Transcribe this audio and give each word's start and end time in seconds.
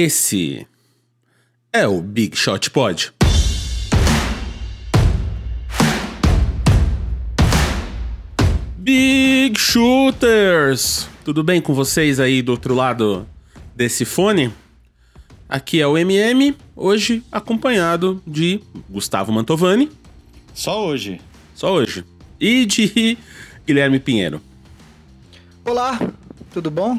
Esse 0.00 0.64
é 1.72 1.84
o 1.88 2.00
Big 2.00 2.36
Shot 2.36 2.70
Pod. 2.70 3.12
Big 8.76 9.58
Shooters! 9.58 11.08
Tudo 11.24 11.42
bem 11.42 11.60
com 11.60 11.74
vocês 11.74 12.20
aí 12.20 12.42
do 12.42 12.52
outro 12.52 12.76
lado 12.76 13.26
desse 13.74 14.04
fone? 14.04 14.54
Aqui 15.48 15.80
é 15.80 15.86
o 15.88 15.98
MM, 15.98 16.56
hoje 16.76 17.24
acompanhado 17.32 18.22
de 18.24 18.60
Gustavo 18.88 19.32
Mantovani. 19.32 19.90
Só 20.54 20.86
hoje. 20.86 21.20
Só 21.56 21.72
hoje. 21.72 22.04
E 22.38 22.64
de 22.66 23.18
Guilherme 23.66 23.98
Pinheiro. 23.98 24.40
Olá, 25.64 25.98
tudo 26.52 26.70
bom? 26.70 26.96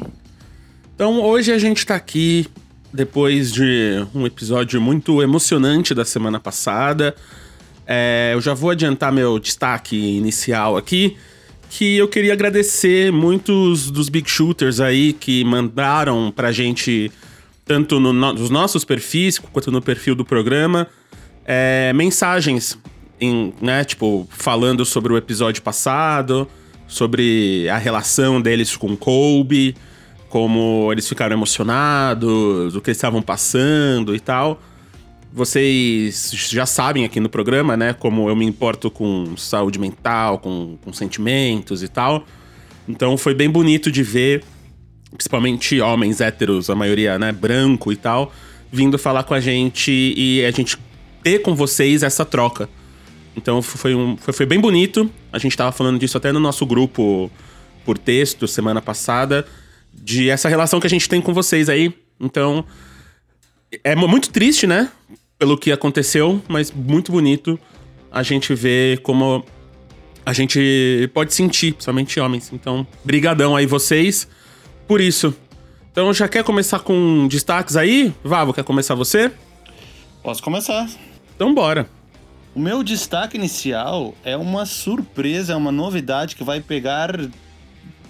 Então 0.94 1.22
hoje 1.22 1.50
a 1.50 1.58
gente 1.58 1.86
tá 1.86 1.94
aqui 1.94 2.46
depois 2.92 3.52
de 3.52 4.04
um 4.14 4.26
episódio 4.26 4.80
muito 4.80 5.22
emocionante 5.22 5.94
da 5.94 6.04
semana 6.04 6.40
passada. 6.40 7.14
É, 7.86 8.32
eu 8.34 8.40
já 8.40 8.54
vou 8.54 8.70
adiantar 8.70 9.12
meu 9.12 9.38
destaque 9.38 9.96
inicial 9.96 10.76
aqui, 10.76 11.16
que 11.68 11.96
eu 11.96 12.08
queria 12.08 12.32
agradecer 12.32 13.12
muitos 13.12 13.90
dos 13.90 14.08
big 14.08 14.28
shooters 14.28 14.80
aí 14.80 15.12
que 15.12 15.44
mandaram 15.44 16.32
pra 16.34 16.52
gente, 16.52 17.10
tanto 17.64 18.00
no, 18.00 18.12
no, 18.12 18.32
nos 18.32 18.50
nossos 18.50 18.84
perfis 18.84 19.38
quanto 19.38 19.70
no 19.70 19.80
perfil 19.80 20.14
do 20.14 20.24
programa, 20.24 20.88
é, 21.44 21.92
mensagens, 21.92 22.78
em, 23.20 23.52
né, 23.60 23.84
tipo, 23.84 24.28
falando 24.30 24.84
sobre 24.84 25.12
o 25.12 25.16
episódio 25.16 25.62
passado, 25.62 26.48
sobre 26.86 27.68
a 27.68 27.78
relação 27.78 28.40
deles 28.40 28.76
com 28.76 28.96
Kobe, 28.96 29.76
como 30.30 30.90
eles 30.92 31.08
ficaram 31.08 31.36
emocionados, 31.36 32.76
o 32.76 32.80
que 32.80 32.88
eles 32.88 32.96
estavam 32.96 33.20
passando 33.20 34.14
e 34.14 34.20
tal. 34.20 34.62
Vocês 35.32 36.30
já 36.32 36.64
sabem 36.64 37.04
aqui 37.04 37.20
no 37.20 37.28
programa, 37.28 37.76
né, 37.76 37.92
como 37.92 38.28
eu 38.28 38.36
me 38.36 38.46
importo 38.46 38.90
com 38.90 39.36
saúde 39.36 39.78
mental, 39.78 40.38
com, 40.38 40.78
com 40.82 40.92
sentimentos 40.92 41.82
e 41.82 41.88
tal. 41.88 42.24
Então 42.88 43.18
foi 43.18 43.34
bem 43.34 43.50
bonito 43.50 43.90
de 43.90 44.02
ver, 44.04 44.42
principalmente 45.10 45.80
homens 45.80 46.20
héteros, 46.20 46.70
a 46.70 46.76
maioria, 46.76 47.18
né, 47.18 47.32
branco 47.32 47.92
e 47.92 47.96
tal, 47.96 48.32
vindo 48.72 48.98
falar 48.98 49.24
com 49.24 49.34
a 49.34 49.40
gente 49.40 49.90
e 50.16 50.44
a 50.44 50.50
gente 50.52 50.78
ter 51.24 51.40
com 51.40 51.56
vocês 51.56 52.04
essa 52.04 52.24
troca. 52.24 52.68
Então 53.36 53.60
foi, 53.62 53.96
um, 53.96 54.16
foi, 54.16 54.32
foi 54.32 54.46
bem 54.46 54.60
bonito. 54.60 55.10
A 55.32 55.38
gente 55.38 55.56
tava 55.56 55.72
falando 55.72 55.98
disso 55.98 56.16
até 56.16 56.30
no 56.30 56.40
nosso 56.40 56.64
grupo 56.64 57.30
por 57.84 57.98
texto 57.98 58.46
semana 58.46 58.80
passada 58.80 59.44
de 59.92 60.30
essa 60.30 60.48
relação 60.48 60.80
que 60.80 60.86
a 60.86 60.90
gente 60.90 61.08
tem 61.08 61.20
com 61.20 61.32
vocês 61.32 61.68
aí. 61.68 61.94
Então, 62.18 62.64
é 63.84 63.94
muito 63.94 64.30
triste, 64.30 64.66
né? 64.66 64.90
Pelo 65.38 65.56
que 65.56 65.72
aconteceu, 65.72 66.42
mas 66.48 66.70
muito 66.70 67.12
bonito 67.12 67.58
a 68.10 68.22
gente 68.22 68.54
ver 68.54 69.00
como 69.02 69.44
a 70.26 70.32
gente 70.32 71.10
pode 71.14 71.32
sentir, 71.32 71.72
principalmente 71.72 72.20
homens. 72.20 72.52
Então, 72.52 72.86
brigadão 73.04 73.56
aí 73.56 73.66
vocês 73.66 74.28
por 74.86 75.00
isso. 75.00 75.34
Então, 75.90 76.12
já 76.12 76.28
quer 76.28 76.44
começar 76.44 76.80
com 76.80 77.26
destaques 77.28 77.76
aí? 77.76 78.12
Vavo, 78.22 78.52
quer 78.52 78.64
começar 78.64 78.94
você? 78.94 79.30
Posso 80.22 80.42
começar. 80.42 80.88
Então, 81.34 81.54
bora. 81.54 81.88
O 82.54 82.60
meu 82.60 82.82
destaque 82.82 83.36
inicial 83.36 84.14
é 84.24 84.36
uma 84.36 84.66
surpresa, 84.66 85.52
é 85.52 85.56
uma 85.56 85.72
novidade 85.72 86.36
que 86.36 86.44
vai 86.44 86.60
pegar 86.60 87.16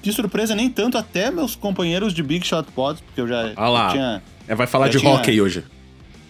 de 0.03 0.13
surpresa 0.13 0.55
nem 0.55 0.71
tanto 0.71 0.97
até 0.97 1.31
meus 1.31 1.55
companheiros 1.55 2.15
de 2.15 2.23
Big 2.23 2.47
Shot 2.47 2.71
Pods, 2.73 3.03
porque 3.03 3.21
eu 3.21 3.29
já, 3.29 3.53
ah 3.57 3.69
lá. 3.69 3.91
tinha. 3.91 4.23
É, 4.49 4.55
vai 4.55 4.67
falar 4.67 4.89
de 4.89 4.99
tinha... 4.99 5.13
hockey 5.13 5.41
hoje. 5.41 5.65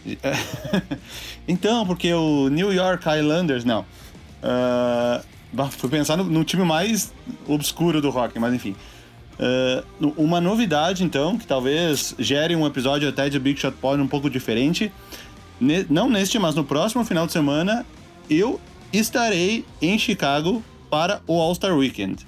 então, 1.46 1.86
porque 1.86 2.12
o 2.12 2.48
New 2.48 2.72
York 2.72 3.04
Highlanders, 3.04 3.64
não. 3.64 3.84
Uh, 4.42 5.70
fui 5.70 5.90
pensar 5.90 6.16
no, 6.16 6.24
no, 6.24 6.44
time 6.44 6.64
mais 6.64 7.12
obscuro 7.46 8.00
do 8.00 8.08
hockey, 8.08 8.38
mas 8.38 8.54
enfim. 8.54 8.74
Uh, 9.38 10.12
uma 10.16 10.40
novidade, 10.40 11.04
então, 11.04 11.38
que 11.38 11.46
talvez 11.46 12.14
gere 12.18 12.54
um 12.56 12.66
episódio 12.66 13.08
até 13.08 13.28
de 13.28 13.38
Big 13.38 13.58
Shot 13.58 13.76
Pod 13.76 14.00
um 14.00 14.08
pouco 14.08 14.28
diferente. 14.28 14.92
Ne 15.60 15.86
não 15.88 16.08
neste, 16.08 16.38
mas 16.38 16.54
no 16.54 16.64
próximo 16.64 17.04
final 17.04 17.26
de 17.26 17.32
semana, 17.32 17.86
eu 18.28 18.60
estarei 18.92 19.64
em 19.80 19.98
Chicago 19.98 20.62
para 20.90 21.20
o 21.26 21.40
All-Star 21.40 21.74
Weekend. 21.76 22.26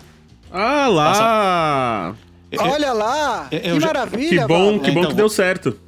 Ah 0.52 0.86
lá! 0.88 2.14
Olha 2.58 2.92
lá! 2.92 3.48
Eu, 3.50 3.74
que 3.74 3.80
já, 3.80 3.86
maravilha! 3.86 4.42
Que 4.42 4.48
bom, 4.48 4.78
que, 4.78 4.90
bom 4.90 5.00
então, 5.00 5.10
que 5.10 5.16
deu 5.16 5.28
certo. 5.28 5.78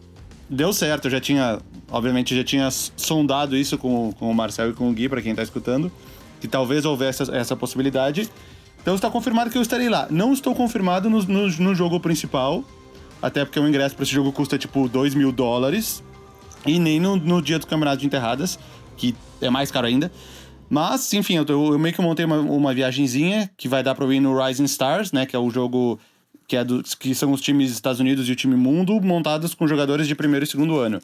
Deu 0.48 0.72
certo, 0.72 1.06
eu 1.06 1.10
já 1.10 1.20
tinha, 1.20 1.58
obviamente, 1.91 2.34
já 2.34 2.42
tinha 2.42 2.70
sondado 2.70 3.56
isso 3.56 3.76
com, 3.76 4.12
com 4.12 4.30
o 4.30 4.34
Marcel 4.34 4.70
e 4.70 4.72
com 4.72 4.88
o 4.88 4.92
Gui, 4.92 5.08
para 5.08 5.20
quem 5.20 5.34
tá 5.34 5.42
escutando, 5.42 5.92
que 6.41 6.48
talvez 6.48 6.86
houvesse 6.86 7.22
essa, 7.22 7.36
essa 7.36 7.56
possibilidade. 7.56 8.30
Então 8.80 8.94
está 8.94 9.10
confirmado 9.10 9.50
que 9.50 9.58
eu 9.58 9.62
estarei 9.62 9.88
lá. 9.88 10.06
Não 10.10 10.32
estou 10.32 10.54
confirmado 10.54 11.10
no, 11.10 11.22
no, 11.22 11.48
no 11.48 11.75
jogo 11.75 12.00
principal, 12.00 12.64
até 13.20 13.44
porque 13.44 13.60
o 13.60 13.69
ingresso 13.69 13.94
para 13.94 14.04
esse 14.04 14.12
jogo 14.12 14.32
custa 14.32 14.56
tipo 14.56 14.88
2 14.88 15.14
mil 15.14 15.31
dólares, 15.31 16.02
e 16.66 16.78
nem 16.78 16.98
no, 16.98 17.16
no 17.16 17.42
dia 17.42 17.58
do 17.58 17.66
Campeonato 17.66 17.98
de 17.98 18.06
Enterradas, 18.06 18.58
que 18.96 19.14
é 19.42 19.50
mais 19.50 19.70
caro 19.70 19.86
ainda. 19.86 20.10
Mas, 20.75 21.12
enfim, 21.12 21.37
eu, 21.37 21.47
eu 21.47 21.79
meio 21.79 21.95
que 21.95 22.03
montei 22.03 22.25
uma, 22.25 22.41
uma 22.41 22.75
viagenzinha 22.75 23.49
que 23.57 23.69
vai 23.69 23.81
dar 23.81 23.95
pra 23.95 24.05
eu 24.05 24.12
ir 24.12 24.19
no 24.19 24.37
Rising 24.37 24.65
Stars, 24.65 25.12
né? 25.12 25.25
Que 25.25 25.37
é 25.37 25.39
o 25.39 25.49
jogo 25.49 26.01
que, 26.49 26.57
é 26.57 26.65
do, 26.65 26.83
que 26.83 27.15
são 27.15 27.31
os 27.31 27.41
times 27.41 27.71
Estados 27.71 28.01
Unidos 28.01 28.29
e 28.29 28.33
o 28.33 28.35
time 28.35 28.57
mundo 28.57 29.01
montados 29.01 29.55
com 29.55 29.69
jogadores 29.69 30.09
de 30.09 30.17
primeiro 30.17 30.45
e 30.45 30.49
segundo 30.49 30.77
ano. 30.77 31.01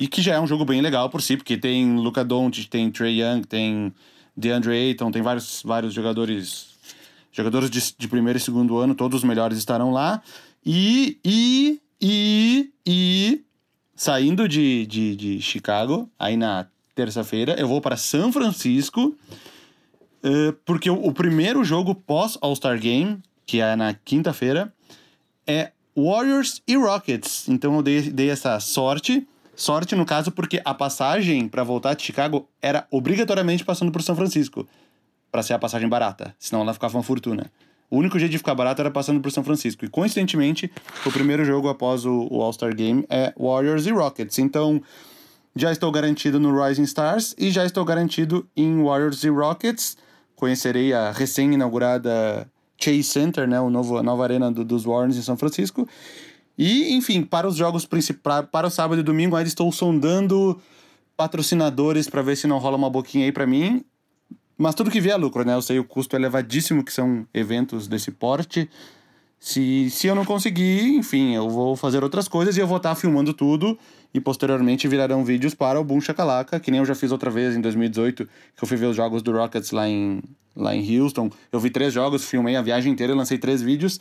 E 0.00 0.08
que 0.08 0.22
já 0.22 0.36
é 0.36 0.40
um 0.40 0.46
jogo 0.46 0.64
bem 0.64 0.80
legal 0.80 1.10
por 1.10 1.20
si, 1.20 1.36
porque 1.36 1.58
tem 1.58 1.98
Luca 1.98 2.24
Doncic, 2.24 2.70
tem 2.70 2.90
Trey 2.90 3.20
Young, 3.20 3.42
tem 3.42 3.92
DeAndre 4.34 4.72
Ayton, 4.72 5.10
tem 5.10 5.20
vários, 5.20 5.62
vários 5.62 5.92
jogadores 5.92 6.70
jogadores 7.30 7.68
de, 7.68 7.94
de 7.98 8.08
primeiro 8.08 8.38
e 8.38 8.40
segundo 8.40 8.78
ano, 8.78 8.94
todos 8.94 9.18
os 9.18 9.24
melhores 9.24 9.58
estarão 9.58 9.90
lá. 9.90 10.22
E, 10.64 11.18
e, 11.22 11.78
e, 12.00 12.70
e 12.86 13.44
saindo 13.94 14.48
de, 14.48 14.86
de, 14.86 15.14
de 15.14 15.42
Chicago, 15.42 16.08
aí 16.18 16.38
na 16.38 16.66
terça-feira, 17.04 17.54
eu 17.58 17.66
vou 17.66 17.80
para 17.80 17.96
São 17.96 18.30
Francisco, 18.32 19.16
uh, 20.22 20.52
porque 20.64 20.90
o, 20.90 20.94
o, 20.94 21.12
primeiro 21.12 21.64
jogo 21.64 21.94
pós 21.94 22.36
All-Star 22.40 22.78
Game, 22.78 23.18
que 23.46 23.60
é 23.60 23.74
na 23.74 23.94
quinta-feira, 23.94 24.72
é 25.46 25.72
Warriors 25.96 26.62
e 26.66 26.76
Rockets. 26.76 27.48
Então 27.48 27.74
eu 27.76 27.82
dei, 27.82 28.02
dei 28.02 28.30
essa 28.30 28.60
sorte. 28.60 29.26
Sorte, 29.56 29.94
no 29.94 30.06
caso, 30.06 30.30
porque 30.30 30.60
a 30.64 30.74
passagem 30.74 31.48
para 31.48 31.62
voltar 31.62 31.94
de 31.94 32.02
Chicago 32.02 32.48
era 32.62 32.86
obrigatoriamente 32.90 33.64
passando 33.64 33.92
por 33.92 34.02
São 34.02 34.16
Francisco, 34.16 34.66
para 35.30 35.42
ser 35.42 35.54
a 35.54 35.58
passagem 35.58 35.88
barata, 35.88 36.34
senão 36.38 36.62
ela 36.62 36.72
ficava 36.72 36.96
uma 36.96 37.02
fortuna. 37.02 37.50
O 37.90 37.98
único 37.98 38.18
jeito 38.18 38.30
de 38.30 38.38
ficar 38.38 38.54
barato 38.54 38.80
era 38.80 38.90
passando 38.90 39.20
por 39.20 39.32
São 39.32 39.42
Francisco. 39.42 39.84
E 39.84 39.88
coincidentemente, 39.88 40.70
o 41.04 41.10
primeiro 41.10 41.44
jogo 41.44 41.68
após 41.68 42.04
o, 42.04 42.28
o 42.30 42.40
All-Star 42.40 42.74
Game 42.74 43.04
é 43.10 43.34
Warriors 43.36 43.86
e 43.86 43.90
Rockets. 43.90 44.38
Então, 44.38 44.80
já 45.54 45.72
estou 45.72 45.90
garantido 45.90 46.38
no 46.38 46.62
Rising 46.62 46.84
Stars 46.84 47.34
e 47.38 47.50
já 47.50 47.64
estou 47.64 47.84
garantido 47.84 48.46
em 48.56 48.82
Warriors 48.82 49.24
e 49.24 49.28
Rockets. 49.28 49.96
Conhecerei 50.36 50.92
a 50.92 51.10
recém-inaugurada 51.10 52.50
Chase 52.78 53.02
Center, 53.02 53.46
né, 53.46 53.60
o 53.60 53.68
novo, 53.68 53.98
a 53.98 54.02
nova 54.02 54.22
arena 54.22 54.50
do, 54.50 54.64
dos 54.64 54.84
Warriors 54.84 55.16
em 55.16 55.22
São 55.22 55.36
Francisco. 55.36 55.86
E, 56.56 56.94
enfim, 56.94 57.22
para 57.22 57.48
os 57.48 57.56
jogos 57.56 57.84
principais, 57.84 58.46
para 58.50 58.66
o 58.66 58.70
sábado 58.70 59.00
e 59.00 59.02
domingo, 59.02 59.36
ainda 59.36 59.48
estou 59.48 59.70
sondando 59.72 60.60
patrocinadores 61.16 62.08
para 62.08 62.22
ver 62.22 62.36
se 62.36 62.46
não 62.46 62.58
rola 62.58 62.76
uma 62.76 62.88
boquinha 62.88 63.26
aí 63.26 63.32
para 63.32 63.46
mim. 63.46 63.84
Mas 64.56 64.74
tudo 64.74 64.90
que 64.90 65.00
vier 65.00 65.14
é 65.14 65.16
lucro, 65.16 65.44
né? 65.44 65.54
Eu 65.54 65.62
sei 65.62 65.78
o 65.78 65.84
custo 65.84 66.16
elevadíssimo 66.16 66.84
que 66.84 66.92
são 66.92 67.26
eventos 67.32 67.88
desse 67.88 68.10
porte. 68.10 68.68
Se, 69.38 69.88
se 69.88 70.06
eu 70.06 70.14
não 70.14 70.24
conseguir, 70.24 70.96
enfim, 70.96 71.34
eu 71.34 71.48
vou 71.48 71.74
fazer 71.76 72.04
outras 72.04 72.28
coisas 72.28 72.56
e 72.56 72.60
eu 72.60 72.66
vou 72.66 72.76
estar 72.76 72.94
filmando 72.94 73.32
tudo 73.32 73.78
e 74.12 74.20
posteriormente 74.20 74.88
virarão 74.88 75.24
vídeos 75.24 75.54
para 75.54 75.80
o 75.80 75.84
Boom 75.84 76.00
Shakalaka, 76.00 76.58
que 76.58 76.70
nem 76.70 76.78
eu 76.78 76.86
já 76.86 76.94
fiz 76.94 77.12
outra 77.12 77.30
vez 77.30 77.54
em 77.54 77.60
2018, 77.60 78.24
que 78.24 78.64
eu 78.64 78.68
fui 78.68 78.76
ver 78.76 78.86
os 78.86 78.96
jogos 78.96 79.22
do 79.22 79.32
Rockets 79.32 79.70
lá 79.70 79.88
em, 79.88 80.20
lá 80.56 80.74
em 80.74 81.00
Houston. 81.00 81.30
Eu 81.52 81.60
vi 81.60 81.70
três 81.70 81.92
jogos, 81.92 82.24
filmei 82.24 82.56
a 82.56 82.62
viagem 82.62 82.92
inteira, 82.92 83.14
lancei 83.14 83.38
três 83.38 83.62
vídeos. 83.62 84.00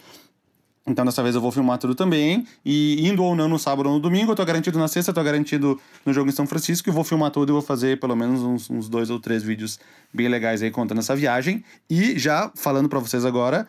Então 0.88 1.06
dessa 1.06 1.22
vez 1.22 1.36
eu 1.36 1.42
vou 1.42 1.52
filmar 1.52 1.78
tudo 1.78 1.94
também. 1.94 2.48
E 2.66 3.08
indo 3.08 3.24
ou 3.24 3.36
não 3.36 3.48
no 3.48 3.60
sábado 3.60 3.88
ou 3.88 3.96
no 3.96 4.02
domingo, 4.02 4.32
eu 4.32 4.36
tô 4.36 4.44
garantido 4.44 4.80
na 4.80 4.88
sexta, 4.88 5.12
eu 5.12 5.16
tô 5.16 5.24
garantido 5.24 5.80
no 6.04 6.12
jogo 6.12 6.30
em 6.30 6.34
São 6.34 6.48
Francisco. 6.48 6.90
E 6.90 6.92
vou 6.92 7.04
filmar 7.04 7.30
tudo 7.30 7.52
e 7.52 7.54
vou 7.54 7.62
fazer 7.62 8.00
pelo 8.00 8.16
menos 8.16 8.42
uns, 8.42 8.70
uns 8.70 8.90
dois 8.90 9.12
ou 9.12 9.20
três 9.20 9.44
vídeos 9.44 9.80
bem 10.12 10.28
legais 10.28 10.64
aí 10.64 10.72
contando 10.72 11.00
essa 11.00 11.16
viagem. 11.16 11.64
E 11.88 12.18
já 12.18 12.52
falando 12.56 12.90
para 12.90 12.98
vocês 12.98 13.24
agora, 13.24 13.68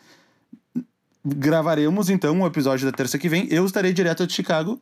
gravaremos 1.22 2.08
então 2.08 2.34
um 2.34 2.46
episódio 2.46 2.86
da 2.86 2.92
terça 2.92 3.18
que 3.18 3.28
vem. 3.28 3.46
Eu 3.50 3.66
estarei 3.66 3.92
direto 3.92 4.26
de 4.26 4.32
Chicago 4.32 4.80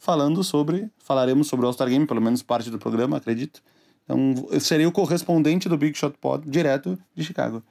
falando 0.00 0.42
sobre. 0.42 0.90
Falaremos 0.98 1.46
sobre 1.46 1.64
o 1.64 1.68
All-Star 1.68 1.88
Game, 1.88 2.06
pelo 2.06 2.20
menos 2.20 2.42
parte 2.42 2.70
do 2.70 2.78
programa, 2.78 3.18
acredito. 3.18 3.62
Então, 4.02 4.48
eu 4.50 4.58
serei 4.58 4.86
o 4.86 4.90
correspondente 4.90 5.68
do 5.68 5.76
Big 5.76 5.96
Shot 5.96 6.16
Pod 6.18 6.50
direto 6.50 6.98
de 7.14 7.22
Chicago. 7.22 7.62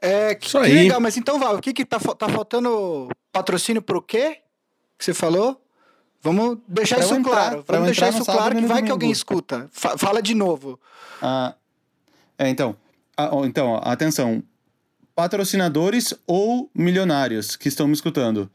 É, 0.00 0.36
que, 0.36 0.46
Isso 0.46 0.56
aí. 0.56 0.70
que 0.70 0.74
legal, 0.76 1.00
mas 1.00 1.16
então, 1.16 1.38
Val, 1.38 1.56
o 1.56 1.60
que 1.60 1.74
que 1.74 1.84
tá, 1.84 1.98
tá 1.98 2.28
faltando 2.28 3.08
patrocínio 3.32 3.82
pro 3.82 4.00
quê? 4.00 4.38
Que 4.96 5.04
você 5.04 5.12
falou? 5.12 5.60
Vamos 6.22 6.58
deixar 6.66 6.96
pra 6.96 7.04
isso 7.04 7.14
entrar, 7.14 7.32
claro. 7.32 7.64
Vamos 7.66 7.86
deixar 7.86 8.08
isso 8.10 8.24
claro 8.24 8.54
que 8.54 8.60
vai 8.62 8.68
domingo. 8.68 8.86
que 8.86 8.92
alguém 8.92 9.10
escuta. 9.10 9.68
Fala 9.72 10.22
de 10.22 10.34
novo. 10.34 10.78
Ah, 11.20 11.54
é, 12.38 12.48
então. 12.48 12.76
Ah, 13.16 13.30
então, 13.44 13.80
atenção. 13.82 14.42
Patrocinadores 15.14 16.14
ou 16.26 16.70
milionários 16.72 17.56
que 17.56 17.68
estão 17.68 17.88
me 17.88 17.92
escutando. 17.92 18.48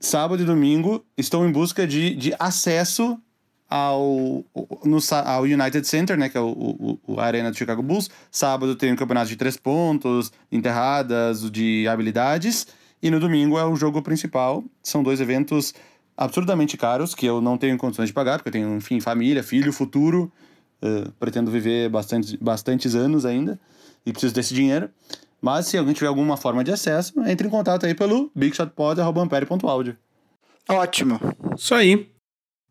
Sábado 0.00 0.42
e 0.42 0.46
domingo 0.46 1.04
estou 1.16 1.46
em 1.46 1.50
busca 1.50 1.86
de, 1.86 2.14
de 2.14 2.32
acesso 2.38 3.20
ao, 3.68 4.44
no, 4.84 4.98
ao 5.24 5.42
United 5.42 5.86
Center, 5.86 6.16
né, 6.16 6.28
que 6.28 6.38
é 6.38 6.40
o, 6.40 6.98
o, 7.06 7.20
a 7.20 7.24
arena 7.24 7.50
do 7.50 7.56
Chicago 7.56 7.82
Bulls. 7.82 8.08
Sábado 8.30 8.76
tem 8.76 8.90
o 8.90 8.92
um 8.94 8.96
campeonato 8.96 9.28
de 9.28 9.36
três 9.36 9.56
pontos, 9.56 10.32
enterradas, 10.52 11.50
de 11.50 11.86
habilidades. 11.88 12.66
E 13.02 13.10
no 13.10 13.18
domingo 13.18 13.58
é 13.58 13.64
o 13.64 13.74
jogo 13.74 14.00
principal. 14.00 14.64
São 14.82 15.02
dois 15.02 15.20
eventos 15.20 15.74
absurdamente 16.16 16.76
caros, 16.76 17.14
que 17.14 17.26
eu 17.26 17.40
não 17.40 17.58
tenho 17.58 17.76
condições 17.76 18.08
de 18.08 18.12
pagar, 18.12 18.38
porque 18.38 18.48
eu 18.48 18.52
tenho, 18.52 18.76
enfim, 18.76 19.00
família, 19.00 19.42
filho, 19.42 19.72
futuro. 19.72 20.32
Uh, 20.80 21.10
pretendo 21.18 21.50
viver 21.50 21.88
bastante, 21.88 22.36
bastantes 22.36 22.94
anos 22.94 23.26
ainda 23.26 23.58
e 24.06 24.12
preciso 24.12 24.32
desse 24.32 24.54
dinheiro. 24.54 24.88
Mas 25.40 25.66
se 25.66 25.78
alguém 25.78 25.94
tiver 25.94 26.08
alguma 26.08 26.36
forma 26.36 26.64
de 26.64 26.72
acesso, 26.72 27.12
entre 27.26 27.46
em 27.46 27.50
contato 27.50 27.86
aí 27.86 27.94
pelo 27.94 28.30
bigshotpod.ampere.audio. 28.34 29.96
Ótimo. 30.68 31.20
Isso 31.56 31.74
aí. 31.74 32.10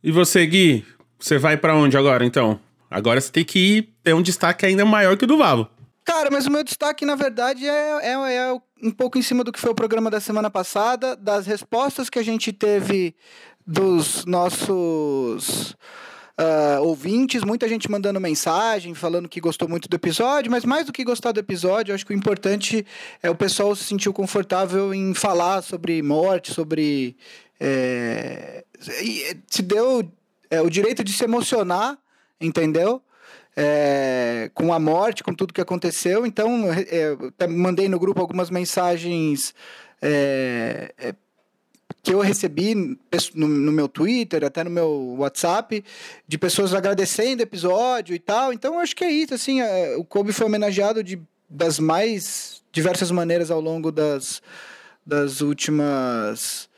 E 0.04 0.12
você, 0.12 0.46
Gui? 0.46 0.86
Você 1.20 1.38
vai 1.38 1.58
para 1.58 1.76
onde 1.76 1.98
agora, 1.98 2.24
então? 2.26 2.60
Agora 2.90 3.20
você 3.20 3.32
tem 3.32 3.44
que 3.44 3.60
ir, 3.60 3.94
ter 4.04 4.14
um 4.14 4.22
destaque 4.22 4.66
ainda 4.66 4.86
maior 4.86 5.18
que 5.18 5.24
o 5.24 5.28
do 5.28 5.38
Vavo. 5.38 5.68
Cara, 6.06 6.30
mas 6.32 6.46
o 6.46 6.52
meu 6.52 6.64
destaque, 6.64 7.06
na 7.06 7.16
verdade, 7.16 7.68
é, 7.68 8.00
é, 8.02 8.12
é, 8.14 8.54
um 8.82 8.92
pouco 8.92 9.18
em 9.18 9.22
cima 9.22 9.44
do 9.44 9.52
que 9.52 9.60
foi 9.60 9.72
o 9.72 9.76
programa 9.76 10.10
da 10.10 10.22
semana 10.22 10.50
passada, 10.50 11.16
das 11.16 11.46
respostas 11.46 12.10
que 12.10 12.18
a 12.18 12.24
gente 12.24 12.54
teve 12.54 13.14
dos 13.66 14.24
nossos 14.26 15.76
uh, 16.40 16.82
ouvintes, 16.84 17.44
muita 17.44 17.68
gente 17.68 17.90
mandando 17.90 18.20
mensagem, 18.20 18.94
falando 18.94 19.28
que 19.28 19.42
gostou 19.42 19.68
muito 19.68 19.90
do 19.90 19.96
episódio, 19.96 20.52
mas 20.52 20.64
mais 20.64 20.86
do 20.86 20.94
que 20.94 21.04
gostar 21.04 21.32
do 21.32 21.40
episódio, 21.40 21.94
acho 21.94 22.06
que 22.06 22.14
o 22.14 22.18
importante 22.18 22.86
é 23.22 23.30
o 23.30 23.36
pessoal 23.36 23.76
se 23.76 23.84
sentir 23.84 24.12
confortável 24.12 24.94
em 24.94 25.14
falar 25.14 25.62
sobre 25.62 26.02
morte, 26.02 26.54
sobre. 26.54 27.16
É, 27.60 28.64
se 29.48 29.62
deu 29.64 30.10
é, 30.50 30.62
o 30.62 30.70
direito 30.70 31.04
de 31.04 31.12
se 31.12 31.24
emocionar, 31.24 31.98
entendeu? 32.40 33.02
É, 33.56 34.52
com 34.54 34.72
a 34.72 34.80
morte, 34.80 35.24
com 35.24 35.34
tudo 35.34 35.54
que 35.54 35.62
aconteceu. 35.62 36.28
Então, 36.28 36.66
é, 36.72 37.48
mandei 37.48 37.90
no 37.90 37.98
grupo 37.98 38.22
algumas 38.22 38.52
mensagens 38.52 39.56
é, 40.02 40.94
é, 40.98 41.16
que 42.08 42.14
eu 42.14 42.22
recebi 42.22 42.74
no, 43.36 43.48
no, 43.50 43.70
meu 43.70 43.90
Twitter, 43.90 44.46
até 44.46 44.64
no 44.64 44.70
meu 44.70 45.16
WhatsApp, 45.18 45.84
de 46.26 46.38
pessoas 46.38 46.74
agradecendo 46.74 47.42
o 47.42 47.44
episódio 47.44 48.16
e 48.16 48.20
tal. 48.20 48.54
Então, 48.54 48.80
acho 48.80 48.96
que 48.96 49.04
é 49.04 49.12
isso. 49.12 49.34
Assim, 49.34 49.60
é, 49.60 49.94
o 49.98 50.06
Kobe 50.06 50.32
foi 50.32 50.46
homenageado 50.46 51.04
de, 51.04 51.20
das 51.50 51.80
mais 51.80 52.64
diversas 52.72 53.12
maneiras 53.12 53.52
ao 53.52 53.60
longo 53.60 53.92
das, 53.92 54.42
das 55.06 55.42
últimas 55.42 56.70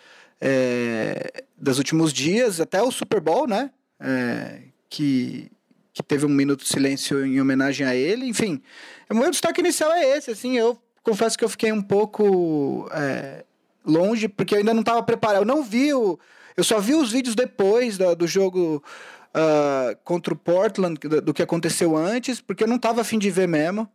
é, 0.42 1.44
últimos 1.78 2.12
dias, 2.12 2.60
até 2.60 2.81
o 2.81 2.92
Super 2.92 3.22
Bowl, 3.22 3.48
né? 3.48 3.70
É, 4.00 4.62
que, 4.90 5.52
que 5.94 6.02
teve 6.02 6.26
um 6.26 6.30
minuto 6.30 6.64
de 6.64 6.70
silêncio 6.70 7.24
em 7.24 7.40
homenagem 7.40 7.86
a 7.86 7.94
ele. 7.96 8.26
Enfim, 8.26 8.64
o 9.08 9.14
meu 9.14 9.30
destaque 9.30 9.62
inicial 9.62 9.92
é 9.92 10.18
esse. 10.18 10.31
Assim, 10.31 10.58
eu 10.58 10.76
confesso 11.04 11.38
que 11.38 11.46
eu 11.46 11.50
fiquei 11.50 11.72
um 11.72 11.84
pouco 11.84 12.90
é, 12.92 13.46
longe, 13.89 14.27
porque 14.27 14.53
eu 14.53 14.59
ainda 14.59 14.74
não 14.74 14.81
estava 14.81 15.03
preparado. 15.03 15.41
Eu 15.41 15.45
não 15.45 15.63
vi 15.63 15.94
o. 15.94 16.19
Eu 16.56 16.63
só 16.63 16.80
vi 16.80 16.94
os 16.94 17.12
vídeos 17.12 17.36
depois 17.36 17.97
da, 17.97 18.13
do 18.13 18.27
jogo 18.27 18.83
uh, 19.30 19.97
contra 20.03 20.33
o 20.33 20.38
Portland, 20.38 21.00
do, 21.00 21.21
do, 21.21 21.33
que 21.33 21.41
aconteceu 21.41 21.95
antes, 21.95 22.41
porque 22.41 22.63
eu 22.63 22.68
não 22.68 22.75
estava 22.75 23.01
afim 23.01 23.18
de 23.18 23.30
ver 23.30 23.47
mesmo. 23.47 23.89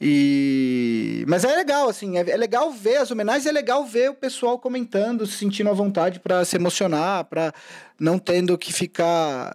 E... 0.00 1.24
Mas 1.28 1.44
é 1.44 1.54
legal, 1.54 1.88
assim, 1.88 2.18
é, 2.18 2.28
é, 2.28 2.36
legal 2.36 2.72
ver 2.72 2.96
as 2.96 3.10
homenagens, 3.10 3.46
é 3.46 3.52
legal 3.52 3.84
ver 3.84 4.10
o 4.10 4.14
pessoal 4.14 4.58
comentando, 4.58 5.26
se 5.26 5.34
sentindo 5.34 5.70
à 5.70 5.72
vontade 5.72 6.18
para 6.18 6.44
se 6.44 6.56
emocionar, 6.56 7.24
para 7.26 7.54
não 8.00 8.18
tendo 8.18 8.58
que 8.58 8.72
ficar 8.72 9.54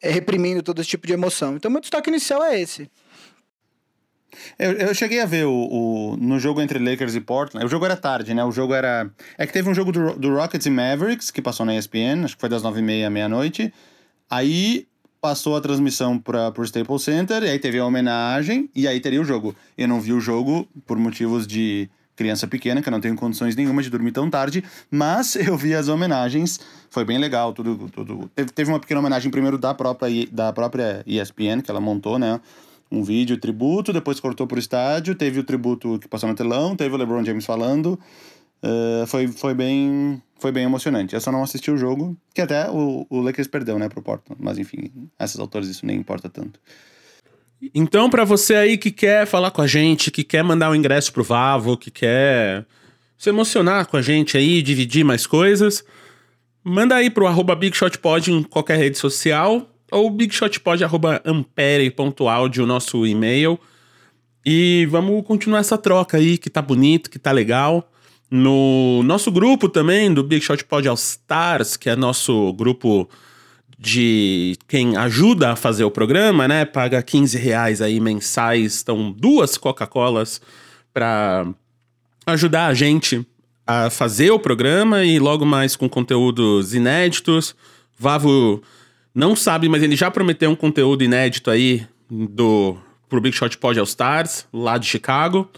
é, 0.00 0.08
reprimindo 0.08 0.62
todo 0.62 0.80
esse 0.80 0.90
tipo 0.90 1.06
de 1.06 1.12
emoção. 1.12 1.56
Então, 1.56 1.70
meu 1.70 1.80
destaque 1.80 2.10
inicial 2.10 2.44
é 2.44 2.60
esse. 2.60 2.88
Eu, 4.58 4.72
eu 4.72 4.94
cheguei 4.94 5.20
a 5.20 5.26
ver 5.26 5.46
o, 5.46 5.52
o, 5.52 6.16
no 6.16 6.38
jogo 6.38 6.60
entre 6.60 6.78
Lakers 6.78 7.14
e 7.14 7.20
Portland. 7.20 7.66
O 7.66 7.68
jogo 7.68 7.84
era 7.84 7.96
tarde, 7.96 8.34
né? 8.34 8.44
O 8.44 8.52
jogo 8.52 8.74
era. 8.74 9.10
É 9.36 9.46
que 9.46 9.52
teve 9.52 9.68
um 9.68 9.74
jogo 9.74 9.92
do, 9.92 10.14
do 10.14 10.34
Rockets 10.34 10.66
e 10.66 10.70
Mavericks, 10.70 11.30
que 11.30 11.42
passou 11.42 11.66
na 11.66 11.76
ESPN, 11.76 12.24
acho 12.24 12.34
que 12.34 12.40
foi 12.40 12.48
das 12.48 12.62
nove 12.62 12.80
e 12.80 12.82
meia 12.82 13.06
à 13.06 13.10
meia-noite. 13.10 13.72
Aí 14.30 14.86
passou 15.20 15.56
a 15.56 15.60
transmissão 15.60 16.18
para 16.18 16.52
o 16.58 16.64
Staples 16.64 17.02
Center, 17.02 17.42
e 17.44 17.48
aí 17.48 17.58
teve 17.58 17.78
a 17.78 17.86
homenagem, 17.86 18.68
e 18.74 18.88
aí 18.88 18.98
teria 18.98 19.20
o 19.20 19.24
jogo. 19.24 19.54
Eu 19.78 19.86
não 19.86 20.00
vi 20.00 20.12
o 20.12 20.20
jogo 20.20 20.68
por 20.84 20.98
motivos 20.98 21.46
de 21.46 21.88
criança 22.16 22.46
pequena, 22.46 22.82
que 22.82 22.88
eu 22.88 22.90
não 22.90 23.00
tenho 23.00 23.14
condições 23.14 23.54
nenhuma 23.56 23.82
de 23.82 23.90
dormir 23.90 24.12
tão 24.12 24.28
tarde, 24.28 24.64
mas 24.90 25.36
eu 25.36 25.56
vi 25.56 25.74
as 25.74 25.88
homenagens, 25.88 26.58
foi 26.90 27.04
bem 27.04 27.18
legal, 27.18 27.52
tudo, 27.52 27.88
tudo. 27.90 28.30
Teve, 28.34 28.50
teve 28.50 28.70
uma 28.70 28.80
pequena 28.80 29.00
homenagem 29.00 29.30
primeiro 29.30 29.56
da 29.56 29.72
própria, 29.72 30.26
da 30.30 30.52
própria 30.52 31.02
ESPN, 31.06 31.62
que 31.62 31.70
ela 31.70 31.80
montou, 31.80 32.18
né? 32.18 32.40
Um 32.92 33.02
vídeo 33.02 33.38
tributo, 33.38 33.92
depois 33.92 34.20
cortou 34.20 34.46
pro 34.46 34.58
estádio, 34.58 35.14
teve 35.14 35.40
o 35.40 35.44
tributo 35.44 35.98
que 35.98 36.06
passou 36.06 36.28
no 36.28 36.34
telão, 36.34 36.76
teve 36.76 36.94
o 36.94 36.98
LeBron 36.98 37.24
James 37.24 37.46
falando. 37.46 37.98
Uh, 38.62 39.06
foi, 39.06 39.26
foi 39.28 39.54
bem 39.54 40.22
foi 40.38 40.52
bem 40.52 40.64
emocionante. 40.64 41.14
Eu 41.14 41.20
só 41.20 41.32
não 41.32 41.42
assisti 41.42 41.70
o 41.70 41.78
jogo, 41.78 42.16
que 42.34 42.40
até 42.40 42.68
o, 42.68 43.06
o 43.08 43.20
Lakers 43.20 43.48
perdeu, 43.48 43.78
né, 43.78 43.88
pro 43.88 44.02
Portland. 44.02 44.42
Mas 44.42 44.58
enfim, 44.58 44.90
essas 45.18 45.40
autores 45.40 45.68
isso 45.68 45.86
nem 45.86 45.96
importa 45.96 46.28
tanto. 46.28 46.60
Então, 47.74 48.10
para 48.10 48.24
você 48.24 48.56
aí 48.56 48.76
que 48.76 48.90
quer 48.90 49.24
falar 49.26 49.52
com 49.52 49.62
a 49.62 49.66
gente, 49.66 50.10
que 50.10 50.24
quer 50.24 50.42
mandar 50.42 50.70
um 50.70 50.74
ingresso 50.74 51.12
pro 51.12 51.22
Vavo, 51.22 51.76
que 51.76 51.90
quer 51.90 52.66
se 53.16 53.30
emocionar 53.30 53.86
com 53.86 53.96
a 53.96 54.02
gente 54.02 54.36
aí, 54.36 54.60
dividir 54.60 55.04
mais 55.04 55.26
coisas, 55.28 55.84
manda 56.64 56.96
aí 56.96 57.08
pro 57.08 57.28
arroba 57.28 57.54
BigShotPod 57.54 58.32
em 58.32 58.42
qualquer 58.42 58.78
rede 58.78 58.98
social, 58.98 59.71
ou 59.92 60.10
bigshotpod.ampere.audio, 60.10 62.66
nosso 62.66 63.06
e-mail. 63.06 63.56
E 64.44 64.88
vamos 64.90 65.24
continuar 65.24 65.60
essa 65.60 65.78
troca 65.78 66.16
aí, 66.16 66.36
que 66.36 66.50
tá 66.50 66.60
bonito, 66.60 67.08
que 67.08 67.18
tá 67.18 67.30
legal. 67.30 67.88
No 68.30 69.02
nosso 69.04 69.30
grupo 69.30 69.68
também, 69.68 70.12
do 70.12 70.24
Big 70.24 70.42
Shot 70.42 70.64
Pod 70.64 70.88
All 70.88 70.94
Stars, 70.94 71.76
que 71.76 71.90
é 71.90 71.94
nosso 71.94 72.52
grupo 72.54 73.08
de 73.78 74.56
quem 74.66 74.96
ajuda 74.96 75.52
a 75.52 75.56
fazer 75.56 75.84
o 75.84 75.90
programa, 75.90 76.48
né? 76.48 76.64
Paga 76.64 77.02
15 77.02 77.36
reais 77.36 77.82
aí 77.82 78.00
mensais, 78.00 78.76
estão 78.76 79.12
duas 79.12 79.58
Coca-Colas 79.58 80.40
para 80.94 81.46
ajudar 82.26 82.68
a 82.68 82.74
gente 82.74 83.26
a 83.66 83.90
fazer 83.90 84.30
o 84.30 84.38
programa 84.38 85.04
e 85.04 85.18
logo 85.18 85.44
mais 85.44 85.76
com 85.76 85.86
conteúdos 85.88 86.74
inéditos. 86.74 87.54
Vavo 87.98 88.62
não 89.14 89.36
sabe, 89.36 89.68
mas 89.68 89.82
ele 89.82 89.96
já 89.96 90.10
prometeu 90.10 90.50
um 90.50 90.56
conteúdo 90.56 91.02
inédito 91.04 91.50
aí 91.50 91.86
do 92.10 92.76
pro 93.08 93.20
Big 93.20 93.36
Shot 93.36 93.58
Pod 93.58 93.78
All 93.78 93.84
Stars, 93.84 94.46
lá 94.52 94.78
de 94.78 94.86
Chicago. 94.86 95.50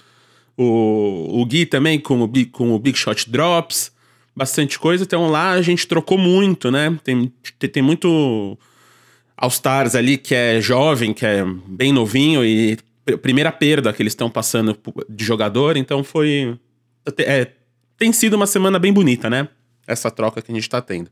O, 0.57 1.41
o 1.41 1.47
Gui 1.47 1.67
também 1.67 1.99
com 1.99 2.23
o, 2.23 2.31
com 2.51 2.73
o 2.73 2.79
Big 2.79 2.97
Shot 2.99 3.31
Drops, 3.31 3.93
bastante 4.35 4.79
coisa. 4.79 5.05
Então 5.05 5.29
lá 5.29 5.51
a 5.51 5.63
gente 5.63 5.87
trocou 5.87 6.19
muito, 6.19 6.71
né? 6.71 6.99
Tem, 7.05 7.33
tem 7.73 7.83
muito 7.83 8.59
All-Stars 9.37 9.95
ali 9.95 10.17
que 10.17 10.35
é 10.35 10.61
jovem, 10.61 11.13
que 11.13 11.27
é 11.27 11.45
bem 11.67 11.93
novinho 11.93 12.45
e 12.45 12.79
primeira 13.21 13.53
perda 13.53 13.93
que 13.93 14.03
eles 14.03 14.13
estão 14.13 14.31
passando 14.31 14.79
de 15.09 15.25
jogador. 15.25 15.77
Então 15.77 16.03
foi. 16.03 16.59
É, 17.19 17.51
tem 17.99 18.13
sido 18.13 18.35
uma 18.35 18.47
semana 18.47 18.79
bem 18.79 18.93
bonita, 18.93 19.29
né? 19.29 19.49
Essa 19.87 20.11
troca 20.11 20.41
que 20.41 20.51
a 20.51 20.55
gente 20.55 20.69
tá 20.69 20.81
tendo. 20.81 21.11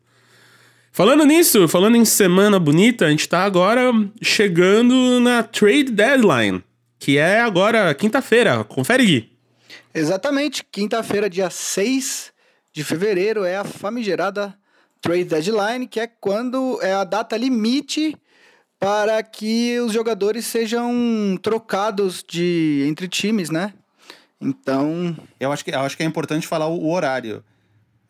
Falando 0.94 1.24
nisso, 1.24 1.66
falando 1.68 1.96
em 1.96 2.04
semana 2.04 2.60
bonita, 2.60 3.06
a 3.06 3.10
gente 3.10 3.26
tá 3.26 3.44
agora 3.44 3.90
chegando 4.20 5.18
na 5.20 5.42
trade 5.42 5.84
deadline, 5.84 6.62
que 6.98 7.16
é 7.16 7.40
agora 7.40 7.94
quinta-feira. 7.94 8.62
Confere, 8.62 9.06
Gui. 9.06 9.32
Exatamente, 9.94 10.62
quinta-feira, 10.70 11.30
dia 11.30 11.48
6 11.48 12.30
de 12.74 12.84
fevereiro, 12.84 13.42
é 13.42 13.56
a 13.56 13.64
famigerada 13.64 14.54
trade 15.00 15.24
deadline, 15.24 15.86
que 15.86 15.98
é 15.98 16.06
quando 16.06 16.78
é 16.82 16.92
a 16.92 17.04
data 17.04 17.38
limite 17.38 18.14
para 18.78 19.22
que 19.22 19.80
os 19.80 19.94
jogadores 19.94 20.44
sejam 20.44 21.38
trocados 21.40 22.22
de 22.22 22.84
entre 22.86 23.08
times, 23.08 23.48
né? 23.48 23.72
Então. 24.38 25.16
Eu 25.40 25.50
acho 25.52 25.64
que, 25.64 25.70
eu 25.70 25.80
acho 25.80 25.96
que 25.96 26.02
é 26.02 26.06
importante 26.06 26.46
falar 26.46 26.66
o, 26.66 26.78
o 26.78 26.92
horário. 26.92 27.42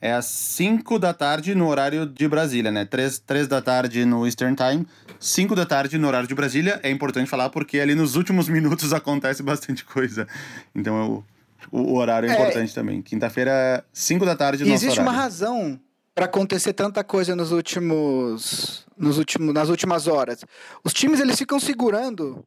É 0.02 0.12
às 0.12 0.26
5 0.26 0.98
da 0.98 1.14
tarde 1.14 1.54
no 1.54 1.68
horário 1.68 2.04
de 2.04 2.26
Brasília, 2.26 2.72
né? 2.72 2.84
3, 2.84 3.20
3 3.20 3.46
da 3.46 3.62
tarde 3.62 4.04
no 4.04 4.26
Eastern 4.26 4.56
Time, 4.56 4.86
5 5.20 5.54
da 5.54 5.64
tarde 5.64 5.96
no 5.96 6.08
horário 6.08 6.26
de 6.26 6.34
Brasília. 6.34 6.80
É 6.82 6.90
importante 6.90 7.30
falar 7.30 7.48
porque 7.50 7.78
ali 7.78 7.94
nos 7.94 8.16
últimos 8.16 8.48
minutos 8.50 8.92
acontece 8.92 9.42
bastante 9.44 9.84
coisa. 9.84 10.26
Então 10.74 11.00
eu 11.00 11.24
o, 11.70 11.92
o 11.92 11.96
horário 11.96 12.28
é, 12.28 12.32
é 12.32 12.34
importante 12.34 12.74
também. 12.74 13.00
Quinta-feira, 13.02 13.84
5 13.92 14.24
da 14.24 14.34
tarde, 14.36 14.64
no 14.64 14.72
Existe 14.72 15.00
uma 15.00 15.12
razão 15.12 15.78
para 16.14 16.26
acontecer 16.26 16.72
tanta 16.72 17.02
coisa 17.02 17.34
nos 17.34 17.52
últimos, 17.52 18.86
nos 18.96 19.18
últimos, 19.18 19.54
nas 19.54 19.68
últimas 19.68 20.06
horas. 20.06 20.44
Os 20.84 20.92
times 20.92 21.20
eles 21.20 21.38
ficam 21.38 21.58
segurando, 21.58 22.44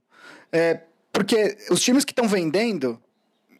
é, 0.51 0.81
porque 1.12 1.57
os 1.71 1.81
times 1.81 2.05
que 2.05 2.12
estão 2.12 2.27
vendendo, 2.27 3.01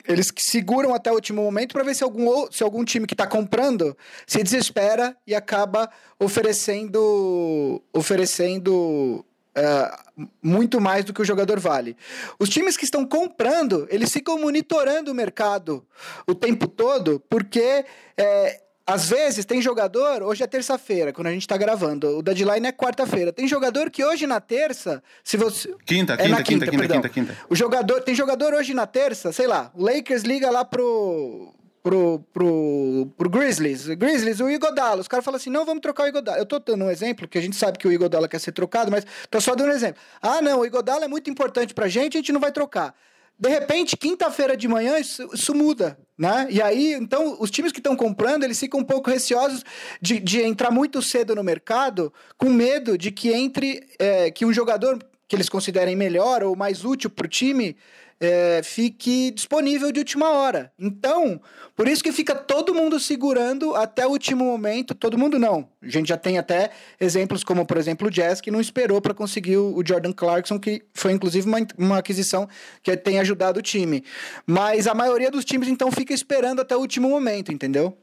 eles 0.07 0.31
seguram 0.38 0.93
até 0.93 1.12
o 1.12 1.15
último 1.15 1.41
momento 1.41 1.74
para 1.74 1.83
ver 1.83 1.95
se 1.95 2.03
algum, 2.03 2.51
se 2.51 2.63
algum 2.63 2.83
time 2.83 3.07
que 3.07 3.13
está 3.13 3.27
comprando 3.27 3.97
se 4.25 4.41
desespera 4.43 5.15
e 5.25 5.35
acaba 5.35 5.89
oferecendo, 6.19 7.81
oferecendo 7.93 9.25
Uh, 9.57 10.25
muito 10.43 10.81
mais 10.81 11.05
do 11.05 11.13
que 11.13 11.21
o 11.21 11.25
jogador 11.25 11.62
vale. 11.62 11.95
Os 12.38 12.50
times 12.50 12.75
que 12.75 12.83
estão 12.83 13.05
comprando, 13.05 13.88
eles 13.89 14.12
ficam 14.12 14.38
monitorando 14.38 15.13
o 15.13 15.15
mercado 15.15 15.88
o 16.27 16.35
tempo 16.35 16.67
todo, 16.67 17.24
porque 17.29 17.85
é, 18.17 18.62
às 18.85 19.09
vezes 19.09 19.45
tem 19.45 19.61
jogador, 19.61 20.21
hoje 20.21 20.43
é 20.43 20.47
terça-feira, 20.47 21.11
quando 21.11 21.27
a 21.27 21.31
gente 21.31 21.47
tá 21.47 21.57
gravando, 21.57 22.19
o 22.19 22.21
deadline 22.21 22.67
é 22.67 22.71
quarta-feira. 22.71 23.33
Tem 23.33 23.47
jogador 23.47 23.89
que 23.89 24.03
hoje 24.03 24.27
na 24.27 24.39
terça, 24.39 25.01
se 25.23 25.37
você. 25.37 25.73
Quinta, 25.85 26.13
é 26.13 26.17
quinta, 26.17 26.29
na 26.29 26.43
quinta, 26.43 26.67
quinta, 26.67 26.87
quinta, 26.87 27.09
quinta. 27.09 27.37
O 27.49 27.55
jogador, 27.55 28.01
tem 28.01 28.13
jogador 28.13 28.53
hoje 28.53 28.75
na 28.75 28.85
terça, 28.85 29.31
sei 29.31 29.47
lá, 29.47 29.71
o 29.73 29.83
Lakers 29.83 30.21
liga 30.23 30.51
lá 30.51 30.63
pro. 30.63 31.51
Pro, 31.81 32.19
pro, 32.33 33.13
pro 33.15 33.29
Grizzlies. 33.29 33.85
Grizzlies, 33.89 34.39
o 34.39 34.49
Igodala. 34.49 35.01
Os 35.01 35.07
caras 35.07 35.23
falam 35.23 35.37
assim: 35.37 35.51
não, 35.51 35.63
vamos 35.65 35.81
trocar 35.81 36.05
o 36.05 36.07
Igodala. 36.07 36.39
Eu 36.39 36.45
tô 36.45 36.57
dando 36.57 36.85
um 36.85 36.89
exemplo, 36.89 37.27
que 37.27 37.37
a 37.37 37.41
gente 37.41 37.55
sabe 37.55 37.77
que 37.77 37.87
o 37.87 37.91
Igodala 37.91 38.27
quer 38.27 38.39
ser 38.39 38.53
trocado, 38.53 38.89
mas 38.89 39.05
tô 39.29 39.39
só 39.39 39.53
dando 39.53 39.69
um 39.69 39.75
exemplo. 39.75 40.01
Ah, 40.19 40.41
não, 40.41 40.61
o 40.61 40.65
Igodala 40.65 41.05
é 41.05 41.07
muito 41.07 41.29
importante 41.29 41.75
pra 41.75 41.87
gente, 41.87 42.17
a 42.17 42.19
gente 42.21 42.31
não 42.31 42.39
vai 42.39 42.51
trocar. 42.51 42.95
De 43.37 43.49
repente, 43.49 43.97
quinta-feira 43.97 44.55
de 44.55 44.67
manhã, 44.67 44.97
isso, 44.97 45.29
isso, 45.33 45.53
muda, 45.53 45.99
né? 46.17 46.47
E 46.49 46.61
aí, 46.61 46.93
então, 46.93 47.35
os 47.39 47.51
times 47.51 47.73
que 47.73 47.79
estão 47.79 47.95
comprando, 47.95 48.43
eles 48.43 48.57
ficam 48.57 48.79
um 48.79 48.83
pouco 48.83 49.09
receosos 49.09 49.63
de, 50.01 50.19
de 50.19 50.41
entrar 50.41 50.71
muito 50.71 51.01
cedo 51.01 51.35
no 51.35 51.43
mercado, 51.43 52.13
com 52.37 52.49
medo 52.49 52.97
de 52.97 53.11
que 53.11 53.33
entre, 53.33 53.85
é, 53.99 54.31
que 54.31 54.45
um 54.45 54.53
jogador 54.53 54.99
que 55.27 55.35
eles 55.35 55.49
considerem 55.49 55.95
melhor 55.95 56.43
ou 56.43 56.55
mais 56.55 56.85
útil 56.85 57.09
para 57.09 57.25
o 57.25 57.29
time 57.29 57.75
é, 58.19 58.62
fique 58.63 59.31
disponível 59.31 59.91
de 59.91 60.00
última 60.00 60.29
hora. 60.29 60.72
Então, 60.79 61.41
por 61.75 61.88
isso 61.88 62.03
que 62.03 62.12
fica 62.12 62.34
todo 62.34 62.74
mundo 62.74 63.00
segurando 63.00 63.75
até 63.75 64.05
o 64.07 64.12
último 64.12 64.45
momento. 64.45 64.95
Todo 64.95 65.17
mundo 65.17 65.38
não. 65.38 65.67
A 65.81 65.89
gente 65.89 66.07
já 66.07 66.17
tem 66.17 66.38
até 66.38 66.72
exemplos 67.00 67.43
como, 67.43 67.65
por 67.65 67.77
exemplo, 67.77 68.07
o 68.07 68.12
Jazz, 68.12 68.39
que 68.39 68.51
não 68.51 68.62
esperou 68.62 69.01
para 69.01 69.13
conseguir 69.13 69.57
o 69.57 69.84
Jordan 69.86 70.13
Clarkson, 70.13 70.60
que 70.60 70.84
foi 70.93 71.12
inclusive 71.12 71.48
uma, 71.48 71.57
uma 71.77 71.98
aquisição 71.98 72.48
que 72.81 72.95
tem 72.95 73.19
ajudado 73.19 73.60
o 73.60 73.62
time. 73.62 74.03
Mas 74.45 74.88
a 74.88 74.93
maioria 74.93 75.29
dos 75.29 75.43
times, 75.43 75.67
então, 75.67 75.91
fica 75.91 76.13
esperando 76.13 76.62
até 76.62 76.75
o 76.75 76.79
último 76.79 77.10
momento, 77.10 77.51
entendeu? 77.51 77.98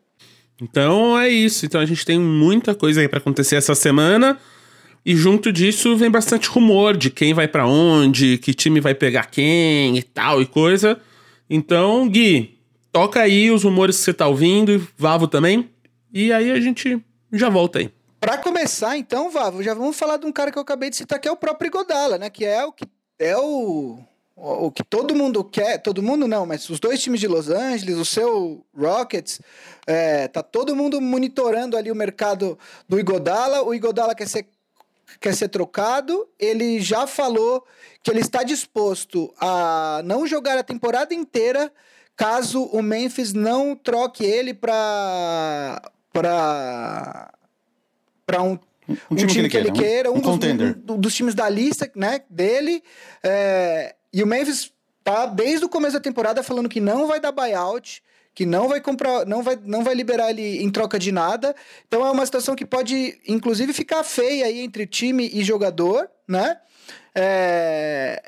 Então 0.61 1.19
é 1.19 1.29
isso. 1.29 1.67
Então 1.67 1.81
a 1.81 1.87
gente 1.87 2.05
tem 2.05 2.21
muita 2.21 2.75
coisa 2.75 3.01
aí 3.01 3.09
para 3.09 3.19
acontecer 3.19 3.57
essa 3.57 3.75
semana. 3.75 4.39
E 5.05 5.17
junto 5.17 5.53
disso 5.53 5.97
vem 5.97 6.11
bastante 6.11 6.49
rumor 6.49 6.97
de 6.97 7.11
quem 7.11 7.35
vai 7.35 7.49
para 7.49 7.67
onde, 7.67 8.39
que 8.39 8.55
time 8.55 8.81
vai 8.81 8.95
pegar 8.95 9.27
quem 9.27 9.99
e 9.99 10.03
tal 10.03 10.41
e 10.41 10.47
coisa. 10.47 11.01
Então, 11.51 12.09
Gui, 12.09 12.59
toca 12.93 13.21
aí 13.21 13.51
os 13.51 13.65
rumores 13.65 13.99
que 13.99 14.05
você 14.05 14.15
tá 14.15 14.29
ouvindo, 14.29 14.87
Vavo 14.97 15.27
também. 15.27 15.69
E 16.13 16.33
aí 16.33 16.53
a 16.53 16.61
gente 16.61 17.03
já 17.33 17.49
volta 17.49 17.81
aí. 17.81 17.91
Para 18.21 18.39
começar, 18.39 18.97
então, 18.97 19.31
Vavo, 19.31 19.63
já 19.63 19.75
vamos 19.75 19.97
falar 19.97 20.19
de 20.19 20.27
um 20.27 20.33
cara 20.33 20.53
que 20.53 20.59
eu 20.59 20.63
acabei 20.63 20.89
de 20.89 20.97
citar, 20.97 21.19
que 21.19 21.27
é 21.27 21.33
o 21.33 21.37
próprio 21.37 21.71
Godala, 21.71 22.19
né? 22.19 22.31
Que 22.31 22.45
é 22.45 22.65
o 22.65 22.71
que 22.71 22.85
é 23.19 23.37
o 23.37 23.99
o 24.35 24.73
que 24.73 24.83
todo 24.83 25.15
mundo 25.15 25.45
quer, 25.45 25.79
todo 25.79 26.03
mundo 26.03 26.27
não, 26.27 26.47
mas 26.47 26.69
os 26.69 26.81
dois 26.81 27.01
times 27.01 27.21
de 27.21 27.29
Los 27.29 27.49
Angeles, 27.49 27.97
o 27.97 28.05
seu 28.05 28.65
Rockets, 28.77 29.41
é, 29.87 30.27
tá 30.27 30.43
todo 30.43 30.75
mundo 30.75 31.01
monitorando 31.01 31.77
ali 31.77 31.93
o 31.93 31.95
mercado 31.95 32.59
do 32.89 32.99
Igodala. 32.99 33.63
O 33.63 33.75
Igodala 33.75 34.15
quer 34.15 34.27
ser 34.27 34.47
quer 35.21 35.35
ser 35.35 35.49
trocado, 35.49 36.29
ele 36.39 36.81
já 36.81 37.07
falou 37.07 37.65
que 38.03 38.11
ele 38.11 38.21
está 38.21 38.43
disposto 38.43 39.33
a 39.41 40.03
não 40.05 40.27
jogar 40.27 40.59
a 40.59 40.63
temporada 40.63 41.15
inteira 41.15 41.73
caso 42.17 42.65
o 42.65 42.83
Memphis 42.83 43.33
não 43.33 43.75
troque 43.75 44.25
ele 44.25 44.55
para 44.55 45.83
para 46.13 47.33
para 48.27 48.43
um, 48.43 48.59
um, 48.89 48.97
um, 49.11 49.17
time, 49.17 49.33
time 49.33 49.33
que 49.33 49.39
ele, 49.39 49.49
que 49.49 49.57
ele 49.57 49.73
queira, 49.73 50.11
um, 50.11 50.17
um, 50.17 50.21
dos, 50.21 50.47
um, 50.89 51.01
dos, 51.01 51.15
times 51.15 51.35
da 51.35 51.49
lista 51.49 51.91
né, 51.95 52.21
dele. 52.31 52.83
É, 53.23 53.95
e 54.13 54.23
o 54.23 54.27
Memphis 54.27 54.73
tá 55.03 55.27
desde 55.27 55.65
o 55.65 55.69
começo 55.69 55.95
da 55.95 56.01
temporada 56.01 56.43
falando 56.43 56.69
que 56.69 56.81
não 56.81 57.07
vai 57.07 57.21
dar 57.21 57.33
buyout, 57.33 58.03
que 58.35 58.47
não 58.47 58.69
vai 58.69 58.81
comprar, 58.81 59.27
não 59.27 59.43
vai, 59.43 59.59
não 59.63 59.85
vai 59.85 59.95
liberar 59.95 60.31
ele 60.31 60.63
em 60.63 60.71
troca 60.71 60.99
de 60.99 61.13
nada. 61.13 61.55
Então 61.87 62.05
é 62.07 62.11
uma 62.11 62.25
situação 62.25 62.55
que 62.55 62.65
pode, 62.65 63.19
inclusive, 63.27 63.73
ficar 63.73 64.03
feia 64.03 64.47
aí 64.47 64.61
entre 64.61 64.87
time 64.87 65.31
e 65.33 65.45
jogador, 65.45 66.09
né? 66.27 66.59
É... 67.15 68.23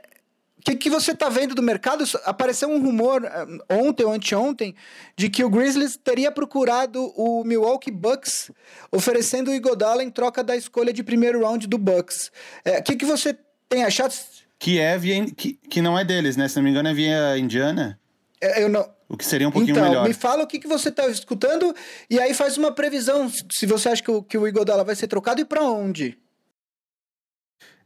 O 0.59 0.63
que, 0.65 0.77
que 0.77 0.89
você 0.89 1.13
está 1.13 1.29
vendo 1.29 1.55
do 1.55 1.63
mercado? 1.63 2.05
Apareceu 2.25 2.71
um 2.71 2.81
rumor 2.81 3.23
eh, 3.23 3.75
ontem 3.75 4.03
ou 4.03 4.13
anteontem 4.13 4.75
de 5.15 5.29
que 5.29 5.45
o 5.45 5.51
Grizzlies 5.51 5.95
teria 5.95 6.33
procurado 6.33 7.13
o 7.17 7.45
Milwaukee 7.45 7.91
Bucks 7.91 8.51
oferecendo 8.91 9.51
o 9.51 9.55
Igodala 9.55 10.03
em 10.03 10.09
troca 10.09 10.43
da 10.43 10.57
escolha 10.57 10.91
de 10.91 11.03
primeiro 11.03 11.43
round 11.43 11.67
do 11.67 11.77
Bucks. 11.77 12.29
O 12.65 12.69
é, 12.71 12.81
que, 12.81 12.97
que 12.97 13.05
você 13.05 13.37
tem 13.69 13.85
achado? 13.85 14.15
Que 14.59 14.79
é 14.79 14.97
via, 14.97 15.27
que, 15.37 15.53
que 15.69 15.83
não 15.83 15.99
é 15.99 16.05
deles, 16.05 16.35
né? 16.35 16.49
Se 16.49 16.57
não 16.57 16.63
me 16.63 16.71
engano, 16.71 16.89
é 16.89 16.95
via 16.95 17.37
Indiana. 17.37 18.01
É, 18.41 18.63
eu 18.63 18.71
não, 18.71 18.89
o 19.09 19.17
que 19.17 19.25
seria 19.25 19.49
um 19.49 19.51
pouquinho 19.51 19.77
então, 19.77 19.89
melhor. 19.89 20.07
me 20.07 20.15
fala 20.15 20.45
o 20.45 20.47
que, 20.47 20.59
que 20.59 20.67
você 20.67 20.89
está 20.89 21.07
escutando 21.09 21.75
e 22.09 22.19
aí 22.19 22.33
faz 22.33 22.57
uma 22.57 22.73
previsão 22.73 23.31
se 23.51 23.67
você 23.67 23.89
acha 23.91 24.03
que 24.03 24.11
o, 24.11 24.23
que 24.23 24.39
o 24.39 24.49
Igodala 24.49 24.85
vai 24.85 24.97
ser 24.97 25.07
trocado 25.07 25.41
e 25.41 25.45
para 25.45 25.63
onde. 25.63 26.19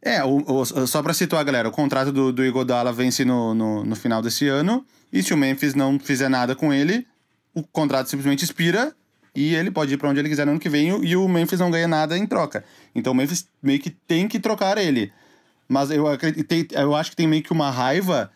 É, 0.01 0.23
o, 0.23 0.45
o, 0.47 0.65
só 0.87 1.03
para 1.03 1.13
situar, 1.13 1.45
galera, 1.45 1.69
o 1.69 1.73
contrato 1.73 2.13
do, 2.13 2.33
do 2.33 2.45
Igodala 2.45 2.93
vence 2.93 3.25
no, 3.25 3.53
no, 3.53 3.85
no, 3.85 3.97
final 3.97 4.23
desse 4.23 4.47
ano. 4.47 4.87
E 5.13 5.23
se 5.23 5.35
o 5.35 5.37
Memphis 5.37 5.75
não 5.75 5.99
fizer 5.99 6.29
nada 6.29 6.55
com 6.55 6.73
ele, 6.73 7.07
o 7.53 7.63
contrato 7.65 8.09
simplesmente 8.09 8.45
expira 8.45 8.95
e 9.35 9.55
ele 9.55 9.71
pode 9.71 9.93
ir 9.93 9.97
para 9.97 10.09
onde 10.09 10.21
ele 10.21 10.29
quiser 10.29 10.45
no 10.45 10.53
ano 10.53 10.61
que 10.61 10.69
vem 10.69 11.05
e 11.05 11.17
o 11.17 11.29
Memphis 11.29 11.59
não 11.59 11.71
ganha 11.71 11.89
nada 11.89 12.17
em 12.17 12.27
troca. 12.27 12.65
Então 12.95 13.13
o 13.13 13.17
Memphis 13.17 13.49
meio 13.63 13.81
que 13.81 13.91
tem 13.91 14.29
que 14.29 14.39
trocar 14.39 14.79
ele. 14.79 15.13
Mas 15.69 15.91
eu, 15.91 16.07
acredito, 16.07 16.75
eu 16.75 16.95
acho 16.95 17.11
que 17.11 17.17
tem 17.17 17.27
meio 17.27 17.43
que 17.43 17.53
uma 17.53 17.71
raiva 17.71 18.31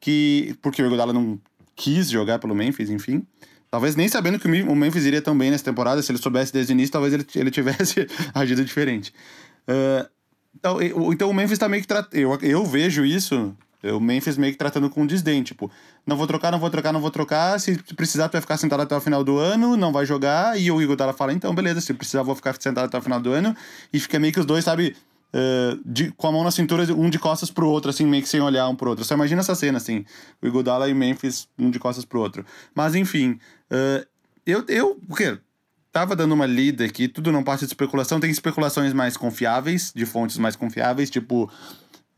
que. 0.00 0.54
Porque 0.60 0.82
o 0.82 0.86
Igodala 0.86 1.12
não 1.12 1.40
quis 1.74 2.10
jogar 2.10 2.38
pelo 2.38 2.54
Memphis, 2.54 2.90
enfim. 2.90 3.26
Talvez 3.70 3.96
nem 3.96 4.06
sabendo 4.06 4.38
que 4.38 4.46
o 4.46 4.76
Memphis 4.76 5.04
iria 5.04 5.20
tão 5.20 5.36
bem 5.36 5.50
nessa 5.50 5.64
temporada, 5.64 6.00
se 6.00 6.10
ele 6.12 6.18
soubesse 6.18 6.52
desde 6.52 6.72
o 6.72 6.74
início, 6.74 6.92
talvez 6.92 7.12
ele, 7.12 7.26
ele 7.34 7.50
tivesse 7.50 8.06
agido 8.32 8.64
diferente. 8.64 9.12
Uh, 9.68 10.08
então, 10.54 10.78
então 11.12 11.30
o 11.30 11.34
Memphis 11.34 11.58
tá 11.58 11.68
meio 11.68 11.82
que. 11.82 11.92
Eu, 12.12 12.38
eu 12.40 12.64
vejo 12.64 13.04
isso, 13.04 13.54
o 13.82 14.00
Memphis 14.00 14.38
meio 14.38 14.52
que 14.52 14.58
tratando 14.58 14.88
com 14.88 15.04
desdém. 15.04 15.42
Tipo, 15.42 15.70
não 16.06 16.16
vou 16.16 16.26
trocar, 16.26 16.52
não 16.52 16.58
vou 16.58 16.70
trocar, 16.70 16.92
não 16.92 17.00
vou 17.00 17.10
trocar. 17.10 17.58
Se 17.58 17.76
precisar, 17.94 18.28
tu 18.28 18.32
vai 18.32 18.40
ficar 18.40 18.56
sentado 18.56 18.80
até 18.80 18.96
o 18.96 19.00
final 19.00 19.24
do 19.24 19.38
ano, 19.38 19.76
não 19.76 19.92
vai 19.92 20.06
jogar. 20.06 20.58
E 20.58 20.70
o 20.70 20.80
Igor 20.80 20.96
Dalla 20.96 21.12
fala: 21.12 21.32
então, 21.32 21.54
beleza, 21.54 21.80
se 21.80 21.92
precisar, 21.92 22.22
vou 22.22 22.34
ficar 22.34 22.54
sentado 22.60 22.84
até 22.84 22.96
o 22.96 23.02
final 23.02 23.20
do 23.20 23.32
ano. 23.32 23.56
E 23.92 23.98
fica 23.98 24.18
meio 24.18 24.32
que 24.32 24.40
os 24.40 24.46
dois, 24.46 24.64
sabe 24.64 24.96
uh, 25.34 25.80
de, 25.84 26.12
com 26.12 26.28
a 26.28 26.32
mão 26.32 26.44
na 26.44 26.50
cintura, 26.50 26.84
um 26.94 27.10
de 27.10 27.18
costas 27.18 27.50
pro 27.50 27.68
outro, 27.68 27.90
assim, 27.90 28.06
meio 28.06 28.22
que 28.22 28.28
sem 28.28 28.40
olhar 28.40 28.68
um 28.68 28.76
pro 28.76 28.90
outro. 28.90 29.04
Só 29.04 29.14
imagina 29.14 29.40
essa 29.40 29.54
cena, 29.54 29.78
assim, 29.78 30.04
o 30.40 30.46
Iguodala 30.46 30.88
e 30.88 30.94
Memphis, 30.94 31.48
um 31.58 31.70
de 31.70 31.78
costas 31.78 32.04
pro 32.04 32.20
outro. 32.20 32.46
Mas, 32.74 32.94
enfim, 32.94 33.38
uh, 33.70 34.06
eu, 34.46 34.64
eu, 34.68 35.00
o 35.08 35.14
quê? 35.14 35.36
Tava 35.90 36.16
dando 36.16 36.32
uma 36.32 36.46
lida 36.46 36.84
aqui, 36.84 37.06
tudo 37.06 37.30
não 37.30 37.44
parte 37.44 37.60
de 37.60 37.66
especulação, 37.66 38.18
tem 38.18 38.30
especulações 38.30 38.92
mais 38.92 39.16
confiáveis, 39.16 39.92
de 39.94 40.04
fontes 40.04 40.38
mais 40.38 40.56
confiáveis, 40.56 41.08
tipo 41.08 41.48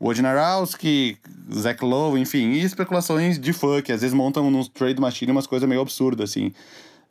Wojnarowski, 0.01 1.17
Zach 1.53 1.83
Lowe, 1.83 2.19
enfim, 2.19 2.53
e 2.53 2.63
especulações 2.63 3.39
de 3.39 3.53
fã, 3.53 3.79
que 3.81 3.91
às 3.91 4.01
vezes 4.01 4.15
montam 4.15 4.49
nos 4.49 4.67
trade 4.67 4.99
machine 4.99 5.31
umas 5.31 5.45
coisas 5.45 5.69
meio 5.69 5.81
absurdas, 5.81 6.31
assim. 6.31 6.51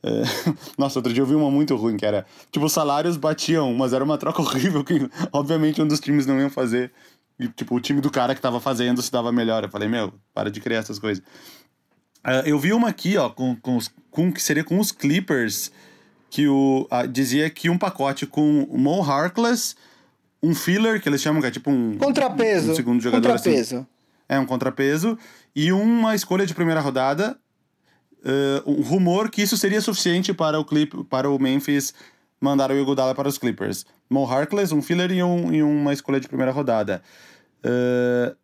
É... 0.02 0.22
Nossa, 0.78 0.98
outro 0.98 1.12
dia 1.12 1.22
eu 1.22 1.26
vi 1.26 1.34
uma 1.34 1.50
muito 1.50 1.74
ruim, 1.76 1.96
que 1.96 2.06
era. 2.06 2.26
Tipo, 2.50 2.66
os 2.66 2.72
salários 2.72 3.16
batiam, 3.16 3.72
mas 3.74 3.92
era 3.92 4.04
uma 4.04 4.18
troca 4.18 4.40
horrível 4.42 4.84
que, 4.84 5.08
obviamente, 5.32 5.80
um 5.80 5.86
dos 5.86 6.00
times 6.00 6.26
não 6.26 6.38
ia 6.40 6.50
fazer. 6.50 6.92
E, 7.38 7.48
tipo, 7.48 7.74
o 7.74 7.80
time 7.80 8.00
do 8.00 8.10
cara 8.10 8.34
que 8.34 8.40
tava 8.40 8.60
fazendo 8.60 9.02
se 9.02 9.10
dava 9.10 9.30
melhor. 9.30 9.62
Eu 9.62 9.68
falei, 9.68 9.88
meu, 9.88 10.12
para 10.32 10.50
de 10.50 10.60
criar 10.60 10.78
essas 10.78 10.98
coisas. 10.98 11.22
Uh, 12.24 12.42
eu 12.44 12.58
vi 12.58 12.72
uma 12.72 12.88
aqui, 12.88 13.16
ó, 13.16 13.28
com, 13.28 13.54
com, 13.56 13.76
os, 13.76 13.90
com 14.10 14.32
que 14.32 14.42
seria 14.42 14.64
com 14.64 14.80
os 14.80 14.90
Clippers, 14.90 15.70
que 16.30 16.48
o, 16.48 16.88
uh, 16.90 17.06
dizia 17.06 17.48
que 17.50 17.70
um 17.70 17.78
pacote 17.78 18.26
com 18.26 18.64
o 18.64 18.78
Mo 18.78 19.02
Harkless, 19.02 19.76
um 20.42 20.54
filler, 20.54 21.00
que 21.00 21.08
eles 21.08 21.20
chamam, 21.20 21.40
que 21.40 21.48
é 21.48 21.50
tipo 21.50 21.70
um. 21.70 21.96
Contrapeso. 21.98 22.70
Um, 22.70 22.72
um 22.72 22.74
segundo 22.74 23.00
jogador. 23.00 23.28
Contrapeso. 23.28 23.76
Assim, 23.76 23.86
é, 24.28 24.38
um 24.38 24.46
contrapeso. 24.46 25.18
E 25.54 25.72
uma 25.72 26.14
escolha 26.14 26.46
de 26.46 26.54
primeira 26.54 26.80
rodada 26.80 27.38
uh, 28.26 28.70
um 28.70 28.82
rumor 28.82 29.30
que 29.30 29.40
isso 29.40 29.56
seria 29.56 29.80
suficiente 29.80 30.34
para 30.34 30.58
o 30.58 30.64
clip, 30.64 31.04
para 31.04 31.30
o 31.30 31.38
Memphis 31.38 31.94
mandar 32.40 32.70
o 32.70 32.74
Iguodala 32.74 33.14
para 33.14 33.28
os 33.28 33.38
Clippers. 33.38 33.86
Mo 34.10 34.24
Harkless, 34.24 34.74
um 34.74 34.82
filler 34.82 35.10
e, 35.10 35.22
um, 35.22 35.52
e 35.52 35.62
uma 35.62 35.92
escolha 35.92 36.20
de 36.20 36.28
primeira 36.28 36.52
rodada. 36.52 37.02
Uh, 37.64 38.36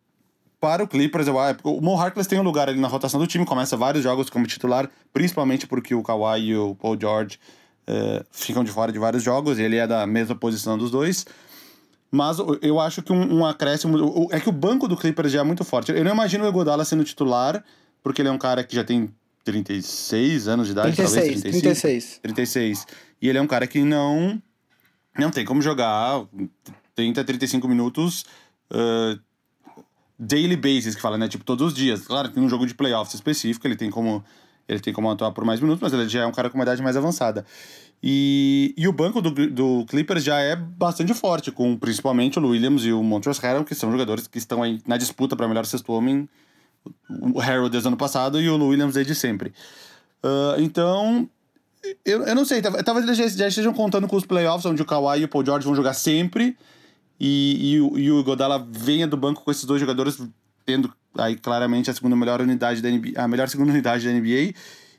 para 0.60 0.84
o 0.84 0.88
Clippers, 0.88 1.26
eu. 1.26 1.36
O 1.64 1.80
Mo 1.80 2.00
Harkless 2.00 2.28
tem 2.28 2.38
um 2.38 2.42
lugar 2.44 2.68
ali 2.68 2.78
na 2.78 2.86
rotação 2.86 3.18
do 3.18 3.26
time, 3.26 3.44
começa 3.44 3.76
vários 3.76 4.04
jogos 4.04 4.30
como 4.30 4.46
titular, 4.46 4.88
principalmente 5.12 5.66
porque 5.66 5.92
o 5.92 6.02
Kawhi 6.02 6.50
e 6.50 6.56
o 6.56 6.76
Paul 6.76 6.96
George 6.98 7.38
é, 7.84 8.24
ficam 8.30 8.62
de 8.62 8.70
fora 8.70 8.92
de 8.92 8.98
vários 8.98 9.24
jogos, 9.24 9.58
ele 9.58 9.76
é 9.76 9.88
da 9.88 10.06
mesma 10.06 10.36
posição 10.36 10.78
dos 10.78 10.90
dois. 10.90 11.26
Mas 12.12 12.36
eu 12.60 12.78
acho 12.78 13.02
que 13.02 13.12
um, 13.12 13.38
um 13.38 13.44
acréscimo. 13.44 14.28
É 14.30 14.38
que 14.38 14.48
o 14.48 14.52
banco 14.52 14.86
do 14.86 14.96
Clippers 14.96 15.32
já 15.32 15.40
é 15.40 15.42
muito 15.42 15.64
forte. 15.64 15.90
Eu 15.90 16.04
não 16.04 16.12
imagino 16.12 16.44
o 16.44 16.46
Egodala 16.46 16.84
sendo 16.84 17.02
titular, 17.02 17.64
porque 18.02 18.22
ele 18.22 18.28
é 18.28 18.32
um 18.32 18.38
cara 18.38 18.62
que 18.62 18.76
já 18.76 18.84
tem 18.84 19.12
36 19.44 20.48
anos 20.48 20.66
de 20.66 20.72
idade, 20.72 20.96
36, 20.96 21.14
talvez 21.14 21.42
35, 21.42 21.62
36. 21.62 22.18
36. 22.22 22.86
E 23.20 23.28
ele 23.28 23.38
é 23.38 23.42
um 23.42 23.46
cara 23.46 23.66
que 23.66 23.82
não 23.82 24.40
não 25.18 25.30
tem 25.30 25.44
como 25.44 25.60
jogar 25.60 26.24
30, 26.94 27.24
35 27.24 27.68
minutos 27.68 28.24
uh, 28.70 29.20
daily 30.18 30.56
basis, 30.56 30.94
que 30.94 31.00
fala, 31.00 31.18
né? 31.18 31.28
Tipo, 31.28 31.44
todos 31.44 31.68
os 31.68 31.74
dias. 31.74 32.02
Claro 32.02 32.30
que 32.30 32.40
num 32.40 32.48
jogo 32.48 32.66
de 32.66 32.74
playoffs 32.74 33.14
específico 33.14 33.66
ele 33.66 33.76
tem 33.76 33.90
como 33.90 34.24
ele 34.68 34.80
tem 34.80 34.92
como 34.92 35.10
atuar 35.10 35.32
por 35.32 35.44
mais 35.44 35.60
minutos, 35.60 35.82
mas 35.82 35.92
ele 35.92 36.08
já 36.08 36.22
é 36.22 36.26
um 36.26 36.32
cara 36.32 36.48
com 36.48 36.56
uma 36.56 36.64
idade 36.64 36.80
mais 36.82 36.96
avançada. 36.96 37.44
E, 38.02 38.74
e 38.76 38.88
o 38.88 38.92
banco 38.92 39.20
do, 39.20 39.30
do 39.48 39.84
Clippers 39.86 40.24
já 40.24 40.40
é 40.40 40.56
bastante 40.56 41.14
forte, 41.14 41.52
com 41.52 41.76
principalmente 41.76 42.38
o 42.38 42.48
Williams 42.48 42.84
e 42.84 42.92
o 42.92 43.02
Montrezl 43.02 43.40
Harrell, 43.40 43.64
que 43.64 43.74
são 43.74 43.92
jogadores 43.92 44.26
que 44.26 44.38
estão 44.38 44.62
aí 44.62 44.80
na 44.86 44.96
disputa 44.96 45.36
para 45.36 45.46
melhor 45.46 45.66
sexto 45.66 45.92
homem. 45.92 46.28
O 47.08 47.38
Harrell 47.38 47.68
desde 47.68 47.88
ano 47.88 47.96
passado 47.96 48.40
e 48.40 48.48
o 48.48 48.68
Williams 48.68 48.94
desde 48.94 49.14
sempre. 49.14 49.52
Uh, 50.24 50.60
então, 50.60 51.28
eu, 52.04 52.22
eu 52.22 52.34
não 52.34 52.44
sei, 52.44 52.62
talvez 52.62 53.06
eles 53.06 53.16
já, 53.16 53.28
já, 53.28 53.48
estejam 53.48 53.72
contando 53.72 54.06
com 54.06 54.16
os 54.16 54.24
playoffs, 54.24 54.64
onde 54.66 54.82
o 54.82 54.84
Kawhi 54.84 55.20
e 55.20 55.24
o 55.24 55.28
Paul 55.28 55.44
George 55.44 55.66
vão 55.66 55.74
jogar 55.74 55.94
sempre, 55.94 56.56
e, 57.18 57.76
e, 57.76 58.00
e 58.02 58.10
o 58.10 58.22
Godala 58.22 58.66
venha 58.70 59.06
do 59.06 59.16
banco 59.16 59.42
com 59.42 59.50
esses 59.50 59.64
dois 59.64 59.80
jogadores, 59.80 60.20
tendo 60.64 60.92
aí 61.16 61.36
claramente 61.36 61.90
a 61.90 61.94
segunda 61.94 62.16
melhor 62.16 62.40
unidade 62.40 62.80
da 62.80 62.88
NBA, 62.88 63.12
a 63.16 63.28
melhor 63.28 63.48
segunda 63.48 63.72
unidade 63.72 64.06
da 64.06 64.12
NBA, 64.12 64.54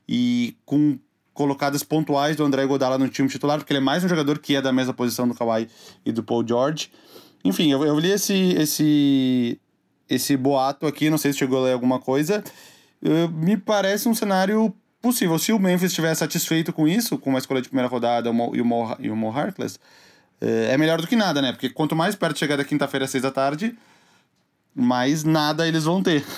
e 0.08 0.56
com 0.66 1.00
colocadas 1.34 1.84
pontuais 1.84 2.36
do 2.36 2.44
André 2.44 2.66
Godala 2.66 2.98
no 2.98 3.10
time 3.10 3.28
titular, 3.28 3.58
porque 3.58 3.74
ele 3.74 3.80
é 3.80 3.82
mais 3.82 4.04
um 4.04 4.08
jogador 4.08 4.38
que 4.40 4.56
é 4.56 4.62
da 4.62 4.72
mesma 4.72 4.94
posição 4.94 5.28
do 5.28 5.34
Kawhi 5.34 5.68
e 6.06 6.12
do 6.12 6.22
Paul 6.22 6.46
George. 6.48 6.92
Enfim, 7.44 7.72
eu, 7.72 7.84
eu 7.84 7.98
li 7.98 8.12
esse, 8.12 8.54
esse, 8.54 9.60
esse 10.10 10.36
boato 10.38 10.86
aqui, 10.86 11.10
não 11.10 11.18
sei 11.18 11.32
se 11.34 11.40
chegou 11.40 11.60
a 11.60 11.66
ler 11.66 11.74
alguma 11.74 12.00
coisa. 12.00 12.44
Uh, 13.02 13.30
me 13.30 13.58
parece 13.58 14.08
um 14.08 14.16
cenário 14.16 14.74
possível. 15.02 15.38
Se 15.38 15.52
o 15.52 15.60
Memphis 15.60 15.92
estiver 15.92 16.16
satisfeito 16.16 16.72
com 16.72 16.88
isso, 16.88 17.18
com 17.18 17.30
uma 17.30 17.40
escolha 17.40 17.62
de 17.62 17.68
primeira 17.68 17.90
rodada 17.90 18.30
e 18.30 18.32
o 18.32 18.66
Mo, 18.66 18.96
e 19.00 19.10
o 19.10 19.16
Mo 19.16 19.30
Harkless, 19.30 19.78
é, 20.40 20.74
é 20.74 20.78
melhor 20.78 21.02
do 21.02 21.08
que 21.08 21.16
nada, 21.16 21.42
né? 21.42 21.52
Porque 21.52 21.70
quanto 21.70 21.96
mais 21.96 22.16
perto 22.16 22.40
chegar 22.40 22.56
da 22.56 22.64
quinta-feira 22.64 23.06
às 23.06 23.12
seis 23.12 23.22
da 23.22 23.32
tarde, 23.32 23.78
mais 24.74 25.24
nada 25.24 25.68
eles 25.68 25.84
vão 25.84 26.02
ter. 26.02 26.24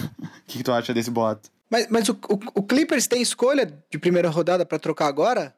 O 0.46 0.48
que, 0.48 0.60
que, 0.60 0.64
tu 0.64 0.72
acha 0.72 0.94
desse 0.94 1.10
boato? 1.10 1.50
Mas, 1.68 1.88
mas 1.90 2.08
o, 2.08 2.14
o, 2.30 2.60
o 2.60 2.64
Clippers 2.64 3.08
tem 3.08 3.20
escolha 3.20 3.66
de 3.90 3.98
primeira 3.98 4.30
rodada 4.30 4.64
para 4.64 4.78
trocar 4.78 5.08
agora? 5.08 5.56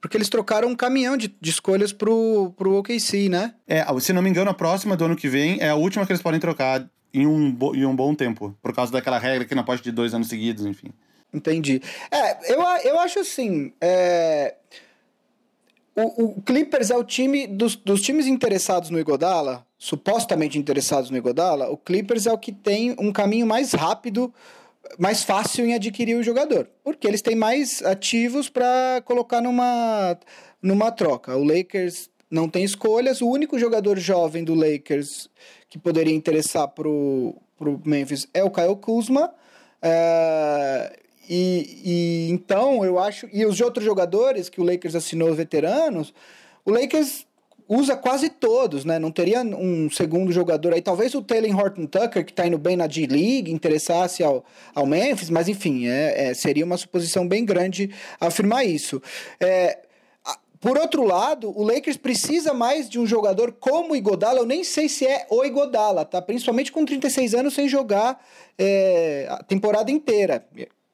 Porque 0.00 0.16
eles 0.16 0.28
trocaram 0.28 0.68
um 0.68 0.74
caminhão 0.74 1.16
de, 1.16 1.28
de 1.40 1.50
escolhas 1.50 1.92
pro, 1.92 2.52
pro 2.56 2.74
OKC, 2.78 3.28
né? 3.28 3.54
É, 3.66 3.86
se 4.00 4.12
não 4.12 4.20
me 4.20 4.28
engano, 4.28 4.50
a 4.50 4.54
próxima 4.54 4.96
do 4.96 5.04
ano 5.04 5.14
que 5.14 5.28
vem 5.28 5.58
é 5.60 5.68
a 5.68 5.76
última 5.76 6.04
que 6.04 6.10
eles 6.10 6.20
podem 6.20 6.40
trocar 6.40 6.84
em 7.14 7.26
um, 7.26 7.56
em 7.74 7.86
um 7.86 7.94
bom 7.94 8.14
tempo. 8.14 8.54
Por 8.60 8.74
causa 8.74 8.90
daquela 8.90 9.18
regra 9.18 9.46
que 9.46 9.54
não 9.54 9.64
pode 9.64 9.82
de 9.82 9.92
dois 9.92 10.12
anos 10.12 10.28
seguidos, 10.28 10.66
enfim. 10.66 10.88
Entendi. 11.32 11.80
É, 12.10 12.52
eu, 12.52 12.60
eu 12.84 12.98
acho 12.98 13.20
assim. 13.20 13.72
É... 13.80 14.56
O, 15.96 16.24
o, 16.24 16.42
Clippers 16.42 16.90
é 16.90 16.96
o 16.96 17.04
time 17.04 17.46
dos, 17.46 17.76
dos 17.76 18.02
times 18.02 18.26
interessados 18.26 18.90
no 18.90 18.98
Igodala, 18.98 19.64
supostamente 19.78 20.58
interessados 20.58 21.08
no 21.08 21.16
Igodala, 21.16 21.70
o 21.70 21.76
Clippers 21.76 22.26
é 22.26 22.32
o 22.32 22.38
que 22.38 22.50
tem 22.50 22.96
um 22.98 23.12
caminho 23.12 23.46
mais 23.46 23.72
rápido, 23.72 24.34
mais 24.98 25.22
fácil 25.22 25.64
em 25.64 25.72
adquirir 25.72 26.16
o 26.16 26.22
jogador, 26.22 26.68
porque 26.82 27.06
eles 27.06 27.22
têm 27.22 27.36
mais 27.36 27.80
ativos 27.82 28.48
para 28.48 29.02
colocar 29.04 29.40
numa, 29.40 30.18
numa 30.60 30.90
troca. 30.90 31.36
O 31.36 31.44
Lakers 31.44 32.10
não 32.28 32.48
tem 32.48 32.64
escolhas, 32.64 33.22
o 33.22 33.28
único 33.28 33.56
jogador 33.56 33.96
jovem 33.96 34.42
do 34.42 34.54
Lakers 34.54 35.28
que 35.74 35.78
poderia 35.80 36.14
interessar 36.14 36.68
pro, 36.68 37.34
pro 37.58 37.80
Memphis 37.84 38.28
é 38.32 38.44
o 38.44 38.50
Kyle 38.50 38.76
Kuzma. 38.76 39.34
É, 39.82 40.96
e, 41.28 41.80
e 41.84 42.30
então 42.30 42.84
eu 42.84 42.96
acho. 42.96 43.28
E 43.32 43.44
os 43.44 43.60
outros 43.60 43.84
jogadores 43.84 44.48
que 44.48 44.60
o 44.60 44.64
Lakers 44.64 44.94
assinou 44.94 45.34
veteranos, 45.34 46.14
o 46.64 46.70
Lakers 46.70 47.26
usa 47.68 47.96
quase 47.96 48.30
todos, 48.30 48.84
né? 48.84 49.00
Não 49.00 49.10
teria 49.10 49.40
um 49.40 49.90
segundo 49.90 50.30
jogador 50.30 50.74
aí. 50.74 50.80
Talvez 50.80 51.12
o 51.12 51.22
Taylor 51.22 51.58
Horton 51.58 51.86
Tucker, 51.86 52.24
que 52.24 52.30
está 52.30 52.46
indo 52.46 52.56
bem 52.56 52.76
na 52.76 52.86
D-League, 52.86 53.50
interessasse 53.50 54.22
ao, 54.22 54.44
ao 54.76 54.86
Memphis, 54.86 55.28
mas 55.28 55.48
enfim, 55.48 55.88
é, 55.88 56.28
é, 56.28 56.34
seria 56.34 56.64
uma 56.64 56.76
suposição 56.76 57.26
bem 57.26 57.44
grande 57.44 57.90
afirmar 58.20 58.64
isso. 58.64 59.02
É, 59.40 59.78
por 60.64 60.78
outro 60.78 61.04
lado, 61.04 61.52
o 61.54 61.62
Lakers 61.62 61.98
precisa 61.98 62.54
mais 62.54 62.88
de 62.88 62.98
um 62.98 63.06
jogador 63.06 63.52
como 63.52 63.92
o 63.92 63.96
Igodala. 63.96 64.38
Eu 64.38 64.46
nem 64.46 64.64
sei 64.64 64.88
se 64.88 65.06
é 65.06 65.26
o 65.28 65.44
Igodala, 65.44 66.06
tá? 66.06 66.22
Principalmente 66.22 66.72
com 66.72 66.86
36 66.86 67.34
anos 67.34 67.52
sem 67.52 67.68
jogar 67.68 68.18
é, 68.56 69.26
a 69.28 69.42
temporada 69.42 69.90
inteira. 69.90 70.42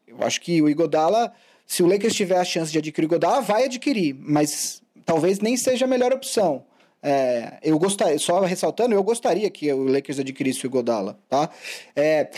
Eu 0.09 0.17
acho 0.23 0.41
que 0.41 0.61
o 0.61 0.69
Igodala, 0.69 1.33
se 1.65 1.85
o 1.85 1.87
Lakers 1.87 2.17
tiver 2.17 2.37
a 2.37 2.45
chance 2.45 2.73
de 2.73 2.79
adquirir 2.79 3.07
o 3.07 3.11
Igodala, 3.11 3.41
vai 3.43 3.67
adquirir, 3.67 4.13
mas 4.19 4.83
talvez 5.07 5.39
nem 5.39 5.57
seja 5.57 5.85
a 5.85 5.89
melhor 5.89 6.13
opção. 6.13 6.65
É, 7.01 7.59
eu 7.63 7.79
gostaria, 7.79 8.19
só 8.19 8.41
ressaltando, 8.41 8.93
eu 8.93 9.05
gostaria 9.05 9.49
que 9.51 9.73
o 9.73 9.85
Lakers 9.85 10.19
adquirisse 10.19 10.65
o 10.65 10.67
Igodala, 10.67 11.17
tá? 11.29 11.49
É, 11.95 12.29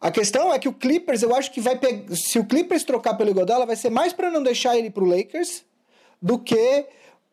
a 0.00 0.12
questão 0.12 0.54
é 0.54 0.58
que 0.60 0.68
o 0.68 0.72
Clippers, 0.72 1.24
eu 1.24 1.34
acho 1.34 1.50
que 1.50 1.60
vai 1.60 1.76
pegar. 1.76 2.14
Se 2.14 2.38
o 2.38 2.44
Clippers 2.44 2.84
trocar 2.84 3.14
pelo 3.14 3.30
Igodala, 3.30 3.66
vai 3.66 3.74
ser 3.74 3.90
mais 3.90 4.12
para 4.12 4.30
não 4.30 4.40
deixar 4.40 4.78
ele 4.78 4.88
pro 4.88 5.04
Lakers 5.04 5.65
do 6.20 6.38
que 6.38 6.86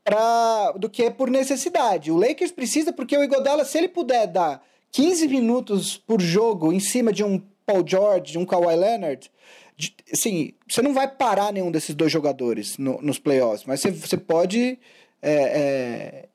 para 0.04 0.72
do 0.74 0.90
que 0.90 1.10
por 1.10 1.30
necessidade. 1.30 2.12
O 2.12 2.18
Lakers 2.18 2.52
precisa 2.52 2.92
porque 2.92 3.18
o 3.18 3.24
Igodala, 3.24 3.64
se 3.64 3.78
ele 3.78 3.88
puder 3.88 4.28
dar 4.28 4.64
15 4.92 5.28
minutos 5.28 5.98
por 5.98 6.22
jogo 6.22 6.72
em 6.74 6.80
cima 6.80 7.12
de 7.12 7.24
um 7.24 7.42
Paul 7.66 7.84
George, 7.86 8.34
de 8.34 8.38
um 8.38 8.46
Kawhi 8.46 8.76
Leonard, 8.76 9.32
assim, 10.12 10.54
você 10.68 10.82
não 10.82 10.94
vai 10.94 11.08
parar 11.08 11.52
nenhum 11.52 11.72
desses 11.72 11.96
dois 11.96 12.12
jogadores 12.12 12.78
no, 12.78 13.02
nos 13.02 13.18
playoffs, 13.18 13.66
mas 13.66 13.80
você, 13.80 13.92
você 13.92 14.18
pode 14.18 14.78
é, 15.22 15.34
é, 15.34 16.26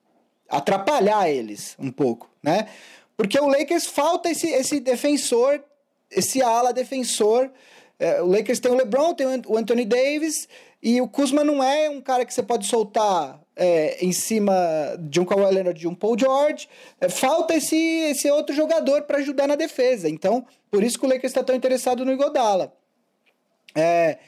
atrapalhar 0.49 1.31
eles 1.31 1.77
um 1.79 1.91
pouco, 1.91 2.29
né? 2.43 2.69
Porque 3.17 3.39
o 3.39 3.49
Lakers 3.49 3.87
falta 3.87 4.31
esse, 4.31 4.49
esse 4.49 4.81
defensor, 4.81 5.63
esse 6.11 6.41
ala 6.43 6.73
defensor. 6.73 7.51
É, 7.99 8.23
o 8.23 8.27
Lakers 8.27 8.61
tem 8.61 8.71
o 8.71 8.77
LeBron, 8.77 9.13
tem 9.13 9.27
o 9.27 9.57
Anthony 9.57 9.85
Davis, 9.85 10.49
e 10.83 11.01
o 11.01 11.09
Kuzma 11.09 11.43
não 11.43 11.63
é 11.63 11.91
um 11.91 12.01
cara 12.01 12.25
que 12.25 12.33
você 12.33 12.43
pode 12.43 12.67
soltar 12.67 13.41
é, 13.57 14.05
em 14.05 14.13
cima 14.13 14.55
de 15.01 15.21
um 15.21 15.25
Kawhi 15.25 15.53
Leonard, 15.53 15.79
de 15.79 15.89
um 15.89 15.95
Paul 15.95 16.17
George. 16.17 16.69
É, 17.01 17.09
falta 17.09 17.55
esse, 17.55 17.77
esse 17.77 18.31
outro 18.31 18.55
jogador 18.55 19.03
para 19.03 19.19
ajudar 19.19 19.49
na 19.49 19.57
defesa. 19.57 20.09
Então, 20.09 20.47
por 20.71 20.85
isso 20.85 20.99
que 20.99 21.05
o 21.05 21.09
Lakers 21.09 21.33
está 21.33 21.43
tão 21.43 21.57
interessado 21.57 22.05
no 22.05 22.13
Igodala. 22.13 22.73
É, 23.75 24.19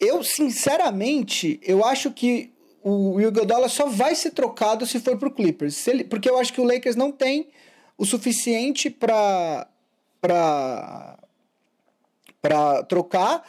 eu, 0.00 0.22
sinceramente, 0.24 1.60
eu 1.62 1.84
acho 1.84 2.10
que 2.10 2.52
o 2.82 3.20
Iguodala 3.20 3.68
só 3.68 3.86
vai 3.86 4.14
ser 4.14 4.30
trocado 4.30 4.86
se 4.86 5.00
for 5.00 5.18
pro 5.18 5.30
Clippers. 5.30 5.86
Ele, 5.86 6.04
porque 6.04 6.28
eu 6.28 6.38
acho 6.38 6.52
que 6.52 6.60
o 6.60 6.64
Lakers 6.64 6.96
não 6.96 7.12
tem 7.12 7.48
o 7.96 8.04
suficiente 8.04 8.90
para 8.90 9.66
para 10.20 11.18
para 12.40 12.82
trocar 12.84 13.42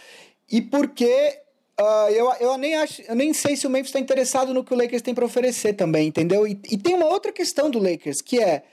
e 0.50 0.62
porque 0.62 1.42
uh, 1.80 2.10
eu, 2.10 2.32
eu 2.40 2.58
nem 2.58 2.76
acho 2.76 3.02
eu 3.04 3.16
nem 3.16 3.34
sei 3.34 3.56
se 3.56 3.66
o 3.66 3.70
Memphis 3.70 3.90
está 3.90 4.00
interessado 4.00 4.54
no 4.54 4.64
que 4.64 4.74
o 4.74 4.78
Lakers 4.78 5.02
tem 5.02 5.14
para 5.14 5.26
oferecer 5.26 5.74
também 5.74 6.08
entendeu 6.08 6.48
e, 6.48 6.60
e 6.70 6.78
tem 6.78 6.96
uma 6.96 7.08
outra 7.08 7.32
questão 7.32 7.70
do 7.70 7.80
Lakers 7.80 8.22
que 8.22 8.40
é 8.40 8.64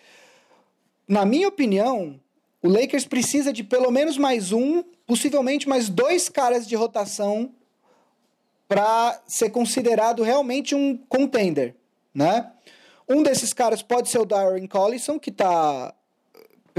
na 1.07 1.25
minha 1.25 1.49
opinião 1.49 2.21
o 2.63 2.69
Lakers 2.69 3.05
precisa 3.05 3.53
de 3.53 3.65
pelo 3.65 3.91
menos 3.91 4.17
mais 4.17 4.53
um, 4.53 4.85
possivelmente 5.07 5.69
mais 5.69 5.89
dois 5.89 6.29
caras 6.29 6.67
de 6.67 6.77
rotação 6.77 7.51
para 8.69 9.21
ser 9.27 9.51
considerado 9.51 10.23
realmente 10.23 10.75
um 10.75 10.97
contender, 10.97 11.75
né? 12.15 12.51
Um 13.07 13.23
desses 13.23 13.53
caras 13.53 13.83
pode 13.83 14.09
ser 14.09 14.19
o 14.19 14.25
Darren 14.25 14.67
Collison, 14.67 15.19
que 15.19 15.29
está 15.29 15.93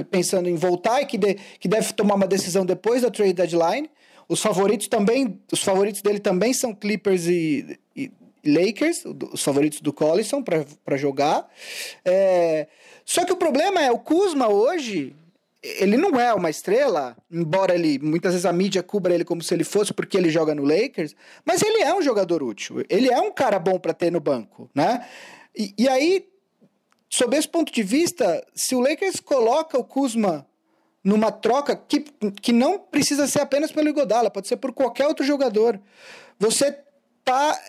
pensando 0.09 0.49
em 0.49 0.55
voltar 0.55 1.01
e 1.01 1.05
que, 1.05 1.19
de, 1.19 1.35
que 1.59 1.67
deve 1.67 1.93
tomar 1.93 2.15
uma 2.15 2.25
decisão 2.25 2.65
depois 2.65 3.03
da 3.03 3.11
trade 3.11 3.33
deadline. 3.33 3.91
Os 4.27 4.41
favoritos 4.41 4.87
também, 4.87 5.39
os 5.51 5.61
favoritos 5.61 6.01
dele 6.01 6.19
também 6.19 6.53
são 6.53 6.73
Clippers 6.73 7.27
e, 7.27 7.79
e 7.95 8.11
Lakers, 8.45 9.03
os 9.31 9.43
favoritos 9.43 9.81
do 9.81 9.93
Collison 9.93 10.41
para 10.41 10.97
jogar. 10.97 11.47
É, 12.03 12.67
só 13.05 13.25
que 13.25 13.33
o 13.33 13.37
problema 13.37 13.81
é 13.81 13.91
o 13.91 13.99
Kuzma 13.99 14.47
hoje 14.47 15.15
ele 15.63 15.95
não 15.95 16.19
é 16.19 16.33
uma 16.33 16.49
estrela, 16.49 17.15
embora 17.31 17.73
ele 17.73 17.97
muitas 17.97 18.33
vezes 18.33 18.45
a 18.45 18.51
mídia 18.51 18.83
cubra 18.83 19.15
ele 19.15 19.23
como 19.23 19.41
se 19.41 19.53
ele 19.53 19.63
fosse 19.63 19.93
porque 19.93 20.17
ele 20.17 20.29
joga 20.29 20.53
no 20.53 20.63
Lakers, 20.63 21.15
mas 21.45 21.61
ele 21.61 21.81
é 21.81 21.95
um 21.95 22.01
jogador 22.01 22.43
útil. 22.43 22.83
Ele 22.89 23.09
é 23.09 23.19
um 23.19 23.31
cara 23.31 23.57
bom 23.57 23.79
para 23.79 23.93
ter 23.93 24.11
no 24.11 24.19
banco, 24.19 24.69
né? 24.75 25.07
E, 25.55 25.73
e, 25.77 25.87
aí, 25.87 26.27
sob 27.09 27.37
esse 27.37 27.47
ponto 27.47 27.71
de 27.71 27.81
vista, 27.81 28.45
se 28.53 28.75
o 28.75 28.81
Lakers 28.81 29.21
coloca 29.21 29.77
o 29.77 29.83
Kuzma 29.85 30.45
numa 31.03 31.31
troca 31.31 31.75
que, 31.75 32.05
que 32.41 32.53
não 32.53 32.79
precisa 32.79 33.27
ser 33.27 33.41
apenas 33.41 33.71
pelo 33.71 33.89
Igodala, 33.89 34.31
pode 34.31 34.47
ser 34.47 34.57
por 34.57 34.71
qualquer 34.71 35.07
outro 35.07 35.25
jogador, 35.25 35.79
você 36.39 36.77
tá 37.25 37.59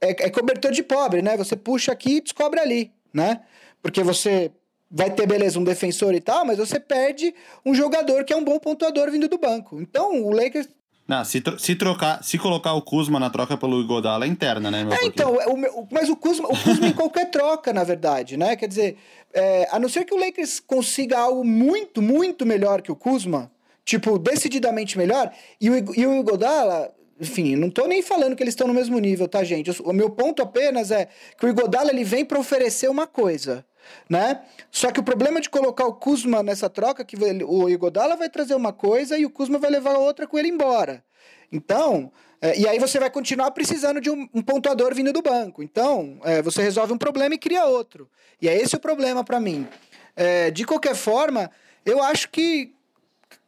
é, 0.00 0.26
é 0.26 0.30
cobertor 0.30 0.72
de 0.72 0.82
pobre, 0.82 1.22
né? 1.22 1.36
Você 1.36 1.54
puxa 1.54 1.92
aqui 1.92 2.16
e 2.16 2.20
descobre 2.20 2.58
ali, 2.58 2.92
né? 3.12 3.42
Porque 3.82 4.02
você 4.02 4.50
vai 4.90 5.10
ter, 5.10 5.26
beleza, 5.26 5.58
um 5.58 5.64
defensor 5.64 6.14
e 6.14 6.20
tal, 6.20 6.44
mas 6.44 6.58
você 6.58 6.80
perde 6.80 7.32
um 7.64 7.74
jogador 7.74 8.24
que 8.24 8.32
é 8.32 8.36
um 8.36 8.44
bom 8.44 8.58
pontuador 8.58 9.10
vindo 9.10 9.28
do 9.28 9.38
banco. 9.38 9.80
Então, 9.80 10.24
o 10.24 10.30
Lakers 10.32 10.68
não, 11.10 11.24
se, 11.24 11.42
se 11.58 11.74
trocar, 11.74 12.22
se 12.22 12.38
colocar 12.38 12.72
o 12.72 12.80
Kuzma 12.80 13.18
na 13.18 13.28
troca 13.28 13.56
pelo 13.56 13.80
Igodala 13.80 14.26
é 14.26 14.28
interna, 14.28 14.70
né, 14.70 14.84
meu? 14.84 14.92
É, 14.92 15.04
então, 15.04 15.34
o, 15.34 15.88
mas 15.90 16.08
o 16.08 16.14
Kuzma, 16.14 16.46
o 16.46 16.56
Kuzma 16.56 16.86
em 16.86 16.92
qualquer 16.92 17.32
troca, 17.32 17.72
na 17.72 17.82
verdade, 17.82 18.36
né? 18.36 18.54
Quer 18.54 18.68
dizer, 18.68 18.96
é, 19.34 19.66
a 19.72 19.80
não 19.80 19.88
ser 19.88 20.04
que 20.04 20.14
o 20.14 20.16
Lakers 20.16 20.60
consiga 20.60 21.18
algo 21.18 21.44
muito, 21.44 22.00
muito 22.00 22.46
melhor 22.46 22.80
que 22.80 22.92
o 22.92 22.94
Kuzma, 22.94 23.50
tipo, 23.84 24.20
decididamente 24.20 24.96
melhor, 24.96 25.32
e 25.60 25.68
o, 25.68 25.98
e 25.98 26.06
o 26.06 26.20
Igodala, 26.20 26.94
enfim, 27.20 27.56
não 27.56 27.70
tô 27.70 27.88
nem 27.88 28.02
falando 28.02 28.36
que 28.36 28.44
eles 28.44 28.52
estão 28.52 28.68
no 28.68 28.74
mesmo 28.74 28.96
nível, 29.00 29.26
tá, 29.26 29.42
gente? 29.42 29.82
O 29.82 29.92
meu 29.92 30.10
ponto 30.10 30.40
apenas 30.40 30.92
é 30.92 31.08
que 31.36 31.44
o 31.44 31.48
Igodala 31.48 31.90
ele 31.90 32.04
vem 32.04 32.24
para 32.24 32.38
oferecer 32.38 32.88
uma 32.88 33.08
coisa, 33.08 33.64
né? 34.08 34.42
Só 34.70 34.90
que 34.90 35.00
o 35.00 35.02
problema 35.02 35.40
de 35.40 35.48
colocar 35.48 35.86
o 35.86 35.94
Kuzma 35.94 36.42
nessa 36.42 36.68
troca, 36.68 37.04
que 37.04 37.16
o 37.44 37.68
Igodala 37.68 38.16
vai 38.16 38.28
trazer 38.28 38.54
uma 38.54 38.72
coisa 38.72 39.18
e 39.18 39.24
o 39.24 39.30
Kuzma 39.30 39.58
vai 39.58 39.70
levar 39.70 39.96
outra 39.96 40.26
com 40.26 40.38
ele 40.38 40.48
embora. 40.48 41.04
Então, 41.52 42.12
é, 42.40 42.58
e 42.58 42.66
aí 42.66 42.78
você 42.78 42.98
vai 42.98 43.10
continuar 43.10 43.50
precisando 43.50 44.00
de 44.00 44.10
um, 44.10 44.28
um 44.32 44.42
pontuador 44.42 44.94
vindo 44.94 45.12
do 45.12 45.20
banco. 45.22 45.62
Então, 45.62 46.18
é, 46.24 46.40
você 46.40 46.62
resolve 46.62 46.92
um 46.92 46.98
problema 46.98 47.34
e 47.34 47.38
cria 47.38 47.66
outro. 47.66 48.08
E 48.40 48.48
é 48.48 48.56
esse 48.56 48.76
o 48.76 48.80
problema 48.80 49.22
para 49.22 49.40
mim. 49.40 49.68
É, 50.16 50.50
de 50.50 50.64
qualquer 50.64 50.94
forma, 50.94 51.50
eu 51.84 52.02
acho 52.02 52.30
que 52.30 52.74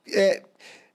é, 0.08 0.42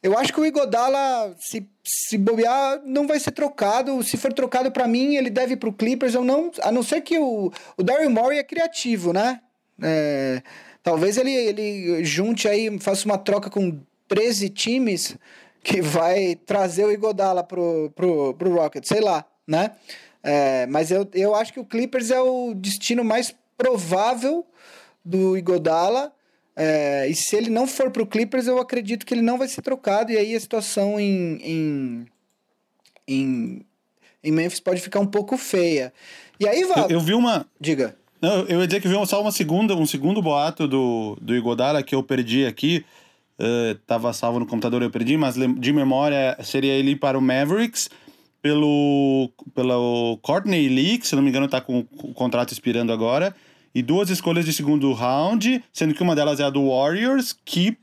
eu 0.03 0.17
acho 0.17 0.31
que 0.31 0.39
o 0.39 0.45
Igodala, 0.45 1.35
se, 1.39 1.67
se 1.87 2.17
bobear, 2.17 2.81
não 2.85 3.07
vai 3.07 3.19
ser 3.19 3.31
trocado. 3.31 4.03
Se 4.03 4.17
for 4.17 4.33
trocado 4.33 4.69
para 4.71 4.87
mim, 4.87 5.15
ele 5.15 5.29
deve 5.29 5.53
ir 5.53 5.57
pro 5.57 5.71
Clippers. 5.71 6.13
Eu 6.13 6.23
não, 6.23 6.51
a 6.61 6.71
não 6.71 6.83
ser 6.83 7.01
que 7.01 7.17
o, 7.17 7.51
o 7.77 7.83
Daryl 7.83 8.09
Morey 8.09 8.39
é 8.39 8.43
criativo, 8.43 9.13
né? 9.13 9.39
É, 9.81 10.41
talvez 10.83 11.17
ele, 11.17 11.31
ele 11.31 12.03
junte 12.03 12.47
aí, 12.47 12.77
faça 12.79 13.05
uma 13.05 13.17
troca 13.17 13.49
com 13.49 13.79
13 14.07 14.49
times 14.49 15.17
que 15.63 15.81
vai 15.81 16.35
trazer 16.45 16.85
o 16.85 16.91
Igodala 16.91 17.43
pro, 17.43 17.91
pro, 17.95 18.33
pro 18.33 18.53
Rocket, 18.53 18.85
sei 18.85 19.01
lá, 19.01 19.25
né? 19.45 19.71
É, 20.23 20.65
mas 20.67 20.91
eu, 20.91 21.07
eu 21.13 21.33
acho 21.35 21.53
que 21.53 21.59
o 21.59 21.65
Clippers 21.65 22.11
é 22.11 22.19
o 22.19 22.53
destino 22.53 23.03
mais 23.03 23.33
provável 23.57 24.45
do 25.03 25.37
Igodala. 25.37 26.11
É, 26.59 27.07
e 27.07 27.13
se 27.13 27.35
ele 27.35 27.51
não 27.51 27.67
for 27.67 27.91
para 27.91 28.01
o 28.01 28.07
Clippers, 28.07 28.47
eu 28.47 28.57
acredito 28.57 29.05
que 29.05 29.13
ele 29.13 29.21
não 29.21 29.37
vai 29.37 29.47
ser 29.47 29.61
trocado. 29.61 30.11
E 30.11 30.17
aí 30.17 30.35
a 30.35 30.39
situação 30.39 30.99
em, 30.99 31.37
em, 31.43 32.05
em, 33.07 33.65
em 34.23 34.31
Memphis 34.31 34.59
pode 34.59 34.81
ficar 34.81 34.99
um 34.99 35.05
pouco 35.05 35.37
feia. 35.37 35.93
E 36.39 36.47
aí, 36.47 36.63
vai. 36.63 36.85
Eu, 36.85 36.89
eu 36.89 36.99
vi 36.99 37.13
uma. 37.13 37.45
Diga. 37.61 37.95
Não, 38.19 38.39
eu 38.47 38.59
ia 38.59 38.65
dizer 38.65 38.81
que 38.81 38.87
vi 38.87 38.95
só 39.05 39.21
uma 39.21 39.31
segunda, 39.31 39.75
um 39.75 39.85
segundo 39.85 40.19
boato 40.19 40.67
do, 40.67 41.15
do 41.21 41.35
Igodala 41.35 41.83
que 41.83 41.93
eu 41.93 42.01
perdi 42.01 42.47
aqui. 42.47 42.83
Uh, 43.39 43.75
tava 43.85 44.11
salvo 44.13 44.39
no 44.39 44.47
computador, 44.47 44.81
eu 44.81 44.89
perdi, 44.89 45.15
mas 45.15 45.35
de 45.35 45.71
memória 45.71 46.35
seria 46.43 46.73
ele 46.73 46.95
para 46.95 47.15
o 47.15 47.21
Mavericks 47.21 47.87
pelo, 48.41 49.29
pelo 49.53 50.17
Courtney 50.23 50.67
Lee, 50.67 50.97
que 50.97 51.07
se 51.07 51.15
não 51.15 51.21
me 51.21 51.29
engano 51.29 51.47
tá 51.47 51.61
com 51.61 51.85
o 52.01 52.13
contrato 52.15 52.51
expirando 52.51 52.91
agora 52.91 53.35
e 53.77 53.83
duas 53.83 54.09
escolhas 54.09 54.43
de 54.43 54.51
segundo 54.51 54.91
round, 54.91 55.63
sendo 55.71 55.93
que 55.93 56.01
uma 56.01 56.15
delas 56.15 56.39
é 56.39 56.43
a 56.43 56.49
do 56.49 56.67
Warriors, 56.67 57.37
que 57.45 57.77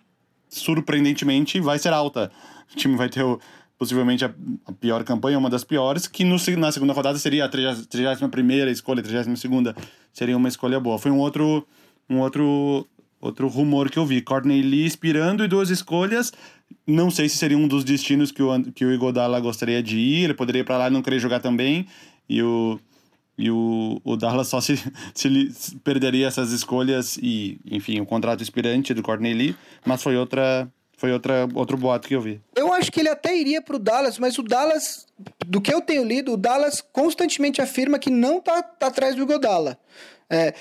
surpreendentemente 0.48 1.60
vai 1.60 1.78
ser 1.78 1.92
alta. 1.92 2.32
O 2.72 2.76
time 2.76 2.96
vai 2.96 3.08
ter 3.08 3.22
o, 3.22 3.38
possivelmente 3.78 4.24
a, 4.24 4.34
a, 4.66 4.72
pior 4.72 5.04
campanha, 5.04 5.38
uma 5.38 5.48
das 5.48 5.62
piores, 5.62 6.08
que 6.08 6.24
no, 6.24 6.34
na 6.58 6.72
segunda 6.72 6.92
rodada 6.92 7.16
seria 7.16 7.44
a 7.44 7.48
31 7.48 8.28
escolha, 8.72 8.98
a 8.98 9.04
32 9.04 9.74
seria 10.12 10.36
uma 10.36 10.48
escolha 10.48 10.80
boa. 10.80 10.98
Foi 10.98 11.12
um 11.12 11.18
outro, 11.18 11.64
um 12.10 12.18
outro, 12.18 12.84
outro 13.20 13.46
rumor 13.46 13.88
que 13.88 13.96
eu 13.96 14.04
vi. 14.04 14.20
Courtney 14.20 14.62
Lee 14.62 14.86
inspirando 14.86 15.44
e 15.44 15.48
duas 15.48 15.70
escolhas. 15.70 16.32
Não 16.84 17.08
sei 17.08 17.28
se 17.28 17.36
seria 17.36 17.56
um 17.56 17.68
dos 17.68 17.84
destinos 17.84 18.32
que 18.32 18.42
o, 18.42 18.64
que 18.72 18.84
o 18.84 18.92
Igodala 18.92 19.38
gostaria 19.38 19.80
de 19.80 19.96
ir. 19.96 20.24
Ele 20.24 20.34
poderia 20.34 20.62
ir 20.62 20.64
para 20.64 20.76
lá 20.76 20.88
e 20.88 20.90
não 20.90 21.02
querer 21.02 21.20
jogar 21.20 21.38
também. 21.38 21.86
E 22.28 22.42
o 22.42 22.80
e 23.36 23.50
o, 23.50 24.00
o 24.04 24.16
Dallas 24.16 24.48
só 24.48 24.60
se, 24.60 24.76
se 25.14 25.76
perderia 25.82 26.26
essas 26.26 26.52
escolhas 26.52 27.16
e, 27.20 27.58
enfim, 27.70 28.00
o 28.00 28.06
contrato 28.06 28.42
expirante 28.42 28.94
do 28.94 29.02
Courtney 29.02 29.34
Lee, 29.34 29.56
mas 29.84 30.02
foi 30.02 30.16
outra 30.16 30.68
foi 30.96 31.12
outra, 31.12 31.46
outro 31.54 31.76
boato 31.76 32.08
que 32.08 32.14
eu 32.14 32.20
vi. 32.20 32.40
Eu 32.54 32.72
acho 32.72 32.90
que 32.90 33.00
ele 33.00 33.08
até 33.08 33.36
iria 33.36 33.60
pro 33.60 33.78
Dallas, 33.78 34.18
mas 34.18 34.38
o 34.38 34.42
Dallas, 34.42 35.06
do 35.44 35.60
que 35.60 35.74
eu 35.74 35.80
tenho 35.80 36.04
lido, 36.04 36.32
o 36.32 36.36
Dallas 36.36 36.80
constantemente 36.80 37.60
afirma 37.60 37.98
que 37.98 38.08
não 38.08 38.40
tá, 38.40 38.62
tá 38.62 38.86
atrás 38.86 39.14
do 39.14 39.26
Godala. 39.26 39.78
É, 40.30 40.54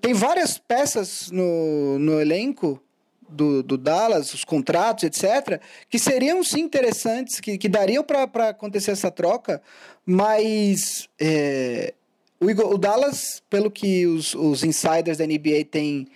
tem 0.00 0.14
várias 0.14 0.58
peças 0.58 1.30
no, 1.30 1.98
no 1.98 2.20
elenco 2.20 2.82
do, 3.28 3.62
do 3.62 3.76
Dallas, 3.76 4.32
os 4.32 4.44
contratos, 4.44 5.04
etc., 5.04 5.60
que 5.88 5.98
seriam 5.98 6.42
sim 6.42 6.60
interessantes, 6.60 7.40
que, 7.40 7.58
que 7.58 7.68
dariam 7.68 8.02
para 8.02 8.48
acontecer 8.48 8.92
essa 8.92 9.10
troca, 9.10 9.62
mas 10.04 11.08
é, 11.20 11.94
o, 12.40 12.46
o 12.46 12.78
Dallas, 12.78 13.42
pelo 13.50 13.70
que 13.70 14.06
os, 14.06 14.34
os 14.34 14.62
insiders 14.62 15.18
da 15.18 15.26
NBA 15.26 15.64
têm, 15.70 16.08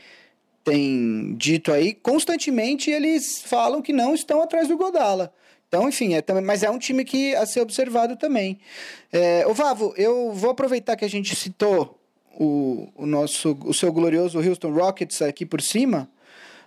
têm 0.64 1.34
dito 1.36 1.72
aí, 1.72 1.94
constantemente 1.94 2.90
eles 2.90 3.42
falam 3.42 3.82
que 3.82 3.92
não 3.92 4.14
estão 4.14 4.42
atrás 4.42 4.68
do 4.68 4.76
Godala. 4.76 5.32
Então, 5.68 5.88
enfim, 5.88 6.14
é, 6.14 6.22
mas 6.42 6.62
é 6.62 6.70
um 6.70 6.78
time 6.78 7.04
que 7.04 7.34
a 7.34 7.46
ser 7.46 7.60
observado 7.60 8.14
também. 8.16 8.60
É, 9.10 9.46
ô 9.46 9.54
Vavo, 9.54 9.94
eu 9.96 10.30
vou 10.32 10.50
aproveitar 10.50 10.96
que 10.96 11.04
a 11.04 11.08
gente 11.08 11.34
citou 11.34 11.98
o, 12.38 12.88
o 12.94 13.06
nosso 13.06 13.56
o 13.64 13.72
seu 13.72 13.92
glorioso 13.92 14.38
Houston 14.38 14.72
Rockets 14.72 15.22
aqui 15.22 15.44
por 15.46 15.60
cima 15.60 16.10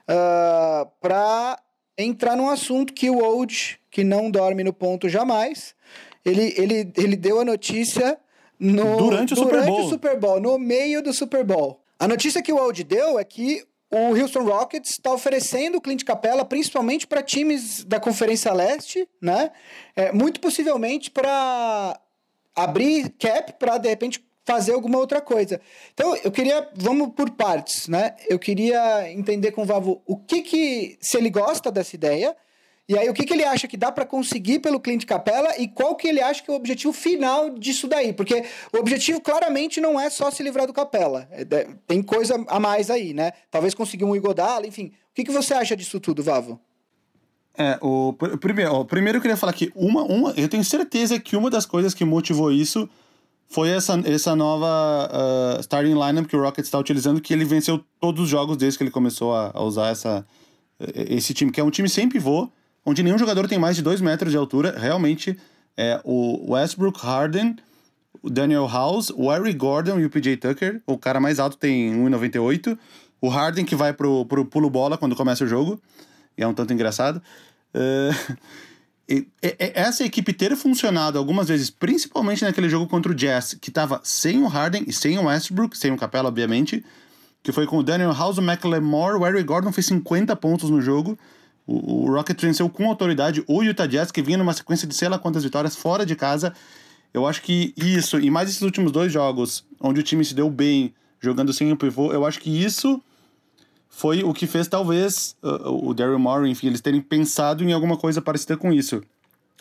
uh, 0.08 0.12
ah, 0.12 0.88
para 1.00 1.60
entrar 1.98 2.36
num 2.36 2.50
assunto 2.50 2.94
que 2.94 3.10
o 3.10 3.20
Old, 3.20 3.80
que 3.90 4.04
não 4.04 4.30
dorme 4.30 4.64
no 4.64 4.74
ponto 4.74 5.08
jamais, 5.08 5.76
ele, 6.26 6.54
ele, 6.58 6.92
ele 6.98 7.16
deu 7.16 7.40
a 7.40 7.46
notícia 7.46 8.18
no, 8.60 8.98
durante 8.98 9.34
o 9.34 9.38
Super 9.38 9.66
Bowl. 9.66 9.86
o 9.86 9.90
Super 9.90 10.20
Bowl, 10.20 10.40
no 10.40 10.58
meio 10.58 11.02
do 11.02 11.14
Super 11.14 11.44
Bowl. 11.44 11.82
A 12.00 12.08
notícia 12.08 12.42
que 12.42 12.52
o 12.52 12.58
Audi 12.58 12.84
deu 12.84 13.18
é 13.18 13.24
que 13.24 13.64
o 13.92 14.20
Houston 14.20 14.44
Rockets 14.44 14.92
está 14.92 15.14
oferecendo 15.14 15.78
o 15.78 15.82
Clint 15.82 16.04
Capella 16.04 16.44
principalmente 16.44 17.08
para 17.08 17.24
times 17.24 17.84
da 17.84 18.00
Conferência 18.00 18.52
Leste, 18.52 19.08
né? 19.22 19.52
É, 19.96 20.12
muito 20.12 20.40
possivelmente 20.40 21.10
para 21.10 22.00
abrir 22.56 23.10
cap 23.18 23.54
para 23.54 23.78
de 23.78 23.90
repente 23.90 24.26
fazer 24.46 24.74
alguma 24.74 25.00
outra 25.00 25.20
coisa. 25.20 25.60
Então, 25.94 26.16
eu 26.24 26.32
queria, 26.32 26.70
vamos 26.76 27.10
por 27.16 27.32
partes, 27.32 27.88
né? 27.88 28.16
Eu 28.30 28.38
queria 28.38 29.12
entender 29.12 29.52
com 29.52 29.64
o 29.64 29.66
Vavo 29.66 30.02
o 30.06 30.16
que 30.16 30.42
que 30.42 30.98
se 31.02 31.18
ele 31.18 31.30
gosta 31.30 31.72
dessa 31.72 31.96
ideia 31.96 32.36
e 32.88 32.96
aí, 32.96 33.10
o 33.10 33.14
que, 33.14 33.24
que 33.24 33.34
ele 33.34 33.44
acha 33.44 33.68
que 33.68 33.76
dá 33.76 33.92
para 33.92 34.06
conseguir 34.06 34.60
pelo 34.60 34.80
Clint 34.80 35.06
Capella 35.06 35.58
e 35.58 35.68
qual 35.68 35.96
que 35.96 36.08
ele 36.08 36.22
acha 36.22 36.44
que 36.44 36.52
é 36.52 36.54
o 36.54 36.58
objetivo 36.58 36.94
final 36.94 37.50
disso 37.50 37.88
daí? 37.88 38.14
Porque 38.14 38.46
o 38.72 38.78
objetivo 38.78 39.20
claramente 39.20 39.82
não 39.82 40.00
é 40.00 40.08
só 40.12 40.30
se 40.30 40.44
livrar 40.44 40.68
do 40.68 40.74
Capella. 40.74 41.28
É, 41.32 41.68
tem 41.88 42.04
coisa 42.04 42.36
a 42.48 42.60
mais 42.60 42.92
aí, 42.92 43.12
né? 43.12 43.32
Talvez 43.50 43.74
conseguir 43.74 44.04
um 44.04 44.16
Igodala, 44.16 44.68
enfim. 44.68 44.92
O 45.12 45.16
que, 45.16 45.24
que 45.24 45.32
você 45.32 45.56
acha 45.56 45.76
disso 45.76 46.00
tudo, 46.00 46.22
Vavo? 46.22 46.60
É, 47.58 47.80
o, 47.82 48.14
primeiro, 48.40 48.76
o 48.76 48.86
primeiro 48.86 49.18
eu 49.18 49.22
queria 49.22 49.38
falar 49.38 49.54
que 49.54 49.72
uma, 49.74 50.04
uma, 50.04 50.34
eu 50.38 50.48
tenho 50.48 50.64
certeza 50.64 51.20
que 51.20 51.36
uma 51.36 51.50
das 51.50 51.66
coisas 51.66 51.94
que 51.94 52.06
motivou 52.06 52.52
isso 52.52 52.88
foi 53.48 53.70
essa, 53.70 54.00
essa 54.06 54.36
nova 54.36 55.10
uh, 55.58 55.60
starting 55.62 55.94
lineup 55.94 56.28
que 56.28 56.36
o 56.36 56.42
Rockets 56.42 56.68
está 56.68 56.78
utilizando, 56.78 57.20
que 57.20 57.34
ele 57.34 57.46
venceu 57.46 57.84
todos 58.00 58.26
os 58.26 58.30
jogos 58.30 58.58
desde 58.58 58.78
que 58.78 58.84
ele 58.84 58.92
começou 58.92 59.34
a, 59.34 59.52
a 59.56 59.64
usar 59.64 59.88
essa, 59.88 60.26
esse 60.94 61.34
time, 61.34 61.52
que 61.52 61.60
é 61.60 61.64
um 61.64 61.72
time 61.72 61.90
sem 61.90 62.08
pivô, 62.08 62.52
onde 62.86 63.02
nenhum 63.02 63.18
jogador 63.18 63.48
tem 63.48 63.58
mais 63.58 63.76
de 63.76 63.82
2 63.82 64.00
metros 64.00 64.32
de 64.32 64.38
altura. 64.38 64.76
Realmente, 64.78 65.38
é 65.76 66.00
o 66.04 66.54
Westbrook 66.54 67.00
Harden, 67.00 67.56
o 68.22 68.30
Daniel 68.30 68.68
House, 68.68 69.10
o 69.10 69.30
Harry 69.30 69.54
Gordon 69.54 70.00
e 70.00 70.06
o 70.06 70.10
PJ 70.10 70.38
Tucker. 70.38 70.82
O 70.86 70.98
cara 70.98 71.20
mais 71.20 71.40
alto 71.40 71.58
tem 71.58 71.94
1,98. 71.94 72.78
O 73.20 73.28
Harden 73.28 73.66
que 73.66 73.76
vai 73.76 73.92
pro, 73.92 74.26
pro 74.26 74.46
pulo 74.46 74.70
bola 74.70 74.98
quando 74.98 75.16
começa 75.16 75.44
o 75.44 75.48
jogo. 75.48 75.82
E 76.38 76.44
é 76.44 76.48
um 76.48 76.54
tanto 76.54 76.74
engraçado. 76.74 77.22
Uh, 77.74 78.38
essa 79.74 80.04
equipe 80.04 80.34
ter 80.34 80.56
funcionado 80.56 81.18
algumas 81.18 81.48
vezes, 81.48 81.70
principalmente 81.70 82.44
naquele 82.44 82.70
jogo 82.70 82.88
contra 82.88 83.12
o 83.12 83.16
Jazz, 83.16 83.56
que 83.60 83.70
tava 83.70 84.02
sem 84.04 84.42
o 84.42 84.48
Harden 84.48 84.84
e 84.88 84.94
sem 84.94 85.18
o 85.18 85.26
Westbrook, 85.26 85.78
sem 85.78 85.92
o 85.92 85.98
Capela, 85.98 86.30
obviamente, 86.30 86.84
que 87.44 87.52
foi 87.52 87.68
com 87.68 87.78
o 87.78 87.84
Daniel 87.84 88.14
House, 88.14 88.40
o 88.40 88.42
McLemore, 88.42 89.18
o 89.18 89.24
Harry 89.24 89.44
Gordon 89.44 89.72
fez 89.72 89.86
50 89.88 90.36
pontos 90.36 90.70
no 90.70 90.82
jogo. 90.82 91.18
O, 91.66 92.06
o 92.06 92.14
Rocket 92.14 92.40
venceu 92.40 92.70
com 92.70 92.88
autoridade 92.88 93.44
o 93.48 93.64
Utah 93.64 93.88
Jazz, 93.88 94.12
que 94.12 94.22
vinha 94.22 94.38
numa 94.38 94.54
sequência 94.54 94.88
de 94.88 94.94
sei 94.94 95.10
lá 95.10 95.18
quantas 95.18 95.44
vitórias 95.44 95.76
fora 95.76 96.06
de 96.06 96.16
casa. 96.16 96.54
Eu 97.14 97.26
acho 97.26 97.42
que 97.42 97.74
isso, 97.78 98.20
e 98.20 98.30
mais 98.30 98.50
esses 98.50 98.62
últimos 98.62 98.92
dois 98.92 99.12
jogos, 99.12 99.66
onde 99.80 100.00
o 100.00 100.04
time 100.04 100.24
se 100.24 100.34
deu 100.34 100.50
bem 100.50 100.94
jogando 101.20 101.54
sem 101.54 101.72
o 101.72 101.78
pivô, 101.78 102.12
eu 102.12 102.26
acho 102.26 102.40
que 102.40 102.50
isso 102.50 103.02
foi 103.90 104.24
o 104.24 104.34
que 104.34 104.46
fez 104.46 104.68
talvez 104.68 105.38
o 105.42 105.94
Daryl 105.94 106.20
Morey, 106.20 106.52
enfim, 106.52 106.68
eles 106.68 106.82
terem 106.82 107.00
pensado 107.00 107.64
em 107.64 107.72
alguma 107.72 107.96
coisa 107.96 108.22
parecida 108.22 108.58
com 108.58 108.74
isso. 108.74 109.02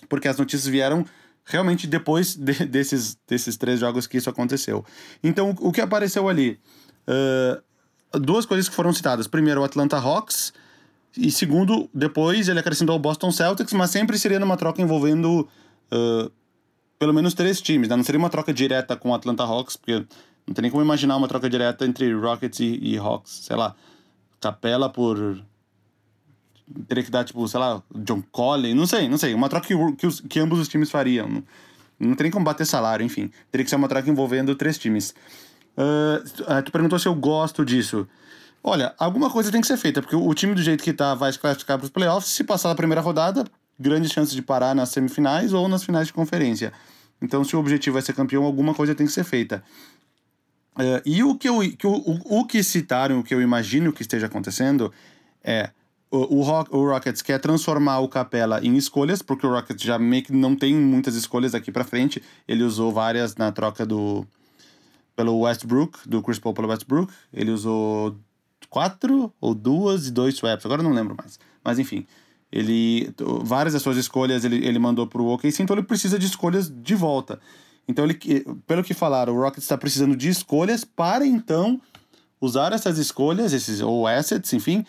Porque 0.08 0.26
as 0.26 0.36
notícias 0.36 0.66
vieram 0.66 1.06
realmente 1.44 1.86
depois 1.86 2.34
de, 2.34 2.66
desses, 2.66 3.16
desses 3.28 3.56
três 3.56 3.78
jogos 3.78 4.08
que 4.08 4.16
isso 4.16 4.28
aconteceu. 4.28 4.84
Então, 5.22 5.54
o 5.60 5.70
que 5.70 5.80
apareceu 5.80 6.28
ali? 6.28 6.58
Uh, 7.06 8.18
duas 8.18 8.44
coisas 8.44 8.68
que 8.68 8.74
foram 8.74 8.92
citadas. 8.92 9.28
Primeiro, 9.28 9.60
o 9.60 9.64
Atlanta 9.64 9.96
Hawks. 9.96 10.52
E 11.16 11.30
segundo, 11.30 11.88
depois 11.94 12.48
ele 12.48 12.58
acrescentou 12.58 12.96
o 12.96 12.98
Boston 12.98 13.30
Celtics, 13.30 13.72
mas 13.72 13.90
sempre 13.90 14.18
seria 14.18 14.40
numa 14.40 14.56
troca 14.56 14.82
envolvendo 14.82 15.48
uh, 15.92 16.30
pelo 16.98 17.14
menos 17.14 17.34
três 17.34 17.60
times. 17.60 17.88
Né? 17.88 17.96
Não 17.96 18.04
seria 18.04 18.18
uma 18.18 18.30
troca 18.30 18.52
direta 18.52 18.96
com 18.96 19.10
o 19.10 19.14
Atlanta 19.14 19.44
Hawks, 19.44 19.76
porque 19.76 20.04
não 20.46 20.54
tem 20.54 20.62
nem 20.62 20.70
como 20.70 20.82
imaginar 20.82 21.16
uma 21.16 21.28
troca 21.28 21.48
direta 21.48 21.86
entre 21.86 22.12
Rockets 22.12 22.60
e, 22.60 22.78
e 22.82 22.98
Hawks. 22.98 23.44
Sei 23.44 23.56
lá, 23.56 23.74
Capela 24.40 24.90
por 24.90 25.42
teria 26.88 27.04
que 27.04 27.10
dar, 27.10 27.24
tipo, 27.24 27.46
sei 27.46 27.60
lá, 27.60 27.82
John 27.94 28.22
Colley, 28.32 28.74
não 28.74 28.86
sei, 28.86 29.08
não 29.08 29.18
sei. 29.18 29.34
Uma 29.34 29.48
troca 29.48 29.66
que, 29.66 29.92
que, 29.96 30.06
os, 30.06 30.20
que 30.20 30.40
ambos 30.40 30.58
os 30.58 30.68
times 30.68 30.90
fariam. 30.90 31.42
Não, 31.98 32.14
tem 32.14 32.30
como 32.30 32.44
bater 32.44 32.66
salário, 32.66 33.04
enfim. 33.04 33.30
Teria 33.50 33.64
que 33.64 33.70
ser 33.70 33.76
uma 33.76 33.88
troca 33.88 34.08
envolvendo 34.10 34.54
três 34.54 34.78
times. 34.78 35.14
Uh, 35.76 36.62
tu 36.62 36.72
perguntou 36.72 36.98
se 36.98 37.06
eu 37.06 37.14
gosto 37.14 37.64
disso. 37.64 38.08
Olha, 38.66 38.94
alguma 38.98 39.28
coisa 39.28 39.52
tem 39.52 39.60
que 39.60 39.66
ser 39.66 39.76
feita, 39.76 40.00
porque 40.00 40.16
o, 40.16 40.26
o 40.26 40.34
time 40.34 40.54
do 40.54 40.62
jeito 40.62 40.82
que 40.82 40.94
tá 40.94 41.14
vai 41.14 41.30
se 41.30 41.38
classificar 41.38 41.76
para 41.76 41.84
os 41.84 41.90
playoffs. 41.90 42.32
Se 42.32 42.42
passar 42.42 42.70
da 42.70 42.74
primeira 42.74 43.02
rodada, 43.02 43.44
grandes 43.78 44.10
chances 44.10 44.34
de 44.34 44.40
parar 44.40 44.74
nas 44.74 44.88
semifinais 44.88 45.52
ou 45.52 45.68
nas 45.68 45.84
finais 45.84 46.06
de 46.06 46.14
conferência. 46.14 46.72
Então, 47.20 47.44
se 47.44 47.54
o 47.54 47.58
objetivo 47.58 47.98
é 47.98 48.00
ser 48.00 48.14
campeão, 48.14 48.42
alguma 48.42 48.72
coisa 48.72 48.94
tem 48.94 49.06
que 49.06 49.12
ser 49.12 49.22
feita. 49.22 49.62
Uh, 50.76 51.00
e 51.04 51.22
o 51.22 51.36
que, 51.36 51.46
eu, 51.46 51.60
que 51.76 51.86
o, 51.86 51.92
o, 51.92 52.40
o 52.40 52.46
que 52.46 52.62
citaram, 52.62 53.20
o 53.20 53.22
que 53.22 53.34
eu 53.34 53.42
imagino 53.42 53.92
que 53.92 54.00
esteja 54.00 54.26
acontecendo 54.26 54.90
é 55.42 55.70
o, 56.10 56.38
o, 56.38 56.88
Rockets 56.88 57.20
quer 57.20 57.38
transformar 57.38 57.98
o 57.98 58.08
Capela 58.08 58.64
em 58.64 58.76
escolhas, 58.76 59.20
porque 59.20 59.46
o 59.46 59.50
Rockets 59.50 59.84
já 59.84 59.98
meio 59.98 60.22
que 60.22 60.32
não 60.32 60.56
tem 60.56 60.74
muitas 60.74 61.14
escolhas 61.16 61.52
daqui 61.52 61.70
para 61.70 61.84
frente. 61.84 62.22
Ele 62.48 62.62
usou 62.62 62.90
várias 62.90 63.36
na 63.36 63.52
troca 63.52 63.84
do 63.84 64.26
pelo 65.14 65.40
Westbrook, 65.40 66.08
do 66.08 66.22
Chris 66.22 66.38
Paul 66.38 66.54
pelo 66.54 66.68
Westbrook. 66.68 67.12
Ele 67.32 67.50
usou 67.50 68.16
quatro 68.74 69.32
ou 69.40 69.54
duas 69.54 70.08
e 70.08 70.10
dois 70.10 70.34
swaps, 70.34 70.66
agora 70.66 70.82
não 70.82 70.90
lembro 70.90 71.14
mais. 71.16 71.38
Mas 71.62 71.78
enfim, 71.78 72.04
ele 72.50 73.14
várias 73.44 73.72
das 73.72 73.82
suas 73.82 73.96
escolhas 73.96 74.44
ele, 74.44 74.66
ele 74.66 74.80
mandou 74.80 75.06
pro 75.06 75.26
OKC, 75.26 75.62
então 75.62 75.76
ele 75.76 75.86
precisa 75.86 76.18
de 76.18 76.26
escolhas 76.26 76.68
de 76.68 76.96
volta. 76.96 77.38
Então 77.86 78.04
ele, 78.04 78.18
pelo 78.66 78.82
que 78.82 78.92
falaram, 78.92 79.32
o 79.32 79.40
Rockets 79.40 79.62
está 79.62 79.78
precisando 79.78 80.16
de 80.16 80.28
escolhas 80.28 80.84
para 80.84 81.24
então 81.24 81.80
usar 82.40 82.72
essas 82.72 82.98
escolhas, 82.98 83.52
esses 83.52 83.80
ou 83.80 84.08
assets, 84.08 84.52
enfim, 84.52 84.84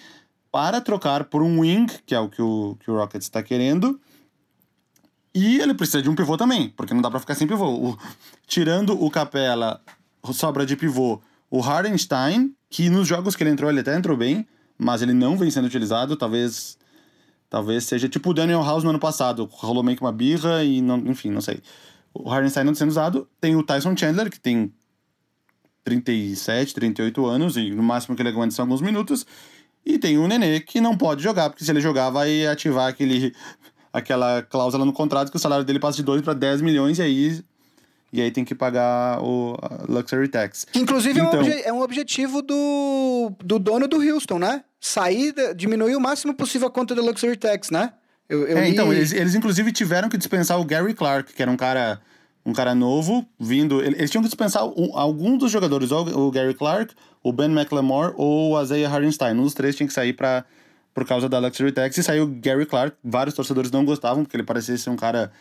para 0.51 0.81
trocar 0.81 1.25
por 1.25 1.43
um 1.43 1.59
wing, 1.59 1.85
que 2.07 2.15
é 2.15 2.19
o 2.19 2.27
que 2.27 2.41
o, 2.41 2.75
que 2.79 2.89
o 2.89 2.95
Rockets 2.95 3.27
está 3.27 3.43
querendo. 3.43 4.01
E 5.31 5.59
ele 5.59 5.75
precisa 5.75 6.01
de 6.01 6.09
um 6.09 6.15
pivô 6.15 6.37
também, 6.37 6.69
porque 6.69 6.93
não 6.93 7.03
dá 7.03 7.11
para 7.11 7.19
ficar 7.19 7.35
sem 7.35 7.45
pivô. 7.45 7.67
O, 7.67 7.97
tirando 8.47 8.99
o 8.99 9.11
Capela, 9.11 9.79
sobra 10.33 10.65
de 10.65 10.75
pivô 10.75 11.21
o 11.55 11.61
Hardenstein, 11.63 12.53
que 12.69 12.89
nos 12.89 13.07
jogos 13.07 13.33
que 13.33 13.41
ele 13.41 13.49
entrou, 13.49 13.69
ele 13.69 13.79
até 13.79 13.95
entrou 13.95 14.17
bem, 14.17 14.45
mas 14.77 15.01
ele 15.01 15.13
não 15.13 15.37
vem 15.37 15.49
sendo 15.49 15.65
utilizado. 15.65 16.17
Talvez 16.17 16.77
talvez 17.49 17.85
seja 17.85 18.09
tipo 18.09 18.31
o 18.31 18.33
Daniel 18.33 18.61
House 18.61 18.83
no 18.83 18.89
ano 18.89 18.99
passado. 18.99 19.47
Rolou 19.49 19.81
meio 19.81 19.95
que 19.95 20.03
uma 20.03 20.11
birra 20.11 20.65
e, 20.65 20.81
não, 20.81 20.97
enfim, 20.97 21.29
não 21.29 21.39
sei. 21.39 21.61
O 22.13 22.29
Hardenstein 22.29 22.65
não 22.65 22.75
sendo 22.75 22.89
usado. 22.89 23.25
Tem 23.39 23.55
o 23.55 23.63
Tyson 23.63 23.95
Chandler, 23.95 24.29
que 24.29 24.37
tem 24.37 24.73
37, 25.85 26.73
38 26.73 27.25
anos, 27.25 27.55
e 27.55 27.71
no 27.71 27.83
máximo 27.83 28.17
que 28.17 28.21
ele 28.21 28.29
aguenta 28.29 28.53
são 28.53 28.65
alguns 28.65 28.81
minutos. 28.81 29.25
E 29.85 29.97
tem 29.97 30.17
o 30.17 30.27
Nenê 30.27 30.59
que 30.59 30.81
não 30.81 30.97
pode 30.97 31.23
jogar, 31.23 31.49
porque 31.49 31.63
se 31.63 31.71
ele 31.71 31.79
jogar 31.79 32.09
vai 32.09 32.45
ativar 32.47 32.89
aquele, 32.89 33.33
aquela 33.93 34.41
cláusula 34.41 34.83
no 34.83 34.91
contrato 34.91 35.31
que 35.31 35.37
o 35.37 35.39
salário 35.39 35.63
dele 35.63 35.79
passa 35.79 35.95
de 35.95 36.03
2 36.03 36.21
para 36.21 36.33
10 36.33 36.61
milhões 36.61 36.99
e 36.99 37.01
aí 37.01 37.41
e 38.15 38.21
aí 38.21 38.31
tem 38.31 38.45
que 38.45 38.55
pagar 38.55 39.21
o 39.21 39.57
Luxury 39.87 40.27
Tax. 40.27 40.65
Que 40.71 40.79
inclusive 40.79 41.19
então, 41.19 41.31
é, 41.31 41.37
um 41.37 41.47
então- 41.47 41.61
é, 41.65 41.73
um 41.73 41.81
objetivo 41.81 42.41
do, 42.41 43.31
do 43.43 43.59
dono 43.59 43.87
do 43.87 43.97
Houston, 43.97 44.39
né? 44.39 44.63
Sair, 44.79 45.33
diminuir 45.55 45.95
o 45.95 45.99
máximo 45.99 46.33
possível 46.33 46.67
a 46.67 46.71
conta 46.71 46.95
do 46.95 47.03
Luxury 47.03 47.35
Tax, 47.37 47.69
né? 47.69 47.93
Eu, 48.27 48.47
eu 48.47 48.57
é, 48.57 48.65
li... 48.65 48.69
então, 48.71 48.91
eles, 48.91 49.11
eles 49.11 49.35
inclusive 49.35 49.71
tiveram 49.71 50.09
que 50.09 50.17
dispensar 50.17 50.59
o 50.59 50.65
Gary 50.65 50.93
Clark, 50.93 51.33
que 51.33 51.41
era 51.41 51.51
um 51.51 51.57
cara 51.57 51.99
um 52.45 52.53
cara 52.53 52.75
novo 52.75 53.25
vindo. 53.39 53.81
Eles 53.81 54.11
tinham 54.11 54.21
que 54.21 54.29
dispensar 54.29 54.65
um, 54.65 54.95
algum 54.95 55.35
dos 55.35 55.51
jogadores, 55.51 55.91
ou 55.91 56.27
o 56.27 56.31
Gary 56.31 56.53
Clark, 56.53 56.93
o 57.23 57.33
Ben 57.33 57.51
McLemore 57.51 58.13
ou 58.15 58.53
o 58.53 58.61
Isaiah 58.61 58.87
Hardenstein. 58.87 59.33
Um 59.33 59.43
dos 59.43 59.55
três 59.55 59.75
tinha 59.75 59.87
que 59.87 59.93
sair 59.93 60.13
para 60.13 60.45
por 60.93 61.05
causa 61.05 61.27
da 61.27 61.39
Luxury 61.39 61.73
Tax 61.73 61.97
e 61.97 62.03
saiu 62.03 62.25
Gary 62.39 62.65
Clark. 62.65 62.95
Vários 63.03 63.35
torcedores 63.35 63.69
não 63.71 63.83
gostavam, 63.83 64.23
porque 64.23 64.37
ele 64.37 64.43
parecia 64.43 64.77
ser 64.77 64.89
um 64.89 64.95
cara. 64.95 65.31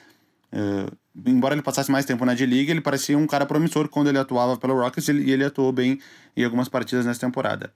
Uh, 0.53 0.97
embora 1.27 1.55
ele 1.55 1.63
passasse 1.63 1.91
mais 1.91 2.05
tempo 2.05 2.25
na 2.25 2.35
D-League, 2.35 2.71
ele 2.71 2.81
parecia 2.81 3.17
um 3.19 3.27
cara 3.27 3.47
promissor 3.47 3.89
quando 3.89 4.09
ele 4.09 4.19
atuava 4.19 4.57
pelo 4.57 4.75
Rockets 4.75 5.09
e 5.09 5.31
ele, 5.31 5.45
atuou 5.45 5.73
bem 5.73 5.99
em 6.37 6.45
algumas 6.45 6.69
partidas 6.69 7.05
nessa 7.05 7.21
temporada. 7.21 7.73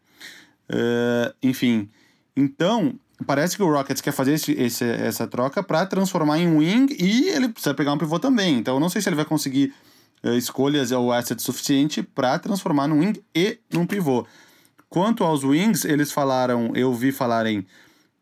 Uh, 0.70 1.34
enfim, 1.42 1.88
então 2.36 2.94
parece 3.26 3.56
que 3.56 3.62
o 3.62 3.72
Rockets 3.72 4.00
quer 4.00 4.12
fazer 4.12 4.34
esse, 4.34 4.52
esse 4.52 4.84
essa 4.84 5.26
troca 5.26 5.62
para 5.62 5.86
transformar 5.86 6.38
em 6.38 6.56
wing 6.56 6.94
e 6.98 7.28
ele 7.30 7.48
precisa 7.48 7.74
pegar 7.74 7.92
um 7.92 7.98
pivô 7.98 8.18
também. 8.18 8.58
Então 8.58 8.74
eu 8.74 8.80
não 8.80 8.88
sei 8.88 9.02
se 9.02 9.08
ele 9.08 9.16
vai 9.16 9.24
conseguir 9.24 9.72
uh, 10.22 10.34
escolhas 10.34 10.92
ou 10.92 11.12
assets 11.12 11.44
suficiente 11.44 12.02
para 12.02 12.38
transformar 12.38 12.86
num 12.86 13.00
wing 13.00 13.22
e 13.34 13.58
num 13.72 13.86
pivô. 13.86 14.26
Quanto 14.88 15.22
aos 15.22 15.44
wings, 15.44 15.84
eles 15.84 16.10
falaram, 16.10 16.72
eu 16.74 16.94
vi 16.94 17.12
falarem 17.12 17.66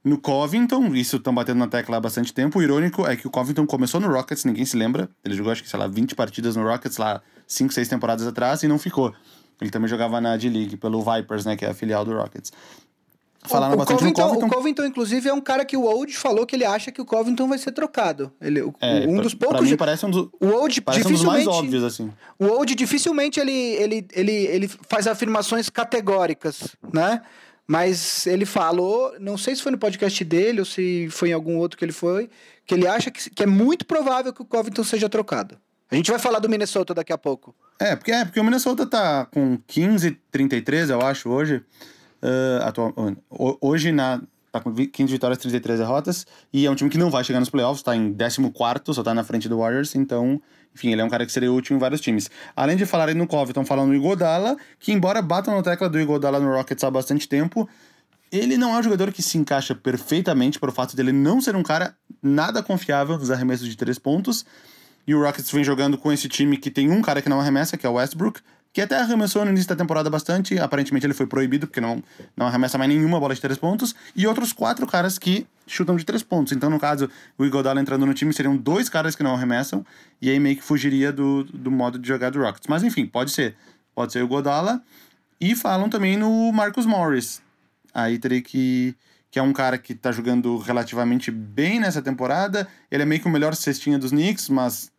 no 0.07 0.19
Covington, 0.19 0.95
isso 0.95 1.17
estão 1.17 1.35
batendo 1.35 1.59
na 1.59 1.67
tecla 1.67 1.97
há 1.97 2.01
bastante 2.01 2.33
tempo. 2.33 2.61
O 2.61 2.63
irônico 2.63 3.05
é 3.05 3.17
que 3.17 3.27
o 3.27 3.31
Covington 3.31 3.67
começou 3.67 4.01
no 4.01 4.07
Rockets, 4.07 4.45
ninguém 4.45 4.65
se 4.65 4.77
lembra. 4.77 5.11
Ele 5.25 5.35
jogou, 5.35 5.51
acho 5.51 5.65
que, 5.65 5.69
sei 5.69 5.81
lá, 5.81 5.89
20 5.89 6.15
partidas 6.15 6.55
no 6.55 6.63
Rockets 6.63 6.97
lá 6.97 7.21
5, 7.45 7.75
6 7.75 7.89
temporadas 7.89 8.25
atrás 8.25 8.63
e 8.63 8.69
não 8.69 8.79
ficou. 8.79 9.13
Ele 9.61 9.69
também 9.69 9.89
jogava 9.89 10.21
na 10.21 10.37
D-League 10.37 10.77
pelo 10.77 11.03
Vipers, 11.03 11.45
né, 11.45 11.57
que 11.57 11.65
é 11.65 11.71
a 11.71 11.75
filial 11.75 12.05
do 12.05 12.13
Rockets. 12.13 12.53
Falaram 13.47 13.75
o, 13.75 13.79
bastante 13.79 13.99
Covington, 13.99 14.23
no 14.23 14.29
Covington. 14.29 14.47
O 14.47 14.51
Covington, 14.51 14.85
inclusive, 14.85 15.29
é 15.29 15.33
um 15.33 15.41
cara 15.41 15.65
que 15.65 15.77
o 15.77 15.83
Old 15.83 16.17
falou 16.17 16.47
que 16.47 16.55
ele 16.55 16.65
acha 16.65 16.93
que 16.93 17.01
o 17.01 17.05
Covington 17.05 17.49
vai 17.49 17.59
ser 17.59 17.73
trocado. 17.73 18.31
Ele, 18.41 18.61
é, 18.81 19.07
um 19.09 19.21
dos 19.21 19.35
poucos. 19.35 19.59
Pra 19.59 19.69
mim 19.69 19.77
parece 19.77 20.07
um, 20.07 20.11
do, 20.11 20.33
o 20.41 20.47
Old 20.47 20.81
parece 20.83 21.09
um 21.09 21.11
dos 21.11 21.25
mais 21.25 21.49
óbvios, 21.49 21.83
assim. 21.83 22.13
O 22.39 22.47
Old 22.47 22.73
dificilmente 22.77 23.41
ele, 23.41 23.53
ele, 23.53 24.07
ele, 24.13 24.33
ele 24.33 24.69
faz 24.89 25.09
afirmações 25.09 25.69
categóricas, 25.69 26.77
né? 26.93 27.23
Mas 27.67 28.27
ele 28.27 28.47
falou, 28.47 29.15
não 29.19 29.37
sei 29.37 29.57
se 29.57 29.63
foi 29.63 29.73
no 29.73 29.79
podcast 29.79 30.25
dele 30.25 30.61
ou 30.61 30.65
se 30.65 31.09
foi 31.11 31.31
em 31.31 31.33
algum 31.33 31.57
outro 31.57 31.77
que 31.77 31.85
ele 31.85 31.93
foi, 31.93 32.31
que 32.65 32.75
ele 32.75 32.87
acha 32.87 33.11
que, 33.11 33.29
que 33.29 33.43
é 33.43 33.47
muito 33.47 33.85
provável 33.85 34.33
que 34.33 34.43
o 34.43 34.45
Covington 34.45 34.85
seja 34.85 35.09
trocado. 35.09 35.59
A 35.91 35.95
gente 35.95 36.11
vai 36.11 36.21
falar 36.21 36.39
do 36.39 36.49
Minnesota 36.49 36.95
daqui 36.95 37.13
a 37.13 37.19
pouco. 37.19 37.55
É, 37.81 37.95
porque, 37.95 38.13
é, 38.13 38.25
porque 38.25 38.41
o 38.41 38.45
Minnesota 38.45 38.87
tá 38.87 39.27
com 39.27 39.59
15, 39.67 40.19
33, 40.31 40.91
eu 40.91 41.01
acho, 41.01 41.29
hoje. 41.29 41.63
Uh, 42.23 42.63
atual, 42.63 42.95
hoje 43.61 43.93
na, 43.93 44.21
tá 44.51 44.61
com 44.61 44.75
15 44.75 45.13
vitórias, 45.13 45.39
33 45.39 45.79
derrotas. 45.79 46.27
E 46.53 46.67
é 46.67 46.71
um 46.71 46.75
time 46.75 46.91
que 46.91 46.99
não 46.99 47.11
vai 47.11 47.23
chegar 47.23 47.41
nos 47.41 47.51
playoffs, 47.51 47.83
tá 47.83 47.95
em 47.95 48.13
14, 48.13 48.95
só 48.95 49.03
tá 49.03 49.15
na 49.15 49.23
frente 49.23 49.49
do 49.49 49.59
Warriors. 49.59 49.95
Então, 49.95 50.41
enfim, 50.77 50.93
ele 50.93 51.01
é 51.01 51.05
um 51.05 51.09
cara 51.09 51.25
que 51.25 51.33
seria 51.33 51.51
útil 51.51 51.75
em 51.75 51.79
vários 51.79 52.03
times. 52.03 52.31
Além 52.55 52.77
de 52.77 52.85
falarem 52.85 53.15
no 53.15 53.27
Cove, 53.27 53.53
estão 53.53 53.65
falando 53.65 53.89
no 53.89 53.95
Igodala, 53.95 54.57
que 54.79 54.93
embora 54.93 55.23
batam 55.23 55.57
na 55.57 55.63
tecla 55.63 55.89
do 55.89 55.99
Igodala 55.99 56.39
no 56.39 56.53
Rockets 56.53 56.85
há 56.85 56.91
bastante 56.91 57.27
tempo, 57.27 57.67
ele 58.31 58.59
não 58.59 58.77
é 58.77 58.79
um 58.79 58.83
jogador 58.83 59.11
que 59.11 59.23
se 59.23 59.39
encaixa 59.39 59.75
perfeitamente 59.75 60.59
por 60.61 60.71
fato 60.71 60.95
dele 60.95 61.13
não 61.13 61.41
ser 61.41 61.57
um 61.57 61.63
cara 61.63 61.97
nada 62.23 62.63
confiável 62.63 63.17
nos 63.17 63.31
arremessos 63.31 63.67
de 63.67 63.75
três 63.77 63.99
pontos. 63.99 64.45
E 65.07 65.15
o 65.15 65.23
Rockets 65.23 65.51
vem 65.51 65.65
jogando 65.65 65.97
com 65.97 66.13
esse 66.13 66.29
time 66.29 66.59
que 66.59 66.71
tem 66.71 66.91
um 66.91 67.01
cara 67.01 67.23
que 67.23 67.29
não 67.29 67.41
arremessa, 67.41 67.79
que 67.79 67.87
é 67.87 67.89
o 67.89 67.95
Westbrook, 67.95 68.41
que 68.77 68.83
até 68.83 69.01
arremessou 69.01 69.43
no 69.43 69.51
início 69.51 69.71
da 69.71 69.75
temporada 69.75 70.11
bastante. 70.11 70.59
Aparentemente 70.59 71.07
ele 71.07 71.15
foi 71.15 71.27
proibido, 71.27 71.67
porque 71.67 71.81
não, 71.81 72.05
não 72.37 72.47
arremessa 72.47 72.77
mais 72.77 72.91
nenhuma 72.91 73.19
bola 73.19 73.35
de 73.35 73.41
três 73.41 73.57
pontos. 73.57 73.95
E 74.15 74.27
outros 74.27 74.53
quatro 74.53 74.87
caras 74.87 75.19
que 75.19 75.47
chutam 75.67 75.97
de 75.97 76.05
três 76.05 76.23
pontos. 76.23 76.53
Então, 76.53 76.69
no 76.69 76.79
caso, 76.79 77.09
o 77.39 77.47
Igodala 77.47 77.81
entrando 77.81 78.05
no 78.05 78.13
time, 78.13 78.35
seriam 78.35 78.55
dois 78.55 78.91
caras 78.91 79.17
que 79.17 79.23
não 79.23 79.33
arremessam. 79.33 79.83
E 80.21 80.29
aí 80.29 80.39
meio 80.39 80.57
que 80.57 80.63
fugiria 80.63 81.11
do, 81.11 81.45
do 81.45 81.71
modo 81.71 81.99
de 81.99 82.07
jogar 82.07 82.29
do 82.29 82.39
Rockets. 82.39 82.67
Mas 82.69 82.83
enfim, 82.83 83.07
pode 83.07 83.31
ser. 83.31 83.57
Pode 83.95 84.13
ser 84.13 84.23
o 84.23 84.29
Godala. 84.29 84.83
E 85.41 85.57
falam 85.57 85.89
também 85.89 86.19
no 86.19 86.53
Marcus 86.53 86.85
Morris. 86.85 87.41
Aí 87.95 88.19
teria 88.19 88.43
que 88.43 88.95
que 89.31 89.39
é 89.39 89.43
um 89.43 89.55
cara 89.55 89.79
que 89.79 89.95
tá 89.95 90.13
jogando 90.13 90.59
relativamente 90.59 91.31
bem 91.31 91.81
nessa 91.81 92.03
temporada. 92.03 92.69
Ele 92.91 93.03
é 93.03 93.07
meio 93.07 93.23
que 93.23 93.27
o 93.27 93.31
melhor 93.31 93.55
cestinha 93.55 93.99
dos 93.99 94.11
Knicks, 94.11 94.51
mas 94.51 94.93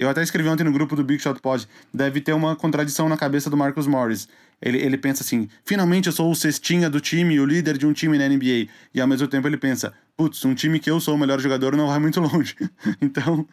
eu 0.00 0.08
até 0.08 0.22
escrevi 0.22 0.48
ontem 0.48 0.64
no 0.64 0.72
grupo 0.72 0.96
do 0.96 1.04
Big 1.04 1.22
Shot 1.22 1.38
Pod. 1.42 1.68
Deve 1.92 2.22
ter 2.22 2.32
uma 2.32 2.56
contradição 2.56 3.06
na 3.06 3.18
cabeça 3.18 3.50
do 3.50 3.56
Marcus 3.56 3.86
Morris. 3.86 4.26
Ele, 4.60 4.78
ele 4.78 4.96
pensa 4.96 5.22
assim: 5.22 5.46
finalmente 5.62 6.06
eu 6.06 6.12
sou 6.12 6.30
o 6.30 6.34
cestinha 6.34 6.88
do 6.88 7.00
time, 7.00 7.38
o 7.38 7.44
líder 7.44 7.76
de 7.76 7.86
um 7.86 7.92
time 7.92 8.16
na 8.16 8.26
NBA. 8.26 8.70
E 8.94 9.00
ao 9.00 9.06
mesmo 9.06 9.28
tempo 9.28 9.46
ele 9.46 9.58
pensa: 9.58 9.92
putz, 10.16 10.42
um 10.46 10.54
time 10.54 10.80
que 10.80 10.90
eu 10.90 10.98
sou 11.00 11.14
o 11.14 11.18
melhor 11.18 11.38
jogador 11.38 11.76
não 11.76 11.86
vai 11.86 11.98
muito 11.98 12.18
longe. 12.18 12.56
então. 12.98 13.46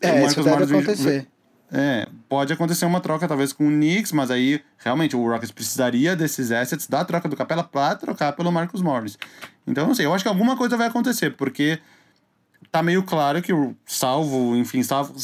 É, 0.00 0.24
isso 0.24 0.42
deve 0.42 0.48
Morris 0.48 0.72
acontecer. 0.72 1.26
É, 1.70 2.08
pode 2.30 2.50
acontecer 2.50 2.86
uma 2.86 2.98
troca 2.98 3.28
talvez 3.28 3.52
com 3.52 3.68
o 3.68 3.70
Knicks, 3.70 4.12
mas 4.12 4.30
aí 4.30 4.62
realmente 4.78 5.14
o 5.14 5.22
Rockets 5.22 5.50
precisaria 5.50 6.16
desses 6.16 6.50
assets 6.50 6.86
da 6.86 7.04
troca 7.04 7.28
do 7.28 7.36
Capela 7.36 7.62
para 7.62 7.94
trocar 7.94 8.32
pelo 8.32 8.50
Marcus 8.50 8.80
Morris. 8.80 9.18
Então, 9.66 9.86
não 9.86 9.94
sei, 9.94 10.06
eu 10.06 10.14
acho 10.14 10.24
que 10.24 10.28
alguma 10.28 10.56
coisa 10.56 10.78
vai 10.78 10.86
acontecer, 10.86 11.36
porque 11.36 11.78
tá 12.70 12.82
meio 12.82 13.02
claro 13.02 13.40
que, 13.42 13.52
salvo, 13.86 14.56
enfim, 14.56 14.82
salvo, 14.82 15.14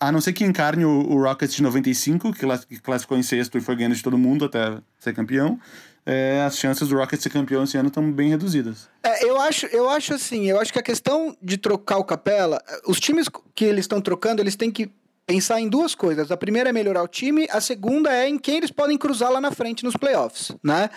a 0.00 0.10
não 0.10 0.20
ser 0.20 0.32
que 0.32 0.44
encarne 0.44 0.84
o, 0.84 1.10
o 1.10 1.22
Rockets 1.22 1.54
de 1.54 1.62
95, 1.62 2.32
que 2.32 2.80
classificou 2.80 3.16
em 3.16 3.22
sexto 3.22 3.58
e 3.58 3.60
foi 3.60 3.76
ganhando 3.76 3.94
de 3.94 4.02
todo 4.02 4.16
mundo 4.16 4.44
até 4.44 4.78
ser 4.98 5.14
campeão, 5.14 5.58
é, 6.04 6.42
as 6.46 6.56
chances 6.56 6.88
do 6.88 6.96
Rockets 6.96 7.22
ser 7.22 7.30
campeão 7.30 7.64
esse 7.64 7.76
ano 7.76 7.88
estão 7.88 8.10
bem 8.12 8.28
reduzidas. 8.28 8.88
É, 9.02 9.24
eu 9.24 9.40
acho, 9.40 9.66
eu 9.66 9.88
acho 9.88 10.14
assim, 10.14 10.48
eu 10.48 10.60
acho 10.60 10.72
que 10.72 10.78
a 10.78 10.82
questão 10.82 11.36
de 11.42 11.58
trocar 11.58 11.98
o 11.98 12.04
Capela, 12.04 12.62
os 12.86 13.00
times 13.00 13.28
que 13.54 13.64
eles 13.64 13.84
estão 13.84 14.00
trocando, 14.00 14.40
eles 14.40 14.54
têm 14.54 14.70
que 14.70 14.90
pensar 15.26 15.60
em 15.60 15.68
duas 15.68 15.94
coisas. 15.94 16.30
A 16.30 16.36
primeira 16.36 16.70
é 16.70 16.72
melhorar 16.72 17.02
o 17.02 17.08
time, 17.08 17.48
a 17.50 17.60
segunda 17.60 18.14
é 18.14 18.28
em 18.28 18.38
quem 18.38 18.58
eles 18.58 18.70
podem 18.70 18.96
cruzar 18.96 19.30
lá 19.32 19.40
na 19.40 19.50
frente 19.50 19.84
nos 19.84 19.96
playoffs, 19.96 20.52
né? 20.62 20.88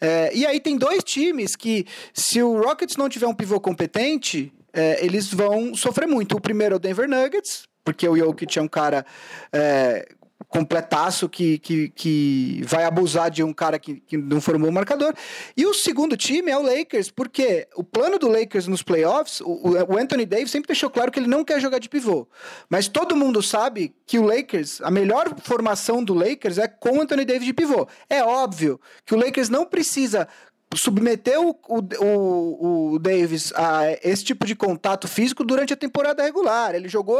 É, 0.00 0.34
e 0.34 0.44
aí 0.44 0.58
tem 0.58 0.76
dois 0.76 1.04
times 1.04 1.54
que, 1.54 1.86
se 2.12 2.42
o 2.42 2.60
Rockets 2.60 2.96
não 2.96 3.08
tiver 3.08 3.28
um 3.28 3.34
pivô 3.34 3.60
competente, 3.60 4.52
é, 4.76 5.04
eles 5.04 5.32
vão 5.32 5.74
sofrer 5.74 6.06
muito. 6.06 6.36
O 6.36 6.40
primeiro 6.40 6.74
é 6.74 6.76
o 6.76 6.78
Denver 6.78 7.08
Nuggets, 7.08 7.64
porque 7.82 8.06
o 8.06 8.16
Jokic 8.16 8.58
é 8.58 8.62
um 8.62 8.68
cara 8.68 9.06
é, 9.50 10.06
completaço 10.48 11.28
que, 11.28 11.58
que, 11.58 11.88
que 11.88 12.62
vai 12.64 12.84
abusar 12.84 13.30
de 13.30 13.42
um 13.42 13.52
cara 13.52 13.78
que, 13.78 14.00
que 14.00 14.16
não 14.16 14.40
formou 14.40 14.68
o 14.68 14.72
marcador. 14.72 15.14
E 15.56 15.64
o 15.66 15.72
segundo 15.72 16.16
time 16.16 16.50
é 16.50 16.58
o 16.58 16.62
Lakers, 16.62 17.10
porque 17.10 17.66
o 17.74 17.82
plano 17.82 18.18
do 18.18 18.28
Lakers 18.28 18.66
nos 18.66 18.82
playoffs, 18.82 19.40
o, 19.40 19.72
o 19.88 19.96
Anthony 19.96 20.26
Davis 20.26 20.50
sempre 20.50 20.68
deixou 20.68 20.90
claro 20.90 21.10
que 21.10 21.18
ele 21.18 21.26
não 21.26 21.44
quer 21.44 21.60
jogar 21.60 21.78
de 21.78 21.88
pivô. 21.88 22.28
Mas 22.68 22.86
todo 22.86 23.16
mundo 23.16 23.42
sabe 23.42 23.94
que 24.06 24.18
o 24.18 24.24
Lakers, 24.24 24.80
a 24.82 24.90
melhor 24.90 25.34
formação 25.40 26.04
do 26.04 26.12
Lakers 26.12 26.58
é 26.58 26.68
com 26.68 26.98
o 26.98 27.00
Anthony 27.00 27.24
Davis 27.24 27.46
de 27.46 27.54
pivô. 27.54 27.88
É 28.10 28.22
óbvio 28.22 28.78
que 29.06 29.14
o 29.14 29.18
Lakers 29.18 29.48
não 29.48 29.64
precisa 29.64 30.28
submeter 30.74 31.40
o, 31.40 31.56
o, 31.68 32.94
o, 32.94 32.98
Davis 32.98 33.52
a 33.54 33.92
esse 34.02 34.24
tipo 34.24 34.46
de 34.46 34.54
contato 34.54 35.06
físico 35.06 35.44
durante 35.44 35.72
a 35.72 35.76
temporada 35.76 36.22
regular. 36.22 36.74
Ele 36.74 36.88
jogou 36.88 37.18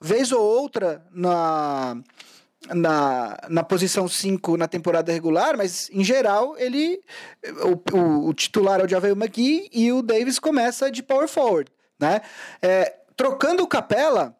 vez 0.00 0.32
ou 0.32 0.42
outra 0.42 1.04
na 1.12 1.96
na, 2.74 3.38
na 3.48 3.62
posição 3.62 4.08
5 4.08 4.56
na 4.56 4.66
temporada 4.66 5.12
regular, 5.12 5.56
mas 5.56 5.88
em 5.90 6.02
geral 6.02 6.56
ele 6.58 7.00
o, 7.62 7.96
o, 7.96 8.28
o 8.28 8.34
titular 8.34 8.80
é 8.80 8.84
o 8.84 8.88
Javel 8.88 9.14
McGee 9.14 9.68
e 9.72 9.92
o 9.92 10.02
Davis 10.02 10.38
começa 10.38 10.90
de 10.90 11.02
power 11.02 11.28
forward, 11.28 11.70
né? 11.98 12.22
É, 12.60 12.96
trocando 13.16 13.62
o 13.62 13.68
Capela, 13.68 14.36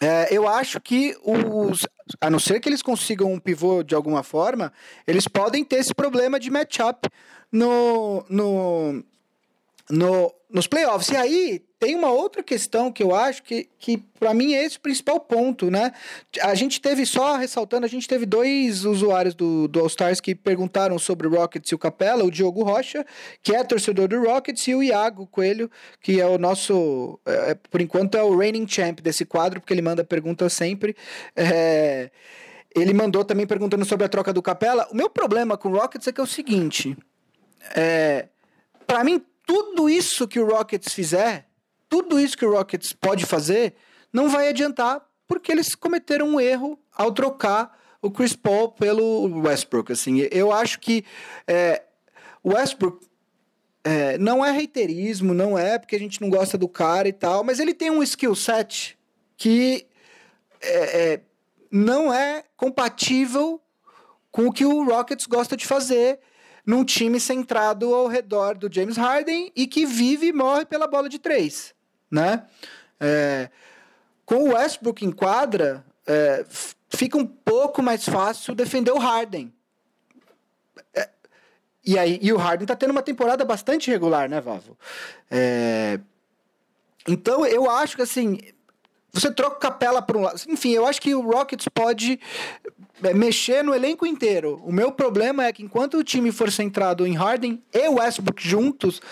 é, 0.00 0.28
eu 0.30 0.48
acho 0.48 0.80
que 0.80 1.16
os 1.24 1.86
a 2.20 2.30
não 2.30 2.38
ser 2.38 2.60
que 2.60 2.68
eles 2.68 2.82
consigam 2.82 3.32
um 3.32 3.38
pivô 3.38 3.82
de 3.82 3.94
alguma 3.94 4.22
forma, 4.22 4.72
eles 5.06 5.26
podem 5.28 5.64
ter 5.64 5.76
esse 5.76 5.94
problema 5.94 6.38
de 6.38 6.50
matchup 6.50 7.08
no, 7.50 8.24
no, 8.28 9.04
no, 9.90 10.34
nos 10.50 10.66
playoffs. 10.66 11.08
E 11.08 11.16
aí 11.16 11.64
tem 11.82 11.96
uma 11.96 12.12
outra 12.12 12.44
questão 12.44 12.92
que 12.92 13.02
eu 13.02 13.12
acho 13.12 13.42
que, 13.42 13.68
que 13.76 13.98
para 13.98 14.32
mim 14.32 14.54
é 14.54 14.64
esse 14.64 14.78
o 14.78 14.80
principal 14.80 15.18
ponto, 15.18 15.68
né? 15.68 15.90
A 16.40 16.54
gente 16.54 16.80
teve, 16.80 17.04
só 17.04 17.34
ressaltando, 17.34 17.84
a 17.84 17.88
gente 17.88 18.06
teve 18.06 18.24
dois 18.24 18.84
usuários 18.84 19.34
do, 19.34 19.66
do 19.66 19.80
All-Stars 19.80 20.20
que 20.20 20.32
perguntaram 20.32 20.96
sobre 20.96 21.26
o 21.26 21.30
Rockets 21.32 21.72
e 21.72 21.74
o 21.74 21.78
Capela, 21.78 22.22
o 22.22 22.30
Diogo 22.30 22.62
Rocha, 22.62 23.04
que 23.42 23.52
é 23.52 23.64
torcedor 23.64 24.06
do 24.06 24.22
Rockets, 24.22 24.68
e 24.68 24.76
o 24.76 24.80
Iago 24.80 25.26
Coelho, 25.26 25.68
que 26.00 26.20
é 26.20 26.26
o 26.26 26.38
nosso, 26.38 27.18
é, 27.26 27.50
é 27.50 27.54
por 27.56 27.80
enquanto 27.80 28.16
é 28.16 28.22
o 28.22 28.36
reigning 28.36 28.68
champ 28.68 29.00
desse 29.00 29.24
quadro, 29.24 29.60
porque 29.60 29.74
ele 29.74 29.82
manda 29.82 30.04
pergunta 30.04 30.48
sempre. 30.48 30.94
É, 31.34 32.12
ele 32.76 32.94
mandou 32.94 33.24
também 33.24 33.44
perguntando 33.44 33.84
sobre 33.84 34.06
a 34.06 34.08
troca 34.08 34.32
do 34.32 34.40
Capela. 34.40 34.86
O 34.92 34.94
meu 34.94 35.10
problema 35.10 35.58
com 35.58 35.70
o 35.70 35.72
Rockets 35.76 36.06
é 36.06 36.12
que 36.12 36.20
é 36.20 36.24
o 36.24 36.28
seguinte, 36.28 36.96
é, 37.74 38.28
para 38.86 39.02
mim 39.02 39.20
tudo 39.44 39.90
isso 39.90 40.28
que 40.28 40.38
o 40.38 40.46
Rockets 40.46 40.94
fizer, 40.94 41.48
tudo 41.92 42.18
isso 42.18 42.38
que 42.38 42.46
o 42.46 42.52
Rockets 42.52 42.94
pode 42.94 43.26
fazer, 43.26 43.74
não 44.10 44.30
vai 44.30 44.48
adiantar 44.48 45.06
porque 45.28 45.52
eles 45.52 45.74
cometeram 45.74 46.26
um 46.26 46.40
erro 46.40 46.80
ao 46.90 47.12
trocar 47.12 47.78
o 48.00 48.10
Chris 48.10 48.34
Paul 48.34 48.72
pelo 48.72 49.42
Westbrook. 49.42 49.92
Assim, 49.92 50.26
eu 50.30 50.50
acho 50.50 50.80
que 50.80 51.04
é, 51.46 51.82
o 52.42 52.54
Westbrook 52.54 53.06
é, 53.84 54.16
não 54.16 54.42
é 54.42 54.50
reiterismo, 54.50 55.34
não 55.34 55.58
é 55.58 55.78
porque 55.78 55.94
a 55.94 55.98
gente 55.98 56.18
não 56.18 56.30
gosta 56.30 56.56
do 56.56 56.66
cara 56.66 57.06
e 57.06 57.12
tal, 57.12 57.44
mas 57.44 57.60
ele 57.60 57.74
tem 57.74 57.90
um 57.90 58.02
skill 58.02 58.34
set 58.34 58.98
que 59.36 59.86
é, 60.62 61.12
é 61.12 61.20
não 61.70 62.10
é 62.10 62.42
compatível 62.56 63.60
com 64.30 64.46
o 64.46 64.52
que 64.52 64.64
o 64.64 64.82
Rockets 64.82 65.26
gosta 65.26 65.58
de 65.58 65.66
fazer 65.66 66.20
num 66.64 66.84
time 66.84 67.20
centrado 67.20 67.94
ao 67.94 68.06
redor 68.06 68.56
do 68.56 68.72
James 68.72 68.96
Harden 68.96 69.52
e 69.54 69.66
que 69.66 69.84
vive 69.84 70.28
e 70.28 70.32
morre 70.32 70.64
pela 70.64 70.86
bola 70.86 71.06
de 71.08 71.18
três, 71.18 71.74
né? 72.12 72.44
É, 73.00 73.48
com 74.26 74.44
o 74.44 74.52
Westbrook 74.52 75.04
em 75.04 75.10
quadra, 75.10 75.84
é, 76.06 76.44
fica 76.90 77.16
um 77.16 77.26
pouco 77.26 77.82
mais 77.82 78.04
fácil 78.04 78.54
defender 78.54 78.92
o 78.92 78.98
Harden. 78.98 79.52
É, 80.94 81.08
e, 81.84 81.98
aí, 81.98 82.18
e 82.22 82.32
o 82.32 82.36
Harden 82.36 82.66
tá 82.66 82.76
tendo 82.76 82.90
uma 82.90 83.02
temporada 83.02 83.44
bastante 83.44 83.90
regular, 83.90 84.28
né, 84.28 84.40
Vavo? 84.40 84.76
É, 85.30 85.98
então, 87.08 87.44
eu 87.46 87.68
acho 87.68 87.96
que, 87.96 88.02
assim, 88.02 88.38
você 89.12 89.30
troca 89.30 89.56
capela 89.56 90.00
para 90.00 90.16
um 90.16 90.22
lado. 90.22 90.40
Enfim, 90.48 90.70
eu 90.70 90.86
acho 90.86 91.00
que 91.00 91.14
o 91.14 91.20
Rockets 91.20 91.68
pode 91.68 92.18
é, 93.02 93.12
mexer 93.12 93.62
no 93.62 93.74
elenco 93.74 94.06
inteiro. 94.06 94.60
O 94.64 94.72
meu 94.72 94.90
problema 94.90 95.44
é 95.44 95.52
que 95.52 95.62
enquanto 95.62 95.98
o 95.98 96.04
time 96.04 96.32
for 96.32 96.50
centrado 96.50 97.06
em 97.06 97.14
Harden 97.14 97.62
e 97.72 97.88
Westbrook 97.88 98.46
juntos, 98.46 99.02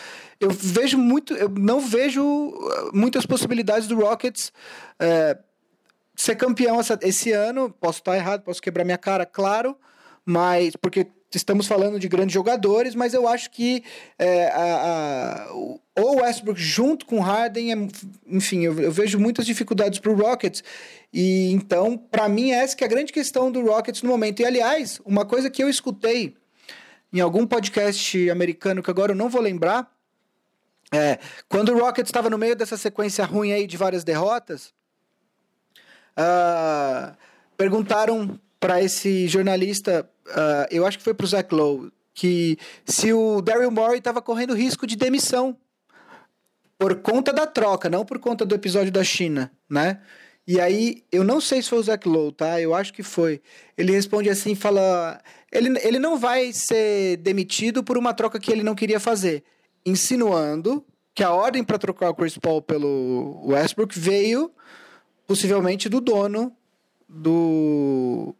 eu 0.40 0.50
vejo 0.50 0.96
muito, 0.96 1.34
eu 1.34 1.50
não 1.50 1.80
vejo 1.80 2.24
uh, 2.24 2.90
muitas 2.94 3.26
possibilidades 3.26 3.86
do 3.86 4.00
Rockets 4.00 4.50
é, 4.98 5.36
ser 6.16 6.34
campeão 6.36 6.80
essa, 6.80 6.98
esse 7.02 7.30
ano. 7.32 7.70
Posso 7.78 7.98
estar 7.98 8.16
errado, 8.16 8.42
posso 8.42 8.62
quebrar 8.62 8.84
minha 8.84 8.96
cara, 8.96 9.26
claro, 9.26 9.76
mas 10.24 10.74
porque 10.76 11.06
estamos 11.38 11.66
falando 11.66 11.98
de 11.98 12.08
grandes 12.08 12.34
jogadores, 12.34 12.94
mas 12.94 13.14
eu 13.14 13.28
acho 13.28 13.50
que 13.50 13.84
é, 14.18 14.48
a, 14.48 15.46
a, 15.46 15.52
o 15.52 16.20
Westbrook 16.20 16.60
junto 16.60 17.06
com 17.06 17.20
Harden, 17.20 17.72
é, 17.72 17.88
enfim, 18.26 18.64
eu, 18.64 18.78
eu, 18.80 18.90
vejo 18.90 19.18
muitas 19.18 19.46
dificuldades 19.46 19.98
para 19.98 20.10
o 20.10 20.14
Rockets. 20.16 20.62
E 21.12 21.52
então, 21.52 21.96
para 21.96 22.28
mim, 22.28 22.50
essa 22.50 22.76
que 22.76 22.84
é 22.84 22.86
a 22.86 22.90
grande 22.90 23.12
questão 23.12 23.50
do 23.50 23.64
Rockets 23.64 24.02
no 24.02 24.08
momento. 24.08 24.40
E 24.40 24.44
aliás, 24.44 25.00
uma 25.04 25.24
coisa 25.24 25.50
que 25.50 25.62
eu 25.62 25.68
escutei 25.68 26.34
em 27.12 27.20
algum 27.20 27.46
podcast 27.46 28.30
americano 28.30 28.82
que 28.82 28.90
agora 28.90 29.12
eu 29.12 29.16
não 29.16 29.28
vou 29.28 29.40
lembrar, 29.40 29.90
é, 30.92 31.18
quando 31.48 31.72
o 31.72 31.78
Rockets 31.78 32.08
estava 32.08 32.28
no 32.28 32.38
meio 32.38 32.56
dessa 32.56 32.76
sequência 32.76 33.24
ruim 33.24 33.52
aí 33.52 33.66
de 33.66 33.76
várias 33.76 34.02
derrotas, 34.02 34.72
uh, 36.18 37.14
perguntaram 37.56 38.38
para 38.58 38.82
esse 38.82 39.26
jornalista, 39.28 40.08
uh, 40.30 40.66
eu 40.70 40.86
acho 40.86 40.98
que 40.98 41.04
foi 41.04 41.14
para 41.14 41.24
o 41.24 41.28
Zach 41.28 41.54
Lowe, 41.54 41.92
que 42.14 42.58
se 42.84 43.12
o 43.12 43.40
Daryl 43.40 43.70
Morey 43.70 43.98
estava 43.98 44.20
correndo 44.20 44.54
risco 44.54 44.86
de 44.86 44.96
demissão 44.96 45.56
por 46.78 46.96
conta 46.96 47.32
da 47.32 47.46
troca, 47.46 47.88
não 47.88 48.04
por 48.04 48.18
conta 48.18 48.44
do 48.44 48.54
episódio 48.54 48.90
da 48.90 49.04
China, 49.04 49.52
né? 49.68 50.00
E 50.46 50.58
aí, 50.58 51.04
eu 51.12 51.22
não 51.22 51.40
sei 51.40 51.62
se 51.62 51.68
foi 51.68 51.78
o 51.78 51.82
Zach 51.82 52.08
Lowe, 52.08 52.32
tá? 52.32 52.60
Eu 52.60 52.74
acho 52.74 52.92
que 52.92 53.02
foi. 53.02 53.40
Ele 53.76 53.92
responde 53.92 54.28
assim, 54.28 54.54
fala... 54.54 55.20
Ele, 55.52 55.78
ele 55.80 55.98
não 55.98 56.18
vai 56.18 56.52
ser 56.52 57.18
demitido 57.18 57.84
por 57.84 57.98
uma 57.98 58.14
troca 58.14 58.40
que 58.40 58.50
ele 58.50 58.62
não 58.62 58.74
queria 58.74 58.98
fazer. 58.98 59.44
Insinuando 59.84 60.84
que 61.14 61.22
a 61.22 61.32
ordem 61.32 61.62
para 61.62 61.78
trocar 61.78 62.10
o 62.10 62.14
Chris 62.14 62.38
Paul 62.38 62.62
pelo 62.62 63.42
Westbrook 63.46 63.98
veio 63.98 64.50
possivelmente 65.26 65.88
do 65.88 66.00
dono 66.00 66.56
do, 67.08 68.34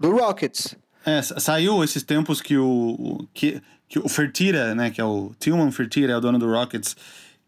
do 0.00 0.10
Rockets. 0.16 0.74
É, 1.06 1.22
saiu 1.22 1.84
esses 1.84 2.02
tempos 2.02 2.40
que 2.40 2.58
o, 2.58 3.28
que, 3.32 3.62
que 3.88 3.96
o 3.96 4.08
Fertira, 4.08 4.74
né, 4.74 4.90
que 4.90 5.00
é 5.00 5.04
o 5.04 5.32
Tillman 5.38 5.70
Fertira, 5.70 6.12
é 6.12 6.16
o 6.16 6.20
dono 6.20 6.36
do 6.36 6.50
Rockets, 6.50 6.96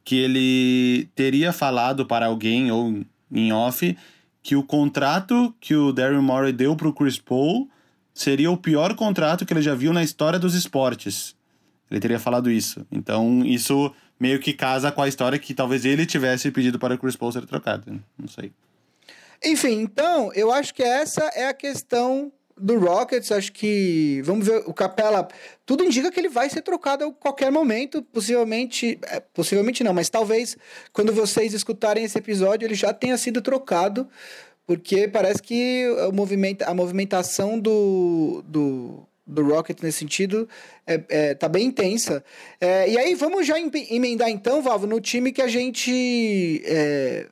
que 0.04 0.16
ele 0.16 1.10
teria 1.16 1.52
falado 1.52 2.06
para 2.06 2.26
alguém 2.26 2.70
ou 2.70 3.02
em 3.32 3.52
off 3.52 3.96
que 4.44 4.54
o 4.54 4.62
contrato 4.62 5.52
que 5.60 5.74
o 5.74 5.92
Daryl 5.92 6.22
Morey 6.22 6.52
deu 6.52 6.76
para 6.76 6.88
o 6.88 6.92
Chris 6.92 7.18
Paul 7.18 7.68
seria 8.14 8.50
o 8.50 8.56
pior 8.56 8.94
contrato 8.94 9.44
que 9.44 9.52
ele 9.52 9.60
já 9.60 9.74
viu 9.74 9.92
na 9.92 10.04
história 10.04 10.38
dos 10.38 10.54
esportes. 10.54 11.36
Ele 11.90 12.00
teria 12.00 12.18
falado 12.18 12.50
isso. 12.50 12.86
Então, 12.92 13.44
isso 13.44 13.92
meio 14.20 14.38
que 14.38 14.52
casa 14.52 14.92
com 14.92 15.02
a 15.02 15.08
história 15.08 15.38
que 15.38 15.52
talvez 15.52 15.84
ele 15.84 16.06
tivesse 16.06 16.50
pedido 16.52 16.78
para 16.78 16.94
o 16.94 16.98
Chris 16.98 17.16
Paul 17.16 17.32
ser 17.32 17.44
trocado. 17.44 18.02
Não 18.16 18.28
sei. 18.28 18.52
Enfim, 19.44 19.80
então, 19.80 20.32
eu 20.32 20.52
acho 20.52 20.72
que 20.72 20.82
essa 20.82 21.24
é 21.34 21.48
a 21.48 21.54
questão 21.54 22.32
do 22.60 22.78
Rockets, 22.78 23.32
acho 23.32 23.52
que. 23.52 24.20
Vamos 24.24 24.46
ver, 24.46 24.62
o 24.66 24.74
Capela. 24.74 25.28
Tudo 25.64 25.84
indica 25.84 26.10
que 26.10 26.18
ele 26.18 26.28
vai 26.28 26.48
ser 26.48 26.62
trocado 26.62 27.04
a 27.04 27.12
qualquer 27.12 27.50
momento. 27.50 28.02
Possivelmente. 28.02 28.98
É, 29.02 29.20
possivelmente 29.20 29.84
não, 29.84 29.94
mas 29.94 30.08
talvez 30.08 30.56
quando 30.92 31.12
vocês 31.12 31.54
escutarem 31.54 32.04
esse 32.04 32.18
episódio 32.18 32.66
ele 32.66 32.74
já 32.74 32.92
tenha 32.92 33.16
sido 33.16 33.40
trocado. 33.40 34.08
Porque 34.66 35.08
parece 35.08 35.42
que 35.42 35.88
o 36.10 36.12
movimento, 36.12 36.62
a 36.62 36.74
movimentação 36.74 37.58
do, 37.58 38.44
do, 38.46 39.08
do 39.26 39.42
Rocket 39.42 39.80
nesse 39.82 40.00
sentido 40.00 40.46
é, 40.86 41.00
é, 41.08 41.34
tá 41.34 41.48
bem 41.48 41.66
intensa. 41.66 42.22
É, 42.60 42.86
e 42.86 42.98
aí 42.98 43.14
vamos 43.14 43.46
já 43.46 43.58
emendar 43.58 44.28
então, 44.28 44.60
Valvo, 44.60 44.86
no 44.86 45.00
time 45.00 45.32
que 45.32 45.40
a 45.40 45.48
gente. 45.48 46.62
É, 46.66 47.26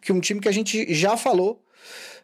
que 0.00 0.12
um 0.12 0.18
time 0.18 0.40
que 0.40 0.48
a 0.48 0.52
gente 0.52 0.92
já 0.92 1.16
falou. 1.16 1.62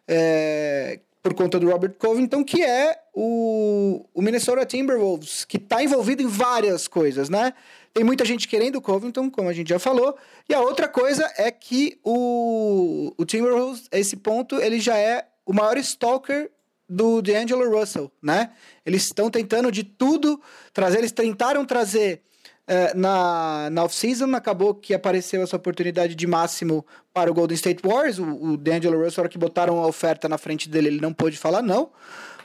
É, 0.05 0.99
por 1.21 1.33
conta 1.33 1.59
do 1.59 1.69
Robert 1.69 1.95
Covington, 1.97 2.43
que 2.43 2.63
é 2.63 2.97
o, 3.13 4.05
o 4.13 4.21
Minnesota 4.21 4.65
Timberwolves, 4.65 5.43
que 5.43 5.57
está 5.57 5.83
envolvido 5.83 6.23
em 6.23 6.27
várias 6.27 6.87
coisas, 6.87 7.29
né? 7.29 7.53
Tem 7.93 8.03
muita 8.03 8.23
gente 8.23 8.47
querendo 8.47 8.77
o 8.77 8.81
Covington, 8.81 9.29
como 9.29 9.49
a 9.49 9.53
gente 9.53 9.69
já 9.69 9.79
falou. 9.79 10.15
E 10.47 10.53
a 10.53 10.61
outra 10.61 10.87
coisa 10.87 11.29
é 11.37 11.51
que 11.51 11.99
o, 12.03 13.13
o 13.17 13.25
Timberwolves, 13.25 13.87
a 13.91 13.97
esse 13.97 14.15
ponto, 14.15 14.55
ele 14.55 14.79
já 14.79 14.97
é 14.97 15.27
o 15.45 15.53
maior 15.53 15.77
stalker 15.77 16.49
do 16.87 17.21
D'Angelo 17.21 17.69
Russell, 17.69 18.11
né? 18.21 18.51
Eles 18.85 19.03
estão 19.03 19.29
tentando 19.29 19.71
de 19.71 19.83
tudo 19.83 20.41
trazer, 20.73 20.99
eles 20.99 21.11
tentaram 21.11 21.65
trazer 21.65 22.23
é, 22.69 22.93
na, 22.93 23.67
na 23.71 23.83
off-season, 23.83 24.35
acabou 24.35 24.75
que 24.75 24.93
apareceu 24.93 25.41
essa 25.41 25.55
oportunidade 25.55 26.13
de 26.13 26.27
máximo 26.27 26.85
para 27.11 27.31
o 27.31 27.33
Golden 27.33 27.55
State 27.55 27.81
Warriors. 27.83 28.19
O, 28.19 28.51
o 28.51 28.57
D'Angelo 28.57 29.03
Russell, 29.03 29.23
hora 29.23 29.29
que 29.29 29.39
botaram 29.39 29.79
a 29.79 29.87
oferta 29.87 30.29
na 30.29 30.37
frente 30.37 30.69
dele, 30.69 30.89
ele 30.89 31.01
não 31.01 31.11
pôde 31.11 31.35
falar 31.35 31.63
não. 31.63 31.89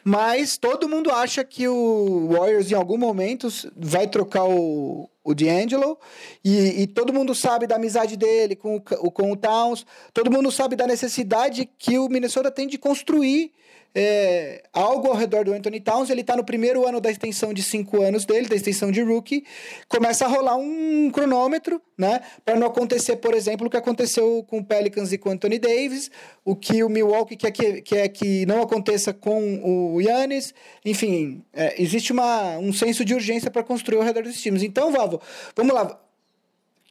Mas 0.03 0.57
todo 0.57 0.89
mundo 0.89 1.11
acha 1.11 1.45
que 1.45 1.69
o 1.69 2.29
Warriors, 2.33 2.73
em 2.73 2.75
algum 2.75 2.97
momento, 2.97 3.49
vai 3.77 4.07
trocar 4.07 4.45
o, 4.45 5.11
o 5.23 5.35
D'Angelo. 5.35 5.99
E, 6.43 6.83
e 6.83 6.87
todo 6.87 7.13
mundo 7.13 7.35
sabe 7.35 7.67
da 7.67 7.77
amizade 7.77 8.17
dele 8.17 8.57
com 8.57 8.77
o, 8.77 9.11
com 9.11 9.31
o 9.31 9.37
Towns. 9.37 9.85
Todo 10.15 10.31
mundo 10.31 10.51
sabe 10.51 10.75
da 10.75 10.87
necessidade 10.87 11.69
que 11.79 11.99
o 11.99 12.09
Minnesota 12.09 12.51
tem 12.51 12.67
de 12.67 12.79
construir 12.79 13.53
é, 13.95 14.65
algo 14.73 15.09
ao 15.09 15.15
redor 15.15 15.45
do 15.45 15.53
Anthony 15.53 15.81
Towns. 15.81 16.11
Ele 16.11 16.23
está 16.23 16.37
no 16.37 16.45
primeiro 16.45 16.87
ano 16.87 17.01
da 17.01 17.11
extensão 17.11 17.55
de 17.55 17.63
cinco 17.63 18.03
anos 18.03 18.25
dele, 18.25 18.49
da 18.49 18.57
extensão 18.57 18.91
de 18.91 19.01
rookie. 19.03 19.45
Começa 19.89 20.25
a 20.25 20.29
rolar 20.29 20.57
um 20.57 21.11
cronômetro, 21.11 21.81
né? 21.97 22.21
Para 22.45 22.57
não 22.57 22.67
acontecer, 22.67 23.17
por 23.17 23.35
exemplo, 23.35 23.67
o 23.67 23.71
que 23.71 23.77
aconteceu 23.77 24.45
com 24.49 24.59
o 24.59 24.65
Pelicans 24.65 25.13
e 25.13 25.19
com 25.19 25.29
o 25.29 25.33
Anthony 25.33 25.59
Davis, 25.59 26.11
o 26.45 26.57
que 26.57 26.83
o 26.83 26.89
Milwaukee 26.89 27.37
quer 27.37 27.53
que, 27.53 27.83
quer 27.83 28.09
que 28.09 28.45
não 28.47 28.63
aconteça 28.63 29.13
com 29.15 29.95
o 29.95 30.01
Yannis. 30.01 30.53
Enfim, 30.85 31.45
é, 31.53 31.81
existe 31.81 32.13
uma, 32.13 32.59
um 32.59 32.73
senso 32.73 33.05
de 33.05 33.15
urgência 33.15 33.51
para 33.51 33.63
construir 33.63 33.99
ao 33.99 34.05
redor 34.05 34.25
desses 34.25 34.43
times. 34.43 34.63
Então, 34.63 34.91
Vavo, 34.91 35.21
vamos 35.55 35.73
lá 35.73 36.04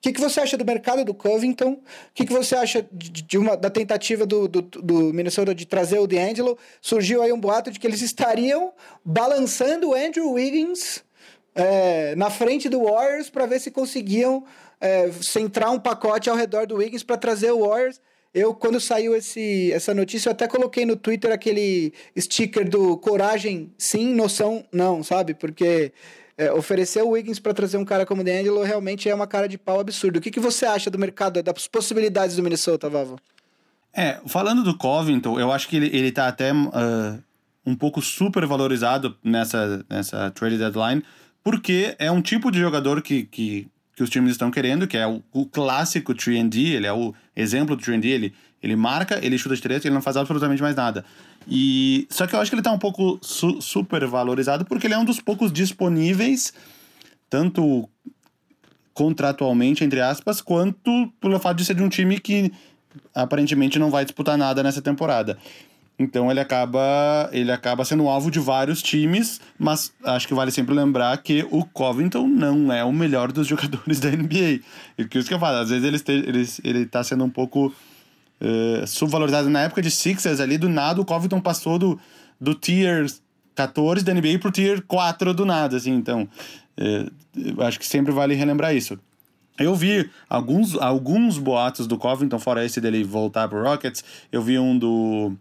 que, 0.03 0.11
que 0.11 0.19
você 0.19 0.41
acha 0.41 0.57
do 0.57 0.65
mercado 0.65 1.05
do 1.05 1.13
Covington? 1.13 1.71
O 1.71 1.81
que, 2.13 2.25
que 2.25 2.33
você 2.33 2.55
acha 2.55 2.85
de, 2.91 3.09
de 3.09 3.37
uma, 3.37 3.55
da 3.55 3.69
tentativa 3.69 4.25
do, 4.25 4.49
do, 4.49 4.61
do, 4.61 5.13
Minnesota 5.13 5.55
de 5.55 5.65
trazer 5.65 5.97
o 5.97 6.05
D'Angelo? 6.05 6.57
Surgiu 6.81 7.21
aí 7.21 7.31
um 7.31 7.39
boato 7.39 7.71
de 7.71 7.79
que 7.79 7.87
eles 7.87 8.01
estariam 8.01 8.73
balançando 9.05 9.91
o 9.91 9.93
Andrew 9.93 10.29
Wiggins 10.33 11.01
é, 11.55 12.15
na 12.17 12.29
frente 12.29 12.67
do 12.67 12.83
Warriors 12.83 13.29
para 13.29 13.45
ver 13.45 13.61
se 13.61 13.71
conseguiam 13.71 14.43
é, 14.81 15.09
centrar 15.21 15.71
um 15.71 15.79
pacote 15.79 16.29
ao 16.29 16.35
redor 16.35 16.67
do 16.67 16.75
Wiggins 16.75 17.03
para 17.03 17.15
trazer 17.15 17.53
o 17.53 17.65
Warriors. 17.65 18.01
Eu, 18.33 18.53
quando 18.53 18.81
saiu 18.81 19.15
esse, 19.15 19.71
essa 19.71 19.93
notícia, 19.93 20.27
eu 20.27 20.33
até 20.33 20.49
coloquei 20.49 20.85
no 20.85 20.97
Twitter 20.97 21.31
aquele 21.31 21.93
sticker 22.19 22.67
do 22.67 22.97
coragem 22.97 23.71
sim, 23.77 24.13
noção 24.13 24.65
não, 24.69 25.01
sabe? 25.01 25.33
Porque 25.33 25.93
é, 26.37 26.51
oferecer 26.51 27.01
o 27.03 27.09
Wiggins 27.09 27.39
para 27.39 27.53
trazer 27.53 27.77
um 27.77 27.85
cara 27.85 28.05
como 28.05 28.21
o 28.21 28.25
D'Angelo 28.25 28.63
realmente 28.63 29.09
é 29.09 29.15
uma 29.15 29.27
cara 29.27 29.47
de 29.47 29.57
pau 29.57 29.79
absurdo. 29.79 30.17
O 30.17 30.21
que, 30.21 30.31
que 30.31 30.39
você 30.39 30.65
acha 30.65 30.89
do 30.89 30.97
mercado, 30.97 31.41
das 31.41 31.67
possibilidades 31.67 32.35
do 32.35 32.43
Minnesota, 32.43 32.89
Vavo? 32.89 33.19
É, 33.93 34.19
falando 34.25 34.63
do 34.63 34.75
Covington, 34.75 35.39
eu 35.39 35.51
acho 35.51 35.67
que 35.67 35.75
ele, 35.75 35.95
ele 35.95 36.11
tá 36.11 36.27
até 36.27 36.51
uh, 36.51 37.23
um 37.65 37.75
pouco 37.75 38.01
super 38.01 38.45
valorizado 38.45 39.15
nessa, 39.23 39.85
nessa 39.87 40.31
trade 40.31 40.57
deadline, 40.57 41.03
porque 41.43 41.95
é 41.99 42.11
um 42.11 42.21
tipo 42.21 42.49
de 42.49 42.59
jogador 42.59 43.01
que, 43.03 43.23
que, 43.23 43.67
que 43.95 44.01
os 44.01 44.09
times 44.09 44.31
estão 44.31 44.49
querendo, 44.49 44.87
que 44.87 44.97
é 44.97 45.05
o, 45.05 45.21
o 45.31 45.45
clássico 45.45 46.13
3D, 46.13 46.73
ele 46.73 46.87
é 46.87 46.93
o 46.93 47.13
exemplo 47.35 47.75
do 47.75 47.83
3D, 47.83 48.05
ele, 48.05 48.33
ele 48.63 48.77
marca, 48.77 49.19
ele 49.21 49.37
chuta 49.37 49.55
de 49.55 49.61
três, 49.61 49.83
ele 49.83 49.93
não 49.93 50.01
faz 50.01 50.15
absolutamente 50.15 50.61
mais 50.61 50.73
nada. 50.73 51.03
E 51.45 52.07
só 52.09 52.25
que 52.25 52.33
eu 52.33 52.39
acho 52.39 52.49
que 52.49 52.55
ele 52.55 52.63
tá 52.63 52.71
um 52.71 52.79
pouco 52.79 53.19
su 53.21 53.61
super 53.61 54.07
valorizado 54.07 54.63
porque 54.63 54.87
ele 54.87 54.93
é 54.93 54.97
um 54.97 55.03
dos 55.03 55.19
poucos 55.19 55.51
disponíveis, 55.51 56.53
tanto 57.29 57.89
contratualmente, 58.93 59.83
entre 59.83 59.99
aspas, 59.99 60.39
quanto 60.39 61.11
pelo 61.19 61.37
fato 61.39 61.57
de 61.57 61.65
ser 61.65 61.75
de 61.75 61.83
um 61.83 61.89
time 61.89 62.19
que 62.19 62.53
aparentemente 63.13 63.77
não 63.77 63.91
vai 63.91 64.05
disputar 64.05 64.37
nada 64.37 64.63
nessa 64.63 64.81
temporada. 64.81 65.37
Então 65.99 66.31
ele 66.31 66.39
acaba, 66.39 67.29
ele 67.33 67.51
acaba 67.51 67.83
sendo 67.83 68.07
alvo 68.07 68.31
de 68.31 68.39
vários 68.39 68.81
times, 68.81 69.41
mas 69.59 69.91
acho 70.05 70.27
que 70.27 70.33
vale 70.33 70.51
sempre 70.51 70.73
lembrar 70.73 71.17
que 71.17 71.45
o 71.51 71.65
Covington 71.65 72.27
não 72.27 72.71
é 72.71 72.83
o 72.83 72.93
melhor 72.93 73.31
dos 73.31 73.45
jogadores 73.45 73.99
da 74.01 74.09
NBA. 74.09 74.61
E 74.97 75.05
que 75.05 75.19
isso 75.19 75.27
que 75.27 75.33
eu 75.33 75.39
falo, 75.39 75.57
às 75.57 75.69
vezes 75.69 76.03
ele, 76.07 76.23
ele, 76.27 76.49
ele 76.63 76.85
tá 76.85 77.03
sendo 77.03 77.25
um 77.25 77.29
pouco 77.29 77.73
uh, 78.43 78.85
subvalorizado 78.85 79.49
na 79.49 79.61
época 79.61 79.81
de 79.81 79.89
Sixers 79.89 80.39
ali, 80.39 80.57
do 80.57 80.67
nada 80.69 80.99
o 81.01 81.05
Covington 81.05 81.39
passou 81.39 81.79
do, 81.79 81.99
do 82.39 82.53
tier 82.53 83.05
14 83.55 84.03
da 84.03 84.13
NBA 84.13 84.39
pro 84.39 84.51
tier 84.51 84.81
4 84.81 85.33
do 85.33 85.45
nada, 85.45 85.77
assim, 85.77 85.91
então 85.91 86.27
uh, 86.77 87.63
acho 87.63 87.79
que 87.79 87.85
sempre 87.85 88.11
vale 88.11 88.35
relembrar 88.35 88.75
isso. 88.75 88.99
Eu 89.57 89.75
vi 89.75 90.09
alguns, 90.27 90.75
alguns 90.75 91.37
boatos 91.37 91.85
do 91.85 91.97
Covington, 91.97 92.39
fora 92.39 92.65
esse 92.65 92.81
dele 92.81 93.03
voltar 93.03 93.47
pro 93.47 93.63
Rockets, 93.63 94.03
eu 94.31 94.41
vi 94.41 94.57
um 94.57 94.77
do, 94.77 95.33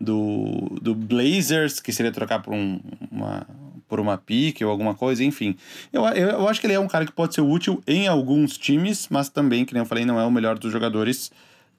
do, 0.00 0.78
do 0.82 0.94
Blazers, 0.94 1.78
que 1.78 1.92
seria 1.92 2.10
trocar 2.10 2.42
por 2.42 2.52
um, 2.52 2.80
uma, 3.08 3.46
por 3.88 4.00
uma 4.00 4.18
pique 4.18 4.64
ou 4.64 4.70
alguma 4.70 4.94
coisa, 4.94 5.22
enfim. 5.22 5.56
Eu, 5.92 6.04
eu, 6.06 6.28
eu, 6.30 6.48
acho 6.48 6.60
que 6.60 6.66
ele 6.66 6.74
é 6.74 6.80
um 6.80 6.88
cara 6.88 7.06
que 7.06 7.12
pode 7.12 7.34
ser 7.34 7.40
útil 7.40 7.80
em 7.86 8.08
alguns 8.08 8.58
times, 8.58 9.06
mas 9.08 9.28
também, 9.28 9.64
que 9.64 9.72
nem 9.72 9.82
eu 9.82 9.86
falei, 9.86 10.04
não 10.04 10.18
é 10.18 10.24
o 10.24 10.30
melhor 10.30 10.58
dos 10.58 10.72
jogadores 10.72 11.30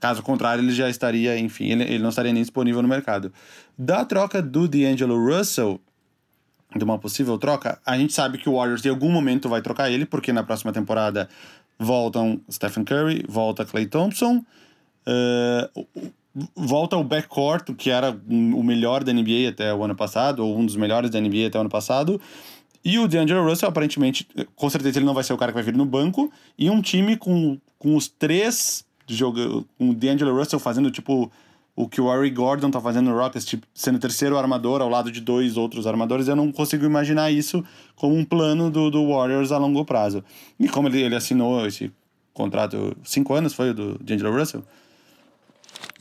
Caso 0.03 0.21
contrário, 0.21 0.61
ele 0.61 0.73
já 0.73 0.89
estaria, 0.89 1.39
enfim, 1.39 1.69
ele, 1.69 1.83
ele 1.83 1.99
não 1.99 2.09
estaria 2.09 2.33
nem 2.33 2.43
disponível 2.43 2.81
no 2.81 2.89
mercado. 2.89 3.31
Da 3.77 4.03
troca 4.03 4.41
do 4.41 4.67
D'Angelo 4.67 5.15
Russell, 5.17 5.79
de 6.75 6.83
uma 6.83 6.99
possível 6.99 7.37
troca, 7.37 7.79
a 7.85 7.97
gente 7.97 8.11
sabe 8.11 8.37
que 8.37 8.49
o 8.49 8.55
Warriors 8.55 8.85
em 8.85 8.89
algum 8.89 9.09
momento 9.09 9.47
vai 9.47 9.61
trocar 9.61 9.89
ele, 9.89 10.05
porque 10.05 10.33
na 10.33 10.43
próxima 10.43 10.73
temporada 10.73 11.29
voltam 11.79 12.41
Stephen 12.51 12.83
Curry, 12.83 13.23
volta 13.29 13.63
Clay 13.63 13.85
Thompson, 13.85 14.43
uh, 15.07 15.87
volta 16.53 16.97
o 16.97 17.03
backcourt, 17.05 17.73
que 17.73 17.89
era 17.89 18.11
o 18.29 18.61
melhor 18.61 19.05
da 19.05 19.13
NBA 19.13 19.51
até 19.51 19.73
o 19.73 19.85
ano 19.85 19.95
passado, 19.95 20.45
ou 20.45 20.59
um 20.59 20.65
dos 20.65 20.75
melhores 20.75 21.09
da 21.11 21.21
NBA 21.21 21.47
até 21.47 21.57
o 21.57 21.61
ano 21.61 21.69
passado, 21.69 22.19
e 22.83 22.99
o 22.99 23.07
D'Angelo 23.07 23.49
Russell, 23.49 23.69
aparentemente, 23.69 24.27
com 24.53 24.69
certeza 24.69 24.99
ele 24.99 25.05
não 25.05 25.13
vai 25.13 25.23
ser 25.23 25.31
o 25.31 25.37
cara 25.37 25.53
que 25.53 25.55
vai 25.55 25.63
vir 25.63 25.77
no 25.77 25.85
banco, 25.85 26.29
e 26.59 26.69
um 26.69 26.81
time 26.81 27.15
com, 27.15 27.57
com 27.79 27.95
os 27.95 28.09
três 28.09 28.85
jogo, 29.07 29.65
com 29.77 29.89
o 29.89 29.93
D'Angelo 29.93 30.37
Russell 30.37 30.59
fazendo 30.59 30.91
tipo 30.91 31.31
o 31.75 31.87
que 31.87 31.99
o 31.99 32.09
Harry 32.11 32.29
Gordon 32.29 32.69
tá 32.69 32.79
fazendo 32.79 33.09
no 33.09 33.17
Rockets, 33.17 33.45
tipo, 33.45 33.65
sendo 33.73 33.95
o 33.95 33.99
terceiro 33.99 34.37
armador 34.37 34.81
ao 34.81 34.89
lado 34.89 35.11
de 35.11 35.19
dois 35.19 35.57
outros 35.57 35.87
armadores, 35.87 36.27
eu 36.27 36.35
não 36.35 36.51
consigo 36.51 36.85
imaginar 36.85 37.31
isso 37.31 37.63
como 37.95 38.15
um 38.15 38.23
plano 38.23 38.69
do, 38.69 38.91
do 38.91 39.07
Warriors 39.07 39.51
a 39.51 39.57
longo 39.57 39.83
prazo. 39.83 40.23
E 40.59 40.69
como 40.69 40.87
ele, 40.87 41.01
ele 41.01 41.15
assinou 41.15 41.65
esse 41.65 41.91
contrato, 42.31 42.95
cinco 43.03 43.33
anos 43.33 43.53
foi 43.53 43.71
o 43.71 43.73
do 43.73 43.97
D'Angelo 43.99 44.37
Russell? 44.37 44.63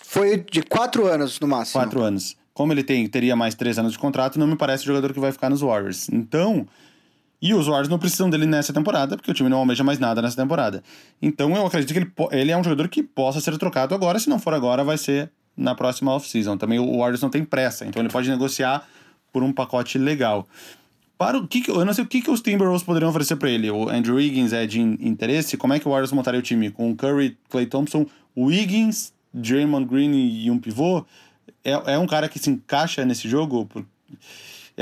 Foi 0.02 0.44
de 0.50 0.62
quatro 0.62 1.06
anos 1.06 1.40
no 1.40 1.48
máximo. 1.48 1.80
Quatro 1.80 2.02
anos. 2.02 2.36
Como 2.52 2.70
ele 2.70 2.84
tem, 2.84 3.08
teria 3.08 3.34
mais 3.34 3.54
três 3.54 3.78
anos 3.78 3.92
de 3.92 3.98
contrato, 3.98 4.38
não 4.38 4.46
me 4.46 4.56
parece 4.56 4.84
o 4.84 4.86
jogador 4.86 5.14
que 5.14 5.20
vai 5.20 5.32
ficar 5.32 5.48
nos 5.48 5.62
Warriors. 5.62 6.10
Então, 6.10 6.68
e 7.42 7.52
os 7.52 7.66
Warriors 7.66 7.88
não 7.88 7.98
precisam 7.98 8.30
dele 8.30 8.46
nessa 8.46 8.72
temporada, 8.72 9.16
porque 9.16 9.30
o 9.30 9.34
time 9.34 9.50
não 9.50 9.58
almeja 9.58 9.82
mais 9.82 9.98
nada 9.98 10.22
nessa 10.22 10.36
temporada. 10.36 10.80
Então 11.20 11.54
eu 11.56 11.66
acredito 11.66 11.92
que 11.92 11.98
ele, 11.98 12.12
ele 12.30 12.52
é 12.52 12.56
um 12.56 12.62
jogador 12.62 12.86
que 12.86 13.02
possa 13.02 13.40
ser 13.40 13.58
trocado 13.58 13.96
agora. 13.96 14.20
Se 14.20 14.30
não 14.30 14.38
for 14.38 14.54
agora, 14.54 14.84
vai 14.84 14.96
ser 14.96 15.28
na 15.56 15.74
próxima 15.74 16.12
off-season. 16.12 16.56
Também 16.56 16.78
o 16.78 16.98
Warriors 16.98 17.20
não 17.20 17.28
tem 17.28 17.44
pressa, 17.44 17.84
então 17.84 18.00
ele 18.00 18.08
pode 18.08 18.30
negociar 18.30 18.86
por 19.32 19.42
um 19.42 19.52
pacote 19.52 19.98
legal. 19.98 20.46
Para 21.18 21.38
o 21.38 21.46
que, 21.46 21.68
eu 21.68 21.84
não 21.84 21.92
sei 21.92 22.04
o 22.04 22.06
que, 22.06 22.22
que 22.22 22.30
os 22.30 22.40
Timberwolves 22.40 22.84
poderiam 22.84 23.10
oferecer 23.10 23.36
para 23.36 23.50
ele. 23.50 23.70
O 23.70 23.88
Andrew 23.88 24.16
Wiggins 24.16 24.52
é 24.52 24.64
de 24.64 24.80
interesse. 24.80 25.56
Como 25.56 25.72
é 25.72 25.80
que 25.80 25.86
o 25.86 25.90
Warriors 25.90 26.12
montaria 26.12 26.38
o 26.38 26.42
time? 26.42 26.70
Com 26.70 26.94
Curry, 26.96 27.36
Clay 27.48 27.66
Thompson, 27.66 28.06
Wiggins, 28.36 29.12
Draymond 29.34 29.86
Green 29.86 30.12
e 30.12 30.50
um 30.50 30.58
pivô? 30.58 31.04
É, 31.64 31.94
é 31.94 31.98
um 31.98 32.06
cara 32.06 32.28
que 32.28 32.38
se 32.38 32.50
encaixa 32.50 33.04
nesse 33.04 33.28
jogo? 33.28 33.68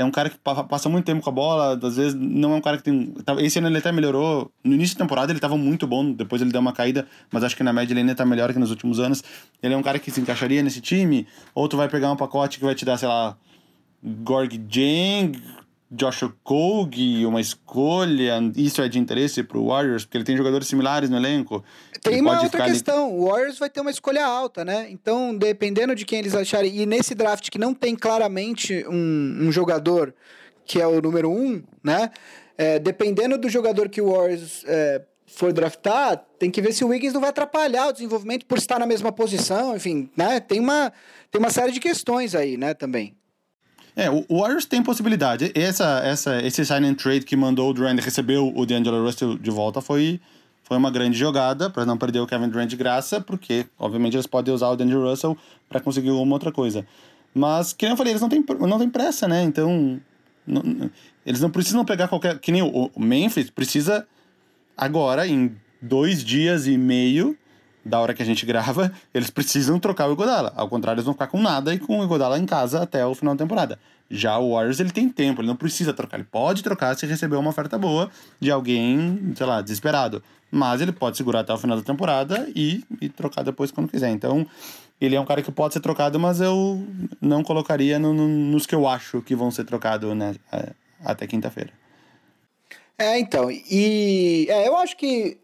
É 0.01 0.05
um 0.05 0.11
cara 0.11 0.29
que 0.29 0.37
passa 0.37 0.89
muito 0.89 1.05
tempo 1.05 1.23
com 1.23 1.29
a 1.29 1.33
bola, 1.33 1.79
às 1.81 1.95
vezes 1.95 2.13
não 2.13 2.53
é 2.53 2.55
um 2.55 2.61
cara 2.61 2.77
que 2.77 2.83
tem. 2.83 3.13
Esse 3.39 3.59
ano 3.59 3.67
ele 3.67 3.77
até 3.77 3.91
melhorou. 3.91 4.51
No 4.63 4.73
início 4.73 4.97
da 4.97 5.05
temporada 5.05 5.31
ele 5.31 5.37
estava 5.37 5.57
muito 5.57 5.87
bom, 5.87 6.11
depois 6.11 6.41
ele 6.41 6.51
deu 6.51 6.59
uma 6.59 6.73
caída, 6.73 7.07
mas 7.31 7.43
acho 7.43 7.55
que 7.55 7.63
na 7.63 7.71
média 7.71 7.93
ele 7.93 8.01
ainda 8.01 8.11
está 8.11 8.25
melhor 8.25 8.51
que 8.51 8.59
nos 8.59 8.69
últimos 8.69 8.99
anos. 8.99 9.23
Ele 9.61 9.73
é 9.73 9.77
um 9.77 9.83
cara 9.83 9.99
que 9.99 10.11
se 10.11 10.19
encaixaria 10.19 10.61
nesse 10.61 10.81
time, 10.81 11.27
ou 11.55 11.67
tu 11.67 11.77
vai 11.77 11.87
pegar 11.87 12.11
um 12.11 12.15
pacote 12.15 12.59
que 12.59 12.65
vai 12.65 12.75
te 12.75 12.83
dar, 12.83 12.97
sei 12.97 13.07
lá, 13.07 13.37
Gorg 14.03 14.59
Jang, 14.67 15.39
Josh 15.91 16.23
Okogie, 16.23 17.25
uma 17.25 17.41
escolha, 17.41 18.39
isso 18.55 18.81
é 18.81 18.87
de 18.87 18.97
interesse 18.97 19.43
para 19.43 19.57
o 19.57 19.67
Warriors, 19.67 20.05
porque 20.05 20.17
ele 20.17 20.23
tem 20.23 20.37
jogadores 20.37 20.67
similares 20.67 21.09
no 21.09 21.17
elenco. 21.17 21.61
Tem 22.01 22.21
uma 22.21 22.41
outra 22.41 22.63
questão, 22.63 23.07
ali... 23.07 23.15
o 23.15 23.25
Warriors 23.27 23.59
vai 23.59 23.69
ter 23.69 23.81
uma 23.81 23.91
escolha 23.91 24.25
alta, 24.25 24.63
né? 24.63 24.87
Então, 24.89 25.35
dependendo 25.35 25.93
de 25.93 26.05
quem 26.05 26.19
eles 26.19 26.33
acharem, 26.33 26.73
e 26.73 26.85
nesse 26.85 27.13
draft 27.13 27.49
que 27.49 27.57
não 27.57 27.73
tem 27.73 27.93
claramente 27.93 28.85
um, 28.87 29.37
um 29.41 29.51
jogador 29.51 30.15
que 30.65 30.79
é 30.79 30.87
o 30.87 31.01
número 31.01 31.29
um, 31.29 31.61
né? 31.83 32.09
É, 32.57 32.79
dependendo 32.79 33.37
do 33.37 33.49
jogador 33.49 33.89
que 33.89 34.01
o 34.01 34.11
Warriors 34.11 34.63
é, 34.65 35.01
for 35.25 35.51
draftar, 35.51 36.23
tem 36.39 36.49
que 36.49 36.61
ver 36.61 36.71
se 36.71 36.85
o 36.85 36.87
Wiggins 36.87 37.13
não 37.13 37.19
vai 37.19 37.31
atrapalhar 37.31 37.87
o 37.87 37.91
desenvolvimento 37.91 38.45
por 38.45 38.57
estar 38.57 38.79
na 38.79 38.85
mesma 38.85 39.11
posição, 39.11 39.75
enfim, 39.75 40.09
né? 40.15 40.39
Tem 40.39 40.59
uma, 40.59 40.93
tem 41.29 41.39
uma 41.39 41.49
série 41.49 41.73
de 41.73 41.81
questões 41.81 42.33
aí, 42.33 42.55
né, 42.55 42.73
também. 42.73 43.15
É, 44.01 44.09
o 44.09 44.39
Warriors 44.39 44.65
tem 44.65 44.81
possibilidade. 44.81 45.51
Essa, 45.53 46.01
essa, 46.03 46.41
esse 46.41 46.65
sign 46.65 46.87
and 46.87 46.95
trade 46.95 47.23
que 47.23 47.35
mandou 47.35 47.69
o 47.69 47.73
Durant 47.73 47.99
recebeu 47.99 48.51
o 48.55 48.65
D'Angelo 48.65 49.05
Russell 49.05 49.37
de 49.37 49.51
volta 49.51 49.79
foi, 49.79 50.19
foi 50.63 50.75
uma 50.75 50.89
grande 50.89 51.19
jogada 51.19 51.69
para 51.69 51.85
não 51.85 51.95
perder 51.95 52.19
o 52.19 52.25
Kevin 52.25 52.49
Durant 52.49 52.67
de 52.67 52.75
graça, 52.75 53.21
porque, 53.21 53.67
obviamente, 53.77 54.15
eles 54.15 54.25
podem 54.25 54.51
usar 54.51 54.69
o 54.69 54.75
D'Angelo 54.75 55.07
Russell 55.07 55.37
para 55.69 55.79
conseguir 55.79 56.09
alguma 56.09 56.33
outra 56.33 56.51
coisa. 56.51 56.83
Mas, 57.31 57.73
que 57.73 57.85
nem 57.85 57.91
eu 57.91 57.97
falei, 57.97 58.13
eles 58.13 58.21
não 58.21 58.27
têm, 58.27 58.43
não 58.59 58.79
têm 58.79 58.89
pressa, 58.89 59.27
né? 59.27 59.43
Então, 59.43 60.01
não, 60.47 60.89
eles 61.23 61.39
não 61.39 61.51
precisam 61.51 61.85
pegar 61.85 62.07
qualquer. 62.07 62.39
Que 62.39 62.51
nem 62.51 62.63
o, 62.63 62.89
o 62.95 62.99
Memphis 62.99 63.51
precisa 63.51 64.07
agora, 64.75 65.27
em 65.27 65.55
dois 65.79 66.23
dias 66.23 66.65
e 66.65 66.75
meio 66.75 67.37
da 67.83 67.99
hora 67.99 68.13
que 68.13 68.21
a 68.21 68.25
gente 68.25 68.45
grava, 68.45 68.91
eles 69.13 69.29
precisam 69.29 69.79
trocar 69.79 70.07
o 70.07 70.13
Igodala. 70.13 70.53
Ao 70.55 70.69
contrário, 70.69 70.97
eles 70.97 71.05
vão 71.05 71.13
ficar 71.13 71.27
com 71.27 71.41
nada 71.41 71.73
e 71.73 71.79
com 71.79 71.99
o 71.99 72.03
Igodala 72.03 72.37
em 72.37 72.45
casa 72.45 72.81
até 72.81 73.05
o 73.05 73.15
final 73.15 73.35
da 73.35 73.43
temporada. 73.43 73.79
Já 74.09 74.37
o 74.37 74.53
Warriors, 74.53 74.79
ele 74.79 74.91
tem 74.91 75.07
tempo, 75.09 75.41
ele 75.41 75.47
não 75.47 75.55
precisa 75.55 75.93
trocar. 75.93 76.17
Ele 76.17 76.27
pode 76.29 76.61
trocar 76.61 76.95
se 76.95 77.05
receber 77.05 77.37
uma 77.37 77.49
oferta 77.49 77.77
boa 77.77 78.09
de 78.39 78.51
alguém, 78.51 79.33
sei 79.35 79.45
lá, 79.45 79.61
desesperado. 79.61 80.21
Mas 80.51 80.81
ele 80.81 80.91
pode 80.91 81.15
segurar 81.15 81.39
até 81.39 81.53
o 81.53 81.57
final 81.57 81.77
da 81.77 81.83
temporada 81.83 82.47
e, 82.53 82.83
e 82.99 83.07
trocar 83.07 83.41
depois 83.41 83.71
quando 83.71 83.89
quiser. 83.89 84.09
Então, 84.09 84.45
ele 84.99 85.15
é 85.15 85.19
um 85.19 85.25
cara 85.25 85.41
que 85.41 85.51
pode 85.51 85.73
ser 85.73 85.79
trocado, 85.79 86.19
mas 86.19 86.41
eu 86.41 86.85
não 87.21 87.41
colocaria 87.41 87.97
no, 87.97 88.13
no, 88.13 88.27
nos 88.27 88.65
que 88.65 88.75
eu 88.75 88.85
acho 88.87 89.21
que 89.21 89.35
vão 89.35 89.49
ser 89.49 89.63
trocados 89.63 90.15
né, 90.15 90.35
é, 90.51 90.73
até 91.03 91.25
quinta-feira. 91.25 91.71
É, 92.99 93.17
então, 93.17 93.49
e 93.49 94.45
é, 94.47 94.67
eu 94.67 94.77
acho 94.77 94.95
que 94.95 95.40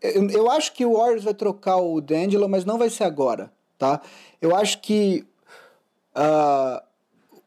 eu, 0.00 0.50
acho 0.50 0.72
que 0.72 0.84
o 0.84 0.96
Warriors 0.96 1.24
vai 1.24 1.34
trocar 1.34 1.76
o 1.76 2.00
D'Angelo, 2.00 2.48
mas 2.48 2.64
não 2.64 2.78
vai 2.78 2.90
ser 2.90 3.04
agora, 3.04 3.52
tá? 3.78 4.00
Eu 4.40 4.54
acho 4.54 4.80
que 4.80 5.24
uh, 6.16 6.80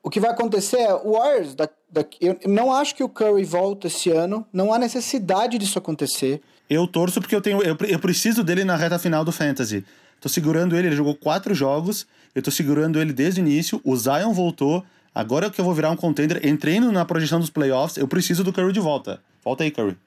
o 0.04 0.10
que 0.10 0.20
vai 0.20 0.32
acontecer 0.32 0.78
é 0.78 0.94
o 0.94 1.14
Warriors, 1.14 1.56
da, 1.56 1.70
da, 1.92 2.06
eu 2.22 2.38
não 2.46 2.74
acho 2.74 2.96
que 2.96 3.04
o 3.04 3.10
Curry 3.10 3.44
volta 3.44 3.88
esse 3.88 4.10
ano, 4.10 4.46
não 4.52 4.74
há 4.74 4.80
necessidade 4.80 5.58
disso 5.58 5.78
acontecer. 5.78 6.42
Eu 6.70 6.88
torço 6.88 7.20
porque 7.20 7.36
eu 7.36 7.42
tenho, 7.42 7.62
eu, 7.62 7.76
eu 7.88 8.00
preciso 8.00 8.44
dele 8.44 8.64
na 8.64 8.76
reta 8.76 9.00
final 9.00 9.26
do 9.26 9.32
Fantasy. 9.32 9.84
Tô 10.22 10.30
segurando 10.30 10.76
ele, 10.76 10.88
ele 10.88 10.96
jogou 10.96 11.16
quatro 11.16 11.54
jogos, 11.54 12.06
eu 12.36 12.42
tô 12.42 12.52
segurando 12.52 13.00
ele 13.00 13.14
desde 13.14 13.42
o 13.42 13.46
início, 13.46 13.82
o 13.84 13.96
Zion 13.96 14.34
voltou, 14.34 14.84
agora 15.16 15.50
que 15.50 15.60
eu 15.60 15.66
vou 15.66 15.74
virar 15.74 15.90
um 15.90 15.96
contender, 15.96 16.46
entrei 16.46 16.80
na 16.80 17.06
projeção 17.06 17.40
dos 17.40 17.50
playoffs, 17.50 17.98
eu 17.98 18.08
preciso 18.08 18.44
do 18.44 18.54
Curry 18.54 18.74
de 18.74 18.80
volta. 18.80 19.22
Volta 19.44 19.64
aí, 19.64 19.72
Curry. 19.72 19.98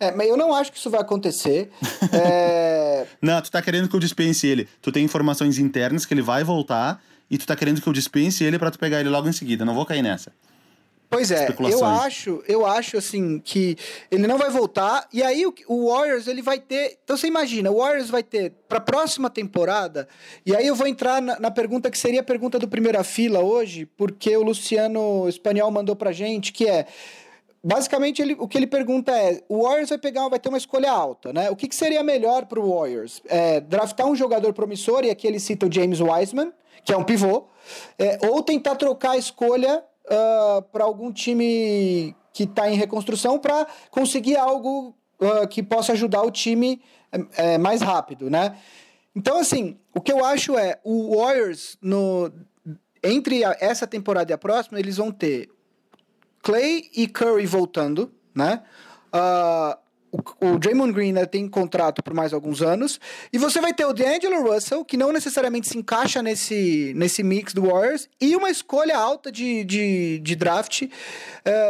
É, 0.00 0.12
mas 0.12 0.28
eu 0.28 0.36
não 0.36 0.54
acho 0.54 0.70
que 0.70 0.78
isso 0.78 0.90
vai 0.90 1.00
acontecer. 1.00 1.70
é... 2.12 3.06
Não, 3.20 3.40
tu 3.42 3.50
tá 3.50 3.60
querendo 3.60 3.88
que 3.88 3.96
eu 3.96 4.00
dispense 4.00 4.46
ele. 4.46 4.68
Tu 4.80 4.92
tem 4.92 5.04
informações 5.04 5.58
internas 5.58 6.06
que 6.06 6.14
ele 6.14 6.22
vai 6.22 6.44
voltar 6.44 7.02
e 7.30 7.36
tu 7.36 7.46
tá 7.46 7.56
querendo 7.56 7.80
que 7.80 7.88
eu 7.88 7.92
dispense 7.92 8.44
ele 8.44 8.58
para 8.58 8.70
tu 8.70 8.78
pegar 8.78 9.00
ele 9.00 9.08
logo 9.08 9.28
em 9.28 9.32
seguida. 9.32 9.64
Não 9.64 9.74
vou 9.74 9.84
cair 9.84 10.02
nessa. 10.02 10.32
Pois 11.10 11.30
é, 11.30 11.48
eu 11.70 11.84
acho, 11.86 12.42
eu 12.46 12.66
acho 12.66 12.98
assim 12.98 13.38
que 13.38 13.78
ele 14.10 14.26
não 14.26 14.36
vai 14.36 14.50
voltar 14.50 15.08
e 15.10 15.22
aí 15.22 15.46
o, 15.46 15.54
o, 15.66 15.88
Warriors 15.90 16.26
ele 16.26 16.42
vai 16.42 16.60
ter, 16.60 16.98
então 17.02 17.16
você 17.16 17.26
imagina, 17.26 17.70
o 17.70 17.78
Warriors 17.78 18.10
vai 18.10 18.22
ter 18.22 18.52
para 18.68 18.78
próxima 18.78 19.30
temporada 19.30 20.06
e 20.44 20.54
aí 20.54 20.66
eu 20.66 20.74
vou 20.74 20.86
entrar 20.86 21.22
na, 21.22 21.40
na, 21.40 21.50
pergunta 21.50 21.90
que 21.90 21.96
seria 21.96 22.20
a 22.20 22.22
pergunta 22.22 22.58
do 22.58 22.68
primeira 22.68 23.02
fila 23.02 23.40
hoje, 23.40 23.86
porque 23.96 24.36
o 24.36 24.42
Luciano 24.42 25.26
Espanhol 25.26 25.70
mandou 25.70 25.96
pra 25.96 26.12
gente, 26.12 26.52
que 26.52 26.68
é 26.68 26.86
basicamente 27.62 28.22
ele, 28.22 28.36
o 28.38 28.46
que 28.46 28.56
ele 28.56 28.66
pergunta 28.66 29.12
é: 29.12 29.42
o 29.48 29.62
Warriors 29.62 29.90
vai 29.90 29.98
pegar, 29.98 30.28
vai 30.28 30.38
ter 30.38 30.48
uma 30.48 30.58
escolha 30.58 30.90
alta, 30.90 31.32
né? 31.32 31.50
O 31.50 31.56
que, 31.56 31.68
que 31.68 31.74
seria 31.74 32.02
melhor 32.02 32.46
para 32.46 32.60
o 32.60 32.74
Warriors? 32.74 33.22
É, 33.26 33.60
draftar 33.60 34.06
um 34.06 34.14
jogador 34.14 34.52
promissor 34.52 35.04
e 35.04 35.10
aqui 35.10 35.26
ele 35.26 35.40
cita 35.40 35.66
o 35.66 35.72
James 35.72 36.00
Wiseman, 36.00 36.52
que 36.84 36.92
é 36.92 36.96
um 36.96 37.04
pivô, 37.04 37.44
é, 37.98 38.18
ou 38.28 38.42
tentar 38.42 38.76
trocar 38.76 39.12
a 39.12 39.16
escolha 39.16 39.84
uh, 40.06 40.62
para 40.72 40.84
algum 40.84 41.12
time 41.12 42.14
que 42.32 42.44
está 42.44 42.70
em 42.70 42.76
reconstrução 42.76 43.38
para 43.38 43.66
conseguir 43.90 44.36
algo 44.36 44.94
uh, 45.20 45.46
que 45.48 45.62
possa 45.62 45.92
ajudar 45.92 46.22
o 46.22 46.30
time 46.30 46.80
é, 47.36 47.58
mais 47.58 47.80
rápido, 47.80 48.30
né? 48.30 48.56
Então, 49.14 49.38
assim, 49.38 49.76
o 49.94 50.00
que 50.00 50.12
eu 50.12 50.24
acho 50.24 50.56
é 50.56 50.78
o 50.84 51.16
Warriors 51.16 51.76
no 51.82 52.30
entre 53.02 53.44
a, 53.44 53.56
essa 53.60 53.86
temporada 53.86 54.30
e 54.30 54.34
a 54.34 54.38
próxima 54.38 54.78
eles 54.78 54.96
vão 54.96 55.10
ter 55.10 55.48
Clay 56.48 56.88
e 56.96 57.06
Curry 57.06 57.44
voltando, 57.44 58.10
né? 58.34 58.62
Uh, 59.12 59.76
o, 60.40 60.58
Draymond 60.58 60.94
Green 60.94 61.12
né, 61.12 61.26
tem 61.26 61.46
contrato 61.46 62.02
por 62.02 62.14
mais 62.14 62.32
alguns 62.32 62.62
anos. 62.62 62.98
E 63.30 63.36
você 63.36 63.60
vai 63.60 63.74
ter 63.74 63.84
o 63.84 63.92
D'Angelo 63.92 64.50
Russell, 64.50 64.82
que 64.82 64.96
não 64.96 65.12
necessariamente 65.12 65.68
se 65.68 65.76
encaixa 65.76 66.22
nesse, 66.22 66.94
nesse 66.96 67.22
mix 67.22 67.52
do 67.52 67.66
Warriors, 67.66 68.08
e 68.18 68.34
uma 68.34 68.48
escolha 68.48 68.96
alta 68.96 69.30
de, 69.30 69.62
de, 69.62 70.20
de 70.20 70.34
draft. 70.34 70.84
Uh, 70.84 70.88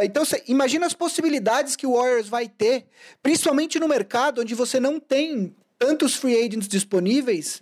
então, 0.01 0.23
você 0.23 0.41
imagina 0.47 0.85
as 0.85 0.93
possibilidades 0.93 1.75
que 1.75 1.85
o 1.85 1.95
Warriors 1.95 2.29
vai 2.29 2.47
ter, 2.47 2.85
principalmente 3.21 3.81
no 3.81 3.87
mercado 3.89 4.39
onde 4.39 4.55
você 4.55 4.79
não 4.79 4.97
tem 4.97 5.53
tantos 5.77 6.15
free 6.15 6.37
agents 6.37 6.69
disponíveis. 6.69 7.59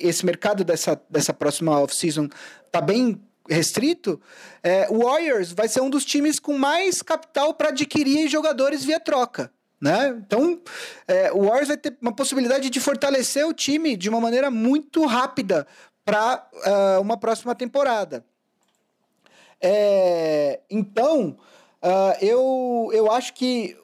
Esse 0.00 0.26
mercado 0.26 0.64
dessa, 0.64 1.00
dessa 1.08 1.32
próxima 1.32 1.78
off-season 1.78 2.28
está 2.66 2.80
bem 2.80 3.20
restrito, 3.48 4.20
é, 4.62 4.86
o 4.90 5.04
Warriors 5.04 5.52
vai 5.52 5.68
ser 5.68 5.80
um 5.80 5.90
dos 5.90 6.04
times 6.04 6.38
com 6.38 6.56
mais 6.56 7.02
capital 7.02 7.54
para 7.54 7.68
adquirir 7.68 8.28
jogadores 8.28 8.84
via 8.84 9.00
troca. 9.00 9.50
Né? 9.80 10.16
Então, 10.26 10.60
é, 11.06 11.30
o 11.32 11.44
Warriors 11.44 11.68
vai 11.68 11.76
ter 11.76 11.96
uma 12.00 12.14
possibilidade 12.14 12.70
de 12.70 12.80
fortalecer 12.80 13.46
o 13.46 13.52
time 13.52 13.96
de 13.96 14.08
uma 14.08 14.20
maneira 14.20 14.50
muito 14.50 15.04
rápida 15.04 15.66
para 16.04 16.48
uh, 16.52 16.68
é, 16.68 16.98
uma 16.98 17.16
próxima 17.16 17.54
temporada. 17.54 18.24
É, 19.60 20.60
então, 20.70 21.36
uh, 21.82 22.24
eu, 22.24 22.90
eu 22.92 23.10
acho 23.10 23.34
que 23.34 23.76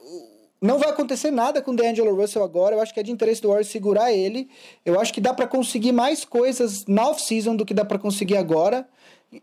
não 0.61 0.79
vai 0.79 0.91
acontecer 0.91 1.33
nada 1.33 1.61
com 1.61 1.73
o 1.73 1.77
D'Angelo 1.77 2.15
Russell 2.15 2.45
agora. 2.45 2.77
Eu 2.77 2.81
acho 2.81 2.95
que 2.95 3.01
é 3.01 3.03
de 3.03 3.11
interesse 3.11 3.43
do 3.43 3.49
Warriors 3.49 3.69
segurar 3.69 4.13
ele. 4.13 4.49
Eu 4.87 5.01
acho 5.01 5.13
que 5.13 5.21
dá 5.21 5.35
para 5.35 5.49
conseguir 5.49 5.91
mais 5.91 6.25
coisas 6.25 6.87
na 6.87 7.09
off-season 7.09 7.57
do 7.57 7.67
que 7.67 7.75
dá 7.75 7.85
para 7.85 7.99
conseguir 7.99 8.37
agora. 8.37 8.89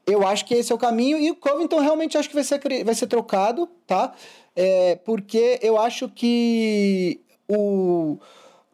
Eu 0.06 0.28
acho 0.28 0.46
que 0.46 0.54
esse 0.54 0.72
é 0.72 0.76
o 0.76 0.78
caminho. 0.78 1.18
E 1.18 1.32
o 1.32 1.36
Covington 1.36 1.80
realmente 1.80 2.18
acho 2.18 2.30
que 2.30 2.36
vai 2.36 2.44
ser, 2.44 2.60
vai 2.84 2.96
ser 2.96 3.08
trocado, 3.08 3.68
tá? 3.88 4.14
É, 4.56 4.96
porque 4.98 5.60
eu 5.62 5.80
acho 5.80 6.10
que 6.10 7.22
o 7.48 8.18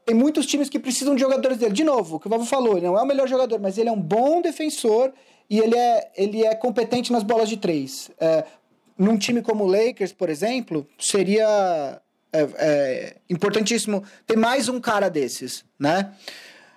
tem 0.05 0.15
muitos 0.15 0.45
times 0.45 0.69
que 0.69 0.77
precisam 0.77 1.15
de 1.15 1.21
jogadores 1.21 1.57
dele. 1.57 1.73
De 1.73 1.83
novo, 1.83 2.17
o 2.17 2.19
que 2.19 2.27
o 2.27 2.29
Vavo 2.29 2.45
falou, 2.45 2.77
ele 2.77 2.85
não 2.85 2.97
é 2.97 3.01
o 3.01 3.07
melhor 3.07 3.27
jogador, 3.27 3.59
mas 3.59 3.77
ele 3.77 3.89
é 3.89 3.91
um 3.91 3.99
bom 3.99 4.39
defensor 4.39 5.11
e 5.49 5.59
ele 5.59 5.75
é, 5.75 6.11
ele 6.15 6.45
é 6.45 6.53
competente 6.53 7.11
nas 7.11 7.23
bolas 7.23 7.49
de 7.49 7.57
três. 7.57 8.11
É, 8.19 8.45
num 8.97 9.17
time 9.17 9.41
como 9.41 9.63
o 9.63 9.67
Lakers, 9.67 10.13
por 10.13 10.29
exemplo, 10.29 10.87
seria 10.99 11.99
é, 12.31 12.41
é, 12.57 13.15
importantíssimo 13.29 14.03
ter 14.27 14.37
mais 14.37 14.69
um 14.69 14.79
cara 14.79 15.09
desses, 15.09 15.65
né? 15.77 16.13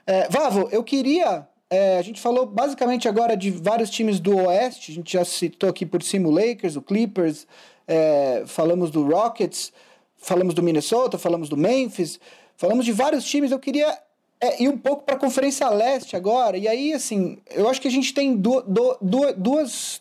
É, 0.07 0.27
Vavo, 0.31 0.69
eu 0.73 0.83
queria 0.83 1.47
é, 1.71 1.99
a 1.99 2.03
gente 2.03 2.21
falou 2.21 2.47
basicamente 2.47 3.07
agora 3.09 3.37
de 3.37 3.51
vários 3.51 3.91
times 3.91 4.19
do 4.19 4.37
Oeste. 4.37 4.93
A 4.93 4.95
gente 4.95 5.13
já 5.13 5.25
citou 5.25 5.69
aqui 5.69 5.85
por 5.85 6.03
cima 6.03 6.29
o 6.29 6.31
Lakers, 6.31 6.77
o 6.77 6.83
Clippers, 6.83 7.47
é, 7.87 8.45
falamos 8.47 8.91
do 8.91 9.07
Rockets, 9.07 9.73
falamos 10.17 10.55
do 10.55 10.63
Minnesota, 10.63 11.19
falamos 11.19 11.49
do 11.49 11.57
Memphis, 11.57 12.19
falamos 12.57 12.85
de 12.85 12.93
vários 12.93 13.25
times. 13.25 13.51
Eu 13.51 13.59
queria 13.59 13.99
é, 14.41 14.63
ir 14.63 14.69
um 14.69 14.79
pouco 14.79 15.03
para 15.05 15.17
a 15.17 15.19
Conferência 15.19 15.69
Leste 15.69 16.17
agora. 16.17 16.57
E 16.57 16.67
aí, 16.67 16.93
assim, 16.93 17.39
eu 17.51 17.69
acho 17.69 17.81
que 17.81 17.89
a 17.89 17.91
gente 17.91 18.15
tem 18.15 18.35
du 18.35 18.63
du 18.63 18.97
du 19.03 19.33
duas, 19.35 20.01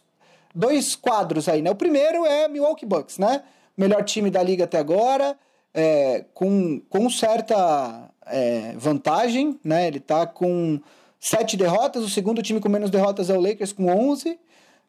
dois 0.55 0.95
quadros 0.95 1.49
aí, 1.49 1.61
né? 1.61 1.69
O 1.69 1.75
primeiro 1.75 2.25
é 2.25 2.47
Milwaukee 2.47 2.85
Bucks, 2.85 3.17
né? 3.17 3.43
Melhor 3.75 4.03
time 4.03 4.31
da 4.31 4.41
liga 4.41 4.63
até 4.63 4.79
agora, 4.79 5.37
é, 5.73 6.25
com, 6.33 6.81
com 6.89 7.09
certa 7.09 8.09
é, 8.25 8.73
vantagem, 8.77 9.59
né? 9.63 9.87
Ele 9.87 9.97
está 9.97 10.25
com 10.25 10.79
sete 11.19 11.57
derrotas. 11.57 12.03
O 12.03 12.09
segundo 12.09 12.41
time 12.41 12.59
com 12.59 12.69
menos 12.69 12.89
derrotas 12.89 13.29
é 13.29 13.37
o 13.37 13.41
Lakers, 13.41 13.73
com 13.73 13.85
11. 13.87 14.31
Uh, 14.31 14.37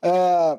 é, 0.03 0.59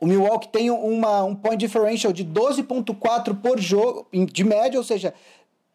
o 0.00 0.06
Milwaukee 0.06 0.48
tem 0.48 0.70
uma, 0.70 1.24
um 1.24 1.34
point 1.34 1.58
differential 1.58 2.12
de 2.12 2.24
12,4 2.24 3.40
por 3.40 3.58
jogo, 3.58 4.06
de 4.12 4.44
média, 4.44 4.78
ou 4.78 4.84
seja, 4.84 5.12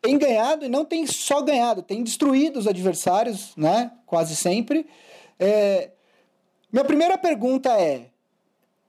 tem 0.02 0.18
ganhado 0.18 0.66
e 0.66 0.70
não 0.70 0.86
tem 0.86 1.06
só 1.08 1.41
ganhado, 1.41 1.82
tem 1.82 2.04
destruído 2.04 2.58
os 2.58 2.68
adversários, 2.68 3.54
né? 3.58 3.91
Quase 4.06 4.36
sempre. 4.36 4.86
É, 5.39 5.91
minha 6.72 6.86
primeira 6.86 7.18
pergunta 7.18 7.70
é, 7.70 8.08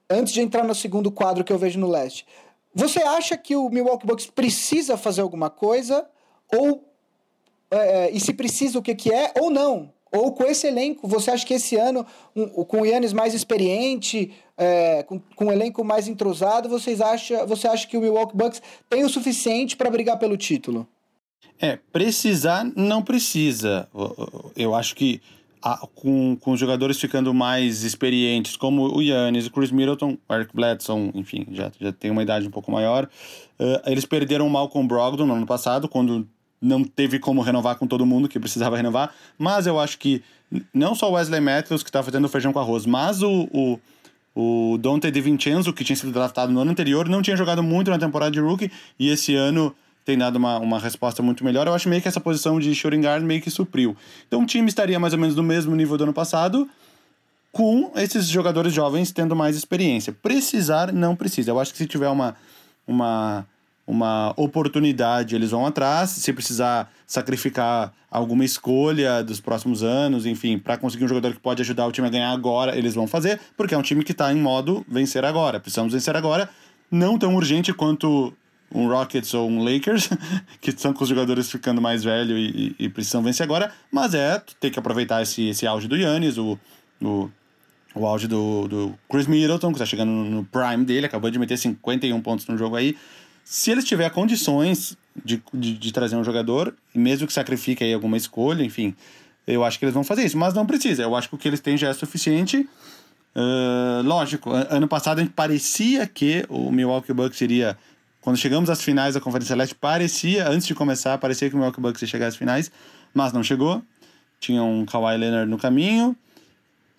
antes 0.09 0.33
de 0.33 0.41
entrar 0.41 0.63
no 0.63 0.75
segundo 0.75 1.11
quadro 1.11 1.43
que 1.43 1.51
eu 1.51 1.57
vejo 1.57 1.79
no 1.79 1.89
leste, 1.89 2.25
você 2.73 3.01
acha 3.01 3.37
que 3.37 3.55
o 3.55 3.69
Milwaukee 3.69 4.05
Bucks 4.05 4.27
precisa 4.27 4.97
fazer 4.97 5.21
alguma 5.21 5.49
coisa? 5.49 6.05
Ou, 6.53 6.83
é, 7.71 8.11
e 8.11 8.19
se 8.19 8.33
precisa, 8.33 8.79
o 8.79 8.81
que, 8.81 8.93
que 8.93 9.11
é? 9.11 9.31
Ou 9.39 9.49
não? 9.49 9.93
Ou 10.15 10.31
com 10.31 10.45
esse 10.45 10.65
elenco, 10.67 11.07
você 11.07 11.31
acha 11.31 11.45
que 11.45 11.53
esse 11.53 11.75
ano, 11.75 12.05
um, 12.35 12.63
com 12.63 12.81
o 12.81 12.85
Yannis 12.85 13.11
mais 13.11 13.33
experiente, 13.33 14.31
é, 14.57 15.03
com, 15.03 15.19
com 15.35 15.45
um 15.45 15.51
elenco 15.51 15.83
mais 15.83 16.07
entrosado, 16.07 16.69
vocês 16.69 17.01
acha, 17.01 17.45
você 17.45 17.67
acha 17.67 17.85
que 17.85 17.97
o 17.97 18.01
Milwaukee 18.01 18.35
Bucks 18.35 18.61
tem 18.89 19.03
o 19.03 19.09
suficiente 19.09 19.75
para 19.75 19.89
brigar 19.89 20.17
pelo 20.17 20.37
título? 20.37 20.87
É, 21.59 21.77
precisar 21.91 22.65
não 22.75 23.01
precisa. 23.01 23.89
Eu 24.55 24.73
acho 24.73 24.95
que 24.95 25.21
a, 25.61 25.85
com, 25.95 26.37
com 26.39 26.51
os 26.51 26.59
jogadores 26.59 26.99
ficando 26.99 27.33
mais 27.33 27.83
experientes, 27.83 28.55
como 28.55 28.95
o 28.95 29.01
Yannis, 29.01 29.47
o 29.47 29.51
Chris 29.51 29.71
Middleton, 29.71 30.17
o 30.29 30.33
Eric 30.33 30.55
Bledson, 30.55 31.11
enfim, 31.13 31.47
já, 31.51 31.71
já 31.79 31.91
tem 31.91 32.11
uma 32.11 32.23
idade 32.23 32.47
um 32.47 32.51
pouco 32.51 32.71
maior. 32.71 33.09
Uh, 33.59 33.81
eles 33.89 34.05
perderam 34.05 34.47
o 34.47 34.49
Malcolm 34.49 34.87
Brogdon 34.87 35.25
no 35.25 35.33
ano 35.33 35.45
passado, 35.45 35.89
quando 35.89 36.27
não 36.61 36.83
teve 36.83 37.19
como 37.19 37.41
renovar 37.41 37.75
com 37.77 37.87
todo 37.87 38.05
mundo 38.05 38.27
que 38.27 38.39
precisava 38.39 38.77
renovar. 38.77 39.13
Mas 39.37 39.67
eu 39.67 39.79
acho 39.79 39.97
que 39.97 40.23
não 40.73 40.95
só 40.95 41.09
o 41.09 41.13
Wesley 41.13 41.41
Matthews, 41.41 41.83
que 41.83 41.89
está 41.89 42.01
fazendo 42.01 42.27
feijão 42.29 42.53
com 42.53 42.59
arroz, 42.59 42.85
mas 42.85 43.21
o, 43.21 43.47
o, 43.53 43.79
o 44.35 44.77
Dante 44.77 45.09
DiVincenzo, 45.11 45.73
que 45.73 45.83
tinha 45.83 45.95
sido 45.95 46.11
draftado 46.11 46.51
no 46.51 46.59
ano 46.59 46.71
anterior, 46.71 47.07
não 47.09 47.21
tinha 47.21 47.35
jogado 47.35 47.61
muito 47.61 47.91
na 47.91 47.99
temporada 47.99 48.31
de 48.31 48.39
rookie, 48.39 48.71
e 48.99 49.09
esse 49.09 49.35
ano 49.35 49.75
tem 50.05 50.17
dado 50.17 50.35
uma, 50.35 50.59
uma 50.59 50.79
resposta 50.79 51.23
muito 51.23 51.43
melhor. 51.43 51.65
Eu 51.65 51.73
acho 51.73 51.89
meio 51.89 52.01
que 52.01 52.07
essa 52.07 52.19
posição 52.19 52.59
de 52.59 52.73
shooting 52.75 53.01
guard 53.01 53.23
meio 53.23 53.41
que 53.41 53.49
supriu. 53.49 53.97
Então 54.27 54.43
o 54.43 54.45
time 54.45 54.69
estaria 54.69 54.99
mais 54.99 55.13
ou 55.13 55.19
menos 55.19 55.35
no 55.35 55.41
mesmo 55.41 55.75
nível 55.75 55.97
do 55.97 56.03
ano 56.03 56.13
passado, 56.13 56.69
com 57.51 57.91
esses 57.95 58.27
jogadores 58.27 58.73
jovens 58.73 59.11
tendo 59.11 59.35
mais 59.35 59.55
experiência. 59.55 60.13
Precisar, 60.13 60.91
não 60.93 61.15
precisa. 61.15 61.51
Eu 61.51 61.59
acho 61.59 61.71
que 61.71 61.77
se 61.77 61.87
tiver 61.87 62.09
uma, 62.09 62.35
uma, 62.85 63.47
uma 63.87 64.33
oportunidade, 64.35 65.35
eles 65.35 65.51
vão 65.51 65.65
atrás. 65.65 66.09
Se 66.09 66.33
precisar 66.33 66.91
sacrificar 67.05 67.93
alguma 68.09 68.43
escolha 68.43 69.23
dos 69.23 69.39
próximos 69.39 69.83
anos, 69.83 70.25
enfim, 70.25 70.57
para 70.57 70.77
conseguir 70.77 71.05
um 71.05 71.07
jogador 71.07 71.33
que 71.33 71.39
pode 71.39 71.61
ajudar 71.61 71.85
o 71.85 71.91
time 71.91 72.07
a 72.07 72.09
ganhar 72.09 72.31
agora, 72.31 72.77
eles 72.77 72.95
vão 72.95 73.07
fazer, 73.07 73.39
porque 73.55 73.75
é 73.75 73.77
um 73.77 73.81
time 73.81 74.03
que 74.03 74.11
está 74.11 74.33
em 74.33 74.37
modo 74.37 74.85
vencer 74.87 75.23
agora. 75.23 75.59
Precisamos 75.59 75.93
vencer 75.93 76.15
agora. 76.15 76.49
Não 76.89 77.17
tão 77.17 77.35
urgente 77.35 77.73
quanto 77.73 78.33
um 78.73 78.87
Rockets 78.87 79.33
ou 79.33 79.49
um 79.49 79.63
Lakers, 79.63 80.09
que 80.59 80.71
estão 80.71 80.93
com 80.93 81.03
os 81.03 81.09
jogadores 81.09 81.51
ficando 81.51 81.81
mais 81.81 82.03
velhos 82.03 82.37
e, 82.37 82.75
e, 82.79 82.85
e, 82.85 82.89
precisam 82.89 83.21
vencer 83.21 83.43
agora, 83.43 83.71
mas 83.91 84.13
é 84.13 84.41
ter 84.59 84.71
que 84.71 84.79
aproveitar 84.79 85.21
esse, 85.21 85.49
esse 85.49 85.67
auge 85.67 85.87
do 85.87 85.95
Yannis, 85.95 86.37
o, 86.37 86.57
o, 87.01 87.29
o 87.93 88.05
auge 88.05 88.27
do, 88.27 88.67
do 88.67 88.95
Chris 89.09 89.27
Middleton, 89.27 89.69
que 89.69 89.75
está 89.75 89.85
chegando 89.85 90.11
no 90.11 90.43
prime 90.43 90.83
dele, 90.83 91.05
acabou 91.05 91.29
de 91.29 91.39
meter 91.39 91.57
51 91.57 92.19
pontos 92.21 92.47
no 92.47 92.57
jogo 92.57 92.75
aí. 92.75 92.97
Se 93.45 93.69
eles 93.69 93.85
tiverem 93.85 94.11
condições 94.11 94.97
de, 95.23 95.41
de, 95.53 95.77
de 95.77 95.93
trazer 95.93 96.15
um 96.15 96.23
jogador, 96.23 96.75
mesmo 96.93 97.27
que 97.27 97.31
sacrifique 97.31 97.83
aí 97.83 97.93
alguma 97.93 98.17
escolha, 98.17 98.63
enfim, 98.63 98.95
eu 99.45 99.63
acho 99.63 99.77
que 99.77 99.85
eles 99.85 99.93
vão 99.93 100.03
fazer 100.03 100.25
isso, 100.25 100.37
mas 100.37 100.55
não 100.55 100.65
precisa. 100.65 101.03
Eu 101.03 101.15
acho 101.15 101.29
que 101.29 101.35
o 101.35 101.37
que 101.37 101.47
eles 101.47 101.59
têm 101.59 101.77
já 101.77 101.87
é 101.87 101.93
suficiente. 101.93 102.67
Uh, 103.35 104.01
lógico, 104.03 104.49
ano 104.49 104.87
passado 104.87 105.19
a 105.19 105.21
gente 105.21 105.33
parecia 105.33 106.07
que 106.07 106.43
o 106.49 106.71
Milwaukee 106.71 107.13
Bucks 107.13 107.37
seria 107.37 107.77
quando 108.19 108.37
chegamos 108.37 108.71
às 108.71 108.81
finais 108.81 109.13
da 109.13 109.21
Conferência 109.21 109.55
Leste, 109.55 109.75
parecia, 109.75 110.49
antes 110.49 110.65
de 110.65 110.73
começar, 110.73 111.15
parecia 111.19 111.47
que 111.47 111.53
o 111.53 111.59
Milwaukee 111.59 111.79
Bucks 111.79 112.01
ia 112.01 112.07
chegar 112.07 112.25
às 112.25 112.35
finais, 112.35 112.71
mas 113.13 113.31
não 113.31 113.43
chegou. 113.43 113.83
Tinha 114.39 114.63
um 114.63 114.83
Kawhi 114.83 115.15
Leonard 115.15 115.47
no 115.47 115.59
caminho. 115.59 116.15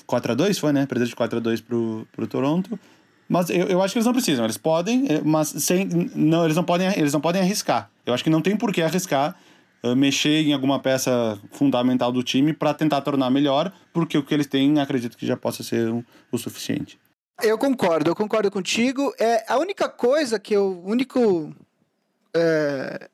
4 0.07 0.31
a 0.31 0.35
2 0.37 0.57
foi, 0.57 0.73
né? 0.73 0.87
Perdeu 0.87 1.05
de 1.05 1.17
4 1.17 1.39
a 1.39 1.41
2 1.41 1.61
pro, 1.63 2.07
pro 2.13 2.29
Toronto. 2.29 2.79
Mas 3.29 3.51
eu, 3.51 3.67
eu 3.67 3.83
acho 3.83 3.93
que 3.93 3.99
eles 3.99 4.07
não 4.07 4.13
precisam. 4.13 4.45
Eles 4.45 4.57
podem, 4.57 5.07
eh, 5.09 5.21
mas 5.25 5.49
sem, 5.49 5.85
não, 6.15 6.45
eles, 6.45 6.57
não 6.57 6.65
podem, 6.65 6.89
eles 6.97 7.13
não 7.13 7.21
podem 7.21 7.43
arriscar. 7.43 7.91
Eu 8.05 8.15
acho 8.15 8.23
que 8.23 8.31
não 8.31 8.41
tem 8.41 8.57
por 8.57 8.73
que 8.73 8.83
arriscar 8.83 9.37
uh, 9.83 9.97
mexer 9.97 10.47
em 10.47 10.53
alguma 10.53 10.79
peça 10.79 11.39
fundamental 11.53 12.13
do 12.13 12.23
time 12.23 12.53
para 12.53 12.73
tentar 12.73 13.01
tornar 13.01 13.31
melhor, 13.31 13.73
porque 13.93 14.17
o 14.17 14.23
que 14.23 14.33
eles 14.33 14.47
têm, 14.47 14.79
acredito 14.81 15.17
que 15.17 15.27
já 15.27 15.37
possa 15.37 15.63
ser 15.63 15.91
um, 15.91 16.05
o 16.31 16.39
suficiente. 16.39 16.99
Eu 17.43 17.59
concordo, 17.59 18.11
eu 18.11 18.17
concordo 18.17 18.51
contigo. 18.51 19.13
É, 19.19 19.45
a 19.47 19.59
única 19.59 19.89
coisa 19.89 20.39
que 20.39 20.55
eu. 20.55 20.83
único. 20.85 21.55
É, 22.35 23.09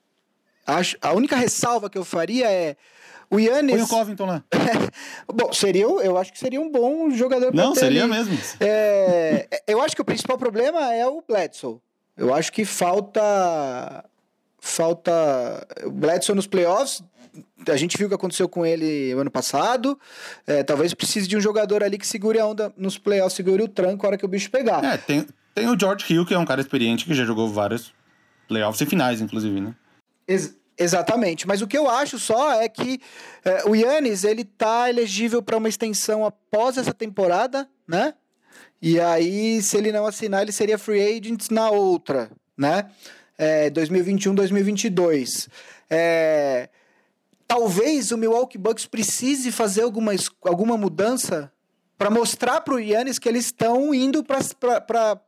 acho, 0.66 0.96
a 1.00 1.12
única 1.12 1.36
ressalva 1.36 1.90
que 1.90 1.98
eu 1.98 2.04
faria 2.04 2.50
é. 2.50 2.76
O 3.32 3.40
Yannis. 3.40 3.76
Põe 3.76 3.82
o 3.82 3.88
Covington 3.88 4.26
lá. 4.26 4.44
Bom, 5.26 5.52
seria, 5.54 5.84
eu 5.84 6.18
acho 6.18 6.30
que 6.30 6.38
seria 6.38 6.60
um 6.60 6.70
bom 6.70 7.10
jogador 7.10 7.54
Não, 7.54 7.74
seria 7.74 8.04
ali. 8.04 8.12
mesmo. 8.12 8.38
É, 8.60 9.48
eu 9.66 9.80
acho 9.80 9.96
que 9.96 10.02
o 10.02 10.04
principal 10.04 10.36
problema 10.36 10.92
é 10.92 11.06
o 11.06 11.22
Bledsoe. 11.26 11.78
Eu 12.14 12.34
acho 12.34 12.52
que 12.52 12.66
falta. 12.66 14.04
Falta. 14.60 15.66
O 15.84 15.90
Bledsoe 15.90 16.36
nos 16.36 16.46
playoffs 16.46 17.02
a 17.66 17.76
gente 17.76 17.96
viu 17.96 18.06
o 18.06 18.10
que 18.10 18.14
aconteceu 18.14 18.46
com 18.48 18.66
ele 18.66 19.12
ano 19.12 19.30
passado. 19.30 19.98
É, 20.46 20.62
talvez 20.62 20.92
precise 20.92 21.26
de 21.26 21.34
um 21.34 21.40
jogador 21.40 21.82
ali 21.82 21.96
que 21.96 22.06
segure 22.06 22.38
a 22.38 22.46
onda 22.46 22.72
nos 22.76 22.98
playoffs, 22.98 23.34
segure 23.34 23.62
o 23.62 23.68
tranco 23.68 24.04
a 24.04 24.10
hora 24.10 24.18
que 24.18 24.24
o 24.24 24.28
bicho 24.28 24.50
pegar. 24.50 24.84
É, 24.84 24.98
tem, 24.98 25.26
tem 25.54 25.68
o 25.68 25.78
George 25.78 26.04
Hill, 26.12 26.26
que 26.26 26.34
é 26.34 26.38
um 26.38 26.44
cara 26.44 26.60
experiente 26.60 27.06
que 27.06 27.14
já 27.14 27.24
jogou 27.24 27.48
vários 27.48 27.94
playoffs 28.46 28.80
e 28.80 28.86
finais, 28.86 29.20
inclusive, 29.20 29.60
né? 29.60 29.74
Ex 30.28 30.54
exatamente. 30.82 31.46
Mas 31.46 31.62
o 31.62 31.66
que 31.66 31.76
eu 31.76 31.88
acho 31.88 32.18
só 32.18 32.60
é 32.60 32.68
que 32.68 33.00
é, 33.44 33.68
o 33.68 33.74
Yannis, 33.74 34.24
ele 34.24 34.44
tá 34.44 34.88
elegível 34.88 35.42
para 35.42 35.56
uma 35.56 35.68
extensão 35.68 36.24
após 36.24 36.76
essa 36.76 36.92
temporada, 36.92 37.68
né? 37.86 38.14
E 38.80 38.98
aí, 38.98 39.62
se 39.62 39.76
ele 39.76 39.92
não 39.92 40.06
assinar, 40.06 40.42
ele 40.42 40.52
seria 40.52 40.78
free 40.78 41.00
agent 41.00 41.50
na 41.50 41.70
outra, 41.70 42.30
né? 42.56 42.90
É, 43.38 43.70
2021, 43.70 44.34
2022. 44.34 45.48
É, 45.88 46.68
talvez 47.46 48.10
o 48.10 48.18
Milwaukee 48.18 48.58
Bucks 48.58 48.86
precise 48.86 49.52
fazer 49.52 49.82
alguma, 49.82 50.12
alguma 50.42 50.76
mudança 50.76 51.52
para 51.96 52.10
mostrar 52.10 52.60
para 52.62 52.74
o 52.74 52.80
Yannis 52.80 53.18
que 53.18 53.28
eles 53.28 53.46
estão 53.46 53.94
indo 53.94 54.24
para 54.24 55.20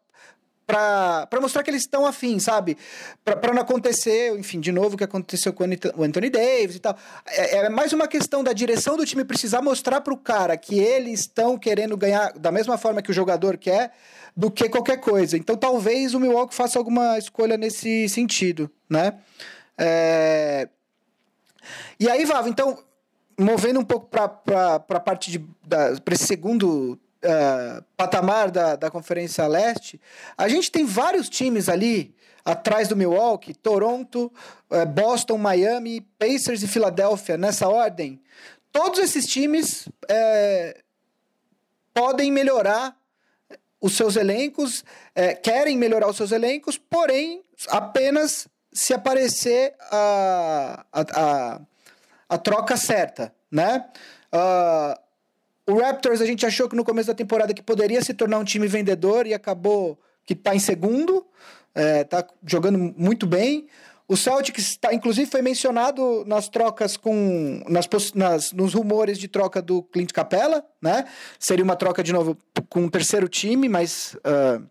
para 0.67 1.29
mostrar 1.41 1.63
que 1.63 1.71
eles 1.71 1.83
estão 1.83 2.07
afim, 2.07 2.39
sabe? 2.39 2.77
Para 3.25 3.53
não 3.53 3.63
acontecer, 3.63 4.37
enfim, 4.39 4.61
de 4.61 4.73
novo 4.73 4.95
o 4.95 4.99
que 4.99 5.05
aconteceu 5.05 5.53
com 5.53 5.65
o 5.65 6.03
Anthony 6.03 6.31
Davis 6.31 6.77
e 6.77 6.81
tal. 6.81 6.97
É, 7.27 7.59
é 7.59 7.69
mais 7.69 7.93
uma 7.93 8.09
questão 8.09 8.43
da 8.43 8.53
direção 8.53 8.97
do 8.97 9.05
time 9.05 9.25
precisar 9.25 9.61
mostrar 9.61 10.01
para 10.01 10.15
o 10.15 10.17
cara 10.17 10.57
que 10.57 10.79
eles 10.79 11.21
estão 11.21 11.59
querendo 11.59 11.97
ganhar 11.97 12.33
da 12.33 12.51
mesma 12.51 12.79
forma 12.79 13.03
que 13.03 13.11
o 13.11 13.15
jogador 13.15 13.57
quer 13.57 13.93
do 14.37 14.51
que 14.51 14.69
qualquer 14.69 14.99
coisa. 14.99 15.37
Então 15.37 15.57
talvez 15.57 16.15
o 16.15 16.21
Milwaukee 16.21 16.55
faça 16.55 16.79
alguma 16.79 17.19
escolha 17.19 17.57
nesse 17.57 18.09
sentido, 18.09 18.71
né? 18.89 19.15
É... 19.79 20.69
E 21.99 22.09
aí, 22.11 22.25
Vava, 22.25 22.49
então, 22.49 22.79
movendo 23.39 23.81
um 23.81 23.85
pouco 23.85 24.07
para 24.07 24.25
a 24.77 25.01
parte 25.01 25.31
de. 25.31 25.39
para 25.69 26.15
esse 26.15 26.27
segundo 26.27 26.99
uh, 27.25 27.83
patamar 27.97 28.51
da, 28.51 28.77
da 28.77 28.91
Conferência 28.91 29.47
Leste, 29.47 30.01
a 30.37 30.49
gente 30.49 30.71
tem 30.71 30.85
vários 30.85 31.29
times 31.29 31.69
ali 31.69 32.15
atrás 32.45 32.89
do 32.89 32.97
Milwaukee, 32.97 33.55
Toronto, 33.55 34.31
uh, 34.71 34.87
Boston, 34.87 35.39
Miami, 35.39 36.03
Pacers 36.19 36.63
e 36.63 36.69
Filadélfia, 36.69 37.37
nessa 37.37 37.69
ordem. 37.69 38.21
Todos 38.71 38.99
esses 38.99 39.27
times 39.27 39.87
uh, 39.87 40.83
podem 41.93 42.31
melhorar 42.31 42.97
os 43.81 43.97
seus 43.97 44.17
elencos, 44.17 44.83
é, 45.15 45.35
querem 45.35 45.77
melhorar 45.77 46.09
os 46.09 46.17
seus 46.17 46.33
elencos, 46.33 46.79
porém 46.79 47.45
apenas 47.69 48.49
se 48.73 48.95
aparecer 48.95 49.75
a, 49.91 50.87
a, 50.91 51.01
a, 51.01 51.61
a 52.31 52.39
troca 52.39 52.79
certa, 52.79 53.33
né? 53.51 53.85
Uh, 54.33 55.04
o 55.67 55.79
Raptors 55.79 56.21
a 56.21 56.27
gente 56.27 56.45
achou 56.45 56.69
que 56.69 56.77
no 56.77 56.85
começo 56.85 57.09
da 57.09 57.15
temporada 57.15 57.55
que 57.55 57.63
poderia 57.63 58.03
se 58.03 58.13
tornar 58.13 58.39
um 58.39 58.45
time 58.45 58.67
vendedor 58.67 59.27
e 59.27 59.35
acabou 59.35 59.99
que 60.27 60.35
está 60.35 60.55
em 60.55 60.59
segundo, 60.59 61.27
está 61.75 62.19
é, 62.19 62.27
jogando 62.47 62.79
muito 62.97 63.27
bem. 63.27 63.67
O 64.07 64.17
Celtics, 64.17 64.77
tá, 64.77 64.93
inclusive, 64.93 65.31
foi 65.31 65.41
mencionado 65.41 66.25
nas 66.27 66.49
trocas 66.49 66.97
com. 66.97 67.63
Nas, 67.67 67.89
nas, 68.15 68.53
nos 68.53 68.75
rumores 68.75 69.19
de 69.19 69.29
troca 69.29 69.63
do 69.63 69.83
Clint 69.83 70.13
Capella, 70.13 70.63
né? 70.81 71.07
Seria 71.39 71.65
uma 71.65 71.77
troca 71.77 72.03
de 72.03 72.13
novo 72.13 72.37
com 72.69 72.81
um 72.83 72.89
terceiro 72.89 73.27
time, 73.29 73.67
mas 73.67 74.15
uh, 74.17 74.63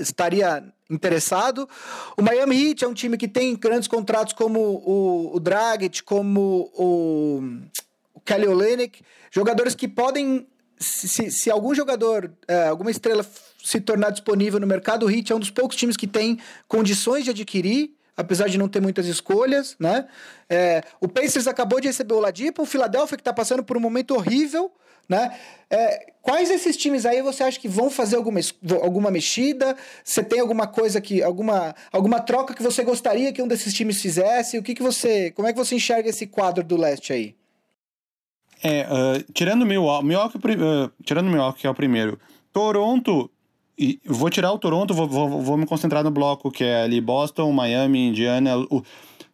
estaria 0.00 0.64
interessado. 0.90 1.68
O 2.16 2.22
Miami 2.22 2.70
Heat 2.70 2.84
é 2.84 2.88
um 2.88 2.94
time 2.94 3.16
que 3.16 3.28
tem 3.28 3.54
grandes 3.54 3.86
contratos 3.86 4.32
como 4.32 4.58
o, 4.58 5.36
o 5.36 5.38
Dragic, 5.38 6.02
como 6.02 6.68
o, 6.74 7.38
o 7.38 7.42
Kelly 8.30 8.46
Olynyk, 8.46 9.02
jogadores 9.32 9.74
que 9.74 9.88
podem 9.88 10.46
se, 10.78 11.30
se, 11.32 11.50
algum 11.50 11.74
jogador, 11.74 12.32
é, 12.46 12.68
alguma 12.68 12.90
estrela 12.90 13.26
se 13.62 13.80
tornar 13.80 14.10
disponível 14.10 14.60
no 14.60 14.66
mercado, 14.66 15.04
o 15.04 15.10
Heat 15.10 15.32
é 15.32 15.34
um 15.34 15.40
dos 15.40 15.50
poucos 15.50 15.76
times 15.76 15.96
que 15.96 16.06
tem 16.06 16.38
condições 16.68 17.24
de 17.24 17.30
adquirir, 17.30 17.90
apesar 18.16 18.48
de 18.48 18.56
não 18.56 18.68
ter 18.68 18.80
muitas 18.80 19.06
escolhas, 19.06 19.74
né? 19.80 20.06
É, 20.48 20.82
o 21.00 21.08
Pacers 21.08 21.48
acabou 21.48 21.80
de 21.80 21.88
receber 21.88 22.14
o 22.14 22.20
Ladipo, 22.20 22.62
o 22.62 22.66
Philadelphia 22.66 23.16
que 23.16 23.20
está 23.20 23.32
passando 23.32 23.64
por 23.64 23.76
um 23.76 23.80
momento 23.80 24.14
horrível, 24.14 24.72
né? 25.08 25.36
É, 25.68 26.12
quais 26.22 26.50
esses 26.50 26.76
times 26.76 27.04
aí 27.04 27.20
você 27.20 27.42
acha 27.42 27.58
que 27.58 27.68
vão 27.68 27.90
fazer 27.90 28.14
alguma, 28.14 28.40
alguma 28.80 29.10
mexida? 29.10 29.76
Você 30.04 30.22
tem 30.22 30.38
alguma 30.38 30.68
coisa 30.68 31.00
que. 31.00 31.20
alguma, 31.20 31.74
alguma 31.92 32.20
troca 32.20 32.54
que 32.54 32.62
você 32.62 32.84
gostaria 32.84 33.32
que 33.32 33.42
um 33.42 33.48
desses 33.48 33.74
times 33.74 34.00
fizesse? 34.00 34.56
O 34.56 34.62
que, 34.62 34.72
que 34.72 34.82
você. 34.82 35.32
Como 35.32 35.48
é 35.48 35.52
que 35.52 35.58
você 35.58 35.74
enxerga 35.74 36.08
esse 36.08 36.28
quadro 36.28 36.62
do 36.62 36.76
leste 36.76 37.12
aí? 37.12 37.39
É, 38.62 38.82
uh, 38.82 39.32
tirando 39.32 39.64
Milwaukee, 39.64 40.06
Milwaukee 40.06 40.36
uh, 40.36 40.92
tirando 41.02 41.30
Milwaukee 41.30 41.60
que 41.60 41.66
é 41.66 41.70
o 41.70 41.74
primeiro, 41.74 42.18
Toronto, 42.52 43.30
e 43.78 43.98
vou 44.04 44.28
tirar 44.28 44.52
o 44.52 44.58
Toronto, 44.58 44.92
vou, 44.92 45.08
vou, 45.08 45.40
vou 45.40 45.56
me 45.56 45.64
concentrar 45.64 46.04
no 46.04 46.10
bloco 46.10 46.50
que 46.50 46.64
é 46.64 46.82
ali 46.82 47.00
Boston, 47.00 47.50
Miami, 47.52 48.08
Indiana, 48.08 48.58
o, 48.58 48.82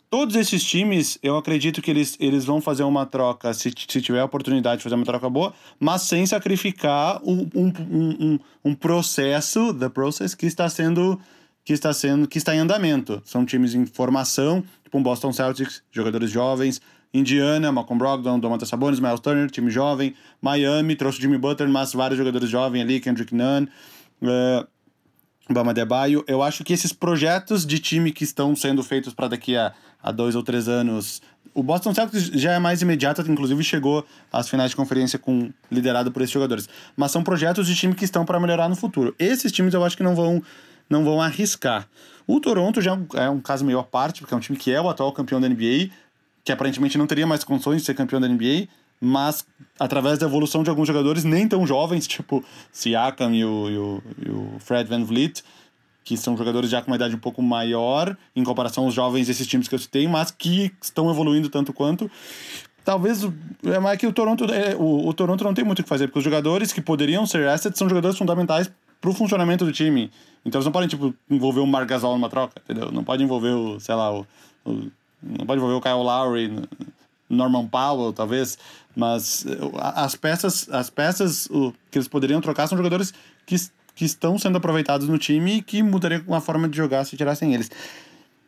todos 0.09 0.37
esses 0.37 0.63
times, 0.65 1.19
eu 1.23 1.37
acredito 1.37 1.83
que 1.83 1.91
eles, 1.91 2.17
eles 2.21 2.45
vão 2.45 2.61
fazer 2.61 2.85
uma 2.85 3.05
troca, 3.05 3.53
se, 3.53 3.73
se 3.89 4.01
tiver 4.01 4.21
a 4.21 4.25
oportunidade 4.25 4.79
de 4.79 4.83
fazer 4.85 4.95
uma 4.95 5.05
troca 5.05 5.29
boa, 5.29 5.53
mas 5.79 6.03
sem 6.03 6.25
sacrificar 6.25 7.21
um, 7.25 7.49
um, 7.55 7.73
um, 7.91 8.39
um 8.65 8.75
processo, 8.75 9.75
the 9.75 9.89
process, 9.89 10.35
que 10.35 10.47
está 10.47 10.69
sendo 10.69 11.21
que 11.65 11.73
está 11.73 11.93
sendo 11.93 12.29
que 12.29 12.39
está 12.39 12.55
em 12.55 12.61
andamento. 12.61 13.21
São 13.25 13.45
times 13.45 13.75
em 13.75 13.85
formação, 13.85 14.63
tipo 14.85 14.97
um 14.97 15.03
Boston 15.03 15.33
Celtics, 15.33 15.83
jogadores 15.91 16.31
jovens, 16.31 16.81
Indiana, 17.17 17.73
Malcolm 17.73 17.99
Brogdon, 17.99 18.39
Domantas 18.39 18.69
Sabonis, 18.69 19.01
Miles 19.01 19.21
Turner, 19.21 19.51
time 19.51 19.71
jovem. 19.71 20.15
Miami, 20.41 20.95
trouxe 20.95 21.21
Jimmy 21.21 21.39
Butler, 21.39 21.69
mas 21.69 21.93
vários 21.93 22.19
jogadores 22.19 22.49
jovens 22.49 22.83
ali, 22.83 23.01
Kendrick 23.01 23.35
Nunn, 23.35 23.67
uh, 24.23 24.67
Bama 25.49 25.73
Debaio. 25.73 26.23
Eu 26.29 26.43
acho 26.43 26.63
que 26.63 26.73
esses 26.73 26.93
projetos 26.93 27.65
de 27.65 27.79
time 27.79 28.13
que 28.13 28.25
estão 28.25 28.55
sendo 28.55 28.83
feitos 28.83 29.15
para 29.15 29.29
daqui 29.29 29.57
a, 29.57 29.73
a 30.03 30.13
dois 30.13 30.35
ou 30.35 30.43
três 30.43 30.69
anos... 30.69 31.23
O 31.55 31.63
Boston 31.63 31.95
Celtics 31.95 32.27
já 32.35 32.53
é 32.53 32.59
mais 32.59 32.83
imediato, 32.83 33.23
inclusive 33.23 33.65
chegou 33.65 34.05
às 34.31 34.47
finais 34.47 34.71
de 34.71 34.77
conferência 34.77 35.19
com 35.19 35.51
liderado 35.73 36.13
por 36.13 36.21
esses 36.21 36.33
jogadores. 36.33 36.69
Mas 36.95 37.13
são 37.13 37.23
projetos 37.23 37.67
de 37.67 37.75
time 37.75 37.95
que 37.95 38.05
estão 38.05 38.27
para 38.27 38.39
melhorar 38.39 38.69
no 38.69 38.77
futuro. 38.77 39.15
Esses 39.19 39.51
times 39.51 39.73
eu 39.73 39.83
acho 39.83 39.97
que 39.97 40.03
não 40.03 40.15
vão, 40.15 40.43
não 40.91 41.03
vão 41.03 41.23
arriscar. 41.23 41.89
O 42.27 42.41
Toronto 42.41 42.83
já 42.83 42.99
é 43.15 43.31
um 43.31 43.41
caso 43.41 43.65
meio 43.65 43.79
à 43.79 43.85
parte, 43.85 44.21
porque 44.21 44.35
é 44.35 44.37
um 44.37 44.41
time 44.41 44.59
que 44.59 44.71
é 44.71 44.79
o 44.79 44.89
atual 44.91 45.13
campeão 45.13 45.41
da 45.41 45.49
NBA, 45.49 45.91
que 46.47 46.53
aparentemente 46.53 46.97
não 46.97 47.09
teria 47.09 47.27
mais 47.27 47.43
condições 47.43 47.79
de 47.79 47.87
ser 47.87 47.95
campeão 47.95 48.21
da 48.21 48.29
NBA, 48.29 48.69
mas 49.01 49.45
através 49.81 50.17
da 50.17 50.27
evolução 50.27 50.63
de 50.63 50.71
alguns 50.71 50.87
jogadores 50.87 51.25
nem 51.25 51.49
tão 51.49 51.67
jovens, 51.67 52.07
tipo 52.07 52.43
Siakam 52.71 53.35
e 53.35 53.45
o, 53.45 53.69
e 53.69 53.77
o, 53.77 54.03
e 54.25 54.31
o 54.31 54.57
Fred 54.61 54.89
Van 54.89 55.05
Vliet, 55.05 55.43
que 56.05 56.17
são 56.17 56.37
jogadores 56.37 56.71
já 56.71 56.81
com 56.81 56.87
uma 56.87 56.95
idade 56.95 57.17
um 57.17 57.19
pouco 57.19 57.43
maior 57.43 58.17
em 58.35 58.45
comparação 58.45 58.85
aos 58.85 58.95
jovens 58.95 59.27
desses 59.27 59.45
times 59.45 59.67
que 59.67 59.75
eu 59.75 59.79
citei, 59.81 60.07
mas 60.07 60.31
que 60.31 60.73
estão 60.81 61.11
evoluindo 61.11 61.49
tanto 61.49 61.73
quanto. 61.73 62.09
Talvez 62.85 63.25
é 63.65 63.81
mais 63.81 63.99
que 63.99 64.07
o 64.07 64.13
Toronto, 64.13 64.45
é, 64.45 64.77
o, 64.77 65.09
o 65.09 65.13
Toronto 65.13 65.43
não 65.43 65.53
tem 65.53 65.65
muito 65.65 65.81
o 65.81 65.83
que 65.83 65.89
fazer, 65.89 66.07
porque 66.07 66.21
os 66.21 66.25
jogadores 66.25 66.73
que 66.73 66.81
poderiam 66.81 67.27
ser 67.27 67.49
assets 67.49 67.77
são 67.77 67.89
jogadores 67.89 68.17
fundamentais 68.17 68.71
para 69.01 69.11
o 69.11 69.13
funcionamento 69.13 69.65
do 69.65 69.73
time. 69.73 70.13
Então 70.45 70.61
eles 70.61 70.65
não 70.65 70.71
podem 70.71 70.89
tipo 70.89 71.13
envolver 71.29 71.59
o 71.59 71.67
Marc 71.67 71.89
Gasol 71.89 72.13
numa 72.13 72.29
troca, 72.29 72.63
entendeu? 72.65 72.93
Não 72.93 73.03
pode 73.03 73.25
envolver 73.25 73.51
o, 73.51 73.81
sei 73.81 73.97
lá, 73.97 74.17
o, 74.17 74.25
o 74.65 74.89
não 75.23 75.47
pode 75.47 75.59
envolver 75.59 75.77
o 75.77 75.81
Kyle 75.81 75.95
Lowry, 75.95 76.69
Norman 77.29 77.67
Powell, 77.67 78.13
talvez, 78.13 78.59
mas 78.95 79.45
as 79.79 80.15
peças, 80.15 80.69
as 80.71 80.89
peças 80.89 81.49
que 81.91 81.99
eles 81.99 82.09
poderiam 82.09 82.41
trocar 82.41 82.67
são 82.67 82.79
jogadores 82.79 83.13
que, 83.45 83.57
que 83.95 84.05
estão 84.05 84.39
sendo 84.39 84.57
aproveitados 84.59 85.09
no 85.09 85.19
time 85.19 85.57
e 85.57 85.63
que 85.63 85.83
mudariam 85.83 86.23
uma 86.27 86.41
forma 86.41 86.69
de 86.69 86.77
jogar 86.77 87.05
se 87.05 87.17
tirassem 87.17 87.55
eles. 87.55 87.71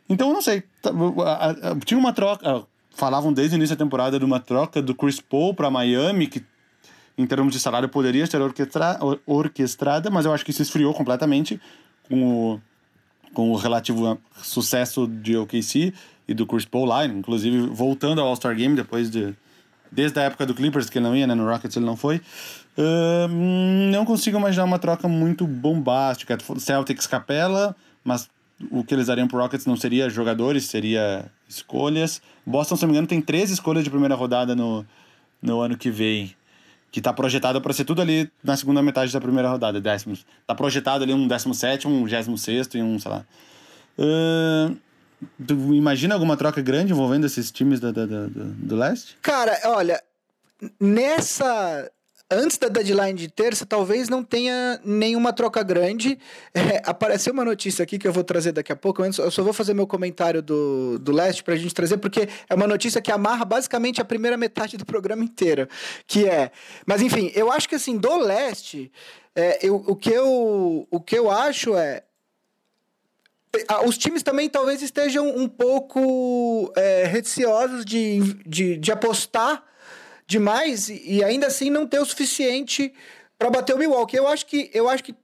Então, 0.08 0.32
não 0.32 0.40
sei. 0.40 0.62
Tá, 0.80 0.90
tinha 1.84 1.98
uma 1.98 2.12
troca. 2.12 2.64
Falavam 2.90 3.32
desde 3.32 3.54
o 3.54 3.58
início 3.58 3.76
da 3.76 3.84
temporada 3.84 4.18
de 4.18 4.24
uma 4.24 4.40
troca 4.40 4.80
do 4.80 4.94
Chris 4.94 5.20
Paul 5.20 5.54
para 5.54 5.70
Miami, 5.70 6.26
que 6.26 6.44
em 7.16 7.26
termos 7.26 7.52
de 7.52 7.60
salário 7.60 7.88
poderia 7.88 8.26
ser 8.26 8.40
orquestra, 8.40 8.98
orquestrada, 9.26 10.10
mas 10.10 10.24
eu 10.24 10.32
acho 10.32 10.44
que 10.44 10.50
isso 10.50 10.62
esfriou 10.62 10.94
completamente 10.94 11.60
com 12.08 12.54
o, 12.54 12.60
com 13.34 13.50
o 13.50 13.56
relativo 13.56 14.18
sucesso 14.42 15.06
de 15.06 15.36
OKC 15.36 15.92
e 16.28 16.34
do 16.34 16.46
Chris 16.46 16.66
Paul 16.66 16.84
lá, 16.84 17.06
inclusive 17.06 17.66
voltando 17.68 18.20
ao 18.20 18.28
All-Star 18.28 18.54
Game 18.54 18.76
depois 18.76 19.10
de. 19.10 19.34
Desde 19.90 20.20
a 20.20 20.24
época 20.24 20.44
do 20.44 20.54
Clippers, 20.54 20.90
que 20.90 20.98
ele 20.98 21.06
não 21.06 21.16
ia, 21.16 21.26
né? 21.26 21.34
No 21.34 21.48
Rockets 21.48 21.74
ele 21.74 21.86
não 21.86 21.96
foi. 21.96 22.20
Uh, 22.76 23.26
não 23.90 24.04
consigo 24.04 24.36
imaginar 24.36 24.64
uma 24.64 24.78
troca 24.78 25.08
muito 25.08 25.46
bombástica. 25.46 26.36
Celtics 26.58 27.06
Capela, 27.06 27.74
mas 28.04 28.28
o 28.70 28.84
que 28.84 28.94
eles 28.94 29.06
dariam 29.06 29.26
pro 29.26 29.38
Rockets 29.38 29.64
não 29.64 29.76
seria 29.76 30.10
jogadores, 30.10 30.66
seria 30.66 31.30
escolhas. 31.48 32.20
Boston, 32.44 32.76
se 32.76 32.82
não 32.82 32.88
me 32.88 32.92
engano, 32.94 33.08
tem 33.08 33.22
três 33.22 33.50
escolhas 33.50 33.82
de 33.82 33.88
primeira 33.88 34.14
rodada 34.14 34.54
no, 34.54 34.84
no 35.40 35.60
ano 35.60 35.76
que 35.76 35.90
vem. 35.90 36.34
Que 36.90 37.00
tá 37.00 37.12
projetado 37.12 37.60
para 37.60 37.72
ser 37.72 37.84
tudo 37.84 38.02
ali 38.02 38.30
na 38.44 38.56
segunda 38.58 38.82
metade 38.82 39.10
da 39.10 39.20
primeira 39.20 39.48
rodada, 39.48 39.80
décimos. 39.80 40.26
Tá 40.46 40.54
projetado 40.54 41.02
ali 41.04 41.14
um 41.14 41.26
17, 41.26 41.88
um 41.88 42.04
26 42.04 42.68
e 42.74 42.82
um, 42.82 42.98
sei 42.98 43.10
lá. 43.10 43.24
Uh, 43.98 44.76
Tu 45.46 45.74
imagina 45.74 46.14
alguma 46.14 46.36
troca 46.36 46.62
grande 46.62 46.92
envolvendo 46.92 47.26
esses 47.26 47.50
times 47.50 47.80
do, 47.80 47.92
do, 47.92 48.06
do, 48.06 48.28
do 48.28 48.76
leste? 48.76 49.16
Cara, 49.20 49.58
olha, 49.64 50.02
nessa 50.80 51.90
antes 52.30 52.58
da 52.58 52.68
deadline 52.68 53.18
de 53.18 53.28
terça, 53.28 53.64
talvez 53.64 54.08
não 54.08 54.22
tenha 54.22 54.78
nenhuma 54.84 55.32
troca 55.32 55.62
grande. 55.62 56.18
É, 56.54 56.82
apareceu 56.84 57.32
uma 57.32 57.44
notícia 57.44 57.82
aqui 57.82 57.98
que 57.98 58.06
eu 58.06 58.12
vou 58.12 58.22
trazer 58.22 58.52
daqui 58.52 58.70
a 58.70 58.76
pouco. 58.76 59.02
Eu 59.02 59.30
só 59.30 59.42
vou 59.42 59.52
fazer 59.52 59.72
meu 59.72 59.86
comentário 59.86 60.42
do, 60.42 60.98
do 60.98 61.12
leste 61.12 61.42
para 61.42 61.54
a 61.54 61.56
gente 61.56 61.74
trazer, 61.74 61.96
porque 61.96 62.28
é 62.48 62.54
uma 62.54 62.66
notícia 62.66 63.00
que 63.00 63.10
amarra 63.10 63.44
basicamente 63.44 64.00
a 64.00 64.04
primeira 64.04 64.36
metade 64.36 64.76
do 64.76 64.84
programa 64.84 65.24
inteiro. 65.24 65.66
Que 66.06 66.26
é. 66.28 66.50
Mas 66.84 67.00
enfim, 67.00 67.32
eu 67.34 67.50
acho 67.50 67.68
que 67.68 67.74
assim, 67.74 67.96
do 67.96 68.16
leste, 68.18 68.92
é, 69.34 69.66
eu, 69.66 69.76
o, 69.86 69.96
que 69.96 70.10
eu, 70.10 70.86
o 70.90 71.00
que 71.00 71.16
eu 71.16 71.30
acho 71.30 71.76
é. 71.76 72.02
Ah, 73.66 73.84
os 73.84 73.96
times 73.96 74.22
também 74.22 74.48
talvez 74.48 74.82
estejam 74.82 75.28
um 75.28 75.48
pouco 75.48 76.72
é, 76.76 77.10
de, 77.84 78.20
de, 78.46 78.76
de 78.76 78.92
apostar 78.92 79.64
demais 80.26 80.88
e 80.88 81.24
ainda 81.24 81.46
assim 81.46 81.70
não 81.70 81.86
ter 81.86 81.98
o 81.98 82.04
suficiente 82.04 82.92
para 83.38 83.50
bater 83.50 83.74
o 83.74 83.78
Milwaukee. 83.78 84.16
Eu 84.16 84.28
acho 84.28 84.44
que 84.46 84.70
eu 84.74 84.88
acho 84.88 85.02
que 85.02 85.14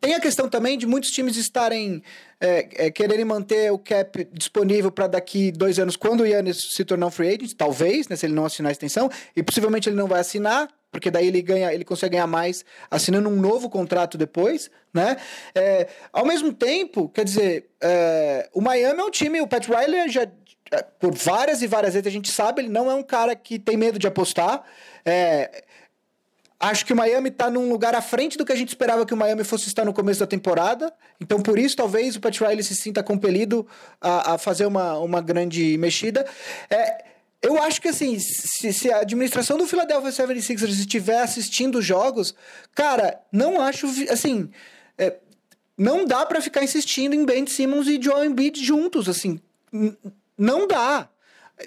tem 0.00 0.14
a 0.14 0.20
questão 0.20 0.48
também 0.48 0.76
de 0.76 0.86
muitos 0.86 1.10
times 1.10 1.36
estarem 1.36 2.02
é, 2.40 2.86
é, 2.86 2.90
quererem 2.90 3.24
manter 3.24 3.72
o 3.72 3.78
cap 3.78 4.28
disponível 4.32 4.90
para 4.90 5.06
daqui 5.06 5.50
dois 5.50 5.78
anos, 5.78 5.96
quando 5.96 6.20
o 6.20 6.26
Yannis 6.26 6.72
se 6.72 6.84
tornar 6.84 7.06
um 7.06 7.10
free 7.10 7.28
agent, 7.28 7.54
talvez, 7.54 8.08
né, 8.08 8.16
se 8.16 8.26
ele 8.26 8.34
não 8.34 8.44
assinar 8.44 8.70
a 8.70 8.72
extensão, 8.72 9.10
e 9.34 9.42
possivelmente 9.42 9.88
ele 9.88 9.96
não 9.96 10.06
vai 10.06 10.20
assinar, 10.20 10.68
porque 10.96 11.10
daí 11.10 11.26
ele 11.26 11.42
ganha, 11.42 11.74
ele 11.74 11.84
consegue 11.84 12.12
ganhar 12.12 12.26
mais 12.26 12.64
assinando 12.90 13.28
um 13.28 13.36
novo 13.36 13.68
contrato 13.68 14.16
depois, 14.16 14.70
né? 14.94 15.18
É, 15.54 15.88
ao 16.10 16.24
mesmo 16.24 16.54
tempo, 16.54 17.06
quer 17.10 17.22
dizer, 17.22 17.68
é, 17.82 18.48
o 18.54 18.62
Miami 18.62 18.98
é 18.98 19.04
um 19.04 19.10
time, 19.10 19.42
o 19.42 19.46
Pat 19.46 19.68
Riley 19.68 20.08
já 20.08 20.22
é, 20.72 20.82
por 20.98 21.14
várias 21.14 21.60
e 21.60 21.66
várias 21.66 21.92
vezes 21.92 22.06
a 22.06 22.10
gente 22.10 22.32
sabe, 22.32 22.62
ele 22.62 22.70
não 22.70 22.90
é 22.90 22.94
um 22.94 23.02
cara 23.02 23.36
que 23.36 23.58
tem 23.58 23.76
medo 23.76 23.98
de 23.98 24.06
apostar. 24.06 24.62
É, 25.04 25.64
Acho 26.58 26.86
que 26.86 26.94
o 26.94 26.96
Miami 26.96 27.28
está 27.28 27.50
num 27.50 27.68
lugar 27.68 27.94
à 27.94 28.00
frente 28.00 28.38
do 28.38 28.44
que 28.46 28.50
a 28.50 28.56
gente 28.56 28.68
esperava 28.68 29.04
que 29.04 29.12
o 29.12 29.16
Miami 29.16 29.44
fosse 29.44 29.68
estar 29.68 29.84
no 29.84 29.92
começo 29.92 30.20
da 30.20 30.26
temporada. 30.26 30.90
Então, 31.20 31.42
por 31.42 31.58
isso, 31.58 31.76
talvez 31.76 32.16
o 32.16 32.20
Pat 32.20 32.40
Riley 32.40 32.62
se 32.62 32.74
sinta 32.74 33.02
compelido 33.02 33.66
a, 34.00 34.32
a 34.32 34.38
fazer 34.38 34.64
uma, 34.64 34.98
uma 34.98 35.20
grande 35.20 35.76
mexida. 35.76 36.24
É, 36.70 37.04
eu 37.46 37.62
acho 37.62 37.80
que 37.80 37.88
assim, 37.88 38.18
se, 38.18 38.72
se, 38.72 38.90
a 38.90 39.00
administração 39.00 39.56
do 39.56 39.66
Philadelphia 39.66 40.10
76ers 40.10 40.70
estiver 40.70 41.20
assistindo 41.20 41.78
os 41.78 41.84
jogos, 41.84 42.34
cara, 42.74 43.20
não 43.30 43.60
acho 43.60 43.86
assim, 44.10 44.50
é, 44.98 45.16
não 45.78 46.04
dá 46.04 46.26
para 46.26 46.40
ficar 46.40 46.64
insistindo 46.64 47.14
em 47.14 47.24
Ben 47.24 47.46
Simmons 47.46 47.86
e 47.86 48.02
Joel 48.02 48.24
Embiid 48.24 48.64
juntos, 48.64 49.08
assim, 49.08 49.40
não 50.36 50.66
dá. 50.66 51.08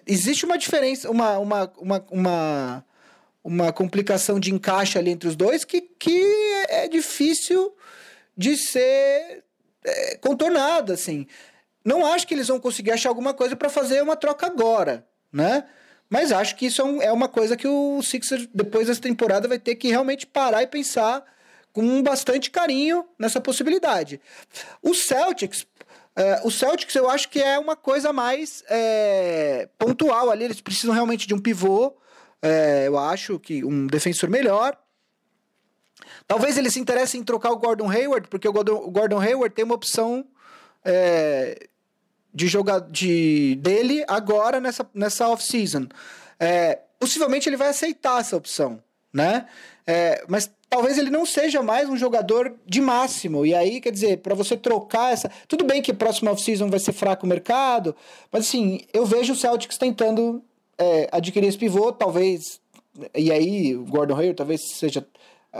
Existe 0.05 0.45
uma 0.45 0.57
diferença, 0.57 1.09
uma, 1.09 1.37
uma, 1.39 1.73
uma, 1.77 2.05
uma, 2.11 2.85
uma 3.41 3.73
complicação 3.73 4.37
de 4.37 4.53
encaixe 4.53 4.97
ali 4.97 5.11
entre 5.11 5.29
os 5.29 5.35
dois 5.35 5.63
que, 5.63 5.81
que 5.81 6.21
é 6.67 6.89
difícil 6.89 7.73
de 8.35 8.57
ser 8.57 9.45
é, 9.83 10.17
contornada, 10.17 10.93
assim. 10.93 11.25
Não 11.85 12.05
acho 12.05 12.27
que 12.27 12.33
eles 12.33 12.49
vão 12.49 12.59
conseguir 12.59 12.91
achar 12.91 13.09
alguma 13.09 13.33
coisa 13.33 13.55
para 13.55 13.69
fazer 13.69 14.03
uma 14.03 14.17
troca 14.17 14.45
agora 14.45 15.07
né? 15.31 15.65
Mas 16.09 16.31
acho 16.31 16.55
que 16.55 16.65
isso 16.65 16.81
é, 17.01 17.05
é 17.05 17.11
uma 17.11 17.27
coisa 17.27 17.55
que 17.55 17.67
o 17.67 18.01
Sixers, 18.01 18.47
depois 18.53 18.87
dessa 18.87 19.01
temporada, 19.01 19.47
vai 19.47 19.59
ter 19.59 19.75
que 19.75 19.89
realmente 19.89 20.25
parar 20.25 20.63
e 20.63 20.67
pensar 20.67 21.23
com 21.71 22.01
bastante 22.01 22.49
carinho 22.49 23.05
nessa 23.17 23.39
possibilidade. 23.39 24.19
O 24.81 24.95
Celtics, 24.95 25.67
é, 26.15 26.41
o 26.43 26.49
Celtics 26.49 26.95
eu 26.95 27.09
acho 27.09 27.29
que 27.29 27.39
é 27.39 27.59
uma 27.59 27.75
coisa 27.75 28.11
mais 28.11 28.63
é, 28.69 29.69
pontual 29.77 30.29
ali. 30.29 30.45
Eles 30.45 30.61
precisam 30.61 30.93
realmente 30.93 31.27
de 31.27 31.33
um 31.33 31.39
pivô. 31.39 31.95
É, 32.41 32.87
eu 32.87 32.97
acho 32.97 33.39
que 33.39 33.63
um 33.63 33.85
defensor 33.85 34.29
melhor. 34.29 34.77
Talvez 36.27 36.57
eles 36.57 36.73
se 36.73 36.79
interessem 36.79 37.21
em 37.21 37.23
trocar 37.23 37.51
o 37.51 37.57
Gordon 37.57 37.89
Hayward, 37.89 38.27
porque 38.27 38.47
o 38.47 38.53
Gordon, 38.53 38.75
o 38.75 38.91
Gordon 38.91 39.19
Hayward 39.19 39.53
tem 39.53 39.65
uma 39.65 39.75
opção 39.75 40.25
é, 40.83 41.67
de 42.33 42.47
jogar 42.47 42.79
de 42.81 43.55
dele 43.55 44.03
agora 44.07 44.59
nessa, 44.59 44.87
nessa 44.93 45.27
off-season. 45.29 45.87
É, 46.39 46.79
possivelmente 46.99 47.49
ele 47.49 47.57
vai 47.57 47.69
aceitar 47.69 48.19
essa 48.19 48.37
opção, 48.37 48.81
né? 49.11 49.47
É, 49.85 50.23
mas 50.27 50.49
talvez 50.69 50.97
ele 50.97 51.09
não 51.09 51.25
seja 51.25 51.63
mais 51.63 51.89
um 51.89 51.97
jogador 51.97 52.53
de 52.65 52.79
máximo. 52.79 53.45
E 53.45 53.55
aí, 53.55 53.81
quer 53.81 53.91
dizer, 53.91 54.17
para 54.17 54.35
você 54.35 54.55
trocar 54.55 55.11
essa. 55.13 55.31
Tudo 55.47 55.65
bem 55.65 55.81
que 55.81 55.93
próxima 55.93 56.31
off-season 56.31 56.69
vai 56.69 56.79
ser 56.79 56.93
fraco 56.93 57.25
o 57.25 57.29
mercado, 57.29 57.95
mas 58.31 58.47
assim, 58.47 58.81
eu 58.93 59.05
vejo 59.05 59.33
o 59.33 59.35
Celtics 59.35 59.77
tentando 59.77 60.43
é, 60.77 61.09
adquirir 61.11 61.47
esse 61.47 61.57
pivô, 61.57 61.91
talvez 61.91 62.59
E 63.15 63.31
aí, 63.31 63.75
o 63.75 63.85
Gordon 63.85 64.15
Hayward 64.15 64.35
talvez 64.35 64.61
seja 64.75 65.05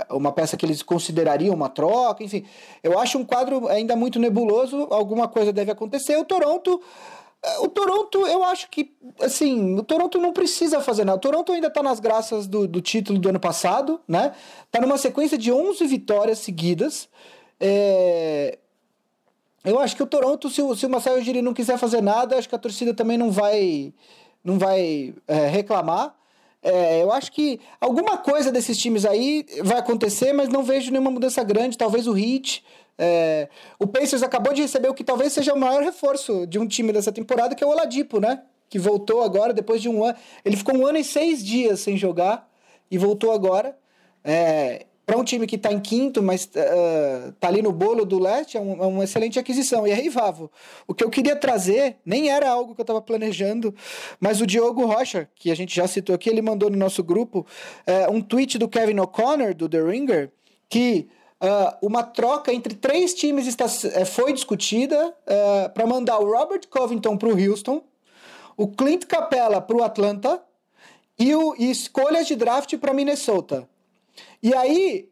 uma 0.10 0.32
peça 0.32 0.56
que 0.56 0.66
eles 0.66 0.82
considerariam 0.84 1.56
uma 1.56 1.70
troca, 1.70 2.24
enfim. 2.24 2.46
Eu 2.84 3.00
acho 3.00 3.18
um 3.18 3.26
quadro 3.26 3.68
ainda 3.68 3.96
muito 3.96 4.20
nebuloso, 4.20 4.88
alguma 4.92 5.28
coisa 5.28 5.52
deve 5.52 5.72
acontecer. 5.72 6.18
O 6.18 6.26
Toronto. 6.26 6.82
Eh, 7.42 7.60
o 7.60 7.68
Toronto, 7.68 8.28
eu 8.28 8.44
acho 8.44 8.70
que, 8.70 8.94
assim, 9.20 9.78
o 9.78 9.84
Toronto 9.84 10.20
não 10.20 10.32
precisa 10.32 10.80
fazer 10.82 11.06
nada. 11.06 11.18
O 11.18 11.22
Toronto 11.22 11.52
ainda 11.52 11.68
está 11.68 11.82
nas 11.82 12.00
graças 12.00 12.48
do, 12.48 12.68
do 12.68 12.82
título 12.82 13.18
do 13.18 13.30
ano 13.30 13.40
passado, 13.40 14.00
né? 14.08 14.34
Tá 14.72 14.80
numa 14.80 14.98
sequência 14.98 15.38
de 15.38 15.52
11 15.52 15.86
vitórias 15.88 16.40
seguidas. 16.40 17.10
É... 17.60 18.60
Eu 19.64 19.80
acho 19.80 19.96
que 19.96 20.04
o 20.04 20.08
Toronto, 20.08 20.50
se 20.50 20.62
o, 20.62 20.76
se 20.76 20.86
o 20.86 20.90
Marcelo 20.90 21.22
Giri 21.22 21.42
não 21.42 21.54
quiser 21.54 21.78
fazer 21.78 22.02
nada, 22.02 22.38
acho 22.38 22.48
que 22.48 22.56
a 22.56 22.60
torcida 22.60 22.94
também 22.94 23.18
não 23.18 23.30
vai, 23.30 23.94
não 24.44 24.58
vai 24.58 25.14
é, 25.28 25.48
reclamar. 25.48 26.16
É, 26.62 27.02
eu 27.02 27.12
acho 27.12 27.32
que 27.32 27.60
alguma 27.80 28.18
coisa 28.18 28.52
desses 28.52 28.78
times 28.78 29.06
aí 29.06 29.46
vai 29.64 29.78
acontecer, 29.78 30.34
mas 30.34 30.50
não 30.50 30.64
vejo 30.64 30.92
nenhuma 30.92 31.12
mudança 31.12 31.44
grande. 31.44 31.78
Talvez 31.78 32.08
o 32.08 32.18
Heat. 32.18 32.64
É, 32.98 33.48
o 33.80 33.88
Pacers 33.88 34.24
acabou 34.24 34.54
de 34.54 34.62
receber 34.62 34.90
o 34.90 34.94
que 34.94 35.06
talvez 35.06 35.32
seja 35.32 35.54
o 35.54 35.60
maior 35.60 35.82
reforço 35.82 36.46
de 36.46 36.60
um 36.60 36.68
time 36.68 36.92
dessa 36.92 37.14
temporada, 37.14 37.56
que 37.56 37.64
é 37.64 37.68
o 37.68 37.70
Oladipo, 37.70 38.20
né? 38.20 38.42
Que 38.70 38.78
voltou 38.78 39.24
agora 39.24 39.54
depois 39.54 39.82
de 39.82 39.88
um 39.88 40.04
ano. 40.04 40.18
Ele 40.44 40.58
ficou 40.58 40.76
um 40.78 40.86
ano 40.86 40.98
e 40.98 41.04
seis 41.04 41.44
dias 41.44 41.80
sem 41.80 41.96
jogar 41.96 42.48
e 42.92 42.98
voltou 42.98 43.32
agora. 43.32 43.78
É, 44.22 44.86
para 45.10 45.18
um 45.18 45.24
time 45.24 45.48
que 45.48 45.56
está 45.56 45.74
em 45.74 45.80
quinto, 45.80 46.22
mas 46.22 46.46
uh, 46.46 47.34
ali 47.42 47.64
no 47.64 47.72
bolo 47.72 48.06
do 48.06 48.20
leste, 48.20 48.58
é, 48.58 48.62
um, 48.62 48.74
é, 48.74 48.86
uma 48.86 49.04
excelente 49.04 49.40
aquisição. 49.40 49.88
E 49.88 49.92
aí, 49.92 50.08
Vavo, 50.08 50.52
o 50.88 50.94
que 50.94 51.04
eu 51.04 51.10
queria 51.10 51.36
trazer 51.36 51.96
nem 52.06 52.30
era 52.30 52.48
algo 52.48 52.76
que 52.76 52.82
eu 52.82 52.84
estava 52.84 53.02
planejando, 53.02 53.74
mas 54.20 54.40
o 54.40 54.46
Diogo 54.46 54.86
Rocha, 54.86 55.28
que 55.34 55.50
a 55.50 55.56
gente 55.56 55.76
já 55.76 55.88
citou 55.88 56.14
aqui, 56.14 56.30
ele 56.30 56.44
mandou 56.44 56.70
no 56.70 56.78
nosso 56.78 57.04
grupo 57.04 57.40
uh, 57.88 58.14
um 58.14 58.22
tweet 58.22 58.60
do 58.60 58.70
Kevin 58.70 59.00
O'Connor, 59.00 59.56
do 59.56 59.68
The 59.68 59.82
Ringer, 59.82 60.32
que 60.70 61.08
uh, 61.42 61.76
uma 61.84 62.04
troca 62.04 62.54
entre 62.54 62.76
três 62.76 63.16
times 63.16 63.48
está, 63.48 63.68
foi 64.06 64.32
discutida 64.32 65.12
para 65.74 65.88
mandar 65.88 66.20
o 66.20 66.32
Robert 66.32 66.68
Covington 66.70 67.18
para 67.18 67.30
o 67.30 67.32
Houston, 67.32 67.82
o 68.56 68.68
Clint 68.68 69.08
Capella 69.08 69.60
para 69.60 69.76
o 69.76 69.82
Atlanta 69.82 70.40
e, 71.18 71.34
o, 71.34 71.56
e 71.58 71.72
escolhas 71.72 72.28
de 72.28 72.36
draft 72.36 72.78
para 72.78 72.94
Minnesota. 72.94 73.68
E 74.42 74.54
aí, 74.54 75.10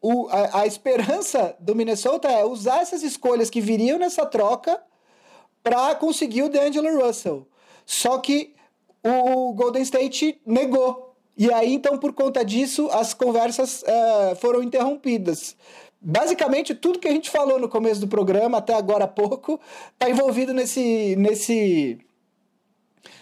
o, 0.00 0.28
a, 0.28 0.60
a, 0.60 0.66
esperança 0.66 1.54
do 1.60 1.74
Minnesota 1.74 2.28
é 2.28 2.44
usar 2.44 2.80
essas 2.80 3.02
escolhas 3.02 3.50
que 3.50 3.60
viriam 3.60 3.98
nessa 3.98 4.24
troca 4.24 4.80
para 5.62 5.94
conseguir 5.94 6.42
o 6.42 6.48
D'Angelo 6.48 7.04
Russell. 7.04 7.46
Só 7.84 8.18
que 8.18 8.54
o 9.04 9.52
Golden 9.52 9.82
State 9.82 10.40
negou. 10.46 11.14
E 11.36 11.52
aí, 11.52 11.72
então, 11.74 11.98
por 11.98 12.12
conta 12.12 12.44
disso, 12.44 12.88
as 12.92 13.14
conversas 13.14 13.82
uh, 13.82 14.36
foram 14.36 14.62
interrompidas. 14.62 15.56
Basicamente, 16.00 16.74
tudo 16.74 16.98
que 16.98 17.08
a 17.08 17.12
gente 17.12 17.30
falou 17.30 17.58
no 17.58 17.68
começo 17.68 18.00
do 18.00 18.08
programa, 18.08 18.58
até 18.58 18.74
agora 18.74 19.04
há 19.04 19.08
pouco, 19.08 19.60
está 19.92 20.08
envolvido 20.08 20.52
nesse, 20.54 21.14
nesse, 21.16 21.98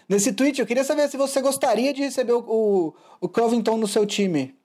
nesse 0.09 0.33
tweet. 0.33 0.61
Eu 0.61 0.67
queria 0.67 0.85
saber 0.85 1.09
se 1.09 1.17
você 1.17 1.41
gostaria 1.41 1.93
de 1.93 2.03
receber 2.03 2.33
o, 2.33 2.41
o, 2.41 2.95
o 3.21 3.29
Covington 3.29 3.77
no 3.77 3.89
seu 3.89 4.07
time. 4.07 4.58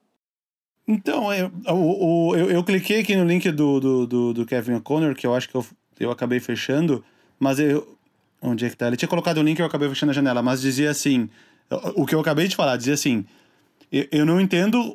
Então, 0.86 1.32
eu, 1.32 1.50
eu, 1.66 2.32
eu, 2.36 2.50
eu, 2.50 2.64
cliquei 2.64 3.00
aqui 3.00 3.16
no 3.16 3.24
link 3.24 3.50
do, 3.50 3.80
do, 3.80 4.06
do, 4.06 4.34
do 4.34 4.46
Kevin 4.46 4.74
O'Connor, 4.74 5.14
que 5.14 5.26
eu 5.26 5.34
acho 5.34 5.48
que 5.48 5.54
eu, 5.54 5.64
eu 5.98 6.10
acabei 6.10 6.40
fechando, 6.40 7.02
mas 7.38 7.58
eu. 7.58 7.96
Onde 8.42 8.66
é 8.66 8.68
que 8.68 8.76
tá? 8.76 8.88
Ele 8.88 8.96
tinha 8.96 9.08
colocado 9.08 9.38
o 9.38 9.42
link 9.42 9.58
e 9.58 9.62
eu 9.62 9.66
acabei 9.66 9.88
fechando 9.88 10.10
a 10.10 10.14
janela, 10.14 10.42
mas 10.42 10.60
dizia 10.60 10.90
assim. 10.90 11.30
O 11.94 12.04
que 12.04 12.14
eu 12.14 12.20
acabei 12.20 12.46
de 12.46 12.54
falar, 12.54 12.76
dizia 12.76 12.92
assim. 12.92 13.24
Eu, 14.10 14.26
não 14.26 14.40
entendo 14.40 14.92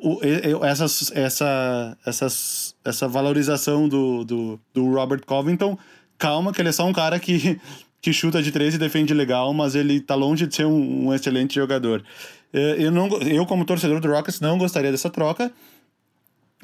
essas, 0.62 1.10
essa, 1.12 1.96
essas, 2.06 2.76
essa 2.84 3.08
valorização 3.08 3.88
do, 3.88 4.24
do, 4.24 4.60
do 4.72 4.92
Robert 4.92 5.24
Covington. 5.24 5.76
Calma, 6.16 6.52
que 6.52 6.60
ele 6.60 6.68
é 6.68 6.72
só 6.72 6.86
um 6.86 6.92
cara 6.92 7.18
que, 7.18 7.58
que 8.00 8.12
chuta 8.12 8.40
de 8.42 8.52
três 8.52 8.74
e 8.74 8.78
defende 8.78 9.12
legal, 9.12 9.52
mas 9.52 9.74
ele 9.74 10.00
tá 10.00 10.14
longe 10.14 10.46
de 10.46 10.54
ser 10.54 10.66
um, 10.66 11.06
um 11.06 11.14
excelente 11.14 11.54
jogador. 11.54 12.04
Eu, 12.52 12.92
não, 12.92 13.08
eu, 13.22 13.46
como 13.46 13.64
torcedor 13.64 14.00
do 14.00 14.08
Rockets, 14.08 14.40
não 14.40 14.58
gostaria 14.58 14.92
dessa 14.92 15.08
troca 15.08 15.50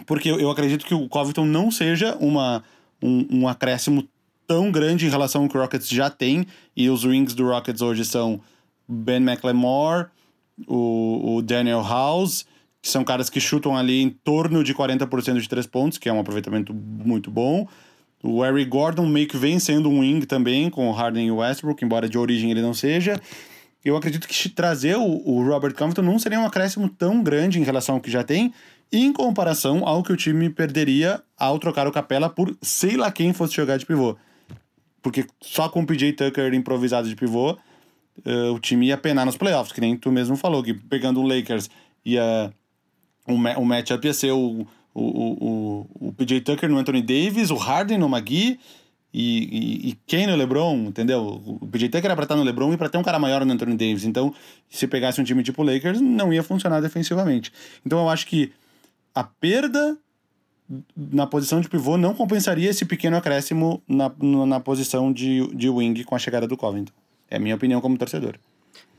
porque 0.07 0.31
eu 0.31 0.51
acredito 0.51 0.87
que 0.87 0.95
o 0.95 1.09
Covington 1.09 1.45
não 1.45 1.71
seja 1.71 2.17
uma, 2.21 2.63
um, 3.03 3.27
um 3.31 3.49
acréscimo 3.49 4.09
tão 4.47 4.71
grande 4.71 5.07
em 5.07 5.11
relação 5.11 5.43
ao 5.43 5.49
que 5.49 5.57
o 5.57 5.61
Rockets 5.61 5.89
já 5.89 6.09
tem, 6.09 6.47
e 6.77 6.89
os 6.89 7.05
rings 7.05 7.35
do 7.35 7.47
Rockets 7.49 7.83
hoje 7.83 8.05
são 8.05 8.41
Ben 8.89 9.17
McLemore, 9.17 10.07
o, 10.67 11.37
o 11.37 11.43
Daniel 11.43 11.83
House, 11.83 12.47
que 12.81 12.89
são 12.89 13.03
caras 13.03 13.29
que 13.29 13.41
chutam 13.41 13.77
ali 13.77 14.01
em 14.01 14.09
torno 14.09 14.63
de 14.63 14.73
40% 14.73 15.41
de 15.41 15.49
três 15.49 15.67
pontos, 15.67 15.99
que 15.99 16.09
é 16.09 16.13
um 16.13 16.21
aproveitamento 16.21 16.73
muito 16.73 17.31
bom. 17.31 17.67
O 18.23 18.43
Harry 18.43 18.65
Gordon 18.65 19.07
meio 19.07 19.27
que 19.27 19.37
vem 19.37 19.59
sendo 19.59 19.89
um 19.91 20.01
wing 20.01 20.25
também, 20.25 20.71
com 20.71 20.89
o 20.89 20.93
Harden 20.93 21.27
e 21.27 21.31
o 21.31 21.37
Westbrook, 21.37 21.85
embora 21.85 22.09
de 22.09 22.17
origem 22.17 22.51
ele 22.51 22.63
não 22.63 22.73
seja. 22.73 23.21
Eu 23.85 23.97
acredito 23.97 24.27
que 24.27 24.49
trazer 24.49 24.97
o, 24.97 25.03
o 25.03 25.45
Robert 25.45 25.75
Covington 25.75 26.03
não 26.03 26.19
seria 26.19 26.41
um 26.41 26.47
acréscimo 26.47 26.89
tão 26.89 27.23
grande 27.23 27.61
em 27.61 27.65
relação 27.65 27.97
ao 27.97 28.01
que 28.01 28.11
já 28.11 28.25
tem, 28.25 28.53
em 28.93 29.13
comparação 29.13 29.87
ao 29.87 30.03
que 30.03 30.13
o 30.13 30.17
time 30.17 30.49
perderia 30.51 31.23
ao 31.37 31.59
trocar 31.59 31.87
o 31.87 31.93
Capela 31.93 32.29
por 32.29 32.57
sei 32.63 32.97
lá 32.97 33.11
quem 33.11 33.33
fosse 33.33 33.55
jogar 33.55 33.77
de 33.77 33.87
pivô. 33.87 34.17
Porque 35.03 35.27
só 35.41 35.69
com 35.69 35.83
o 35.83 35.87
PJ 35.87 36.13
Tucker 36.13 36.53
improvisado 36.55 37.09
de 37.09 37.15
pivô, 37.15 37.53
uh, 37.53 38.53
o 38.53 38.59
time 38.59 38.87
ia 38.87 38.97
penar 38.97 39.27
nos 39.27 39.37
playoffs, 39.37 39.73
que 39.73 39.81
nem 39.81 39.97
tu 39.97 40.11
mesmo 40.11 40.37
falou, 40.37 40.63
que 40.63 40.75
pegando 40.75 41.21
o 41.21 41.27
Lakers 41.27 41.69
ia. 42.05 42.53
O, 43.27 43.35
o 43.35 43.65
matchup 43.65 44.07
ia 44.07 44.15
ser 44.15 44.33
o, 44.33 44.67
o, 44.95 45.01
o, 45.03 46.09
o 46.09 46.13
PJ 46.13 46.41
Tucker 46.41 46.69
no 46.69 46.79
Anthony 46.79 47.03
Davis, 47.03 47.51
o 47.51 47.57
Harden 47.57 47.99
no 47.99 48.09
McGee 48.09 48.59
e, 49.13 49.23
e, 49.23 49.89
e, 49.91 49.99
quem 50.07 50.27
no 50.27 50.37
LeBron, 50.37 50.77
entendeu? 50.89 51.43
O 51.45 51.67
PJ 51.67 51.89
Tucker 51.89 52.05
era 52.05 52.15
pra 52.15 52.25
estar 52.25 52.37
no 52.37 52.43
LeBron 52.43 52.73
e 52.73 52.77
pra 52.77 52.89
ter 52.89 52.99
um 52.99 53.03
cara 53.03 53.19
maior 53.19 53.45
no 53.45 53.53
Anthony 53.53 53.77
Davis. 53.77 54.05
Então, 54.05 54.35
se 54.69 54.87
pegasse 54.87 55.21
um 55.21 55.25
time 55.25 55.43
tipo 55.43 55.63
Lakers, 55.63 56.01
não 56.01 56.33
ia 56.33 56.43
funcionar 56.43 56.81
defensivamente. 56.81 57.53
Então, 57.85 57.99
eu 57.99 58.09
acho 58.09 58.27
que 58.27 58.53
a 59.17 59.25
perda 59.25 59.99
na 60.95 61.27
posição 61.27 61.59
de 61.59 61.71
pivô 61.71 61.97
não 61.97 62.13
compensaria 62.13 62.69
esse 62.69 62.85
pequeno 62.85 63.17
acréscimo 63.17 63.83
na, 63.89 64.13
na 64.47 64.61
posição 64.61 65.11
de, 65.11 65.47
de 65.55 65.71
wing 65.71 66.05
com 66.05 66.15
a 66.15 66.19
chegada 66.19 66.47
do 66.47 66.55
Covington. 66.55 66.93
É 67.31 67.37
a 67.37 67.41
minha 67.41 67.55
opinião 67.55 67.81
como 67.81 67.97
torcedor. 67.97 68.39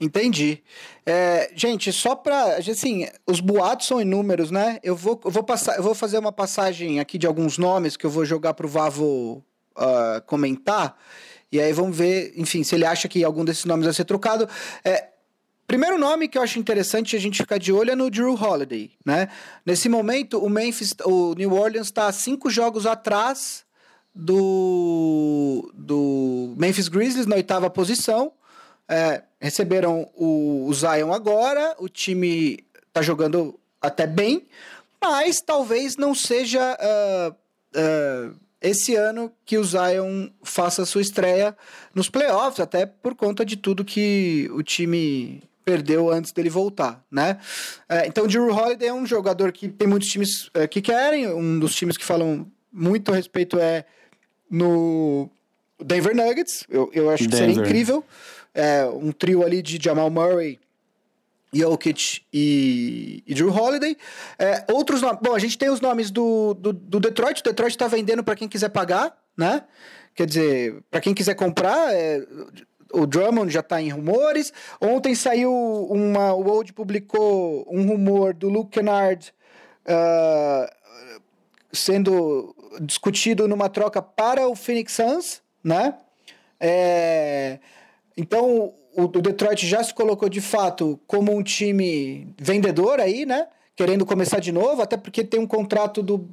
Entendi. 0.01 0.63
É, 1.05 1.51
gente, 1.55 1.93
só 1.93 2.15
para 2.15 2.57
assim, 2.57 3.07
os 3.27 3.39
boatos 3.39 3.85
são 3.85 4.01
inúmeros, 4.01 4.49
né? 4.49 4.79
Eu 4.81 4.95
vou, 4.95 5.21
eu 5.23 5.29
vou 5.29 5.43
passar, 5.43 5.77
eu 5.77 5.83
vou 5.83 5.93
fazer 5.93 6.17
uma 6.17 6.31
passagem 6.31 6.99
aqui 6.99 7.19
de 7.19 7.27
alguns 7.27 7.59
nomes 7.59 7.95
que 7.95 8.05
eu 8.05 8.09
vou 8.09 8.25
jogar 8.25 8.55
pro 8.55 8.67
Vavo 8.67 9.43
uh, 9.77 10.21
comentar. 10.25 10.97
E 11.51 11.61
aí 11.61 11.71
vamos 11.73 11.95
ver, 11.95 12.33
enfim, 12.35 12.63
se 12.63 12.73
ele 12.73 12.85
acha 12.85 13.07
que 13.07 13.23
algum 13.23 13.45
desses 13.45 13.65
nomes 13.65 13.85
vai 13.85 13.93
ser 13.93 14.05
trocado. 14.05 14.49
É, 14.83 15.09
Primeiro 15.67 15.97
nome 15.97 16.29
que 16.29 16.37
eu 16.37 16.41
acho 16.41 16.57
interessante 16.57 17.13
a 17.13 17.19
gente 17.19 17.39
ficar 17.39 17.57
de 17.57 17.73
olho 17.73 17.91
é 17.91 17.95
no 17.95 18.09
Drew 18.09 18.41
Holiday, 18.41 18.89
né? 19.05 19.27
Nesse 19.65 19.89
momento, 19.89 20.41
o 20.41 20.49
Memphis, 20.49 20.95
o 21.03 21.33
New 21.33 21.53
Orleans 21.53 21.87
está 21.87 22.09
cinco 22.13 22.49
jogos 22.49 22.85
atrás 22.85 23.65
do, 24.15 25.69
do 25.73 26.55
Memphis 26.57 26.87
Grizzlies 26.87 27.27
na 27.27 27.35
oitava 27.35 27.69
posição. 27.69 28.31
É, 28.87 29.23
receberam 29.41 30.09
o, 30.15 30.67
o 30.69 30.73
Zion 30.73 31.11
agora, 31.11 31.75
o 31.79 31.89
time 31.89 32.63
está 32.87 33.01
jogando 33.01 33.59
até 33.81 34.07
bem, 34.07 34.47
mas 35.01 35.41
talvez 35.41 35.97
não 35.97 36.15
seja 36.15 36.77
uh, 36.79 37.35
uh, 37.77 38.35
esse 38.61 38.95
ano 38.95 39.29
que 39.45 39.57
o 39.57 39.63
Zion 39.65 40.29
faça 40.41 40.85
sua 40.85 41.01
estreia 41.01 41.57
nos 41.93 42.09
playoffs, 42.09 42.61
até 42.61 42.85
por 42.85 43.13
conta 43.15 43.45
de 43.45 43.57
tudo 43.57 43.83
que 43.83 44.49
o 44.53 44.63
time 44.63 45.43
perdeu 45.67 46.09
antes 46.09 46.31
dele 46.31 46.49
voltar, 46.49 47.03
né? 47.11 47.37
É, 47.89 48.07
então, 48.07 48.23
o 48.23 48.27
Drew 48.27 48.47
Holiday 48.47 48.87
é 48.87 48.93
um 48.93 49.05
jogador 49.05 49.51
que 49.51 49.67
tem 49.67 49.85
muitos 49.85 50.07
times 50.07 50.49
é, 50.53 50.65
que 50.65 50.81
querem. 50.81 51.27
Um 51.27 51.59
dos 51.59 51.75
times 51.75 51.97
que 51.97 52.05
falam 52.05 52.49
muito 52.71 53.11
a 53.11 53.15
respeito 53.15 53.59
é 53.59 53.83
no 54.49 55.29
Denver 55.77 56.15
Nuggets. 56.15 56.63
Eu, 56.69 56.89
eu 56.93 57.09
acho 57.09 57.27
Denver. 57.27 57.47
que 57.47 57.53
seria 57.53 57.61
incrível. 57.61 58.01
É, 58.53 58.85
um 58.85 59.11
trio 59.11 59.43
ali 59.43 59.61
de 59.61 59.77
Jamal 59.77 60.09
Murray, 60.09 60.57
Jokic 61.53 62.21
e, 62.31 63.21
e 63.27 63.33
Drew 63.33 63.53
Holiday. 63.53 63.97
É, 64.39 64.63
outros 64.71 65.01
nomes. 65.01 65.19
Bom, 65.21 65.35
a 65.35 65.39
gente 65.39 65.57
tem 65.57 65.69
os 65.69 65.81
nomes 65.81 66.09
do, 66.09 66.53
do, 66.53 66.71
do 66.71 66.97
Detroit. 67.01 67.41
O 67.41 67.43
Detroit 67.43 67.71
está 67.71 67.89
vendendo 67.89 68.23
para 68.23 68.37
quem 68.37 68.47
quiser 68.47 68.69
pagar, 68.69 69.17
né? 69.35 69.63
Quer 70.15 70.27
dizer, 70.27 70.81
para 70.89 71.01
quem 71.01 71.13
quiser 71.13 71.35
comprar, 71.35 71.93
é, 71.93 72.25
o 72.93 73.05
Drummond 73.05 73.51
já 73.51 73.59
está 73.59 73.81
em 73.81 73.89
rumores. 73.89 74.53
Ontem 74.81 75.15
saiu 75.15 75.51
uma. 75.89 76.33
O 76.33 76.47
Old 76.47 76.73
publicou 76.73 77.65
um 77.69 77.85
rumor 77.85 78.33
do 78.33 78.49
Luke 78.49 78.71
Kennard 78.71 79.33
uh, 79.87 80.71
sendo 81.71 82.55
discutido 82.81 83.47
numa 83.47 83.69
troca 83.69 84.01
para 84.01 84.47
o 84.47 84.55
Phoenix 84.55 84.93
Suns, 84.93 85.41
né? 85.63 85.95
É, 86.59 87.59
Então, 88.15 88.73
o, 88.95 89.07
Detroit 89.07 89.65
já 89.67 89.83
se 89.83 89.93
colocou 89.93 90.27
de 90.27 90.41
fato 90.41 90.99
como 91.05 91.35
um 91.35 91.43
time 91.43 92.33
vendedor 92.39 92.99
aí, 92.99 93.25
né? 93.25 93.47
Querendo 93.75 94.05
começar 94.05 94.39
de 94.39 94.51
novo, 94.51 94.81
até 94.81 94.97
porque 94.97 95.23
tem 95.23 95.39
um 95.39 95.45
contrato 95.45 96.01
do, 96.01 96.27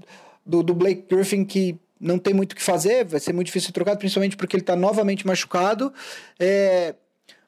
do, 0.46 0.62
do 0.62 0.74
Blake 0.74 1.04
Griffin 1.08 1.44
que 1.44 1.78
não 2.04 2.18
tem 2.18 2.34
muito 2.34 2.52
o 2.52 2.56
que 2.56 2.62
fazer, 2.62 3.04
vai 3.04 3.18
ser 3.18 3.32
muito 3.32 3.46
difícil 3.46 3.68
ser 3.68 3.72
trocado, 3.72 3.98
principalmente 3.98 4.36
porque 4.36 4.54
ele 4.54 4.62
está 4.62 4.76
novamente 4.76 5.26
machucado. 5.26 5.92
É, 6.38 6.94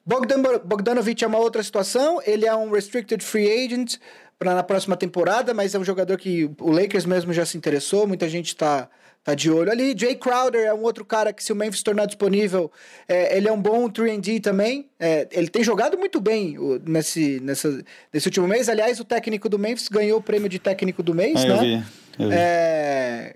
Bogdan 0.03 0.41
Bogdanovic 0.65 1.23
é 1.23 1.27
uma 1.27 1.37
outra 1.37 1.61
situação, 1.61 2.19
ele 2.25 2.45
é 2.45 2.55
um 2.55 2.71
restricted 2.71 3.23
free 3.23 3.49
agent 3.49 3.97
para 4.39 4.55
na 4.55 4.63
próxima 4.63 4.95
temporada, 4.95 5.53
mas 5.53 5.75
é 5.75 5.79
um 5.79 5.83
jogador 5.83 6.17
que 6.17 6.49
o 6.59 6.71
Lakers 6.71 7.05
mesmo 7.05 7.31
já 7.33 7.45
se 7.45 7.57
interessou, 7.57 8.07
muita 8.07 8.27
gente 8.27 8.47
está 8.47 8.89
tá 9.23 9.35
de 9.35 9.51
olho 9.51 9.71
ali. 9.71 9.93
Jay 9.97 10.15
Crowder 10.15 10.65
é 10.65 10.73
um 10.73 10.83
outro 10.83 11.03
cara 11.03 11.33
que, 11.33 11.43
se 11.43 11.51
o 11.51 11.55
Memphis 11.55 11.83
tornar 11.83 12.05
disponível, 12.05 12.71
é, 13.07 13.35
ele 13.35 13.47
é 13.47 13.51
um 13.51 13.61
bom 13.61 13.89
3D 13.89 14.41
também. 14.41 14.89
É, 14.99 15.27
ele 15.31 15.49
tem 15.49 15.63
jogado 15.63 15.97
muito 15.97 16.21
bem 16.21 16.57
o, 16.57 16.79
nesse, 16.85 17.39
nessa, 17.41 17.83
nesse 18.13 18.27
último 18.27 18.47
mês. 18.47 18.69
Aliás, 18.69 18.99
o 18.99 19.03
técnico 19.03 19.49
do 19.49 19.59
Memphis 19.59 19.89
ganhou 19.89 20.19
o 20.19 20.23
prêmio 20.23 20.47
de 20.47 20.59
técnico 20.59 21.03
do 21.03 21.13
mês, 21.13 21.43
é, 21.43 21.47
né? 21.47 21.55
Eu 21.55 21.59
vi, 21.59 21.73
eu 22.19 22.29
vi. 22.29 22.35
É... 22.35 23.35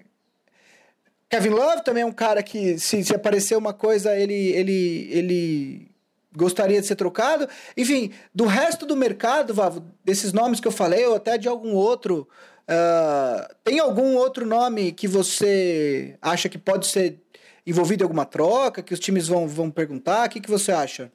Kevin 1.32 1.52
Love 1.52 1.84
também 1.86 2.04
é 2.04 2.06
um 2.06 2.12
cara 2.12 2.44
que, 2.44 2.78
se, 2.78 3.02
se 3.06 3.16
aparecer 3.16 3.58
uma 3.58 3.74
coisa, 3.74 4.14
ele, 4.14 4.34
ele, 4.34 5.08
ele 5.10 5.92
gostaria 6.36 6.82
de 6.82 6.86
ser 6.86 6.98
trocado. 6.98 7.48
Enfim, 7.78 8.12
do 8.36 8.46
resto 8.46 8.86
do 8.86 8.98
mercado, 8.98 9.54
Vavo, 9.54 9.82
desses 10.04 10.34
nomes 10.34 10.60
que 10.60 10.68
eu 10.68 10.74
falei, 10.74 11.06
ou 11.06 11.16
até 11.16 11.38
de 11.38 11.48
algum 11.48 11.74
outro, 11.74 12.28
uh, 12.68 13.56
tem 13.64 13.80
algum 13.80 14.16
outro 14.18 14.46
nome 14.46 14.92
que 14.92 15.08
você 15.08 16.18
acha 16.22 16.50
que 16.50 16.58
pode 16.58 16.88
ser 16.88 17.18
envolvido 17.66 18.04
em 18.04 18.06
alguma 18.06 18.26
troca, 18.26 18.84
que 18.84 18.94
os 18.94 19.00
times 19.00 19.30
vão, 19.30 19.48
vão 19.48 19.72
perguntar? 19.72 20.28
O 20.28 20.30
que, 20.30 20.42
que 20.42 20.52
você 20.52 20.74
acha? 20.74 21.10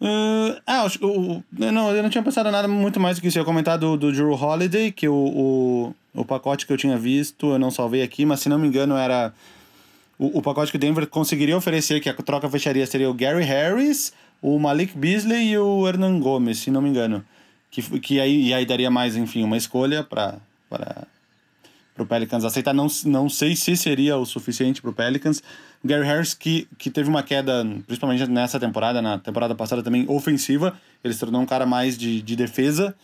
Uh, 0.00 0.60
ah, 0.66 0.84
eu, 1.00 1.44
não, 1.70 1.94
eu 1.94 2.02
não 2.02 2.10
tinha 2.10 2.24
pensado 2.24 2.50
nada 2.50 2.66
muito 2.66 2.98
mais 2.98 3.18
do 3.18 3.22
que 3.22 3.28
isso. 3.28 3.38
Eu 3.38 3.42
ia 3.42 3.46
comentar 3.46 3.78
do, 3.78 3.96
do 3.96 4.10
Drew 4.10 4.32
Holiday, 4.32 4.90
que 4.90 5.08
o, 5.08 5.14
o, 5.14 5.94
o 6.14 6.24
pacote 6.24 6.66
que 6.66 6.72
eu 6.72 6.76
tinha 6.76 6.96
visto, 6.96 7.52
eu 7.52 7.58
não 7.58 7.70
salvei 7.70 8.02
aqui, 8.02 8.24
mas 8.24 8.40
se 8.40 8.48
não 8.48 8.58
me 8.58 8.68
engano 8.68 8.96
era 8.96 9.32
o, 10.18 10.38
o 10.38 10.42
pacote 10.42 10.70
que 10.70 10.76
o 10.76 10.80
Denver 10.80 11.06
conseguiria 11.06 11.56
oferecer, 11.56 12.00
que 12.00 12.08
a 12.08 12.14
troca 12.14 12.48
fecharia, 12.48 12.86
seria 12.86 13.10
o 13.10 13.14
Gary 13.14 13.42
Harris, 13.42 14.12
o 14.40 14.58
Malik 14.58 14.96
Beasley 14.96 15.50
e 15.50 15.58
o 15.58 15.86
Hernan 15.86 16.20
Gomes, 16.20 16.58
se 16.58 16.70
não 16.70 16.80
me 16.80 16.88
engano. 16.88 17.24
Que, 17.70 17.82
que 17.98 18.20
aí, 18.20 18.54
aí 18.54 18.64
daria 18.64 18.90
mais, 18.90 19.16
enfim, 19.16 19.42
uma 19.42 19.56
escolha 19.56 20.04
para 20.04 20.38
o 21.98 22.06
Pelicans 22.06 22.44
aceitar. 22.44 22.72
Não, 22.72 22.86
não 23.06 23.28
sei 23.28 23.56
se 23.56 23.76
seria 23.76 24.16
o 24.16 24.24
suficiente 24.24 24.80
para 24.80 24.90
o 24.90 24.94
Pelicans. 24.94 25.42
O 25.82 25.88
Gary 25.88 26.06
Harris, 26.06 26.34
que, 26.34 26.68
que 26.78 26.90
teve 26.90 27.08
uma 27.08 27.22
queda, 27.22 27.66
principalmente 27.86 28.26
nessa 28.28 28.60
temporada, 28.60 29.02
na 29.02 29.18
temporada 29.18 29.54
passada 29.56 29.82
também, 29.82 30.04
ofensiva. 30.08 30.78
Ele 31.02 31.12
se 31.12 31.18
tornou 31.18 31.40
um 31.40 31.46
cara 31.46 31.66
mais 31.66 31.98
de, 31.98 32.22
de 32.22 32.36
defesa. 32.36 32.94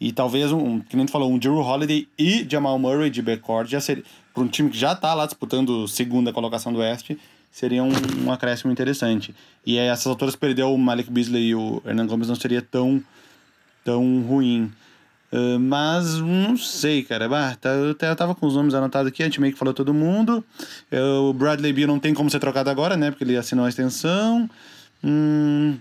E 0.00 0.12
talvez, 0.12 0.52
um, 0.52 0.80
que 0.80 0.96
nem 0.96 1.06
tu 1.06 1.12
falou, 1.12 1.30
um 1.30 1.38
Drew 1.38 1.58
Holiday 1.58 2.06
e 2.16 2.46
Jamal 2.48 2.78
Murray 2.78 3.10
de 3.10 3.20
backcourt 3.20 3.68
já 3.68 3.80
seria 3.80 4.04
para 4.32 4.42
um 4.42 4.48
time 4.48 4.70
que 4.70 4.78
já 4.78 4.92
está 4.92 5.12
lá 5.14 5.26
disputando 5.26 5.88
segunda 5.88 6.32
colocação 6.32 6.72
do 6.72 6.78
Oeste, 6.78 7.18
seria 7.50 7.82
um, 7.82 7.90
um 8.24 8.32
acréscimo 8.32 8.70
interessante. 8.70 9.34
E 9.66 9.78
aí, 9.78 9.88
essas 9.88 10.06
alturas 10.06 10.36
perder 10.36 10.62
o 10.62 10.78
Malik 10.78 11.10
Beasley 11.10 11.48
e 11.48 11.54
o 11.54 11.82
Hernan 11.84 12.06
Gomes 12.06 12.28
não 12.28 12.36
seria 12.36 12.62
tão, 12.62 13.02
tão 13.84 14.22
ruim. 14.22 14.70
Uh, 15.32 15.58
mas 15.58 16.18
não 16.18 16.56
sei, 16.56 17.02
cara. 17.02 17.28
Bah, 17.28 17.56
tá, 17.60 17.70
eu, 17.70 17.96
eu 18.00 18.16
tava 18.16 18.34
com 18.34 18.46
os 18.46 18.54
nomes 18.54 18.74
anotados 18.74 19.08
aqui, 19.08 19.22
a 19.22 19.26
gente 19.26 19.40
meio 19.40 19.52
que 19.52 19.58
falou 19.58 19.74
todo 19.74 19.92
mundo. 19.92 20.44
o 20.92 21.32
Bradley 21.32 21.72
Beal 21.72 21.88
não 21.88 21.98
tem 21.98 22.14
como 22.14 22.30
ser 22.30 22.38
trocado 22.38 22.70
agora, 22.70 22.96
né? 22.96 23.10
Porque 23.10 23.24
ele 23.24 23.36
assinou 23.36 23.64
a 23.64 23.68
extensão. 23.68 24.48
Hum, 25.02 25.76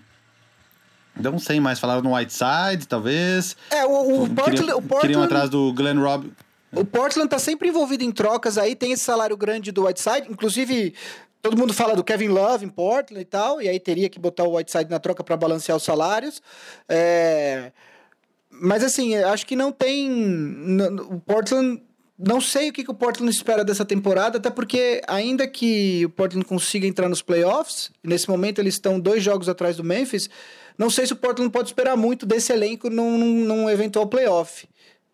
não 1.21 1.39
sei 1.39 1.59
mais. 1.59 1.79
Falaram 1.79 2.01
no 2.01 2.15
Whiteside, 2.15 2.87
talvez. 2.87 3.55
É, 3.71 3.85
o, 3.85 4.23
o, 4.23 4.29
Portland, 4.29 4.59
queriam, 4.59 4.77
o 4.77 4.81
Portland... 4.81 5.01
Queriam 5.01 5.23
atrás 5.23 5.49
do 5.49 5.73
Glenn 5.73 5.99
Rob. 5.99 6.31
O 6.73 6.83
Portland 6.83 7.29
tá 7.29 7.39
sempre 7.39 7.69
envolvido 7.69 8.03
em 8.03 8.11
trocas 8.11 8.57
aí, 8.57 8.75
tem 8.75 8.91
esse 8.91 9.03
salário 9.03 9.37
grande 9.37 9.71
do 9.71 9.85
Whiteside, 9.85 10.27
inclusive 10.29 10.93
todo 11.41 11.57
mundo 11.57 11.73
fala 11.73 11.95
do 11.95 12.03
Kevin 12.03 12.27
Love 12.27 12.65
em 12.65 12.69
Portland 12.69 13.21
e 13.21 13.25
tal, 13.25 13.61
e 13.61 13.69
aí 13.69 13.79
teria 13.79 14.09
que 14.09 14.19
botar 14.19 14.43
o 14.43 14.55
Whiteside 14.55 14.89
na 14.89 14.99
troca 14.99 15.23
para 15.23 15.37
balancear 15.37 15.77
os 15.77 15.83
salários. 15.83 16.41
É... 16.89 17.71
Mas 18.49 18.83
assim, 18.83 19.15
acho 19.15 19.45
que 19.45 19.55
não 19.55 19.71
tem. 19.71 20.09
O 21.09 21.19
Portland. 21.19 21.81
Não 22.19 22.41
sei 22.41 22.69
o 22.69 22.73
que, 22.73 22.83
que 22.83 22.89
o 22.89 22.95
Portland 22.95 23.31
espera 23.31 23.63
dessa 23.63 23.85
temporada, 23.85 24.39
até 24.39 24.49
porque, 24.49 25.03
ainda 25.07 25.47
que 25.47 26.03
o 26.03 26.09
Portland 26.09 26.43
consiga 26.47 26.87
entrar 26.87 27.07
nos 27.07 27.21
playoffs, 27.21 27.91
nesse 28.03 28.27
momento 28.27 28.57
eles 28.57 28.73
estão 28.73 28.99
dois 28.99 29.21
jogos 29.21 29.47
atrás 29.47 29.77
do 29.77 29.83
Memphis. 29.83 30.27
Não 30.77 30.89
sei 30.89 31.07
se 31.07 31.13
o 31.13 31.15
Portland 31.15 31.51
pode 31.51 31.69
esperar 31.69 31.97
muito 31.97 32.25
desse 32.25 32.53
elenco 32.53 32.89
num, 32.89 33.17
num, 33.17 33.69
eventual 33.69 34.07
playoff, 34.07 34.67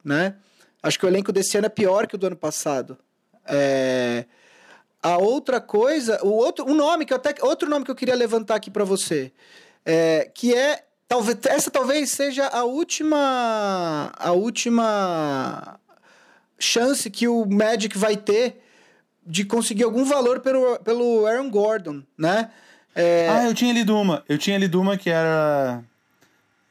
né? 0.03 0.35
Acho 0.81 0.99
que 0.99 1.05
o 1.05 1.07
elenco 1.07 1.31
desse 1.31 1.57
ano 1.57 1.67
é 1.67 1.69
pior 1.69 2.05
que 2.07 2.15
o 2.15 2.17
do 2.17 2.27
ano 2.27 2.35
passado. 2.35 2.97
É... 3.45 4.25
A 5.01 5.17
outra 5.17 5.59
coisa, 5.59 6.19
o 6.23 6.29
outro, 6.29 6.65
um 6.65 6.73
nome 6.73 7.05
que 7.05 7.13
até, 7.13 7.35
outro 7.41 7.69
nome 7.69 7.83
que 7.85 7.91
eu 7.91 7.95
queria 7.95 8.15
levantar 8.15 8.55
aqui 8.55 8.71
para 8.71 8.85
você, 8.85 9.33
é, 9.85 10.31
que 10.33 10.53
é 10.55 10.85
talvez 11.07 11.37
essa 11.45 11.69
talvez 11.69 12.11
seja 12.11 12.47
a 12.47 12.63
última 12.63 14.13
a 14.17 14.31
última 14.31 15.77
chance 16.57 17.09
que 17.09 17.27
o 17.27 17.45
Magic 17.45 17.97
vai 17.97 18.15
ter 18.15 18.63
de 19.25 19.45
conseguir 19.45 19.83
algum 19.83 20.03
valor 20.05 20.39
pelo, 20.39 20.79
pelo 20.79 21.25
Aaron 21.25 21.49
Gordon, 21.49 22.03
né? 22.17 22.49
É... 22.95 23.29
Ah, 23.29 23.45
eu 23.45 23.53
tinha 23.53 23.73
lido 23.73 23.97
uma. 23.97 24.23
Eu 24.27 24.37
tinha 24.37 24.57
lido 24.57 24.79
uma 24.79 24.97
que 24.97 25.09
era 25.09 25.83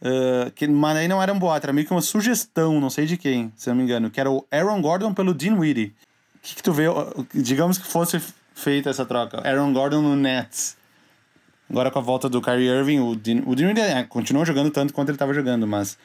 Uh, 0.02 0.50
que, 0.56 0.66
mas 0.66 0.96
aí 0.96 1.06
não 1.06 1.22
era 1.22 1.32
um 1.32 1.38
boato, 1.38 1.64
era 1.64 1.72
meio 1.72 1.86
que 1.86 1.92
uma 1.92 2.02
sugestão, 2.02 2.80
não 2.80 2.90
sei 2.90 3.06
de 3.06 3.16
quem, 3.16 3.52
se 3.54 3.68
não 3.68 3.76
me 3.76 3.84
engano, 3.84 4.10
que 4.10 4.18
era 4.18 4.28
o 4.28 4.44
Aaron 4.50 4.82
Gordon 4.82 5.14
pelo 5.14 5.32
Dean 5.32 5.54
Weedy. 5.54 5.94
O 6.34 6.38
que, 6.42 6.56
que 6.56 6.62
tu 6.62 6.72
vê? 6.72 6.86
Digamos 7.32 7.78
que 7.78 7.86
fosse 7.86 8.20
feita 8.52 8.90
essa 8.90 9.06
troca. 9.06 9.40
Aaron 9.46 9.72
Gordon 9.72 10.02
no 10.02 10.16
Nets. 10.16 10.76
Agora 11.70 11.88
com 11.88 12.00
a 12.00 12.02
volta 12.02 12.28
do 12.28 12.42
Kyrie 12.42 12.66
Irving, 12.66 12.98
o 12.98 13.14
Dean, 13.14 13.42
o 13.46 13.54
Dean 13.54 13.68
Weedy 13.68 13.80
é, 13.80 14.02
continuou 14.02 14.44
jogando 14.44 14.72
tanto 14.72 14.92
quanto 14.92 15.08
ele 15.08 15.14
estava 15.14 15.32
jogando, 15.32 15.68
mas 15.68 15.96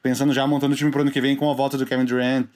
pensando 0.00 0.32
já 0.32 0.46
montando 0.46 0.74
o 0.74 0.76
time 0.76 0.92
pro 0.92 1.00
ano 1.00 1.10
que 1.10 1.20
vem 1.20 1.34
com 1.34 1.50
a 1.50 1.54
volta 1.54 1.76
do 1.76 1.84
Kevin 1.84 2.04
Durant, 2.04 2.46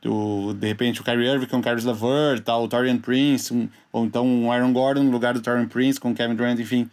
do, 0.00 0.54
de 0.54 0.66
repente 0.66 1.00
o 1.00 1.04
Kyrie 1.04 1.28
Irving 1.28 1.46
com 1.46 1.58
o 1.58 1.62
Caris 1.62 1.84
LeVert, 1.84 2.42
tal, 2.42 2.64
o 2.64 2.68
Torian 2.68 2.98
Prince, 2.98 3.52
um, 3.52 3.68
ou 3.92 4.04
então 4.04 4.26
um 4.26 4.50
Aaron 4.50 4.72
Gordon 4.72 5.02
no 5.02 5.10
lugar 5.10 5.34
do 5.34 5.40
Torian 5.40 5.66
Prince 5.66 6.00
com 6.00 6.10
o 6.10 6.14
Kevin 6.14 6.34
Durant, 6.34 6.58
enfim 6.58 6.90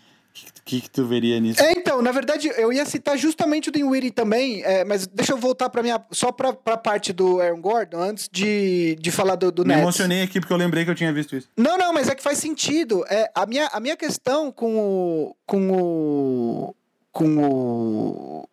que, 0.68 0.82
que 0.82 0.90
tu 0.90 1.06
veria 1.06 1.40
nisso? 1.40 1.62
É, 1.62 1.72
então, 1.72 2.02
na 2.02 2.12
verdade, 2.12 2.52
eu 2.58 2.72
ia 2.72 2.86
citar 2.86 3.18
justamente 3.18 3.70
o 3.70 3.72
Dinwiddie 3.72 4.12
também, 4.12 4.62
é, 4.64 4.84
mas 4.84 5.08
deixa 5.08 5.32
eu 5.32 5.38
voltar 5.38 5.70
para 5.70 5.82
minha 5.82 6.00
só 6.12 6.32
para 6.32 6.50
a 6.50 6.78
parte 6.78 7.14
do 7.14 7.40
Aaron 7.40 7.62
Gordon 7.62 8.00
antes 8.00 8.30
de, 8.30 8.98
de 9.00 9.10
falar 9.10 9.36
do, 9.36 9.52
do 9.52 9.64
Me 9.64 9.70
Nets. 9.70 9.82
emocionei 9.82 10.22
aqui 10.22 10.40
porque 10.40 10.52
eu 10.52 10.58
lembrei 10.58 10.84
que 10.84 10.92
eu 10.92 10.96
tinha 10.96 11.12
visto 11.14 11.36
isso. 11.36 11.48
Não, 11.56 11.78
não, 11.78 11.94
mas 11.94 12.10
é 12.10 12.16
que 12.16 12.22
faz 12.22 12.38
sentido. 12.38 13.06
É, 13.10 13.32
a, 13.34 13.46
minha, 13.46 13.68
a 13.68 13.80
minha 13.80 13.96
questão 13.96 14.52
com 14.52 14.78
o 14.78 15.36
com 15.46 15.72
o 15.72 16.76
com 17.12 17.38
o 17.38 18.50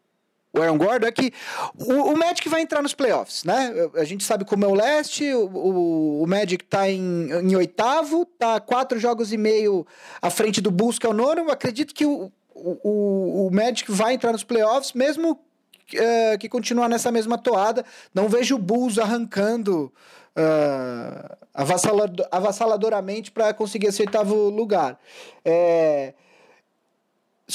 o 0.57 0.62
Aaron 0.62 0.78
Gordon 0.78 1.07
é 1.07 1.12
que 1.12 1.32
o, 1.76 2.12
o, 2.12 2.16
Magic 2.16 2.48
vai 2.48 2.62
entrar 2.62 2.80
nos 2.80 2.94
playoffs, 2.94 3.42
né? 3.42 3.72
A 3.94 4.05
gente 4.05 4.22
sabe 4.22 4.44
como 4.44 4.64
é 4.64 4.68
o 4.68 4.74
leste, 4.74 5.34
o, 5.34 5.46
o, 5.46 6.22
o 6.22 6.26
Magic 6.26 6.64
tá 6.64 6.88
em, 6.88 7.30
em, 7.30 7.57
oitavo, 7.57 8.24
tá 8.24 8.61
quatro 8.61 8.98
jogos 8.98 9.32
e 9.32 9.36
meio 9.36 9.84
à 10.22 10.30
frente 10.30 10.61
do 10.61 10.70
Bulls, 10.70 10.98
que 10.98 11.07
é 11.07 11.09
o 11.09 11.12
nono. 11.12 11.42
Eu 11.42 11.50
acredito 11.50 11.92
que 11.92 12.07
o, 12.07 12.30
o, 12.55 13.46
o 13.46 13.50
Magic 13.52 13.90
vai 13.90 14.14
entrar 14.14 14.30
nos 14.30 14.44
playoffs, 14.44 14.92
mesmo 14.92 15.32
uh, 15.32 16.38
que 16.38 16.48
continuar 16.48 16.88
nessa 16.88 17.11
mesma 17.11 17.36
toada. 17.36 17.84
Não 18.14 18.28
vejo 18.28 18.55
o 18.55 18.59
Bulls 18.59 18.96
arrancando 18.96 19.92
uh, 20.36 21.36
avassaladoramente 22.30 23.32
para 23.32 23.52
conseguir 23.52 23.88
esse 23.88 24.02
oitavo 24.02 24.50
lugar. 24.50 24.98
É... 25.44 26.14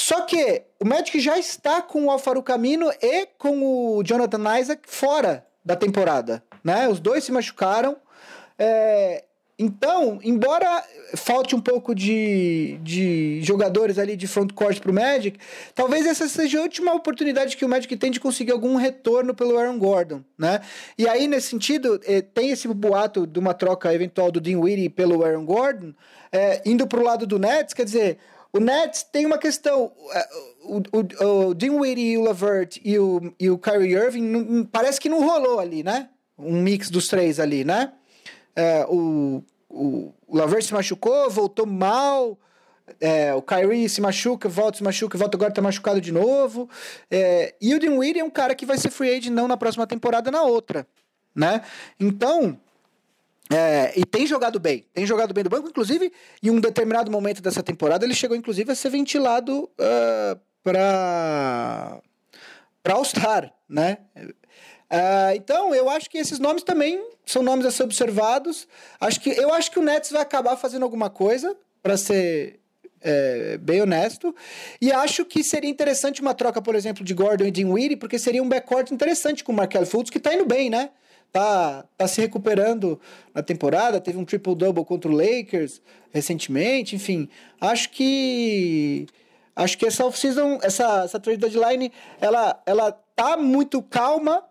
Só 0.00 0.22
que 0.22 0.62
o 0.80 0.88
Magic 0.88 1.20
já 1.20 1.38
está 1.38 1.82
com 1.82 2.06
o 2.06 2.10
Alfaro 2.10 2.42
Camino 2.42 2.90
e 3.02 3.26
com 3.36 3.62
o 3.98 4.02
Jonathan 4.02 4.58
Isaac 4.58 4.82
fora 4.86 5.46
da 5.62 5.76
temporada, 5.76 6.42
né? 6.64 6.88
Os 6.88 6.98
dois 6.98 7.22
se 7.22 7.30
machucaram. 7.30 7.98
É... 8.58 9.24
Então, 9.58 10.18
embora 10.22 10.82
falte 11.14 11.54
um 11.54 11.60
pouco 11.60 11.94
de, 11.94 12.78
de 12.82 13.42
jogadores 13.42 13.98
ali 13.98 14.16
de 14.16 14.26
frontcourt 14.26 14.80
para 14.80 14.90
o 14.90 14.94
Magic, 14.94 15.38
talvez 15.74 16.06
essa 16.06 16.26
seja 16.28 16.60
a 16.60 16.62
última 16.62 16.94
oportunidade 16.94 17.54
que 17.54 17.64
o 17.66 17.68
Magic 17.68 17.94
tem 17.98 18.10
de 18.10 18.18
conseguir 18.18 18.52
algum 18.52 18.76
retorno 18.76 19.34
pelo 19.34 19.58
Aaron 19.58 19.78
Gordon, 19.78 20.24
né? 20.38 20.62
E 20.96 21.06
aí, 21.06 21.28
nesse 21.28 21.48
sentido, 21.48 22.00
eh, 22.06 22.22
tem 22.22 22.48
esse 22.48 22.66
boato 22.68 23.26
de 23.26 23.38
uma 23.38 23.52
troca 23.52 23.92
eventual 23.92 24.32
do 24.32 24.40
Dean 24.40 24.60
Weedy 24.60 24.88
pelo 24.88 25.22
Aaron 25.22 25.44
Gordon, 25.44 25.92
eh, 26.32 26.62
indo 26.64 26.86
para 26.86 27.00
o 27.00 27.04
lado 27.04 27.26
do 27.26 27.38
Nets, 27.38 27.74
quer 27.74 27.84
dizer, 27.84 28.16
o 28.52 28.58
Nets 28.58 29.02
tem 29.02 29.26
uma 29.26 29.38
questão. 29.38 29.92
O, 30.62 30.78
o, 30.78 31.48
o 31.48 31.54
Dinwiddie 31.54 32.18
o 32.18 32.22
Lavert 32.22 32.80
e 32.84 32.98
o, 32.98 33.32
e 33.38 33.50
o 33.50 33.58
Kyrie 33.58 33.94
Irving 33.94 34.64
parece 34.64 35.00
que 35.00 35.08
não 35.08 35.24
rolou 35.24 35.60
ali, 35.60 35.82
né? 35.82 36.08
Um 36.38 36.60
mix 36.60 36.90
dos 36.90 37.08
três 37.08 37.38
ali, 37.38 37.64
né? 37.64 37.92
É, 38.56 38.84
o, 38.88 39.42
o, 39.68 40.12
o 40.26 40.36
Lavert 40.36 40.64
se 40.64 40.72
machucou, 40.72 41.30
voltou 41.30 41.66
mal. 41.66 42.38
É, 43.00 43.32
o 43.34 43.42
Kyrie 43.42 43.88
se 43.88 44.00
machuca, 44.00 44.48
volta, 44.48 44.78
se 44.78 44.82
machuca, 44.82 45.16
volta, 45.16 45.36
agora 45.36 45.52
tá 45.52 45.62
machucado 45.62 46.00
de 46.00 46.10
novo. 46.10 46.68
É, 47.10 47.54
e 47.60 47.74
o 47.74 47.78
Dinwiddie 47.78 48.20
é 48.20 48.24
um 48.24 48.30
cara 48.30 48.54
que 48.54 48.66
vai 48.66 48.78
ser 48.78 48.90
free 48.90 49.10
agent 49.10 49.32
não 49.32 49.46
na 49.46 49.56
próxima 49.56 49.86
temporada, 49.86 50.30
na 50.30 50.42
outra, 50.42 50.86
né? 51.34 51.62
Então, 52.00 52.58
é, 53.52 53.92
e 53.96 54.04
tem 54.04 54.26
jogado 54.26 54.60
bem, 54.60 54.86
tem 54.92 55.04
jogado 55.04 55.34
bem 55.34 55.42
do 55.42 55.50
banco, 55.50 55.68
inclusive, 55.68 56.12
em 56.42 56.50
um 56.50 56.60
determinado 56.60 57.10
momento 57.10 57.42
dessa 57.42 57.62
temporada, 57.62 58.04
ele 58.04 58.14
chegou, 58.14 58.36
inclusive, 58.36 58.70
a 58.70 58.74
ser 58.74 58.90
ventilado 58.90 59.64
uh, 59.64 60.40
para 60.62 62.00
para 62.82 62.94
All-Star, 62.94 63.52
né? 63.68 63.98
Uh, 64.16 65.34
então, 65.36 65.74
eu 65.74 65.90
acho 65.90 66.08
que 66.08 66.16
esses 66.16 66.38
nomes 66.38 66.62
também 66.62 67.04
são 67.26 67.42
nomes 67.42 67.66
a 67.66 67.70
ser 67.70 67.82
observados. 67.82 68.66
Acho 68.98 69.20
que, 69.20 69.30
eu 69.30 69.52
acho 69.52 69.70
que 69.70 69.78
o 69.78 69.82
Nets 69.82 70.10
vai 70.10 70.22
acabar 70.22 70.56
fazendo 70.56 70.82
alguma 70.82 71.10
coisa, 71.10 71.54
para 71.82 71.96
ser 71.96 72.60
é, 73.00 73.58
bem 73.58 73.82
honesto. 73.82 74.34
E 74.80 74.92
acho 74.92 75.24
que 75.24 75.42
seria 75.42 75.70
interessante 75.70 76.20
uma 76.20 76.34
troca, 76.34 76.60
por 76.60 76.74
exemplo, 76.74 77.04
de 77.04 77.14
Gordon 77.14 77.44
e 77.44 77.50
Dinwiddie, 77.50 77.96
porque 77.96 78.18
seria 78.18 78.42
um 78.42 78.48
backcourt 78.48 78.90
interessante 78.90 79.42
com 79.42 79.52
o 79.52 79.54
Markel 79.54 79.86
Fultz, 79.86 80.10
que 80.10 80.18
está 80.18 80.34
indo 80.34 80.44
bem, 80.44 80.70
né? 80.70 80.90
Tá, 81.32 81.84
tá 81.96 82.08
se 82.08 82.20
recuperando 82.20 83.00
na 83.32 83.40
temporada, 83.40 84.00
teve 84.00 84.18
um 84.18 84.24
triple-double 84.24 84.84
contra 84.84 85.08
o 85.08 85.14
Lakers 85.14 85.80
recentemente, 86.12 86.96
enfim. 86.96 87.28
Acho 87.60 87.90
que 87.90 89.06
acho 89.54 89.78
que 89.78 89.86
essa 89.86 90.04
off-season, 90.04 90.58
essa, 90.62 91.04
essa 91.04 91.20
trade 91.20 91.38
deadline, 91.38 91.92
ela, 92.20 92.60
ela 92.66 92.92
tá 93.14 93.36
muito 93.36 93.80
calma, 93.82 94.42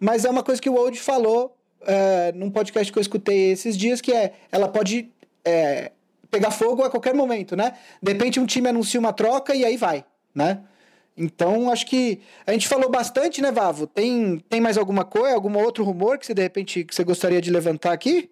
mas 0.00 0.24
é 0.24 0.30
uma 0.30 0.42
coisa 0.42 0.62
que 0.62 0.70
o 0.70 0.74
Old 0.76 0.98
falou 0.98 1.56
é, 1.86 2.32
num 2.32 2.50
podcast 2.50 2.92
que 2.92 2.98
eu 2.98 3.02
escutei 3.02 3.52
esses 3.52 3.76
dias, 3.76 4.00
que 4.00 4.12
é, 4.12 4.32
ela 4.50 4.68
pode 4.68 5.10
é, 5.44 5.92
pegar 6.30 6.50
fogo 6.50 6.82
a 6.84 6.90
qualquer 6.90 7.14
momento, 7.14 7.56
né? 7.56 7.76
De 8.02 8.12
repente 8.12 8.40
um 8.40 8.46
time 8.46 8.68
anuncia 8.68 8.98
uma 8.98 9.12
troca 9.12 9.54
e 9.54 9.64
aí 9.64 9.76
vai, 9.76 10.04
né? 10.34 10.60
Então, 11.18 11.70
acho 11.70 11.84
que 11.84 12.20
a 12.46 12.52
gente 12.52 12.68
falou 12.68 12.88
bastante, 12.88 13.42
né, 13.42 13.50
Vavo? 13.50 13.88
Tem, 13.88 14.38
tem 14.48 14.60
mais 14.60 14.78
alguma 14.78 15.04
coisa, 15.04 15.34
algum 15.34 15.58
outro 15.58 15.82
rumor 15.82 16.16
que 16.16 16.24
você 16.24 16.32
de 16.32 16.42
repente 16.42 16.84
que 16.84 16.94
você 16.94 17.02
gostaria 17.02 17.40
de 17.40 17.50
levantar 17.50 17.92
aqui? 17.92 18.30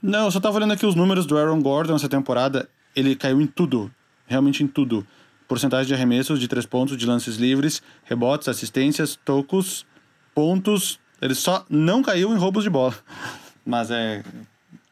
Não, 0.00 0.26
eu 0.26 0.30
só 0.30 0.38
tava 0.38 0.56
olhando 0.56 0.74
aqui 0.74 0.86
os 0.86 0.94
números 0.94 1.26
do 1.26 1.36
Aaron 1.36 1.60
Gordon 1.60 1.96
essa 1.96 2.08
temporada. 2.08 2.68
Ele 2.94 3.16
caiu 3.16 3.40
em 3.40 3.48
tudo, 3.48 3.90
realmente 4.26 4.62
em 4.62 4.68
tudo. 4.68 5.04
Porcentagem 5.48 5.88
de 5.88 5.94
arremessos 5.94 6.38
de 6.38 6.46
três 6.46 6.64
pontos, 6.64 6.96
de 6.96 7.04
lances 7.04 7.36
livres, 7.36 7.82
rebotes, 8.04 8.46
assistências, 8.46 9.18
tocos, 9.24 9.84
pontos. 10.32 11.00
Ele 11.20 11.34
só 11.34 11.64
não 11.68 12.00
caiu 12.00 12.32
em 12.32 12.38
roubos 12.38 12.62
de 12.62 12.70
bola. 12.70 12.94
Mas 13.66 13.90
é. 13.90 14.22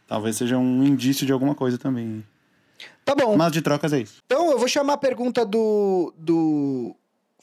Talvez 0.09 0.37
seja 0.37 0.57
um 0.57 0.85
indício 0.85 1.27
de 1.27 1.33
alguma 1.33 1.55
coisa 1.55 1.79
também. 1.79 2.25
Tá 3.07 3.15
bom. 3.15 3.37
Mas 3.37 3.53
de 3.53 3.63
trocas 3.63 3.93
é 3.93 4.01
isso. 4.01 4.21
Então 4.27 4.51
eu 4.51 4.59
vou 4.59 4.67
chamar 4.67 4.95
a 4.95 4.99
pergunta 4.99 5.47
do, 5.47 6.13
do 6.19 6.97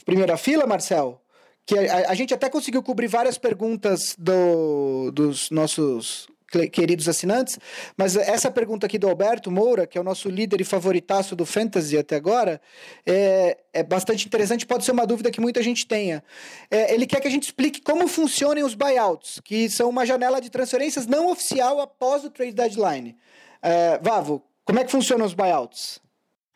primeira 0.06 0.36
fila, 0.36 0.68
Marcel. 0.68 1.22
Que 1.66 1.80
a, 1.80 2.10
a 2.10 2.14
gente 2.14 2.34
até 2.34 2.50
conseguiu 2.50 2.84
cobrir 2.84 3.08
várias 3.08 3.38
perguntas 3.38 4.14
do, 4.20 5.10
dos 5.12 5.50
nossos 5.50 6.28
queridos 6.72 7.10
assinantes, 7.10 7.58
mas 7.98 8.16
essa 8.16 8.52
pergunta 8.52 8.86
aqui 8.86 9.00
do 9.00 9.10
Alberto 9.10 9.50
Moura, 9.50 9.88
que 9.88 9.98
é 9.98 10.02
o 10.02 10.04
nosso 10.04 10.30
líder 10.30 10.62
e 10.62 10.64
favoritaço 10.64 11.36
do 11.36 11.48
Fantasy 11.48 11.98
até 11.98 12.16
agora, 12.16 12.62
é, 13.08 13.58
é 13.74 13.82
bastante 13.82 14.28
interessante, 14.28 14.64
pode 14.64 14.86
ser 14.86 14.92
uma 14.92 15.08
dúvida 15.08 15.32
que 15.32 15.42
muita 15.42 15.64
gente 15.64 15.88
tenha. 15.88 16.24
É, 16.70 16.94
ele 16.94 17.08
quer 17.08 17.22
que 17.22 17.28
a 17.28 17.32
gente 17.32 17.46
explique 17.46 17.82
como 17.82 18.08
funcionam 18.08 18.68
os 18.68 18.76
buyouts, 18.76 19.40
que 19.44 19.68
são 19.68 19.90
uma 19.90 20.06
janela 20.06 20.40
de 20.40 20.52
transferências 20.52 21.08
não 21.08 21.32
oficial 21.32 21.82
após 21.82 22.24
o 22.24 22.30
trade 22.30 22.54
deadline. 22.54 23.18
É, 23.60 23.98
Vavo, 24.00 24.44
como 24.66 24.80
é 24.80 24.84
que 24.84 24.92
funcionam 24.92 25.26
os 25.26 25.34
buyouts? 25.34 26.00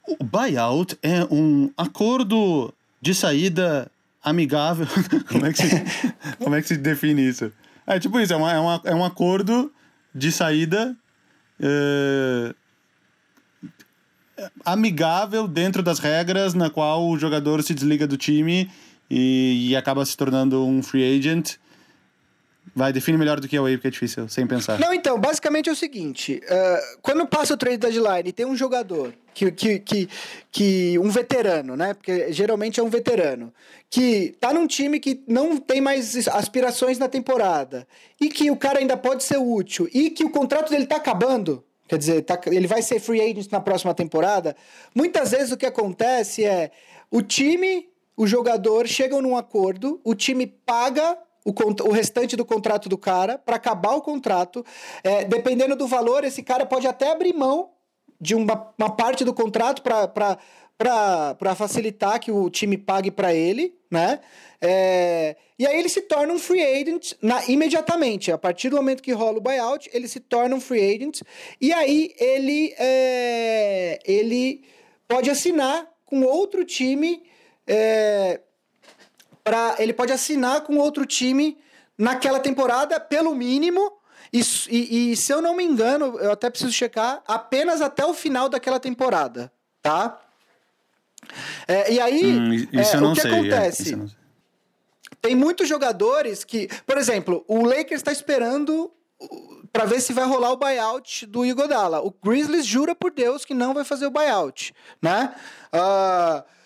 O 0.08 0.24
buyout 0.24 0.98
é 1.02 1.26
um 1.30 1.70
acordo 1.78 2.74
de 3.02 3.14
saída 3.14 3.92
amigável. 4.24 4.88
como, 5.28 5.46
é 5.46 5.52
que 5.52 5.62
se, 5.62 5.84
como 6.40 6.56
é 6.56 6.62
que 6.62 6.68
se 6.68 6.78
define 6.78 7.28
isso? 7.28 7.52
É 7.86 8.00
tipo 8.00 8.20
isso, 8.20 8.34
é, 8.34 8.36
uma, 8.38 8.54
é, 8.54 8.60
uma, 8.60 8.82
é 8.86 8.96
um 8.96 9.04
acordo 9.04 9.72
de 10.14 10.32
saída 10.32 10.96
é, 11.60 12.54
amigável 14.66 15.48
dentro 15.48 15.84
das 15.84 16.00
regras 16.00 16.54
na 16.54 16.70
qual 16.70 17.08
o 17.08 17.18
jogador 17.18 17.62
se 17.64 17.74
desliga 17.74 18.08
do 18.08 18.18
time 18.18 18.70
e, 19.10 19.70
e 19.70 19.76
acaba 19.76 20.06
se 20.06 20.16
tornando 20.16 20.66
um 20.66 20.82
free 20.82 21.18
agent. 21.18 21.56
Vai, 22.76 22.94
define 22.94 23.18
melhor 23.18 23.40
do 23.40 23.48
que 23.48 23.58
eu 23.58 23.66
aí, 23.66 23.78
porque 23.78 23.88
é 23.88 23.92
difícil, 23.92 24.28
sem 24.28 24.46
pensar. 24.46 24.80
Não, 24.80 24.94
então, 24.94 25.20
basicamente 25.20 25.70
é 25.70 25.72
o 25.72 25.76
seguinte: 25.76 26.42
uh, 26.44 27.00
quando 27.02 27.26
passa 27.28 27.54
o 27.54 27.58
trade 27.58 27.78
deadline 27.78 28.30
e 28.30 28.32
tem 28.32 28.46
um 28.46 28.56
jogador 28.56 29.14
que, 29.34 29.52
que, 29.52 29.80
que, 29.80 30.10
que. 30.52 31.00
um 31.00 31.10
veterano, 31.10 31.76
né? 31.76 31.94
Porque 31.94 32.32
geralmente 32.32 32.80
é 32.80 32.84
um 32.84 32.90
veterano, 32.90 33.54
que 33.90 34.36
tá 34.40 34.54
num 34.54 34.68
time 34.68 35.00
que 35.00 35.24
não 35.28 35.58
tem 35.58 35.80
mais 35.82 36.28
aspirações 36.28 36.98
na 36.98 37.08
temporada, 37.08 37.88
e 38.20 38.30
que 38.30 38.52
o 38.52 38.58
cara 38.58 38.80
ainda 38.80 38.98
pode 38.98 39.24
ser 39.24 39.38
útil, 39.38 39.90
e 39.94 40.10
que 40.10 40.26
o 40.26 40.30
contrato 40.30 40.70
dele 40.70 40.86
tá 40.86 40.98
acabando. 40.98 41.64
Quer 41.88 41.98
dizer, 41.98 42.22
tá, 42.24 42.40
ele 42.48 42.68
vai 42.68 42.82
ser 42.82 43.00
free 43.00 43.22
agent 43.22 43.50
na 43.50 43.62
próxima 43.62 43.94
temporada. 43.94 44.56
Muitas 44.94 45.32
vezes 45.32 45.52
o 45.54 45.58
que 45.58 45.66
acontece 45.66 46.44
é 46.44 46.70
o 47.10 47.22
time, 47.22 47.88
o 48.16 48.28
jogador 48.28 48.88
chegam 48.88 49.22
num 49.22 49.38
acordo, 49.38 50.02
o 50.04 50.14
time 50.14 50.46
paga 50.46 51.18
o, 51.48 51.88
o 51.88 51.92
restante 51.92 52.36
do 52.36 52.44
contrato 52.44 52.90
do 52.90 52.98
cara 52.98 53.38
para 53.38 53.56
acabar 53.56 53.96
o 53.96 54.02
contrato. 54.02 54.66
É, 55.04 55.24
dependendo 55.24 55.76
do 55.76 55.88
valor, 55.88 56.24
esse 56.26 56.44
cara 56.44 56.66
pode 56.66 56.86
até 56.86 57.10
abrir 57.10 57.34
mão 57.34 57.70
de 58.20 58.36
uma, 58.36 58.74
uma 58.78 58.90
parte 58.90 59.24
do 59.24 59.34
contrato 59.34 59.82
para 59.82 61.56
facilitar 61.56 62.20
que 62.20 62.32
o 62.32 62.50
time 62.50 62.78
pague 62.78 63.12
para 63.12 63.34
ele, 63.34 63.76
né? 63.90 64.20
É, 64.60 65.36
e 65.58 65.66
aí 65.66 65.80
ele 65.80 65.88
se 65.88 66.02
torna 66.02 66.34
um 66.34 66.40
free 66.40 66.62
agent 66.62 67.14
na, 67.22 67.46
imediatamente. 67.46 68.32
A 68.32 68.38
partir 68.38 68.70
do 68.70 68.76
momento 68.76 69.04
que 69.04 69.14
rola 69.14 69.38
o 69.38 69.42
buyout, 69.42 69.90
ele 69.94 70.08
se 70.08 70.20
torna 70.20 70.56
um 70.56 70.60
free 70.60 70.96
agent. 70.96 71.22
E 71.62 71.72
aí 71.72 72.14
ele, 72.20 72.74
é, 72.78 74.00
ele 74.04 74.64
pode 75.08 75.30
assinar 75.30 75.88
com 76.06 76.24
outro 76.24 76.66
time 76.66 77.24
é, 77.68 78.40
para 79.48 79.76
ele 79.80 79.94
pode 79.94 80.12
assinar 80.12 80.62
com 80.62 80.76
outro 80.76 81.06
time 81.06 81.58
naquela 81.98 82.38
temporada, 82.38 83.00
pelo 83.00 83.34
mínimo. 83.34 83.94
E, 84.34 84.42
e, 84.70 85.12
e, 85.12 85.16
se 85.16 85.32
eu 85.32 85.42
não 85.42 85.56
me 85.56 85.64
engano, 85.64 86.20
eu 86.20 86.34
até 86.34 86.50
preciso 86.50 86.74
checar, 86.74 87.24
apenas 87.26 87.80
até 87.80 88.06
o 88.06 88.14
final 88.14 88.50
daquela 88.50 88.78
temporada, 88.78 89.50
tá? 89.82 90.20
É, 91.66 91.94
e 91.94 92.00
aí, 92.00 92.38
hum, 92.38 92.68
é, 92.74 93.02
o 93.02 93.14
que 93.14 93.22
sei, 93.22 93.32
é, 93.32 93.34
acontece? 93.36 93.94
É, 93.94 93.98
Tem 95.22 95.34
muitos 95.34 95.70
jogadores 95.70 96.44
que, 96.44 96.68
por 96.86 96.98
exemplo, 96.98 97.46
o 97.48 97.64
Lakers 97.64 98.02
está 98.02 98.12
esperando 98.12 98.92
para 99.72 99.86
ver 99.86 100.02
se 100.02 100.12
vai 100.12 100.26
rolar 100.26 100.52
o 100.52 100.58
buyout 100.58 101.26
do 101.26 101.46
Igodala. 101.46 102.02
O 102.02 102.12
Grizzlies 102.12 102.66
jura 102.66 102.94
por 102.94 103.12
Deus 103.12 103.46
que 103.46 103.54
não 103.54 103.74
vai 103.74 103.86
fazer 103.86 104.08
o 104.08 104.12
buyout, 104.12 104.74
né? 105.02 105.34
Uh, 105.74 106.57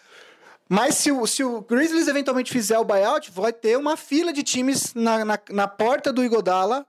mas 0.74 0.96
se 0.96 1.12
o, 1.12 1.28
se 1.28 1.44
o 1.44 1.60
Grizzlies 1.60 2.08
eventualmente 2.08 2.50
fizer 2.50 2.80
o 2.80 2.86
buyout, 2.86 3.30
vai 3.30 3.52
ter 3.52 3.78
uma 3.78 3.98
fila 3.98 4.32
de 4.32 4.42
times 4.42 4.94
na, 4.94 5.26
na, 5.26 5.40
na 5.50 5.68
porta 5.68 6.14
do 6.14 6.24
Igodala 6.24 6.88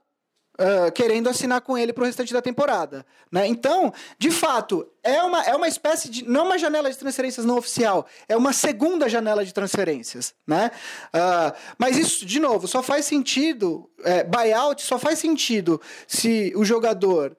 uh, 0.53 0.89
querendo 0.93 1.27
assinar 1.27 1.59
com 1.59 1.77
ele 1.77 1.91
para 1.91 2.03
o 2.03 2.05
restante 2.05 2.31
da 2.31 2.41
temporada. 2.41 3.05
Né? 3.29 3.45
Então, 3.45 3.93
de 4.17 4.31
fato, 4.31 4.87
é 5.03 5.21
uma, 5.21 5.43
é 5.43 5.53
uma 5.53 5.67
espécie 5.67 6.09
de. 6.09 6.23
Não 6.23 6.45
uma 6.45 6.57
janela 6.57 6.89
de 6.89 6.97
transferências 6.97 7.45
não 7.45 7.57
oficial, 7.57 8.07
é 8.29 8.37
uma 8.37 8.53
segunda 8.53 9.09
janela 9.09 9.43
de 9.43 9.53
transferências. 9.53 10.33
Né? 10.47 10.71
Uh, 11.13 11.53
mas 11.77 11.97
isso, 11.97 12.25
de 12.25 12.39
novo, 12.39 12.69
só 12.69 12.81
faz 12.81 13.03
sentido. 13.03 13.89
É, 14.05 14.23
buyout 14.23 14.81
só 14.81 14.97
faz 14.97 15.19
sentido 15.19 15.81
se 16.07 16.53
o 16.55 16.63
jogador 16.63 17.35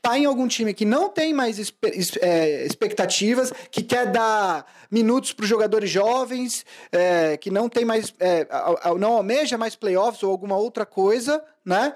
tá 0.00 0.18
em 0.18 0.24
algum 0.24 0.46
time 0.46 0.72
que 0.72 0.84
não 0.84 1.08
tem 1.08 1.34
mais 1.34 1.58
é, 2.20 2.66
expectativas, 2.66 3.52
que 3.70 3.82
quer 3.82 4.06
dar 4.06 4.66
minutos 4.90 5.32
para 5.32 5.42
os 5.42 5.48
jogadores 5.48 5.90
jovens, 5.90 6.64
é, 6.92 7.36
que 7.36 7.50
não 7.50 7.68
tem 7.68 7.84
mais, 7.84 8.14
é, 8.18 8.46
não 8.98 9.14
almeja 9.14 9.58
mais 9.58 9.76
playoffs 9.76 10.22
ou 10.22 10.30
alguma 10.30 10.56
outra 10.56 10.86
coisa, 10.86 11.42
né? 11.64 11.94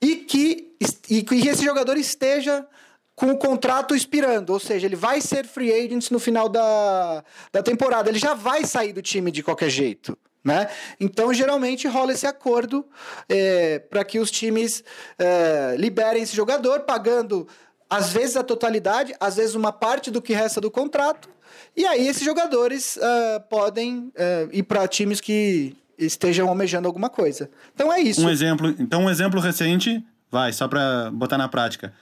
E 0.00 0.16
que, 0.16 0.74
e 1.08 1.22
que 1.22 1.48
esse 1.48 1.64
jogador 1.64 1.96
esteja 1.96 2.66
com 3.14 3.30
o 3.30 3.38
contrato 3.38 3.94
expirando, 3.94 4.52
ou 4.52 4.58
seja, 4.58 4.86
ele 4.86 4.96
vai 4.96 5.20
ser 5.20 5.46
free 5.46 5.72
agent 5.72 6.10
no 6.10 6.18
final 6.18 6.48
da, 6.48 7.22
da 7.52 7.62
temporada, 7.62 8.08
ele 8.08 8.18
já 8.18 8.34
vai 8.34 8.64
sair 8.64 8.92
do 8.92 9.02
time 9.02 9.30
de 9.30 9.42
qualquer 9.42 9.70
jeito. 9.70 10.18
Né? 10.44 10.68
Então, 10.98 11.32
geralmente 11.32 11.86
rola 11.86 12.12
esse 12.12 12.26
acordo 12.26 12.84
é, 13.28 13.78
para 13.78 14.04
que 14.04 14.18
os 14.18 14.30
times 14.30 14.82
é, 15.18 15.76
liberem 15.78 16.22
esse 16.22 16.34
jogador, 16.34 16.80
pagando 16.80 17.46
às 17.88 18.12
vezes 18.12 18.36
a 18.36 18.42
totalidade, 18.42 19.14
às 19.20 19.36
vezes 19.36 19.54
uma 19.54 19.70
parte 19.70 20.10
do 20.10 20.20
que 20.20 20.32
resta 20.32 20.60
do 20.60 20.70
contrato, 20.70 21.28
e 21.76 21.86
aí 21.86 22.08
esses 22.08 22.24
jogadores 22.24 22.96
uh, 22.96 23.40
podem 23.48 24.10
uh, 24.16 24.48
ir 24.50 24.62
para 24.62 24.88
times 24.88 25.20
que 25.20 25.76
estejam 25.98 26.48
almejando 26.48 26.86
alguma 26.88 27.08
coisa. 27.08 27.50
Então 27.74 27.92
é 27.92 28.00
isso. 28.00 28.24
Um 28.24 28.30
exemplo, 28.30 28.74
então 28.78 29.04
um 29.04 29.10
exemplo 29.10 29.40
recente, 29.40 30.04
vai, 30.30 30.52
só 30.52 30.66
para 30.68 31.10
botar 31.12 31.38
na 31.38 31.48
prática. 31.48 31.92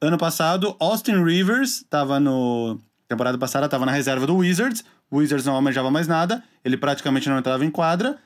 Ano 0.00 0.18
passado, 0.18 0.76
Austin 0.78 1.24
Rivers 1.24 1.76
estava 1.76 2.20
no. 2.20 2.78
Temporada 3.08 3.38
passada 3.38 3.66
estava 3.66 3.86
na 3.86 3.92
reserva 3.92 4.26
do 4.26 4.36
Wizards. 4.36 4.84
O 5.10 5.18
Wizards 5.18 5.46
não 5.46 5.54
almejava 5.54 5.90
mais 5.90 6.08
nada. 6.08 6.42
Ele 6.64 6.76
praticamente 6.76 7.28
não 7.28 7.38
entrava 7.38 7.64
em 7.64 7.70
quadra. 7.70 8.18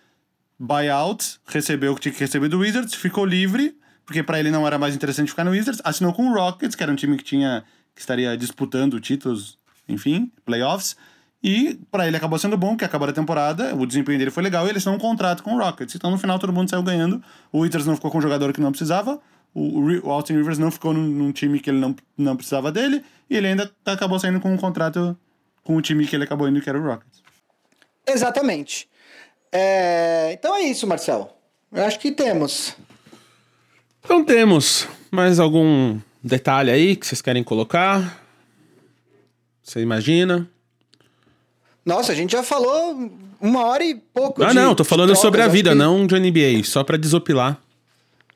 Buyout, 0.59 1.41
recebeu 1.47 1.93
o 1.93 1.95
que 1.95 2.03
tinha 2.03 2.13
que 2.13 2.21
receber 2.21 2.49
do 2.49 2.59
Wizards, 2.59 2.95
ficou 2.95 3.25
livre, 3.25 3.75
porque 4.05 4.23
para 4.23 4.39
ele 4.39 4.51
não 4.51 4.67
era 4.67 4.79
mais 4.79 4.95
interessante 4.95 5.31
ficar 5.31 5.43
no 5.43 5.53
Wizards. 5.53 5.81
Assinou 5.83 6.13
com 6.13 6.29
o 6.29 6.35
Rockets, 6.35 6.75
que 6.75 6.83
era 6.83 6.93
um 6.93 6.97
time 6.97 7.17
que 7.17 7.25
tinha 7.25 7.65
que 7.95 8.01
estaria 8.01 8.37
disputando 8.37 9.01
títulos, 9.01 9.59
enfim, 9.89 10.31
playoffs. 10.45 10.97
E 11.43 11.81
para 11.91 12.07
ele 12.07 12.17
acabou 12.17 12.39
sendo 12.39 12.57
bom, 12.57 12.77
que 12.77 12.85
acabou 12.85 13.09
a 13.09 13.13
temporada, 13.13 13.75
o 13.75 13.87
desempenho 13.87 14.19
dele 14.19 14.31
foi 14.31 14.43
legal 14.43 14.67
e 14.67 14.69
ele 14.69 14.77
assinou 14.77 14.97
um 14.97 14.99
contrato 14.99 15.43
com 15.43 15.55
o 15.55 15.59
Rockets. 15.59 15.95
Então 15.95 16.11
no 16.11 16.19
final 16.19 16.39
todo 16.39 16.53
mundo 16.53 16.69
saiu 16.69 16.83
ganhando. 16.83 17.23
O 17.51 17.61
Wizards 17.61 17.87
não 17.87 17.95
ficou 17.95 18.11
com 18.11 18.19
um 18.19 18.23
jogador 18.23 18.53
que 18.53 18.61
não 18.61 18.71
precisava. 18.71 19.19
O, 19.55 19.81
o 20.07 20.11
Austin 20.11 20.35
Rivers 20.35 20.59
não 20.59 20.71
ficou 20.71 20.93
num, 20.93 21.03
num, 21.03 21.33
time 21.33 21.59
que 21.59 21.71
ele 21.71 21.79
não, 21.79 21.97
não 22.17 22.37
precisava 22.37 22.71
dele. 22.71 23.03
E 23.29 23.37
ele 23.37 23.47
ainda 23.47 23.71
acabou 23.87 24.19
saindo 24.19 24.39
com 24.39 24.53
um 24.53 24.57
contrato 24.59 25.17
com 25.65 25.77
o 25.77 25.83
time 25.83 26.07
que 26.07 26.17
ele 26.17 26.25
acabou 26.25 26.49
indo, 26.49 26.61
que 26.61 26.69
era 26.69 26.79
o 26.79 26.83
Rockets. 26.83 27.23
Exatamente. 28.07 28.89
É... 29.53 30.33
Então 30.33 30.55
é 30.55 30.63
isso, 30.63 30.87
Marcelo. 30.87 31.29
Eu 31.73 31.85
acho 31.85 31.99
que 31.99 32.11
temos. 32.13 32.75
Então 34.05 34.25
temos. 34.25 34.89
Mais 35.11 35.41
algum 35.41 35.99
detalhe 36.23 36.71
aí 36.71 36.97
que 36.97 37.07
vocês 37.07 37.21
querem 37.21 37.43
colocar? 37.43 38.23
Você 39.63 39.81
imagina? 39.81 40.49
Nossa, 41.85 42.13
a 42.13 42.15
gente 42.15 42.33
já 42.33 42.43
falou 42.43 43.11
uma 43.41 43.65
hora 43.65 43.85
e 43.85 43.95
pouco. 43.95 44.43
Ah, 44.43 44.49
de, 44.49 44.55
não, 44.55 44.75
tô 44.75 44.85
falando 44.85 45.15
sobre 45.17 45.43
a 45.43 45.49
vida, 45.49 45.71
aqui. 45.71 45.79
não 45.79 46.07
de 46.07 46.19
NBA, 46.19 46.65
só 46.65 46.85
pra 46.85 46.97
desopilar. 46.97 47.61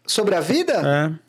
Sobre 0.07 0.35
a 0.35 0.41
vida? 0.41 1.21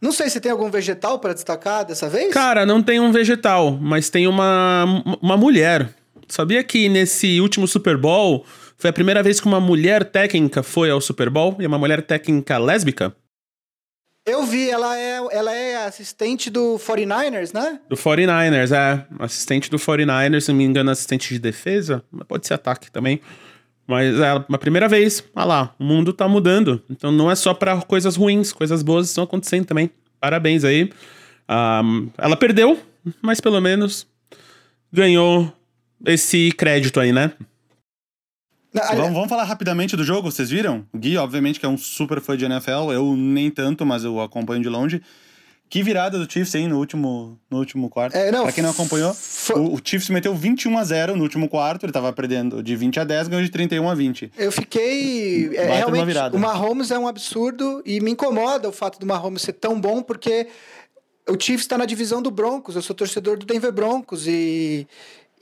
É. 0.00 0.04
Não 0.04 0.12
sei 0.12 0.28
se 0.28 0.40
tem 0.40 0.52
algum 0.52 0.70
vegetal 0.70 1.18
para 1.18 1.32
destacar 1.32 1.84
dessa 1.84 2.08
vez. 2.08 2.32
Cara, 2.32 2.66
não 2.66 2.82
tem 2.82 3.00
um 3.00 3.12
vegetal, 3.12 3.72
mas 3.80 4.10
tem 4.10 4.26
uma, 4.26 4.84
uma 5.20 5.36
mulher. 5.36 5.90
Sabia 6.28 6.62
que 6.62 6.88
nesse 6.88 7.40
último 7.40 7.66
Super 7.66 7.96
Bowl 7.96 8.44
foi 8.76 8.90
a 8.90 8.92
primeira 8.92 9.22
vez 9.22 9.40
que 9.40 9.46
uma 9.46 9.60
mulher 9.60 10.04
técnica 10.04 10.62
foi 10.62 10.90
ao 10.90 11.00
Super 11.00 11.30
Bowl? 11.30 11.56
E 11.58 11.66
uma 11.66 11.78
mulher 11.78 12.02
técnica 12.02 12.58
lésbica? 12.58 13.14
Eu 14.26 14.44
vi, 14.44 14.68
ela 14.68 14.98
é, 14.98 15.20
ela 15.30 15.54
é 15.54 15.86
assistente 15.86 16.50
do 16.50 16.76
49ers, 16.78 17.54
né? 17.54 17.78
Do 17.88 17.96
49ers, 17.96 18.72
é. 18.76 19.06
Assistente 19.20 19.70
do 19.70 19.78
49ers, 19.78 20.40
se 20.40 20.48
não 20.48 20.56
me 20.56 20.64
engano, 20.64 20.90
assistente 20.90 21.32
de 21.32 21.38
defesa. 21.38 22.02
Pode 22.26 22.44
ser 22.44 22.54
ataque 22.54 22.90
também. 22.90 23.20
Mas 23.86 24.18
é 24.18 24.30
a 24.30 24.58
primeira 24.58 24.88
vez. 24.88 25.22
Olha 25.34 25.44
lá, 25.44 25.74
o 25.78 25.84
mundo 25.84 26.12
tá 26.12 26.26
mudando. 26.26 26.82
Então 26.90 27.12
não 27.12 27.30
é 27.30 27.34
só 27.34 27.54
para 27.54 27.80
coisas 27.82 28.16
ruins, 28.16 28.52
coisas 28.52 28.82
boas 28.82 29.08
estão 29.08 29.24
acontecendo 29.24 29.64
também. 29.64 29.90
Parabéns 30.20 30.64
aí. 30.64 30.90
Um, 31.48 32.08
ela 32.18 32.36
perdeu, 32.36 32.78
mas 33.22 33.40
pelo 33.40 33.60
menos 33.60 34.06
ganhou 34.92 35.52
esse 36.04 36.50
crédito 36.52 36.98
aí, 36.98 37.12
né? 37.12 37.32
Vamos, 38.94 39.12
vamos, 39.12 39.28
falar 39.28 39.44
rapidamente 39.44 39.96
do 39.96 40.04
jogo, 40.04 40.30
vocês 40.30 40.50
viram? 40.50 40.84
O 40.92 40.98
Gui, 40.98 41.16
obviamente, 41.16 41.58
que 41.58 41.64
é 41.64 41.68
um 41.68 41.78
super 41.78 42.20
fã 42.20 42.36
de 42.36 42.44
NFL, 42.44 42.92
eu 42.92 43.16
nem 43.16 43.50
tanto, 43.50 43.86
mas 43.86 44.04
eu 44.04 44.20
acompanho 44.20 44.62
de 44.62 44.68
longe. 44.68 45.00
Que 45.68 45.82
virada 45.82 46.18
do 46.18 46.30
Chiefs, 46.30 46.54
hein, 46.54 46.68
no 46.68 46.78
último, 46.78 47.38
no 47.50 47.58
último 47.58 47.90
quarto. 47.90 48.14
É, 48.14 48.30
não, 48.30 48.44
pra 48.44 48.52
quem 48.52 48.62
não 48.62 48.70
acompanhou, 48.70 49.14
o, 49.56 49.74
o, 49.74 49.80
Chiefs 49.82 50.08
meteu 50.10 50.34
21 50.34 50.78
a 50.78 50.84
0 50.84 51.16
no 51.16 51.22
último 51.22 51.48
quarto, 51.48 51.84
ele 51.84 51.92
tava 51.92 52.12
perdendo 52.12 52.62
de 52.62 52.76
20 52.76 53.00
a 53.00 53.04
10, 53.04 53.28
ganhou 53.28 53.44
de 53.44 53.50
31 53.50 53.90
a 53.90 53.94
20. 53.94 54.32
Eu 54.38 54.52
fiquei... 54.52 55.50
É, 55.56 55.78
realmente, 55.78 56.16
o 56.32 56.38
Mahomes 56.38 56.90
é 56.92 56.98
um 56.98 57.08
absurdo 57.08 57.82
e 57.84 58.00
me 58.00 58.12
incomoda 58.12 58.68
o 58.68 58.72
fato 58.72 59.00
do 59.00 59.06
Mahomes 59.06 59.42
ser 59.42 59.54
tão 59.54 59.80
bom, 59.80 60.02
porque 60.02 60.46
o 61.28 61.32
Chiefs 61.32 61.62
está 61.62 61.76
na 61.76 61.84
divisão 61.84 62.22
do 62.22 62.30
Broncos, 62.30 62.76
eu 62.76 62.82
sou 62.82 62.94
torcedor 62.94 63.36
do 63.36 63.44
Denver 63.44 63.72
Broncos 63.72 64.26
e... 64.28 64.86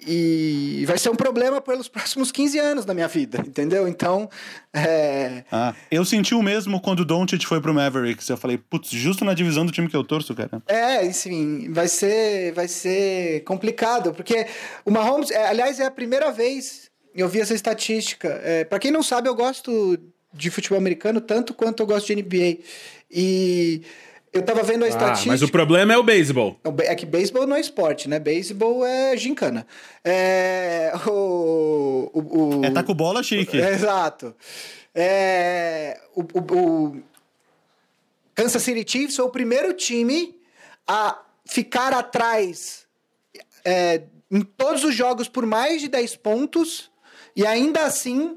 E 0.06 0.84
vai 0.86 0.98
ser 0.98 1.08
um 1.08 1.14
problema 1.14 1.60
pelos 1.60 1.88
próximos 1.88 2.30
15 2.30 2.58
anos 2.58 2.84
da 2.84 2.92
minha 2.92 3.08
vida, 3.08 3.42
entendeu? 3.46 3.88
Então. 3.88 4.28
É... 4.72 5.44
Ah, 5.50 5.74
eu 5.90 6.04
senti 6.04 6.34
o 6.34 6.42
mesmo 6.42 6.80
quando 6.80 7.00
o 7.00 7.04
Doncic 7.04 7.44
foi 7.44 7.60
pro 7.60 7.72
Mavericks. 7.72 8.28
Eu 8.28 8.36
falei, 8.36 8.58
putz, 8.58 8.90
justo 8.90 9.24
na 9.24 9.32
divisão 9.34 9.64
do 9.64 9.72
time 9.72 9.88
que 9.88 9.96
eu 9.96 10.04
torço, 10.04 10.34
cara. 10.34 10.62
É, 10.66 11.06
enfim, 11.06 11.72
vai 11.72 11.88
ser, 11.88 12.52
vai 12.52 12.68
ser 12.68 13.44
complicado, 13.44 14.12
porque 14.12 14.46
o 14.84 14.90
Mahomes, 14.90 15.30
é, 15.30 15.48
aliás, 15.48 15.80
é 15.80 15.86
a 15.86 15.90
primeira 15.90 16.30
vez 16.30 16.90
eu 17.14 17.28
vi 17.28 17.40
essa 17.40 17.54
estatística. 17.54 18.28
É, 18.42 18.64
para 18.64 18.78
quem 18.78 18.90
não 18.90 19.02
sabe, 19.02 19.28
eu 19.28 19.34
gosto 19.34 19.98
de 20.32 20.50
futebol 20.50 20.78
americano 20.78 21.20
tanto 21.20 21.54
quanto 21.54 21.80
eu 21.80 21.86
gosto 21.86 22.06
de 22.08 22.16
NBA. 22.20 22.58
E 23.10 23.82
eu 24.34 24.42
tava 24.42 24.64
vendo 24.64 24.82
a 24.82 24.86
ah, 24.86 24.88
estatística. 24.88 25.30
Mas 25.30 25.42
o 25.42 25.48
problema 25.48 25.94
é 25.94 25.96
o 25.96 26.02
beisebol. 26.02 26.58
É 26.80 26.94
que 26.96 27.06
beisebol 27.06 27.46
não 27.46 27.56
é 27.56 27.60
esporte, 27.60 28.08
né? 28.08 28.18
Beisebol 28.18 28.84
é 28.84 29.16
gincana. 29.16 29.66
É. 30.04 30.92
O. 31.06 32.10
o, 32.12 32.60
o... 32.60 32.64
É 32.64 32.70
tá 32.70 32.82
com 32.82 32.94
bola 32.94 33.22
chique. 33.22 33.60
É, 33.60 33.70
exato. 33.74 34.34
É. 34.94 36.00
O, 36.14 36.22
o, 36.22 36.58
o 36.58 37.02
Kansas 38.34 38.62
City 38.62 38.84
Chiefs 38.90 39.16
foi 39.16 39.24
o 39.24 39.30
primeiro 39.30 39.72
time 39.72 40.34
a 40.86 41.18
ficar 41.46 41.92
atrás 41.92 42.86
é, 43.64 44.02
em 44.30 44.40
todos 44.40 44.82
os 44.82 44.94
jogos 44.94 45.28
por 45.28 45.46
mais 45.46 45.80
de 45.80 45.88
10 45.88 46.16
pontos 46.16 46.90
e 47.36 47.46
ainda 47.46 47.82
assim. 47.82 48.36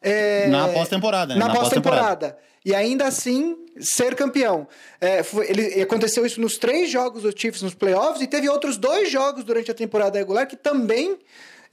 É, 0.00 0.48
na 0.48 0.68
pós-temporada, 0.68 1.34
né? 1.34 1.40
Na, 1.40 1.48
na 1.48 1.54
pós-temporada. 1.54 2.30
Pós 2.30 2.53
e 2.64 2.74
ainda 2.74 3.06
assim 3.06 3.56
ser 3.78 4.14
campeão. 4.14 4.66
É, 5.00 5.22
foi, 5.22 5.50
ele, 5.50 5.82
aconteceu 5.82 6.24
isso 6.24 6.40
nos 6.40 6.56
três 6.56 6.90
jogos 6.90 7.22
do 7.22 7.38
Chiefs 7.38 7.62
nos 7.62 7.74
playoffs 7.74 8.22
e 8.22 8.26
teve 8.26 8.48
outros 8.48 8.76
dois 8.76 9.10
jogos 9.10 9.44
durante 9.44 9.70
a 9.70 9.74
temporada 9.74 10.18
regular 10.18 10.46
que 10.46 10.56
também 10.56 11.18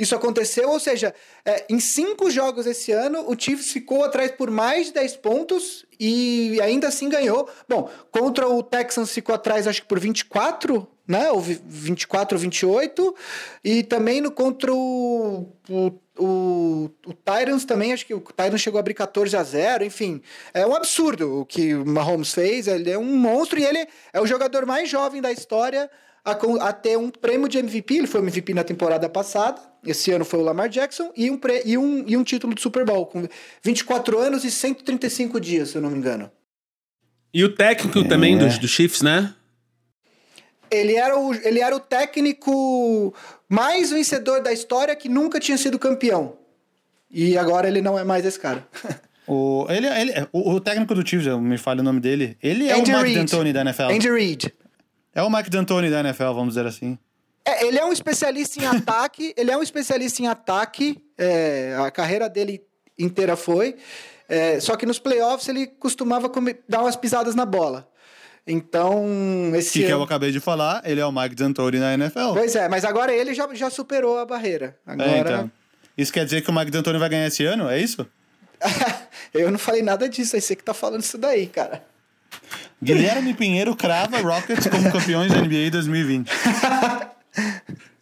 isso 0.02 0.16
aconteceu, 0.16 0.70
ou 0.70 0.80
seja, 0.80 1.14
é, 1.46 1.64
em 1.70 1.80
cinco 1.80 2.32
jogos 2.32 2.66
esse 2.66 2.92
ano, 2.92 3.24
o 3.30 3.40
Chiefs 3.40 3.72
ficou 3.72 4.04
atrás 4.04 4.32
por 4.32 4.50
mais 4.50 4.88
de 4.88 4.94
10 4.94 5.18
pontos 5.18 5.86
e 6.00 6.60
ainda 6.60 6.88
assim 6.88 7.08
ganhou. 7.08 7.48
Bom, 7.70 7.88
contra 8.10 8.48
o 8.48 8.64
Texans 8.64 9.12
ficou 9.12 9.36
atrás, 9.36 9.68
acho 9.68 9.84
que 9.84 9.88
por 9.88 10.00
24, 10.00 10.88
né? 11.12 11.30
Ou 11.32 11.42
24 11.42 12.36
ou 12.36 12.42
28. 12.42 13.16
E 13.64 13.84
também 13.84 14.22
no, 14.22 14.32
contra 14.32 14.74
o, 14.74 15.54
o 15.70 15.92
o, 16.20 16.92
o 17.08 17.14
Tyrants 17.14 17.66
também, 17.66 17.94
acho 17.94 18.06
que 18.06 18.14
o 18.14 18.20
Tyrants 18.20 18.62
chegou 18.62 18.78
a 18.78 18.82
abrir 18.82 18.94
14 18.94 19.36
a 19.36 19.44
0 19.44 19.86
enfim. 19.86 20.22
É 20.54 20.68
um 20.68 20.76
absurdo 20.76 21.40
o 21.40 21.46
que 21.46 21.74
o 21.74 21.86
Mahomes 21.86 22.34
fez, 22.34 22.68
ele 22.68 22.92
é 22.92 22.98
um 22.98 23.18
monstro 23.18 23.60
e 23.60 23.64
ele 23.64 23.88
é 24.14 24.22
o 24.22 24.28
jogador 24.28 24.66
mais 24.66 24.88
jovem 24.88 25.22
da 25.22 25.32
história 25.32 25.90
a, 26.24 26.32
a 26.68 26.74
ter 26.74 26.98
um 26.98 27.10
prêmio 27.10 27.48
de 27.48 27.58
MVP, 27.58 27.96
ele 27.96 28.08
foi 28.08 28.22
MVP 28.22 28.54
na 28.54 28.64
temporada 28.64 29.10
passada, 29.10 29.62
esse 29.86 30.12
ano 30.12 30.24
foi 30.24 30.40
o 30.40 30.44
Lamar 30.44 30.70
Jackson, 30.70 31.12
e 31.16 31.30
um, 31.32 31.38
pré, 31.38 31.64
e 31.66 31.78
um, 31.78 32.04
e 32.08 32.16
um 32.16 32.24
título 32.24 32.54
de 32.54 32.62
Super 32.62 32.86
Bowl, 32.86 33.06
com 33.08 33.28
24 33.64 34.20
anos 34.20 34.44
e 34.44 34.52
135 34.52 35.40
dias, 35.40 35.70
se 35.70 35.78
eu 35.78 35.82
não 35.82 35.90
me 35.90 35.98
engano. 35.98 36.32
E 37.34 37.44
o 37.44 37.56
técnico 37.56 38.00
é. 38.00 38.08
também 38.08 38.38
dos, 38.38 38.58
do 38.58 38.68
Chiefs, 38.68 39.02
né? 39.02 39.34
Ele 40.72 40.96
era, 40.96 41.20
o, 41.20 41.34
ele 41.34 41.60
era 41.60 41.76
o 41.76 41.80
técnico 41.80 43.14
mais 43.50 43.92
vencedor 43.92 44.42
da 44.42 44.54
história 44.54 44.96
que 44.96 45.10
nunca 45.10 45.40
tinha 45.40 45.58
sido 45.58 45.78
campeão. 45.78 46.38
E 47.10 47.38
agora 47.38 47.68
ele 47.68 47.82
não 47.82 48.00
é 48.00 48.04
mais 48.04 48.26
esse 48.26 48.40
cara. 48.40 48.66
O, 49.28 49.66
ele, 49.70 49.88
ele, 49.88 50.28
o, 50.34 50.54
o 50.54 50.60
técnico 50.60 50.94
do 50.96 51.08
Chiefs, 51.08 51.28
me 51.40 51.58
fale 51.58 51.80
o 51.80 51.84
nome 51.84 52.02
dele, 52.02 52.38
ele 52.42 52.68
é 52.68 52.74
Andy 52.74 52.92
o 52.92 52.98
Mike 52.98 53.14
Reed. 53.14 53.18
D'Antoni 53.18 53.54
da 53.54 53.62
NFL. 53.62 53.84
Andy 53.84 54.12
Reid. 54.12 54.54
É 55.14 55.22
o 55.22 55.30
Mike 55.30 55.50
D'Antoni 55.50 55.90
da 55.90 56.00
NFL, 56.02 56.34
vamos 56.34 56.56
dizer 56.56 56.66
assim. 56.66 56.98
É, 57.46 57.66
ele 57.66 57.78
é 57.78 57.86
um 57.86 57.94
especialista 57.94 58.62
em 58.62 58.66
ataque, 58.66 59.34
ele 59.38 59.52
é 59.52 59.58
um 59.58 59.62
especialista 59.62 60.22
em 60.22 60.28
ataque, 60.28 61.02
é, 61.18 61.78
a 61.80 61.90
carreira 61.92 62.28
dele 62.28 62.62
inteira 62.98 63.36
foi. 63.36 63.76
É, 64.28 64.60
só 64.60 64.76
que 64.76 64.86
nos 64.86 65.00
playoffs 65.00 65.48
ele 65.48 65.68
costumava 65.68 66.30
comer, 66.30 66.64
dar 66.68 66.82
umas 66.82 66.96
pisadas 66.96 67.36
na 67.36 67.46
bola. 67.46 67.88
Então, 68.46 69.52
esse. 69.56 69.74
Que, 69.74 69.80
ano... 69.80 69.88
que 69.88 69.94
eu 69.94 70.04
acabei 70.04 70.32
de 70.32 70.40
falar, 70.40 70.82
ele 70.84 71.00
é 71.00 71.06
o 71.06 71.12
Mike 71.12 71.36
D'Antoni 71.36 71.78
na 71.78 71.94
NFL. 71.94 72.34
Pois 72.34 72.56
é, 72.56 72.68
mas 72.68 72.84
agora 72.84 73.14
ele 73.14 73.34
já, 73.34 73.48
já 73.54 73.70
superou 73.70 74.18
a 74.18 74.26
barreira. 74.26 74.76
Agora... 74.86 75.10
É, 75.10 75.20
então. 75.20 75.52
Isso 75.98 76.12
quer 76.12 76.26
dizer 76.26 76.42
que 76.42 76.50
o 76.50 76.54
Mike 76.54 76.72
D'Antoni 76.72 76.98
vai 76.98 77.10
ganhar 77.10 77.28
esse 77.28 77.46
ano? 77.46 77.70
É 77.70 77.80
isso? 77.80 78.08
eu 79.34 79.52
não 79.52 79.60
falei 79.60 79.82
nada 79.82 80.08
disso, 80.08 80.36
aí 80.36 80.42
você 80.42 80.56
que 80.56 80.64
tá 80.64 80.74
falando 80.74 81.02
isso 81.02 81.18
daí, 81.18 81.48
cara. 81.48 81.84
Guilherme 82.82 83.34
Pinheiro 83.34 83.76
crava 83.76 84.20
Rockets 84.20 84.68
como 84.68 84.90
campeões 84.92 85.32
da 85.32 85.42
NBA 85.42 85.70
2020. 85.72 86.32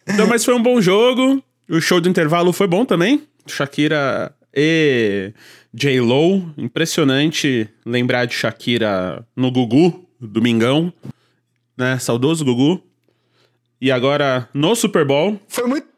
então, 0.08 0.26
mas 0.26 0.44
foi 0.44 0.54
um 0.54 0.62
bom 0.62 0.80
jogo. 0.80 1.42
O 1.68 1.80
show 1.80 2.00
do 2.00 2.08
intervalo 2.08 2.52
foi 2.52 2.66
bom 2.66 2.84
também. 2.84 3.26
Shakira 3.46 4.32
e 4.54 5.32
J. 5.74 6.00
Lo. 6.00 6.52
Impressionante 6.56 7.68
lembrar 7.84 8.24
de 8.24 8.34
Shakira 8.34 9.24
no 9.36 9.50
Gugu, 9.50 10.08
domingão. 10.20 10.92
Né? 11.76 11.98
Saudoso 11.98 12.44
Gugu. 12.44 12.82
E 13.80 13.90
agora 13.90 14.48
no 14.52 14.74
Super 14.76 15.06
Bowl. 15.06 15.40
Foi 15.48 15.66
muito. 15.66 15.88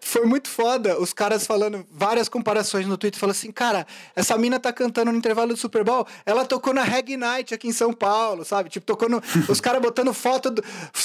foi 0.00 0.24
muito 0.24 0.48
foda 0.48 1.00
os 1.00 1.12
caras 1.12 1.44
falando 1.44 1.84
várias 1.90 2.28
comparações 2.28 2.86
no 2.86 2.96
Twitter, 2.96 3.18
falando 3.18 3.34
assim, 3.34 3.50
cara, 3.50 3.84
essa 4.14 4.38
mina 4.38 4.60
tá 4.60 4.72
cantando 4.72 5.10
no 5.10 5.18
intervalo 5.18 5.52
do 5.52 5.56
Super 5.58 5.82
Bowl, 5.82 6.06
ela 6.24 6.44
tocou 6.44 6.72
na 6.72 6.84
Reg 6.84 7.16
Night 7.16 7.52
aqui 7.52 7.66
em 7.66 7.72
São 7.72 7.92
Paulo, 7.92 8.44
sabe? 8.44 8.70
Tipo, 8.70 8.86
tocou 8.86 9.08
no, 9.08 9.20
os 9.50 9.60
caras 9.60 9.82
botando 9.82 10.14
foto, 10.14 10.50
do, 10.50 10.62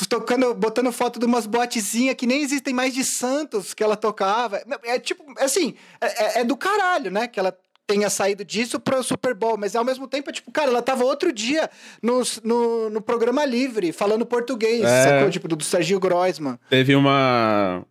tocando, 0.07 0.53
botando 0.53 0.91
foto 0.91 1.19
de 1.19 1.25
umas 1.25 1.47
botezinhas 1.47 2.15
que 2.15 2.27
nem 2.27 2.43
existem 2.43 2.73
mais 2.73 2.93
de 2.93 3.03
Santos 3.03 3.73
que 3.73 3.83
ela 3.83 3.97
tocava. 3.97 4.61
É 4.83 4.99
tipo, 4.99 5.23
assim, 5.39 5.73
é, 5.99 6.39
é, 6.39 6.41
é 6.41 6.43
do 6.43 6.55
caralho, 6.55 7.09
né? 7.09 7.27
Que 7.27 7.39
ela 7.39 7.57
tenha 7.85 8.09
saído 8.09 8.45
disso 8.45 8.79
pro 8.79 9.03
Super 9.03 9.33
Bowl, 9.33 9.57
mas 9.57 9.75
ao 9.75 9.83
mesmo 9.83 10.07
tempo, 10.07 10.29
é 10.29 10.33
tipo, 10.33 10.51
cara, 10.51 10.69
ela 10.69 10.81
tava 10.81 11.03
outro 11.03 11.33
dia 11.33 11.69
no, 12.01 12.21
no, 12.43 12.89
no 12.89 13.01
programa 13.01 13.45
livre, 13.45 13.91
falando 13.91 14.25
português, 14.25 14.83
é. 14.83 15.03
sacou? 15.03 15.29
Tipo, 15.29 15.47
do, 15.47 15.55
do 15.55 15.63
Sergio 15.63 15.99
Groisman. 15.99 16.57
Teve 16.69 16.95
uma 16.95 17.85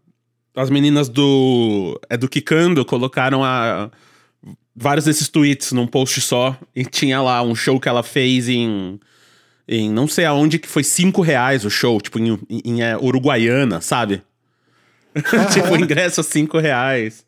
as 0.54 0.70
meninas 0.70 1.08
do. 1.08 1.98
É 2.08 2.16
do 2.16 2.28
Kikando 2.28 2.84
colocaram 2.84 3.42
a, 3.42 3.90
vários 4.74 5.04
desses 5.04 5.28
tweets 5.28 5.72
num 5.72 5.86
post 5.86 6.20
só. 6.20 6.56
E 6.74 6.84
tinha 6.84 7.20
lá 7.20 7.42
um 7.42 7.54
show 7.54 7.80
que 7.80 7.88
ela 7.88 8.02
fez 8.02 8.48
em. 8.48 9.00
Em 9.66 9.88
não 9.88 10.08
sei 10.08 10.24
aonde 10.24 10.58
que 10.58 10.68
foi 10.68 10.82
cinco 10.82 11.22
reais 11.22 11.64
o 11.64 11.70
show, 11.70 12.00
tipo, 12.00 12.18
em, 12.18 12.38
em, 12.50 12.62
em 12.64 12.82
é, 12.82 12.96
Uruguaiana, 12.96 13.80
sabe? 13.80 14.22
tipo, 15.52 15.72
o 15.72 15.76
ingresso 15.76 16.20
a 16.20 16.24
cinco 16.24 16.58
reais. 16.58 17.24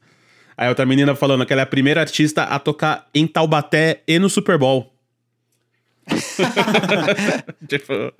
Aí 0.56 0.68
outra 0.68 0.86
menina 0.86 1.14
falando 1.14 1.44
que 1.44 1.52
ela 1.52 1.62
é 1.62 1.64
a 1.64 1.66
primeira 1.66 2.00
artista 2.00 2.44
a 2.44 2.58
tocar 2.58 3.08
em 3.14 3.26
Taubaté 3.26 4.02
e 4.06 4.18
no 4.18 4.30
Super 4.30 4.58
Bowl. 4.58 4.92
tipo, 7.68 8.12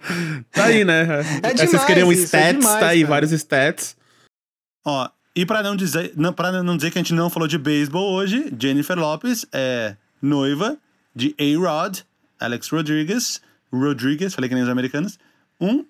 tá 0.50 0.64
aí, 0.64 0.84
né? 0.84 1.02
É 1.42 1.52
demais, 1.52 1.70
Vocês 1.70 1.84
queriam 1.84 2.10
é 2.10 2.14
stats, 2.14 2.44
é 2.44 2.52
demais, 2.54 2.80
tá 2.80 2.88
aí, 2.88 3.00
cara. 3.00 3.10
vários 3.10 3.32
stats. 3.32 3.96
Ó, 4.84 5.08
e 5.36 5.44
para 5.44 5.62
não 5.62 5.76
dizer, 5.76 6.12
não, 6.16 6.32
para 6.32 6.62
não 6.62 6.76
dizer 6.76 6.90
que 6.90 6.98
a 6.98 7.02
gente 7.02 7.12
não 7.12 7.28
falou 7.28 7.48
de 7.48 7.58
beisebol 7.58 8.12
hoje, 8.12 8.52
Jennifer 8.58 8.98
Lopes 8.98 9.44
é 9.52 9.96
noiva 10.22 10.78
de 11.14 11.34
A-Rod, 11.38 12.00
Alex 12.40 12.68
Rodriguez, 12.68 13.40
Rodriguez, 13.72 14.34
falei 14.34 14.48
que 14.48 14.54
nem 14.54 14.64
os 14.64 14.70
americanos, 14.70 15.18
um 15.60 15.84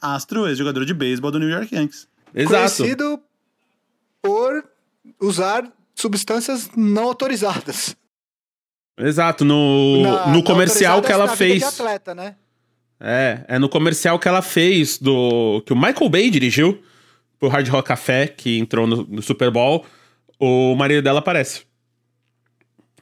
astro 0.00 0.46
ex-jogador 0.46 0.84
de 0.84 0.94
beisebol 0.94 1.30
do 1.30 1.38
New 1.38 1.48
York 1.48 1.74
Yankees. 1.74 2.08
Exato. 2.34 2.76
Conhecido 2.76 3.20
por 4.22 4.64
usar 5.20 5.70
substâncias 5.96 6.70
não 6.76 7.04
autorizadas. 7.04 7.96
Exato, 8.98 9.44
no, 9.44 10.02
na, 10.02 10.28
no 10.28 10.42
comercial 10.42 11.02
que 11.02 11.10
ela 11.10 11.28
fez. 11.28 11.62
Atleta, 11.62 12.14
né? 12.14 12.36
É, 13.00 13.44
é 13.48 13.58
no 13.58 13.68
comercial 13.68 14.18
que 14.18 14.28
ela 14.28 14.40
fez 14.40 14.98
do 14.98 15.62
que 15.66 15.72
o 15.72 15.76
Michael 15.76 16.08
Bay 16.08 16.30
dirigiu 16.30 16.82
pro 17.38 17.48
Hard 17.48 17.68
Rock 17.68 17.88
Café, 17.88 18.26
que 18.26 18.58
entrou 18.58 18.86
no, 18.86 19.04
no 19.04 19.22
Super 19.22 19.50
Bowl, 19.50 19.84
o 20.38 20.74
marido 20.74 21.02
dela 21.02 21.18
aparece. 21.18 21.62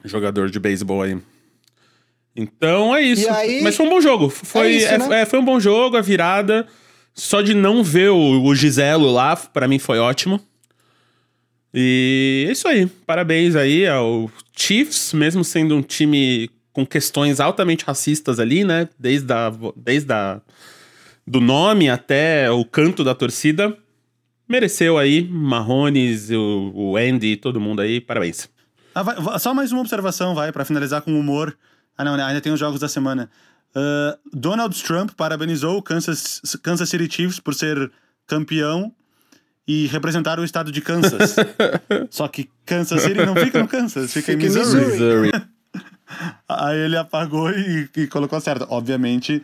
Jogador 0.03 0.49
de 0.49 0.59
beisebol 0.59 1.01
aí. 1.01 1.17
Então 2.35 2.93
é 2.93 3.01
isso. 3.01 3.29
Aí... 3.31 3.61
Mas 3.61 3.75
foi 3.75 3.85
um 3.85 3.89
bom 3.89 4.01
jogo. 4.01 4.29
Foi, 4.29 4.67
é 4.67 4.71
isso, 4.71 4.87
é, 4.87 4.97
né? 4.97 5.21
é, 5.21 5.25
foi 5.25 5.39
um 5.39 5.45
bom 5.45 5.59
jogo, 5.59 5.95
a 5.95 6.01
virada. 6.01 6.67
Só 7.13 7.41
de 7.41 7.53
não 7.53 7.81
ver 7.81 8.09
o, 8.09 8.43
o 8.43 8.53
Giselo 8.53 9.09
lá, 9.09 9.37
para 9.37 9.67
mim 9.67 9.79
foi 9.79 9.99
ótimo. 9.99 10.41
E 11.77 12.45
é 12.47 12.51
isso 12.53 12.67
aí. 12.67 12.87
Parabéns 13.05 13.55
aí 13.55 13.85
ao 13.85 14.31
Chiefs, 14.55 15.11
mesmo 15.11 15.43
sendo 15.43 15.75
um 15.75 15.81
time 15.81 16.49
com 16.71 16.85
questões 16.85 17.41
altamente 17.41 17.83
racistas 17.83 18.39
ali, 18.39 18.63
né? 18.63 18.87
Desde, 18.97 19.31
a, 19.33 19.51
desde 19.75 20.13
a, 20.13 20.41
do 21.27 21.41
nome 21.41 21.89
até 21.89 22.49
o 22.49 22.63
canto 22.63 23.03
da 23.03 23.13
torcida 23.13 23.77
mereceu 24.47 24.97
aí, 24.97 25.27
Marrones, 25.27 26.29
o, 26.29 26.71
o 26.73 26.97
Andy, 26.97 27.35
todo 27.35 27.59
mundo 27.59 27.81
aí, 27.81 27.99
parabéns. 27.99 28.49
Ah, 28.93 29.03
vai, 29.03 29.39
só 29.39 29.53
mais 29.53 29.71
uma 29.71 29.81
observação, 29.81 30.33
vai, 30.33 30.51
para 30.51 30.63
finalizar 30.63 31.01
com 31.01 31.19
humor. 31.19 31.57
Ah, 31.97 32.03
não, 32.03 32.15
né, 32.15 32.23
ainda 32.23 32.41
tem 32.41 32.53
os 32.53 32.59
jogos 32.59 32.79
da 32.79 32.87
semana. 32.87 33.29
Uh, 33.75 34.17
Donald 34.31 34.81
Trump 34.83 35.11
parabenizou 35.17 35.77
o 35.77 35.81
Kansas, 35.81 36.41
Kansas 36.63 36.87
City 36.87 37.13
Chiefs 37.13 37.39
por 37.39 37.53
ser 37.53 37.91
campeão 38.25 38.93
e 39.67 39.87
representar 39.87 40.39
o 40.39 40.43
estado 40.43 40.71
de 40.71 40.81
Kansas. 40.81 41.35
Só 42.09 42.27
que 42.27 42.49
Kansas 42.65 43.01
City 43.01 43.25
não 43.25 43.35
fica 43.35 43.59
no 43.59 43.67
Kansas, 43.67 44.13
fica, 44.13 44.31
fica 44.31 44.43
em 44.43 44.49
Missouri. 44.49 44.85
Missouri. 44.85 45.31
Aí 46.47 46.77
ele 46.77 46.97
apagou 46.97 47.49
e, 47.51 47.89
e 47.97 48.07
colocou 48.07 48.39
certo. 48.39 48.67
Obviamente, 48.69 49.43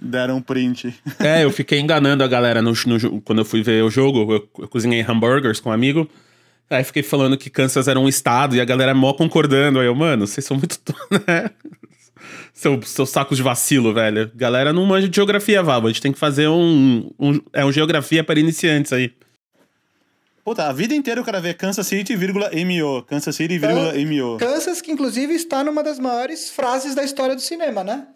Deram 0.00 0.42
print. 0.42 0.94
É, 1.18 1.44
eu 1.44 1.50
fiquei 1.50 1.80
enganando 1.80 2.22
a 2.22 2.28
galera 2.28 2.60
no, 2.60 2.72
no 2.86 3.20
quando 3.22 3.40
eu 3.40 3.44
fui 3.44 3.62
ver 3.62 3.82
o 3.82 3.90
jogo. 3.90 4.32
Eu, 4.32 4.48
eu, 4.58 4.68
cozinhei 4.68 5.04
hambúrgueres 5.06 5.60
com 5.60 5.70
um 5.70 5.72
amigo. 5.72 6.08
Aí 6.68 6.84
fiquei 6.84 7.02
falando 7.02 7.36
que 7.36 7.50
Kansas 7.50 7.88
era 7.88 7.98
um 7.98 8.08
estado 8.08 8.54
e 8.54 8.60
a 8.60 8.64
galera 8.64 8.94
mó 8.94 9.12
concordando. 9.12 9.80
Aí 9.80 9.86
eu, 9.86 9.94
mano, 9.94 10.26
vocês 10.26 10.44
são 10.44 10.56
muito. 10.56 10.78
Né? 11.10 11.50
Seu, 12.52 12.80
seus 12.82 13.10
sacos 13.10 13.38
de 13.38 13.42
vacilo, 13.42 13.94
velho. 13.94 14.30
Galera 14.34 14.72
não 14.72 14.84
manja 14.84 15.08
de 15.08 15.16
geografia, 15.16 15.62
Vava. 15.62 15.88
A 15.88 15.90
gente 15.90 16.02
tem 16.02 16.12
que 16.12 16.18
fazer 16.18 16.48
um, 16.48 17.10
um. 17.18 17.40
É 17.52 17.64
um 17.64 17.72
geografia 17.72 18.22
para 18.22 18.38
iniciantes 18.38 18.92
aí. 18.92 19.12
Puta, 20.44 20.66
a 20.66 20.72
vida 20.72 20.94
inteira 20.94 21.20
eu 21.20 21.24
quero 21.24 21.40
ver 21.40 21.54
Kansas 21.54 21.86
City, 21.86 22.16
vírgula, 22.16 22.50
MO. 22.52 23.02
Kansas 23.02 23.36
City, 23.36 23.58
vírgula, 23.58 23.92
MO. 23.92 24.38
Kansas, 24.38 24.80
que 24.80 24.90
inclusive 24.90 25.34
está 25.34 25.62
numa 25.62 25.82
das 25.82 25.98
maiores 25.98 26.50
frases 26.50 26.94
da 26.94 27.04
história 27.04 27.34
do 27.34 27.40
cinema, 27.40 27.84
né? 27.84 28.06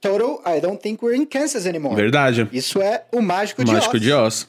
Total, 0.00 0.42
I 0.46 0.60
don't 0.60 0.80
think 0.80 1.02
we're 1.02 1.16
in 1.16 1.24
Kansas 1.24 1.66
anymore. 1.66 1.96
Verdade. 1.96 2.46
Isso 2.52 2.80
é 2.82 3.04
o 3.10 3.22
mágico 3.22 3.62
o 3.62 3.64
de 3.64 3.72
mágico 3.72 3.96
Oz. 3.96 4.02
de 4.02 4.12
Oz. 4.12 4.48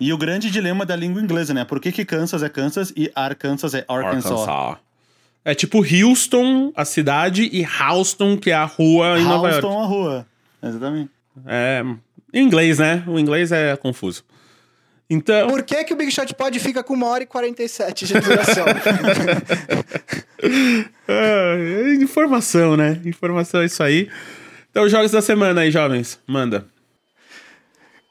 E 0.00 0.12
o 0.12 0.18
grande 0.18 0.50
dilema 0.50 0.84
da 0.84 0.96
língua 0.96 1.22
inglesa, 1.22 1.54
né? 1.54 1.64
Por 1.64 1.78
que, 1.78 1.92
que 1.92 2.04
Kansas 2.04 2.42
é 2.42 2.48
Kansas 2.48 2.92
e 2.96 3.12
Arkansas 3.14 3.72
é 3.72 3.84
Arkansas? 3.86 4.32
Arkansas. 4.32 4.78
É 5.44 5.54
tipo 5.54 5.78
Houston, 5.78 6.72
a 6.74 6.84
cidade, 6.84 7.48
e 7.52 7.64
Houston, 7.64 8.36
que 8.36 8.50
é 8.50 8.54
a 8.54 8.64
rua 8.64 9.18
em 9.18 9.24
Nova 9.24 9.50
York. 9.50 9.64
Houston, 9.64 9.80
a 9.80 9.86
rua. 9.86 10.26
Exatamente. 10.62 11.10
É. 11.46 11.82
Em 12.32 12.44
inglês, 12.44 12.78
né? 12.78 13.04
O 13.06 13.18
inglês 13.18 13.52
é 13.52 13.76
confuso. 13.76 14.24
Então... 15.10 15.48
Por 15.48 15.64
que, 15.64 15.82
que 15.82 15.92
o 15.92 15.96
Big 15.96 16.12
Shot 16.12 16.32
Pod 16.34 16.56
fica 16.60 16.84
com 16.84 16.94
uma 16.94 17.08
hora 17.08 17.24
e 17.24 17.26
47 17.26 18.06
de 18.06 18.14
duração? 18.14 18.64
é, 21.08 21.94
informação, 22.00 22.76
né? 22.76 23.00
Informação 23.04 23.60
é 23.60 23.64
isso 23.64 23.82
aí. 23.82 24.08
Então, 24.70 24.88
jogos 24.88 25.10
da 25.10 25.20
semana 25.20 25.62
aí, 25.62 25.70
jovens. 25.72 26.20
Manda. 26.28 26.64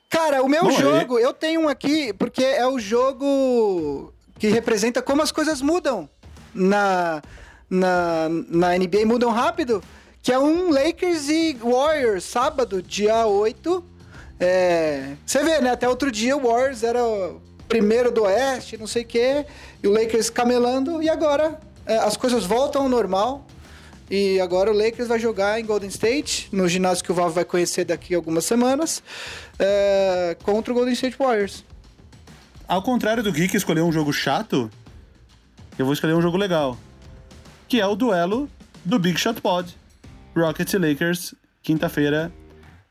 Cara, 0.09 0.43
o 0.43 0.49
meu 0.49 0.63
Bom, 0.63 0.71
jogo, 0.71 1.17
eu 1.17 1.31
tenho 1.33 1.61
um 1.61 1.69
aqui, 1.69 2.11
porque 2.13 2.43
é 2.43 2.67
o 2.67 2.77
jogo 2.77 4.13
que 4.37 4.47
representa 4.47 5.01
como 5.01 5.21
as 5.21 5.31
coisas 5.31 5.61
mudam 5.61 6.09
na, 6.53 7.21
na, 7.69 8.27
na 8.49 8.77
NBA, 8.77 9.05
mudam 9.05 9.31
rápido, 9.31 9.81
que 10.21 10.33
é 10.33 10.39
um 10.39 10.69
Lakers 10.69 11.29
e 11.29 11.57
Warriors, 11.61 12.25
sábado, 12.25 12.81
dia 12.81 13.25
8 13.25 13.98
é, 14.39 15.15
você 15.25 15.43
vê, 15.43 15.59
né? 15.59 15.71
Até 15.71 15.87
outro 15.87 16.11
dia 16.11 16.37
o 16.37 16.47
Warriors 16.47 16.83
era 16.83 17.03
o 17.03 17.41
primeiro 17.67 18.11
do 18.11 18.23
Oeste, 18.23 18.77
não 18.77 18.87
sei 18.87 19.03
o 19.03 19.05
quê, 19.05 19.45
e 19.83 19.87
o 19.87 19.91
Lakers 19.91 20.29
camelando, 20.29 21.03
e 21.03 21.09
agora 21.09 21.59
é, 21.85 21.97
as 21.97 22.15
coisas 22.15 22.45
voltam 22.45 22.83
ao 22.83 22.89
normal. 22.89 23.45
E 24.09 24.39
agora 24.39 24.71
o 24.71 24.73
Lakers 24.73 25.07
vai 25.07 25.19
jogar 25.19 25.59
em 25.59 25.65
Golden 25.65 25.89
State, 25.89 26.49
no 26.51 26.67
ginásio 26.67 27.03
que 27.03 27.11
o 27.11 27.15
Val 27.15 27.29
vai 27.29 27.45
conhecer 27.45 27.85
daqui 27.85 28.15
a 28.15 28.17
algumas 28.17 28.43
semanas, 28.43 29.03
é, 29.59 30.35
contra 30.41 30.71
o 30.73 30.75
Golden 30.75 30.93
State 30.93 31.15
Warriors. 31.17 31.63
Ao 32.67 32.81
contrário 32.81 33.21
do 33.21 33.31
Gui 33.31 33.47
que 33.47 33.57
um 33.81 33.91
jogo 33.91 34.11
chato, 34.11 34.69
eu 35.77 35.85
vou 35.85 35.93
escolher 35.93 36.13
um 36.13 36.21
jogo 36.21 36.37
legal. 36.37 36.77
Que 37.67 37.79
é 37.79 37.85
o 37.85 37.95
duelo 37.95 38.49
do 38.83 38.97
Big 38.97 39.19
Shot 39.19 39.39
Pod. 39.41 39.77
Rockets 40.35 40.73
e 40.73 40.77
Lakers, 40.77 41.35
quinta-feira, 41.61 42.31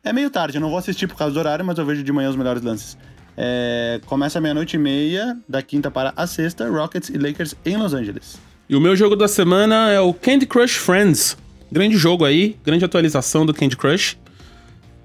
é 0.04 0.12
meio 0.12 0.30
tarde, 0.30 0.56
eu 0.56 0.60
não 0.60 0.70
vou 0.70 0.78
assistir 0.78 1.06
por 1.06 1.16
causa 1.16 1.34
do 1.34 1.40
horário, 1.40 1.64
mas 1.64 1.78
eu 1.78 1.84
vejo 1.84 2.02
de 2.02 2.12
manhã 2.12 2.30
os 2.30 2.36
melhores 2.36 2.62
lances. 2.62 2.96
É, 3.36 4.00
começa 4.06 4.40
meia-noite 4.40 4.76
e 4.76 4.78
meia, 4.78 5.38
da 5.48 5.62
quinta 5.62 5.90
para 5.90 6.12
a 6.16 6.26
sexta, 6.26 6.68
Rockets 6.68 7.08
e 7.08 7.18
Lakers 7.18 7.54
em 7.64 7.76
Los 7.76 7.94
Angeles. 7.94 8.38
E 8.68 8.74
o 8.74 8.80
meu 8.80 8.96
jogo 8.96 9.16
da 9.16 9.28
semana 9.28 9.90
é 9.90 10.00
o 10.00 10.12
Candy 10.12 10.46
Crush 10.46 10.76
Friends. 10.76 11.36
Grande 11.70 11.96
jogo 11.96 12.24
aí, 12.24 12.56
grande 12.64 12.84
atualização 12.84 13.46
do 13.46 13.54
Candy 13.54 13.76
Crush. 13.76 14.18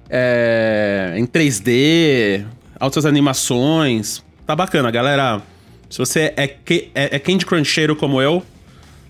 É, 0.10 1.14
em 1.18 1.26
3D, 1.26 2.45
altas 2.80 3.06
animações. 3.06 4.24
Tá 4.45 4.56
bacana, 4.56 4.90
galera. 4.91 5.41
Se 5.90 5.98
você 5.98 6.34
é, 6.36 6.57
é, 6.94 7.15
é 7.15 7.20
Candy 7.20 7.45
Cruncheiro 7.45 7.95
como 7.95 8.22
eu, 8.22 8.44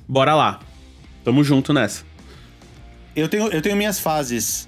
bora 0.08 0.36
lá. 0.36 0.60
Tamo 1.24 1.44
junto 1.44 1.72
nessa. 1.72 2.04
Eu 3.16 3.30
tenho, 3.30 3.48
eu 3.48 3.62
tenho 3.62 3.76
minhas 3.76 4.00
fases. 4.00 4.68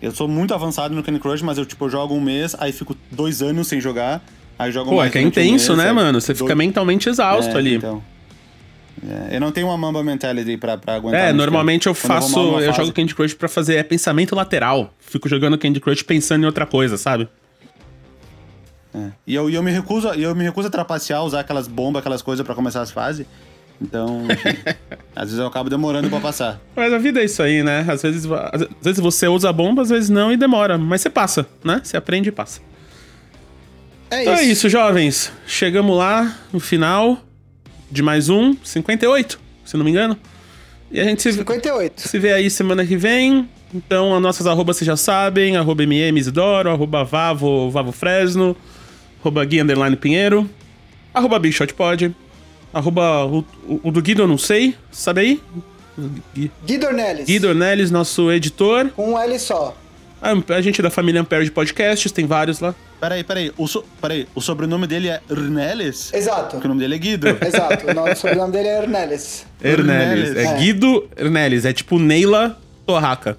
Eu 0.00 0.12
sou 0.12 0.28
muito 0.28 0.54
avançado 0.54 0.94
no 0.94 1.02
Candy 1.02 1.18
Crush, 1.18 1.42
mas 1.42 1.58
eu, 1.58 1.66
tipo, 1.66 1.88
jogo 1.88 2.14
um 2.14 2.20
mês, 2.20 2.54
aí 2.58 2.72
fico 2.72 2.96
dois 3.10 3.42
anos 3.42 3.66
sem 3.66 3.80
jogar, 3.80 4.22
aí 4.58 4.70
jogo 4.70 4.90
Pô, 4.90 4.96
mais 4.96 5.08
é 5.08 5.12
que 5.12 5.18
é 5.18 5.22
intenso, 5.22 5.72
um 5.72 5.76
mês, 5.76 5.88
né, 5.88 5.92
mano? 5.92 6.20
Você 6.20 6.34
fica 6.34 6.54
mentalmente 6.54 7.08
exausto 7.08 7.54
é, 7.54 7.58
ali. 7.58 7.74
Então. 7.76 8.02
É, 9.06 9.36
eu 9.36 9.40
não 9.40 9.52
tenho 9.52 9.68
uma 9.68 9.76
Mamba 9.76 10.02
Mentality 10.02 10.56
pra, 10.56 10.76
pra 10.76 10.94
aguentar. 10.96 11.20
É, 11.20 11.32
normalmente 11.32 11.86
eu 11.86 11.94
faço. 11.94 12.38
Eu, 12.38 12.60
eu 12.60 12.72
jogo 12.72 12.92
Candy 12.92 13.14
Crush 13.14 13.34
pra 13.34 13.48
fazer 13.48 13.76
é, 13.76 13.82
pensamento 13.82 14.34
lateral. 14.34 14.92
Fico 14.98 15.28
jogando 15.28 15.56
Candy 15.56 15.80
Crush 15.80 16.02
pensando 16.02 16.42
em 16.42 16.46
outra 16.46 16.66
coisa, 16.66 16.96
sabe? 16.96 17.28
É. 18.94 19.10
E 19.26 19.34
eu, 19.34 19.48
e 19.50 19.54
eu 19.54 19.62
me 19.62 19.70
recuso, 19.70 20.08
eu 20.08 20.34
me 20.34 20.44
recuso 20.44 20.68
a 20.68 20.70
trapacear, 20.70 21.22
usar 21.22 21.40
aquelas 21.40 21.68
bombas, 21.68 22.00
aquelas 22.00 22.22
coisas 22.22 22.44
pra 22.44 22.54
começar 22.54 22.82
as 22.82 22.90
fases. 22.90 23.26
Então, 23.80 24.26
às 25.14 25.24
vezes 25.26 25.38
eu 25.38 25.46
acabo 25.46 25.70
demorando 25.70 26.08
pra 26.10 26.18
passar. 26.20 26.60
Mas 26.74 26.92
a 26.92 26.98
vida 26.98 27.20
é 27.20 27.24
isso 27.24 27.42
aí, 27.42 27.62
né? 27.62 27.84
Às 27.88 28.02
vezes, 28.02 28.26
às 28.52 28.66
vezes 28.82 29.00
você 29.00 29.28
usa 29.28 29.48
a 29.48 29.52
bomba, 29.52 29.82
às 29.82 29.88
vezes 29.88 30.10
não 30.10 30.32
e 30.32 30.36
demora. 30.36 30.76
Mas 30.76 31.00
você 31.00 31.10
passa, 31.10 31.46
né? 31.62 31.80
Você 31.84 31.96
aprende 31.96 32.28
e 32.28 32.32
passa. 32.32 32.60
É 34.10 34.22
Então 34.22 34.34
isso. 34.34 34.42
é 34.42 34.46
isso, 34.46 34.68
jovens. 34.68 35.32
Chegamos 35.46 35.96
lá 35.96 36.36
no 36.52 36.58
final 36.58 37.18
de 37.90 38.02
mais 38.02 38.28
um, 38.28 38.56
58, 38.64 39.38
se 39.64 39.76
não 39.76 39.84
me 39.84 39.90
engano. 39.90 40.18
E 40.90 40.98
a 41.00 41.04
gente 41.04 41.22
se, 41.22 41.32
58. 41.32 42.00
se 42.08 42.18
vê 42.18 42.32
aí 42.32 42.50
semana 42.50 42.84
que 42.84 42.96
vem. 42.96 43.48
Então, 43.72 44.14
as 44.14 44.22
nossas 44.22 44.46
arrobas 44.46 44.78
vocês 44.78 44.86
já 44.86 44.96
sabem: 44.96 45.56
arroba 45.56 45.82
MM 45.82 46.18
Isidoro, 46.18 46.70
arroba 46.70 47.04
Vavo, 47.04 47.70
Vavo 47.70 47.92
Fresno, 47.92 48.56
arroba 49.20 49.44
Gui 49.44 49.60
Underline 49.60 49.94
Pinheiro, 49.96 50.48
arroba 51.12 51.38
BigShotPod, 51.38 52.14
arroba 52.72 53.24
o, 53.26 53.44
o, 53.82 53.90
do 53.90 54.00
Guido 54.02 54.22
eu 54.22 54.28
não 54.28 54.38
sei, 54.38 54.74
sabe 54.90 55.20
aí? 55.20 55.42
Gui- 56.34 56.50
Guido 56.64 56.86
Ornelis. 56.86 57.26
Guido 57.26 57.48
Ornelis, 57.48 57.90
nosso 57.90 58.30
editor. 58.30 58.88
Com 58.94 59.12
um 59.14 59.18
L 59.18 59.38
só. 59.38 59.76
A, 60.22 60.30
a 60.54 60.60
gente 60.60 60.80
é 60.80 60.82
da 60.82 60.90
família 60.90 61.20
Ampere 61.20 61.44
de 61.44 61.50
podcasts, 61.50 62.10
tem 62.12 62.26
vários 62.26 62.60
lá. 62.60 62.74
Peraí, 63.00 63.22
peraí. 63.22 63.52
O, 63.56 63.66
so, 63.68 63.84
peraí, 64.00 64.26
o 64.34 64.40
sobrenome 64.40 64.86
dele 64.86 65.08
é 65.08 65.20
Rneles? 65.30 66.12
Exato. 66.12 66.52
Porque 66.56 66.66
o 66.66 66.68
nome 66.68 66.80
dele 66.80 66.96
é 66.96 66.98
Guido. 66.98 67.28
Exato. 67.44 67.86
O 67.90 67.94
nome- 67.94 68.12
o 68.12 68.16
sobrenome 68.16 68.52
dele 68.52 68.68
é 68.68 68.80
Ornelis. 68.80 69.46
Ernelis. 69.62 70.30
Ernelis. 70.30 70.36
É, 70.36 70.54
É. 70.54 70.58
Guido 70.58 71.08
Ernelis. 71.16 71.64
É 71.64 71.72
tipo 71.72 71.98
Neila 71.98 72.58
Torraca. 72.84 73.38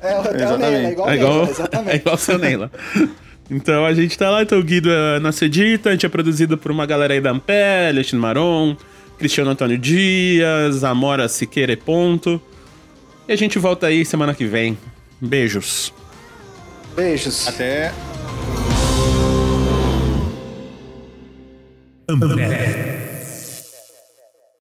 É, 0.00 0.06
o- 0.06 0.10
é 0.10 0.30
o 0.30 0.34
Exatamente. 0.36 0.58
Neila, 0.58 0.78
é 0.88 0.92
igual 0.92 1.08
É 1.08 1.12
o 1.12 1.14
igual, 1.16 1.32
Neila, 1.34 1.48
é 1.48 1.50
exatamente. 1.50 1.96
igual 1.96 2.14
o 2.14 2.18
seu 2.18 2.38
Neila. 2.38 2.70
Então 3.50 3.84
a 3.86 3.94
gente 3.94 4.16
tá 4.18 4.30
lá, 4.30 4.42
então 4.42 4.58
o 4.58 4.62
Guido 4.62 4.90
é 4.90 5.18
nosso 5.18 5.44
edita, 5.44 5.88
a 5.88 5.92
gente 5.92 6.04
é 6.04 6.08
produzido 6.08 6.58
por 6.58 6.70
uma 6.70 6.84
galera 6.84 7.14
aí 7.14 7.20
da 7.20 7.30
Ampé, 7.30 7.88
Alexandre 7.88 8.18
Maron, 8.18 8.76
Cristiano 9.18 9.50
Antônio 9.50 9.78
Dias, 9.78 10.84
Amora 10.84 11.28
Siqueira 11.28 11.72
e 11.72 11.76
Ponto. 11.76 12.40
E 13.26 13.32
a 13.32 13.36
gente 13.36 13.58
volta 13.58 13.86
aí 13.86 14.04
semana 14.04 14.34
que 14.34 14.44
vem. 14.44 14.76
Beijos. 15.20 15.92
Beijos. 16.94 17.48
Até 17.48 17.92
Ambev. 22.08 22.97